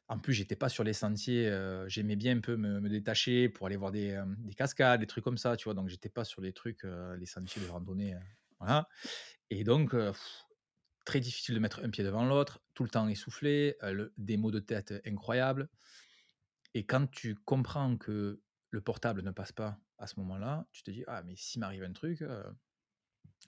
en 0.07 0.19
plus, 0.19 0.33
j'étais 0.33 0.55
pas 0.55 0.69
sur 0.69 0.83
les 0.83 0.93
sentiers. 0.93 1.51
J'aimais 1.87 2.15
bien 2.15 2.37
un 2.37 2.39
peu 2.39 2.55
me, 2.55 2.89
détacher 2.89 3.49
pour 3.49 3.67
aller 3.67 3.75
voir 3.75 3.91
des, 3.91 4.21
des, 4.39 4.53
cascades, 4.53 5.01
des 5.01 5.07
trucs 5.07 5.23
comme 5.23 5.37
ça, 5.37 5.57
tu 5.57 5.65
vois. 5.65 5.73
Donc, 5.73 5.89
j'étais 5.89 6.09
pas 6.09 6.23
sur 6.23 6.41
les 6.41 6.53
trucs, 6.53 6.83
les 6.83 7.25
sentiers 7.25 7.61
de 7.61 7.67
randonnée. 7.67 8.15
voilà. 8.59 8.87
Et 9.49 9.65
donc, 9.65 9.93
très 11.05 11.19
difficile 11.19 11.55
de 11.55 11.59
mettre 11.59 11.83
un 11.83 11.89
pied 11.89 12.03
devant 12.03 12.25
l'autre, 12.25 12.61
tout 12.73 12.83
le 12.83 12.89
temps 12.89 13.07
essoufflé, 13.07 13.77
des 14.17 14.37
maux 14.37 14.51
de 14.51 14.59
tête 14.59 14.93
incroyables. 15.05 15.69
Et 16.73 16.85
quand 16.85 17.07
tu 17.07 17.35
comprends 17.35 17.97
que 17.97 18.41
le 18.69 18.81
portable 18.81 19.23
ne 19.23 19.31
passe 19.31 19.51
pas 19.51 19.79
à 19.97 20.07
ce 20.07 20.19
moment-là, 20.19 20.67
tu 20.71 20.83
te 20.83 20.91
dis 20.91 21.03
ah 21.07 21.23
mais 21.23 21.35
s'il 21.35 21.59
m'arrive 21.59 21.83
un 21.83 21.93
truc 21.93 22.23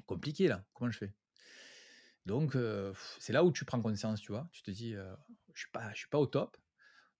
compliqué 0.05 0.47
là, 0.47 0.65
comment 0.73 0.91
je 0.91 0.97
fais? 0.97 1.13
Donc 2.25 2.55
c'est 3.19 3.33
là 3.33 3.43
où 3.43 3.51
tu 3.51 3.65
prends 3.65 3.81
conscience, 3.81 4.21
tu 4.21 4.31
vois. 4.31 4.47
Tu 4.51 4.61
te 4.61 4.71
dis 4.71 4.93
je 5.53 5.59
suis 5.59 5.71
pas 5.71 5.91
je 5.93 5.99
suis 5.99 6.09
pas 6.09 6.19
au 6.19 6.27
top. 6.27 6.57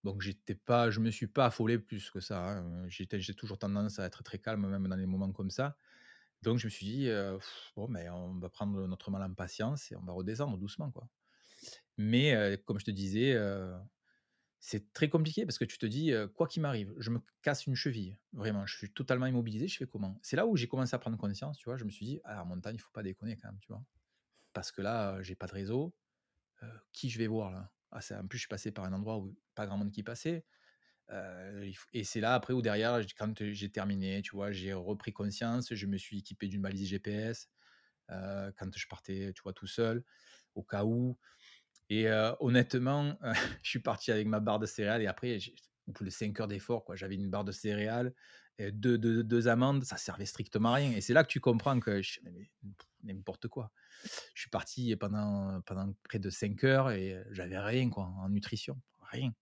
Donc 0.04 0.22
j'étais 0.22 0.56
pas 0.56 0.90
je 0.90 1.00
me 1.00 1.12
suis 1.12 1.28
pas 1.28 1.48
affolé 1.48 1.80
plus 1.80 2.10
que 2.10 2.20
ça. 2.20 2.44
Hein. 2.44 2.88
J'ai 2.90 3.34
toujours 3.36 3.58
tendance 3.58 4.00
à 4.00 4.06
être 4.06 4.24
très 4.24 4.40
calme 4.40 4.68
même 4.68 4.88
dans 4.88 4.96
les 4.96 5.06
moments 5.06 5.32
comme 5.32 5.52
ça. 5.52 5.78
Donc 6.42 6.58
je 6.58 6.68
me 6.68 6.70
suis 6.70 6.86
dit, 6.86 7.10
bon, 7.76 7.88
mais 7.90 8.06
ben, 8.06 8.14
on 8.14 8.40
va 8.40 8.50
prendre 8.50 8.88
notre 8.88 9.12
mal 9.12 9.24
en 9.24 9.34
patience 9.34 9.92
et 9.92 9.96
on 9.96 10.04
va 10.04 10.14
redescendre 10.14 10.58
doucement. 10.58 10.90
quoi. 10.92 11.08
Mais 11.98 12.58
comme 12.66 12.80
je 12.80 12.86
te 12.86 12.92
disais, 12.92 13.38
c'est 14.60 14.94
très 14.94 15.10
compliqué 15.10 15.46
parce 15.46 15.58
que 15.58 15.66
tu 15.66 15.78
te 15.78 15.86
dis, 15.86 16.14
quoi 16.36 16.48
qu'il 16.48 16.62
m'arrive, 16.62 16.94
je 17.00 17.12
me 17.12 17.20
casse 17.42 17.66
une 17.68 17.76
cheville, 17.76 18.20
vraiment, 18.34 18.66
je 18.66 18.78
suis 18.78 18.92
totalement 18.94 19.26
immobilisé, 19.28 19.68
je 19.68 19.78
fais 19.78 19.88
comment? 19.88 20.20
C'est 20.22 20.36
là 20.36 20.46
où 20.48 20.58
j'ai 20.58 20.68
commencé 20.68 20.96
à 20.96 21.00
prendre 21.00 21.18
conscience, 21.18 21.58
tu 21.58 21.66
vois, 21.66 21.78
je 21.78 21.86
me 21.86 21.90
suis 21.90 22.06
dit, 22.06 22.22
ah, 22.26 22.44
en 22.44 22.46
montagne, 22.46 22.76
il 22.76 22.80
faut 22.82 22.92
pas 22.92 23.04
déconner 23.04 23.38
quand 23.38 23.50
même, 23.50 23.60
tu 23.62 23.70
vois? 23.70 23.84
Parce 24.54 24.72
que 24.72 24.82
là, 24.82 25.22
j'ai 25.24 25.36
pas 25.36 25.48
de 25.48 25.54
réseau, 25.54 25.96
qui 26.92 27.10
je 27.10 27.18
vais 27.20 27.28
voir 27.28 27.52
là? 27.52 27.72
Ah, 27.92 28.00
En 28.20 28.28
plus, 28.28 28.38
je 28.38 28.42
suis 28.44 28.48
passé 28.50 28.72
par 28.72 28.86
un 28.86 28.94
endroit 28.94 29.18
où 29.18 29.36
pas 29.56 29.66
grand 29.66 29.78
monde 29.78 29.92
qui 29.92 30.04
passait 30.04 30.46
et 31.94 32.04
c'est 32.04 32.20
là 32.22 32.34
après 32.36 32.54
où 32.54 32.62
derrière, 32.62 33.00
quand 33.18 33.34
j'ai 33.52 33.72
terminé, 33.72 34.22
tu 34.22 34.32
vois, 34.32 34.52
j'ai 34.52 34.74
repris 34.74 35.12
conscience, 35.14 35.74
je 35.74 35.86
me 35.88 35.98
suis 35.98 36.20
équipé 36.20 36.48
d'une 36.48 36.62
balise 36.62 36.88
GPS 36.90 37.50
quand 38.10 38.72
je 38.76 38.88
partais, 38.88 39.34
tu 39.36 39.42
vois, 39.44 39.54
tout 39.54 39.68
seul, 39.68 40.04
au 40.56 40.64
cas 40.64 40.84
où. 40.86 41.18
Et 41.90 42.08
honnêtement, 42.40 43.18
je 43.64 43.70
suis 43.70 43.80
parti 43.80 44.12
avec 44.12 44.28
ma 44.28 44.40
barre 44.40 44.60
de 44.60 44.66
céréales 44.66 45.02
et 45.02 45.08
après, 45.08 45.38
au 45.88 45.92
bout 45.92 46.04
de 46.04 46.10
5 46.10 46.40
heures 46.40 46.48
d'effort, 46.48 46.86
j'avais 46.96 47.16
une 47.16 47.30
barre 47.30 47.44
de 47.44 47.52
céréales, 47.52 48.14
et 48.60 48.72
deux, 48.72 48.98
deux, 48.98 49.48
amandes, 49.48 49.84
ça 49.86 49.98
servait 49.98 50.26
strictement 50.26 50.74
à 50.74 50.76
rien. 50.76 50.92
Et 50.92 51.02
c'est 51.02 51.14
là 51.14 51.24
que 51.24 51.30
tu 51.30 51.40
comprends 51.40 51.80
que 51.80 52.02
n'importe 53.04 53.48
quoi. 53.48 53.72
Je 54.34 54.42
suis 54.42 54.50
parti 54.50 54.96
pendant, 54.98 55.62
pendant 55.62 55.94
près 56.04 56.20
de 56.20 56.30
5 56.30 56.64
heures 56.66 56.92
et 56.92 57.24
j'avais 57.32 57.58
rien 57.58 57.90
quoi, 57.90 58.04
en 58.04 58.30
nutrition, 58.30 58.80
rien 59.12 59.34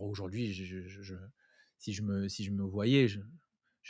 aujourd'hui, 0.00 0.52
si, 1.78 1.92
je 1.92 2.02
me, 2.02 2.28
si 2.28 2.44
je 2.44 2.50
me 2.50 2.62
voyais, 2.62 3.08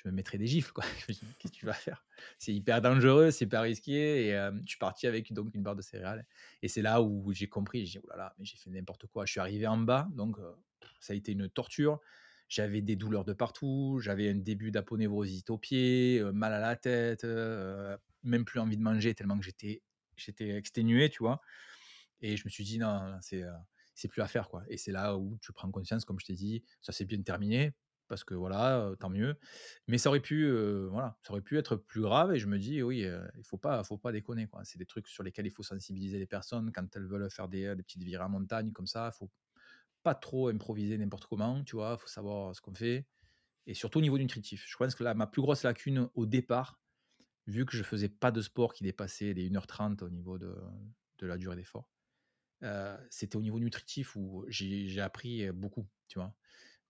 me 0.07 0.13
mettrais 0.13 0.39
des 0.39 0.47
gifles. 0.47 0.73
quoi. 0.73 0.85
Qu'est-ce 1.07 1.21
que 1.21 1.49
tu 1.49 1.67
vas 1.67 1.73
faire? 1.73 2.05
C'est 2.39 2.53
hyper 2.53 2.81
dangereux, 2.81 3.31
c'est 3.31 3.45
hyper 3.45 3.63
risqué. 3.63 4.29
Et 4.29 4.33
je 4.33 4.69
suis 4.69 4.79
parti 4.79 5.07
avec 5.07 5.33
donc 5.33 5.55
une 5.55 5.63
barre 5.63 5.77
de 5.77 5.83
céréales. 5.83 6.27
Et 6.63 6.69
c'est 6.69 6.83
là 6.83 7.03
où 7.03 7.33
j'ai 7.33 7.49
compris. 7.49 7.87
J'ai 7.87 7.99
dit, 7.99 8.05
oh 8.05 8.11
là 8.11 8.17
là, 8.17 8.35
mais 8.39 8.45
j'ai 8.45 8.57
fait 8.57 8.71
n'importe 8.71 9.07
quoi. 9.07 9.27
Je 9.27 9.33
suis 9.33 9.41
arrivé 9.41 9.67
en 9.67 9.79
bas, 9.79 10.09
donc 10.13 10.37
ça 11.01 11.13
a 11.13 11.17
été 11.17 11.33
une 11.33 11.49
torture. 11.49 12.01
J'avais 12.49 12.83
des 12.83 12.97
douleurs 12.97 13.25
de 13.25 13.33
partout, 13.33 14.01
j'avais 14.03 14.29
un 14.31 14.35
début 14.35 14.73
d'aponevrosite 14.73 15.51
au 15.51 15.59
pied, 15.59 16.21
mal 16.33 16.53
à 16.53 16.59
la 16.59 16.77
tête, 16.77 17.25
même 18.25 18.45
plus 18.45 18.59
envie 18.59 18.77
de 18.77 18.83
manger 18.83 19.15
tellement 19.15 19.39
que 19.39 19.45
j'étais 19.45 19.83
j'étais 20.17 20.51
exténué, 20.51 21.09
tu 21.09 21.23
vois. 21.23 21.41
Et 22.21 22.37
je 22.37 22.45
me 22.45 22.51
suis 22.51 22.65
dit, 22.65 22.79
non, 22.79 23.17
c'est 23.23 23.45
c'est 23.95 24.09
plus 24.09 24.23
à 24.23 24.29
faire 24.29 24.49
quoi. 24.49 24.65
Et 24.69 24.77
c'est 24.77 24.93
là 24.93 25.17
où 25.17 25.39
tu 25.43 25.53
prends 25.53 25.71
conscience, 25.71 26.05
comme 26.05 26.19
je 26.19 26.27
t'ai 26.27 26.35
dit, 26.35 26.63
ça 26.81 26.93
s'est 26.93 27.05
bien 27.05 27.21
terminé 27.23 27.75
parce 28.11 28.25
que 28.25 28.35
voilà, 28.35 28.93
tant 28.99 29.09
mieux. 29.09 29.37
Mais 29.87 29.97
ça 29.97 30.11
aurait 30.11 30.21
pu, 30.21 30.51
voilà, 30.91 31.17
ça 31.23 31.33
aurait 31.33 31.41
pu 31.41 31.57
être 31.57 31.77
plus 31.77 32.03
grave. 32.03 32.35
Et 32.35 32.39
je 32.39 32.49
me 32.49 32.59
dis, 32.59 32.83
oui, 32.83 33.07
il 33.39 33.45
faut 33.45 33.57
pas, 33.57 33.83
faut 33.85 33.97
pas 33.97 34.11
déconner. 34.13 34.49
C'est 34.65 34.79
des 34.79 34.85
trucs 34.85 35.07
sur 35.07 35.23
lesquels 35.23 35.47
il 35.47 35.53
faut 35.53 35.63
sensibiliser 35.63 36.19
les 36.19 36.27
personnes 36.27 36.73
quand 36.73 36.85
elles 36.97 37.07
veulent 37.07 37.31
faire 37.31 37.49
des, 37.49 37.75
petites 37.77 38.03
virées 38.03 38.25
en 38.25 38.29
montagne 38.29 38.73
comme 38.73 38.89
ça. 38.89 39.11
Il 39.15 39.17
faut 39.17 39.31
pas 40.03 40.17
trop 40.17 40.49
improviser 40.49 40.99
n'importe 40.99 41.27
comment, 41.27 41.63
tu 41.63 41.77
vois. 41.77 41.97
Il 41.99 42.03
faut 42.03 42.09
savoir 42.09 42.55
ce 42.55 42.61
qu'on 42.61 42.75
fait. 42.75 43.07
Et 43.67 43.75
surtout 43.75 44.01
au 44.01 44.03
niveau 44.03 44.19
nutritif. 44.19 44.65
Je 44.67 44.77
pense 44.77 44.97
que 44.97 45.05
là, 45.05 45.15
ma 45.15 45.29
plus 45.29 45.41
grosse 45.41 45.63
lacune 45.63 46.09
au 46.15 46.27
départ, 46.27 46.81
vu 47.47 47.65
que 47.65 47.77
je 47.77 47.85
faisais 47.85 48.09
pas 48.09 48.33
de 48.33 48.43
sport 48.43 48.75
qui 48.75 48.83
dépassait 48.83 49.33
les 49.35 49.49
1h30 49.49 50.03
au 50.03 50.11
niveau 50.11 50.37
de 50.37 50.57
la 51.21 51.39
durée 51.39 51.55
d'effort, 51.55 51.89
c'était 53.09 53.37
au 53.37 53.43
niveau 53.43 53.61
nutritif 53.61 54.17
où 54.17 54.45
j'ai 54.49 55.01
appris 55.01 55.51
beaucoup, 55.53 55.87
tu 56.09 56.19
vois. 56.19 56.35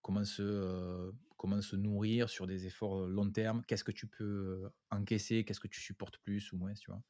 Comment 0.03 0.24
se, 0.24 1.12
comment 1.36 1.61
se 1.61 1.76
nourrir 1.76 2.28
sur 2.28 2.46
des 2.46 2.66
efforts 2.66 3.07
long 3.07 3.30
terme, 3.30 3.62
qu'est-ce 3.66 3.84
que 3.84 3.92
tu 3.92 4.07
peux 4.07 4.70
encaisser, 4.90 5.44
qu'est-ce 5.44 5.61
que 5.61 5.68
tu 5.68 5.80
supportes 5.80 6.18
plus 6.18 6.53
ou 6.53 6.57
moins, 6.57 6.74
tu 6.74 6.90
vois? 6.90 7.03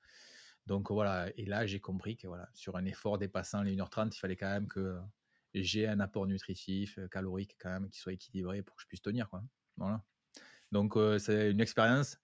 Donc 0.66 0.90
voilà, 0.90 1.30
et 1.36 1.46
là 1.46 1.66
j'ai 1.66 1.80
compris 1.80 2.16
que 2.16 2.26
voilà, 2.26 2.48
sur 2.54 2.76
un 2.76 2.84
effort 2.84 3.18
dépassant 3.18 3.62
les 3.62 3.74
1h30, 3.76 4.14
il 4.14 4.18
fallait 4.18 4.36
quand 4.36 4.50
même 4.50 4.68
que 4.68 4.98
j'ai 5.54 5.86
un 5.88 6.00
apport 6.00 6.26
nutritif, 6.26 6.98
calorique 7.10 7.56
quand 7.58 7.70
même, 7.70 7.88
qui 7.90 7.98
soit 7.98 8.12
équilibré 8.12 8.62
pour 8.62 8.76
que 8.76 8.82
je 8.82 8.86
puisse 8.86 9.02
tenir. 9.02 9.28
Quoi. 9.28 9.42
Voilà. 9.76 10.04
Donc 10.70 10.96
c'est 11.18 11.50
une 11.50 11.60
expérience. 11.60 12.18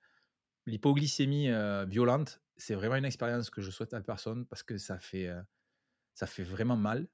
L'hypoglycémie 0.67 1.49
violente, 1.89 2.43
c'est 2.57 2.75
vraiment 2.75 2.97
une 2.97 3.05
expérience 3.05 3.51
que 3.51 3.63
je 3.63 3.71
souhaite 3.71 3.95
à 3.95 4.01
personne 4.01 4.47
parce 4.47 4.63
que 4.63 4.79
ça 4.79 4.99
fait 4.99 5.31
ça 6.15 6.27
fait 6.27 6.45
vraiment 6.45 6.77
mal 6.77 7.09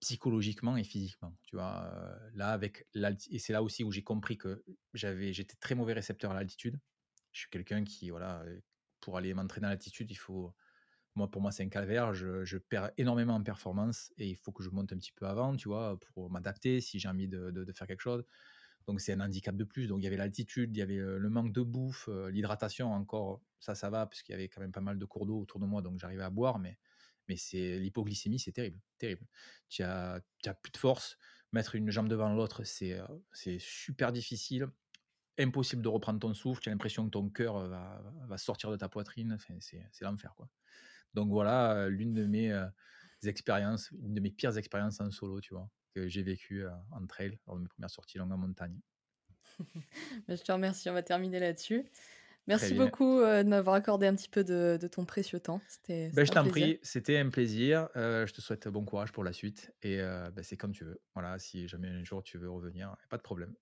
psychologiquement 0.00 0.76
et 0.76 0.84
physiquement. 0.84 1.34
Tu 1.44 1.56
vois, 1.56 1.90
là 2.34 2.50
avec 2.50 2.86
et 3.30 3.38
c'est 3.38 3.52
là 3.52 3.62
aussi 3.62 3.84
où 3.84 3.92
j'ai 3.92 4.02
compris 4.02 4.36
que 4.36 4.62
j'avais, 4.92 5.32
j'étais 5.32 5.56
très 5.56 5.74
mauvais 5.74 5.94
récepteur 5.94 6.30
à 6.32 6.34
l'altitude. 6.34 6.78
Je 7.32 7.40
suis 7.40 7.50
quelqu'un 7.50 7.84
qui, 7.84 8.10
voilà, 8.10 8.44
pour 9.00 9.16
aller 9.16 9.34
m'entraîner 9.34 9.66
à 9.66 9.70
l'altitude, 9.70 10.10
il 10.10 10.16
faut, 10.16 10.54
moi 11.14 11.30
pour 11.30 11.42
moi 11.42 11.50
c'est 11.50 11.62
un 11.62 11.68
calvaire. 11.68 12.14
Je, 12.14 12.56
perds 12.58 12.90
énormément 12.96 13.34
en 13.34 13.42
performance 13.42 14.12
et 14.18 14.28
il 14.28 14.36
faut 14.36 14.52
que 14.52 14.62
je 14.62 14.70
monte 14.70 14.92
un 14.92 14.98
petit 14.98 15.12
peu 15.12 15.26
avant, 15.26 15.56
tu 15.56 15.68
vois, 15.68 15.98
pour 15.98 16.30
m'adapter 16.30 16.80
si 16.80 16.98
j'ai 16.98 17.08
envie 17.08 17.28
de, 17.28 17.50
de, 17.50 17.72
faire 17.72 17.86
quelque 17.86 18.00
chose. 18.00 18.24
Donc 18.86 19.00
c'est 19.00 19.14
un 19.14 19.20
handicap 19.20 19.56
de 19.56 19.64
plus. 19.64 19.86
Donc 19.86 20.00
il 20.00 20.04
y 20.04 20.06
avait 20.06 20.16
l'altitude, 20.16 20.76
il 20.76 20.78
y 20.78 20.82
avait 20.82 20.96
le 20.96 21.30
manque 21.30 21.52
de 21.52 21.62
bouffe, 21.62 22.08
l'hydratation 22.30 22.92
encore, 22.92 23.40
ça 23.60 23.74
ça 23.74 23.90
va 23.90 24.06
parce 24.06 24.22
qu'il 24.22 24.34
y 24.34 24.36
avait 24.36 24.48
quand 24.48 24.60
même 24.60 24.72
pas 24.72 24.80
mal 24.80 24.98
de 24.98 25.04
cours 25.06 25.26
d'eau 25.26 25.40
autour 25.40 25.60
de 25.60 25.66
moi, 25.66 25.82
donc 25.82 25.98
j'arrivais 25.98 26.22
à 26.22 26.30
boire, 26.30 26.58
mais 26.58 26.78
mais 27.28 27.36
c'est 27.36 27.78
l'hypoglycémie, 27.78 28.38
c'est 28.38 28.52
terrible, 28.52 28.78
terrible. 28.98 29.26
Tu 29.68 29.82
as, 29.82 30.20
plus 30.62 30.72
de 30.72 30.76
force, 30.76 31.18
mettre 31.52 31.74
une 31.74 31.90
jambe 31.90 32.08
devant 32.08 32.32
l'autre, 32.32 32.64
c'est 32.64 33.00
c'est 33.32 33.58
super 33.58 34.12
difficile, 34.12 34.68
impossible 35.38 35.82
de 35.82 35.88
reprendre 35.88 36.20
ton 36.20 36.34
souffle, 36.34 36.62
tu 36.62 36.68
as 36.68 36.72
l'impression 36.72 37.04
que 37.06 37.10
ton 37.10 37.28
cœur 37.28 37.68
va, 37.68 38.02
va, 38.28 38.38
sortir 38.38 38.70
de 38.70 38.76
ta 38.76 38.88
poitrine, 38.88 39.38
c'est 39.60 40.02
l'enfer 40.02 40.34
quoi. 40.36 40.48
Donc 41.14 41.30
voilà, 41.30 41.88
l'une 41.88 42.12
de 42.14 42.26
mes 42.26 42.52
expériences, 43.24 43.90
une 44.02 44.14
de 44.14 44.20
mes 44.20 44.30
pires 44.30 44.56
expériences 44.58 45.00
en 45.00 45.10
solo, 45.10 45.40
tu 45.40 45.54
vois, 45.54 45.70
que 45.94 46.08
j'ai 46.08 46.22
vécu 46.22 46.64
en 46.90 47.06
trail 47.06 47.38
lors 47.46 47.56
de 47.56 47.62
mes 47.62 47.68
premières 47.68 47.90
sorties 47.90 48.18
longues 48.18 48.32
en 48.32 48.38
montagne. 48.38 48.78
je 50.28 50.42
te 50.42 50.52
remercie, 50.52 50.90
on 50.90 50.94
va 50.94 51.02
terminer 51.02 51.40
là-dessus. 51.40 51.84
Merci 52.46 52.74
beaucoup 52.74 53.20
euh, 53.20 53.42
de 53.42 53.48
m'avoir 53.48 53.76
accordé 53.76 54.06
un 54.06 54.14
petit 54.14 54.28
peu 54.28 54.44
de, 54.44 54.78
ton 54.88 55.04
précieux 55.04 55.40
temps. 55.40 55.60
C'était, 55.66 56.10
ben, 56.10 56.26
je 56.26 56.32
t'en 56.32 56.46
prie, 56.46 56.78
c'était 56.82 57.18
un 57.18 57.30
plaisir. 57.30 57.88
Euh, 57.96 58.26
je 58.26 58.34
te 58.34 58.40
souhaite 58.40 58.68
bon 58.68 58.84
courage 58.84 59.12
pour 59.12 59.24
la 59.24 59.32
suite 59.32 59.72
et 59.82 60.00
euh, 60.00 60.30
ben, 60.30 60.42
c'est 60.42 60.56
comme 60.56 60.72
tu 60.72 60.84
veux. 60.84 61.00
Voilà, 61.14 61.38
si 61.38 61.66
jamais 61.68 61.88
un 61.88 62.04
jour 62.04 62.22
tu 62.22 62.36
veux 62.36 62.50
revenir, 62.50 62.94
pas 63.08 63.16
de 63.16 63.22
problème. 63.22 63.54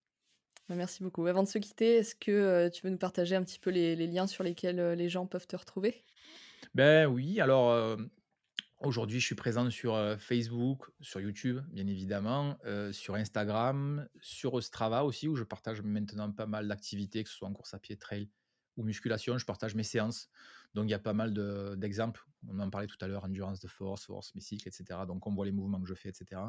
Ben, 0.69 0.75
merci 0.75 1.03
beaucoup. 1.03 1.27
Avant 1.27 1.45
de 1.45 1.49
se 1.49 1.59
quitter, 1.59 1.97
est-ce 1.97 2.17
que 2.17 2.69
tu 2.71 2.83
veux 2.83 2.91
nous 2.91 2.99
partager 2.99 3.37
un 3.37 3.45
petit 3.45 3.61
peu 3.61 3.71
les, 3.71 3.95
liens 3.95 4.27
sur 4.27 4.43
lesquels 4.43 4.93
les 4.93 5.09
gens 5.09 5.27
peuvent 5.27 5.47
te 5.47 5.57
retrouver? 5.57 6.05
Ben 6.75 7.07
oui, 7.07 7.41
alors 7.41 7.99
aujourd'hui 8.79 9.21
je 9.21 9.27
suis 9.27 9.35
présent 9.35 9.69
sur 9.71 10.17
Facebook, 10.19 10.91
sur 11.01 11.21
YouTube 11.21 11.61
bien 11.71 11.87
évidemment, 11.87 12.57
sur 12.93 13.15
Instagram, 13.15 14.09
sur 14.21 14.63
Strava 14.63 15.05
aussi 15.05 15.29
où 15.29 15.37
je 15.37 15.45
partage 15.45 15.83
maintenant 15.83 16.33
pas 16.33 16.47
mal 16.47 16.67
d'activités, 16.67 17.23
que 17.23 17.31
ce 17.31 17.37
soit 17.37 17.49
en 17.49 17.53
course 17.53 17.75
à 17.75 17.79
pied, 17.79 17.97
trail 17.97 18.29
ou 18.77 18.85
musculation, 18.85 19.39
je 19.39 19.47
partage 19.47 19.75
mes 19.75 19.83
séances. 19.83 20.29
Donc 20.75 20.87
il 20.87 20.91
y 20.91 20.95
a 20.95 20.99
pas 20.99 21.13
mal 21.13 21.33
d'exemples. 21.79 22.27
on 22.49 22.59
en 22.59 22.71
parlait 22.71 22.87
tout 22.87 22.97
à 23.01 23.07
l'heure, 23.07 23.25
endurance 23.25 23.61
de 23.61 23.69
force, 23.69 24.07
force, 24.07 24.35
mes 24.35 24.41
cycles, 24.41 24.69
etc. 24.69 25.01
Donc 25.07 25.27
on 25.27 25.35
voit 25.35 25.45
les 25.45 25.53
mouvements 25.53 25.81
que 25.81 25.89
je 25.89 25.95
fais, 25.95 26.09
etc. 26.09 26.41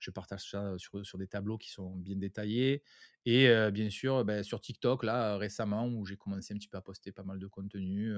Je 0.00 0.10
partage 0.10 0.50
ça 0.50 0.76
sur, 0.76 1.04
sur 1.06 1.16
des 1.16 1.26
tableaux 1.26 1.56
qui 1.56 1.70
sont 1.70 1.96
bien 1.96 2.16
détaillés. 2.16 2.82
Et 3.24 3.48
bien 3.70 3.88
sûr, 3.88 4.22
ben, 4.24 4.42
sur 4.42 4.60
TikTok, 4.60 5.02
là, 5.02 5.38
récemment, 5.38 5.88
où 5.88 6.04
j'ai 6.04 6.16
commencé 6.16 6.52
un 6.52 6.58
petit 6.58 6.68
peu 6.68 6.76
à 6.76 6.82
poster 6.82 7.10
pas 7.10 7.22
mal 7.22 7.38
de 7.38 7.46
contenu. 7.46 8.14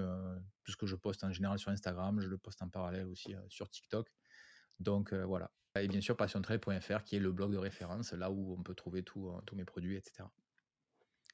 tout 0.64 0.72
ce 0.72 0.76
que 0.76 0.86
je 0.86 0.96
poste 0.96 1.22
en 1.22 1.30
général 1.30 1.60
sur 1.60 1.70
Instagram, 1.70 2.20
je 2.20 2.28
le 2.28 2.38
poste 2.38 2.60
en 2.62 2.68
parallèle 2.68 3.06
aussi 3.06 3.36
sur 3.48 3.70
TikTok. 3.70 4.12
Donc 4.80 5.14
voilà. 5.14 5.52
Et 5.80 5.88
bien 5.88 6.00
sûr, 6.00 6.16
passiontrail.fr, 6.16 7.04
qui 7.04 7.16
est 7.16 7.20
le 7.20 7.32
blog 7.32 7.52
de 7.52 7.58
référence, 7.58 8.12
là 8.12 8.30
où 8.30 8.56
on 8.58 8.62
peut 8.62 8.74
trouver 8.74 9.04
tous 9.04 9.40
mes 9.52 9.64
produits, 9.64 9.96
etc. 9.96 10.24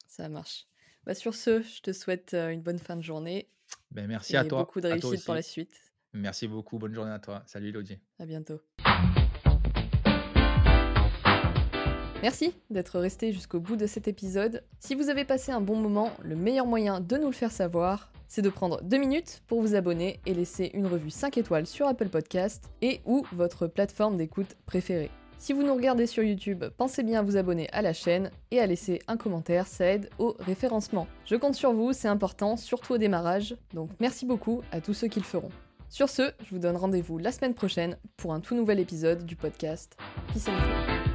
Ça 0.07 0.29
marche. 0.29 0.67
Bah, 1.05 1.13
sur 1.13 1.35
ce, 1.35 1.61
je 1.61 1.81
te 1.81 1.91
souhaite 1.91 2.33
une 2.33 2.61
bonne 2.61 2.79
fin 2.79 2.95
de 2.95 3.01
journée. 3.01 3.49
Ben, 3.91 4.07
merci 4.07 4.37
à 4.37 4.45
toi. 4.45 4.59
Beaucoup 4.59 4.81
de 4.81 4.87
réussite 4.87 5.25
pour 5.25 5.33
la 5.33 5.41
suite. 5.41 5.75
Merci 6.13 6.47
beaucoup. 6.47 6.77
Bonne 6.77 6.93
journée 6.93 7.11
à 7.11 7.19
toi. 7.19 7.43
Salut 7.45 7.69
Elodie. 7.69 7.99
À 8.19 8.25
bientôt. 8.25 8.61
Merci 12.21 12.53
d'être 12.69 12.99
resté 12.99 13.33
jusqu'au 13.33 13.59
bout 13.59 13.75
de 13.75 13.85
cet 13.85 14.07
épisode. 14.07 14.63
Si 14.79 14.95
vous 14.95 15.09
avez 15.09 15.25
passé 15.25 15.51
un 15.51 15.59
bon 15.59 15.75
moment, 15.75 16.11
le 16.21 16.37
meilleur 16.37 16.65
moyen 16.65 17.01
de 17.01 17.17
nous 17.17 17.27
le 17.27 17.33
faire 17.33 17.51
savoir, 17.51 18.13
c'est 18.29 18.41
de 18.41 18.49
prendre 18.49 18.81
deux 18.81 18.97
minutes 18.97 19.43
pour 19.47 19.61
vous 19.61 19.75
abonner 19.75 20.21
et 20.25 20.33
laisser 20.33 20.71
une 20.73 20.87
revue 20.87 21.09
5 21.09 21.37
étoiles 21.37 21.67
sur 21.67 21.85
Apple 21.85 22.07
Podcast 22.07 22.71
et 22.81 23.01
ou 23.05 23.25
votre 23.33 23.67
plateforme 23.67 24.15
d'écoute 24.15 24.55
préférée. 24.65 25.11
Si 25.37 25.53
vous 25.53 25.63
nous 25.63 25.73
regardez 25.73 26.07
sur 26.07 26.23
YouTube, 26.23 26.63
pensez 26.77 27.03
bien 27.03 27.19
à 27.19 27.21
vous 27.21 27.37
abonner 27.37 27.69
à 27.71 27.81
la 27.81 27.93
chaîne 27.93 28.31
et 28.51 28.59
à 28.59 28.65
laisser 28.65 28.99
un 29.07 29.17
commentaire, 29.17 29.67
ça 29.67 29.85
aide 29.85 30.09
au 30.19 30.35
référencement. 30.39 31.07
Je 31.25 31.35
compte 31.35 31.55
sur 31.55 31.73
vous, 31.73 31.93
c'est 31.93 32.07
important, 32.07 32.55
surtout 32.55 32.93
au 32.93 32.97
démarrage, 32.97 33.55
donc 33.73 33.89
merci 33.99 34.25
beaucoup 34.25 34.61
à 34.71 34.79
tous 34.79 34.93
ceux 34.93 35.07
qui 35.07 35.19
le 35.19 35.25
feront. 35.25 35.51
Sur 35.89 36.09
ce, 36.09 36.31
je 36.43 36.49
vous 36.49 36.59
donne 36.59 36.77
rendez-vous 36.77 37.17
la 37.19 37.31
semaine 37.31 37.53
prochaine 37.53 37.97
pour 38.17 38.33
un 38.33 38.39
tout 38.39 38.55
nouvel 38.55 38.79
épisode 38.79 39.25
du 39.25 39.35
podcast 39.35 39.95
Peace 40.33 40.47
and 40.47 41.12